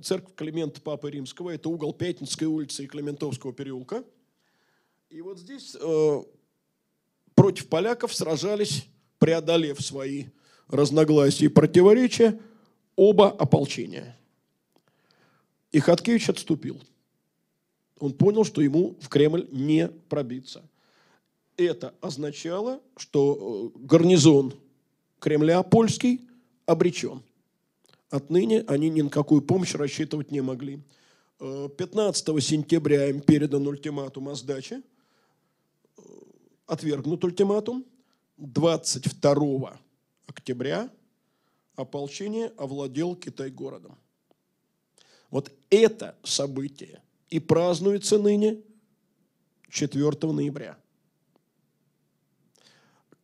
церковь 0.02 0.34
Климента 0.34 0.80
Папы 0.80 1.10
Римского, 1.10 1.50
это 1.50 1.68
угол 1.68 1.92
Пятницкой 1.92 2.48
улицы 2.48 2.84
и 2.84 2.86
Климентовского 2.86 3.52
переулка. 3.52 4.04
И 5.10 5.20
вот 5.20 5.38
здесь 5.38 5.76
э, 5.80 6.22
против 7.34 7.68
поляков 7.68 8.14
сражались, 8.14 8.86
преодолев 9.18 9.80
свои 9.80 10.26
разногласия 10.68 11.46
и 11.46 11.48
противоречия, 11.48 12.40
оба 12.96 13.30
ополчения– 13.30 14.18
и 15.74 15.80
Хаткевич 15.80 16.28
отступил. 16.28 16.80
Он 17.98 18.12
понял, 18.12 18.44
что 18.44 18.62
ему 18.62 18.96
в 19.00 19.08
Кремль 19.08 19.48
не 19.50 19.88
пробиться. 19.88 20.62
Это 21.56 21.92
означало, 22.00 22.80
что 22.96 23.72
э, 23.74 23.78
гарнизон 23.80 24.54
Кремля 25.18 25.64
польский 25.64 26.20
обречен. 26.64 27.24
Отныне 28.14 28.60
они 28.68 28.90
ни 28.90 29.02
на 29.02 29.10
какую 29.10 29.42
помощь 29.42 29.74
рассчитывать 29.74 30.30
не 30.30 30.40
могли. 30.40 30.80
15 31.40 32.28
э, 32.28 32.40
сентября 32.40 33.08
им 33.10 33.20
передан 33.20 33.66
ультиматум 33.66 34.28
о 34.28 34.36
сдаче. 34.36 34.82
Э, 35.96 36.00
отвергнут 36.68 37.24
ультиматум. 37.24 37.84
22 38.36 39.80
октября 40.28 40.92
ополчение 41.74 42.52
овладел 42.56 43.16
Китай-городом. 43.16 43.98
Вот 45.30 45.50
это 45.68 46.16
событие 46.22 47.02
и 47.30 47.40
празднуется 47.40 48.16
ныне 48.16 48.62
4 49.70 50.32
ноября. 50.32 50.78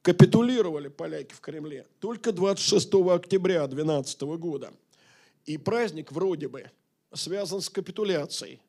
Капитулировали 0.02 0.88
поляки 0.88 1.34
в 1.34 1.40
Кремле 1.40 1.86
только 1.98 2.32
26 2.32 2.94
октября 2.94 3.66
12 3.66 4.20
года. 4.22 4.72
И 5.44 5.58
праздник 5.58 6.12
вроде 6.12 6.48
бы 6.48 6.70
связан 7.12 7.60
с 7.60 7.68
капитуляцией. 7.68 8.60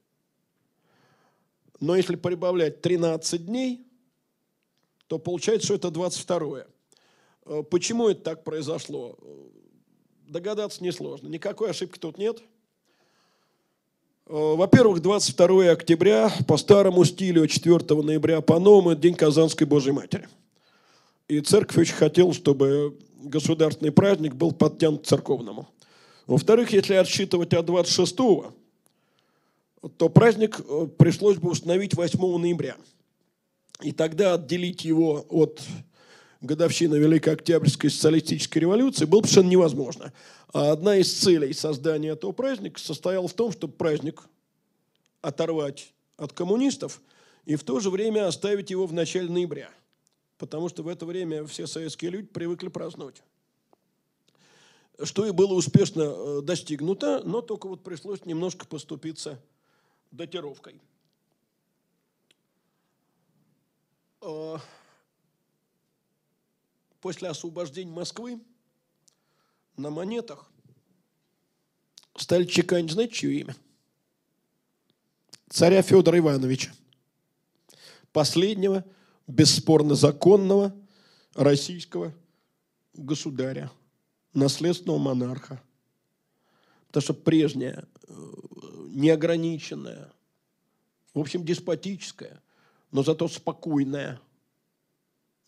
Но 1.80 1.95
если 1.95 2.16
прибавлять 2.16 2.82
13 2.82 3.45
дней, 3.45 3.86
то 5.08 5.20
получается, 5.20 5.66
что 5.68 5.76
это 5.76 5.91
22 5.91 6.66
э, 7.45 7.64
Почему 7.64 8.10
это 8.10 8.22
так 8.22 8.44
произошло? 8.44 9.18
Догадаться 10.28 10.84
несложно. 10.84 11.28
Никакой 11.28 11.72
ошибки 11.72 11.98
тут 11.98 12.18
нет– 12.18 12.41
Э, 14.32 14.56
во-первых, 14.56 15.02
22 15.02 15.72
октября 15.72 16.32
по 16.48 16.56
старому 16.56 17.03
стилю, 17.03 17.48
4 17.48 18.02
ноября 18.02 18.40
по 18.40 18.60
новому, 18.60 18.95
День 18.95 19.14
Казанской 19.14 19.68
Божьей 19.68 19.91
Матери. 19.91 20.30
И 21.32 21.40
церковь 21.40 21.78
очень 21.78 21.94
хотела, 21.94 22.34
чтобы 22.34 22.99
государственный 23.24 23.94
праздник 23.94 24.36
был 24.36 24.52
подтянут 24.52 25.03
к 25.03 25.08
церковному. 25.08 25.70
Во-вторых, 26.28 26.74
если 26.74 26.95
отсчитывать 26.95 27.53
от 27.53 27.66
26 27.66 28.18
то 28.18 30.10
праздник 30.14 30.60
э, 30.60 30.88
пришлось 30.98 31.38
бы 31.38 31.52
установить 31.52 31.94
8 31.94 32.20
ноября. 32.38 32.76
И 33.82 33.94
тогда 33.94 34.34
отделить 34.34 34.84
его 34.84 35.26
от 35.30 35.62
годовщины 36.41 36.98
Великой 36.98 37.36
Октябрьской 37.36 37.90
социалистической 37.90 38.64
революции 38.64 39.06
было 39.06 39.22
совершенно 39.22 39.52
невозможно. 39.52 40.12
А 40.52 40.74
одна 40.74 40.98
из 40.98 41.14
целей 41.14 41.53
создания 41.53 42.10
этого 42.10 42.34
праздника 42.34 42.78
состояла 42.78 43.30
в 43.30 43.34
том, 43.34 43.53
чтобы 43.53 43.72
праздник 43.72 44.22
оторвать 45.22 45.94
от 46.18 46.34
коммунистов 46.34 47.02
и 47.45 47.56
в 47.56 47.64
то 47.64 47.80
же 47.80 47.90
время 47.90 48.28
оставить 48.28 48.70
его 48.70 48.86
в 48.86 48.91
начале 48.91 49.30
ноября. 49.30 49.70
Потому 50.42 50.70
что 50.70 50.82
в 50.82 50.88
это 50.88 51.06
время 51.06 51.46
все 51.46 51.68
советские 51.68 52.10
люди 52.10 52.26
привыкли 52.26 52.68
праздновать. 52.68 53.22
Что 55.04 55.28
и 55.28 55.30
было 55.30 55.54
успешно 55.54 56.02
э, 56.02 56.42
достигнуто, 56.42 57.22
но 57.24 57.44
только 57.44 57.68
вот 57.68 57.84
пришлось 57.84 58.26
немножко 58.26 58.66
поступиться 58.66 59.40
датировкой. 60.10 60.82
А, 64.22 64.60
после 67.02 67.30
освобождения 67.30 67.92
Москвы 67.92 68.42
на 69.78 69.92
монетах 69.92 70.50
стали 72.16 72.46
чеканить, 72.46 72.90
знаете, 72.90 73.14
чье 73.14 73.42
имя? 73.42 73.56
Царя 75.50 75.84
Федора 75.84 76.18
Ивановича. 76.18 76.74
Последнего, 78.12 78.84
бесспорно 79.32 79.95
законного 79.95 80.76
российского 81.34 82.14
государя, 82.94 83.72
наследственного 84.34 84.98
монарха. 84.98 85.62
Потому 86.88 87.03
что 87.03 87.14
прежняя, 87.14 87.88
э, 88.08 88.14
неограниченная, 88.90 90.12
в 91.14 91.20
общем, 91.20 91.45
деспотическая, 91.45 92.41
но 92.91 93.03
зато 93.03 93.28
спокойная 93.28 94.20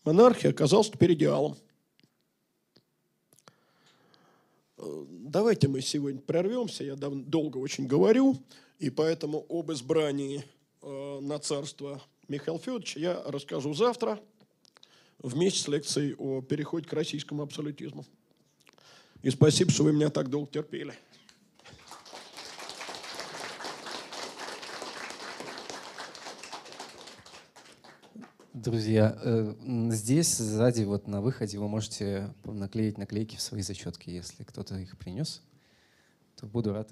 монархия 0.04 0.50
оказалась 0.50 0.90
теперь 0.90 1.14
идеалом. 1.14 1.56
давайте 5.34 5.66
мы 5.68 5.80
сегодня 5.80 6.20
прервемся. 6.20 6.84
Я 6.84 6.96
дав- 6.96 7.24
долго 7.24 7.58
очень 7.58 7.86
говорю, 7.86 8.36
и 8.78 8.90
поэтому 8.90 9.44
об 9.48 9.72
избрании 9.72 10.44
э, 10.82 11.18
на 11.20 11.38
царство 11.38 12.02
Михаила 12.28 12.58
Федоровича 12.58 13.00
я 13.00 13.22
расскажу 13.26 13.74
завтра 13.74 14.20
вместе 15.18 15.60
с 15.60 15.68
лекцией 15.68 16.14
о 16.14 16.40
переходе 16.40 16.88
к 16.88 16.92
российскому 16.92 17.42
абсолютизму. 17.42 18.04
И 19.22 19.30
спасибо, 19.30 19.70
что 19.70 19.84
вы 19.84 19.92
меня 19.92 20.10
так 20.10 20.28
долго 20.28 20.50
терпели. 20.50 20.94
Друзья, 28.52 29.18
э, 29.22 29.54
здесь 29.90 30.36
сзади, 30.36 30.84
вот 30.84 31.06
на 31.06 31.20
выходе, 31.20 31.58
вы 31.58 31.68
можете 31.68 32.32
наклеить 32.44 32.96
наклейки 32.96 33.36
в 33.36 33.42
свои 33.42 33.60
зачетки. 33.60 34.08
Если 34.08 34.44
кто-то 34.44 34.76
их 34.76 34.96
принес, 34.96 35.42
то 36.36 36.46
буду 36.46 36.72
рад 36.72 36.90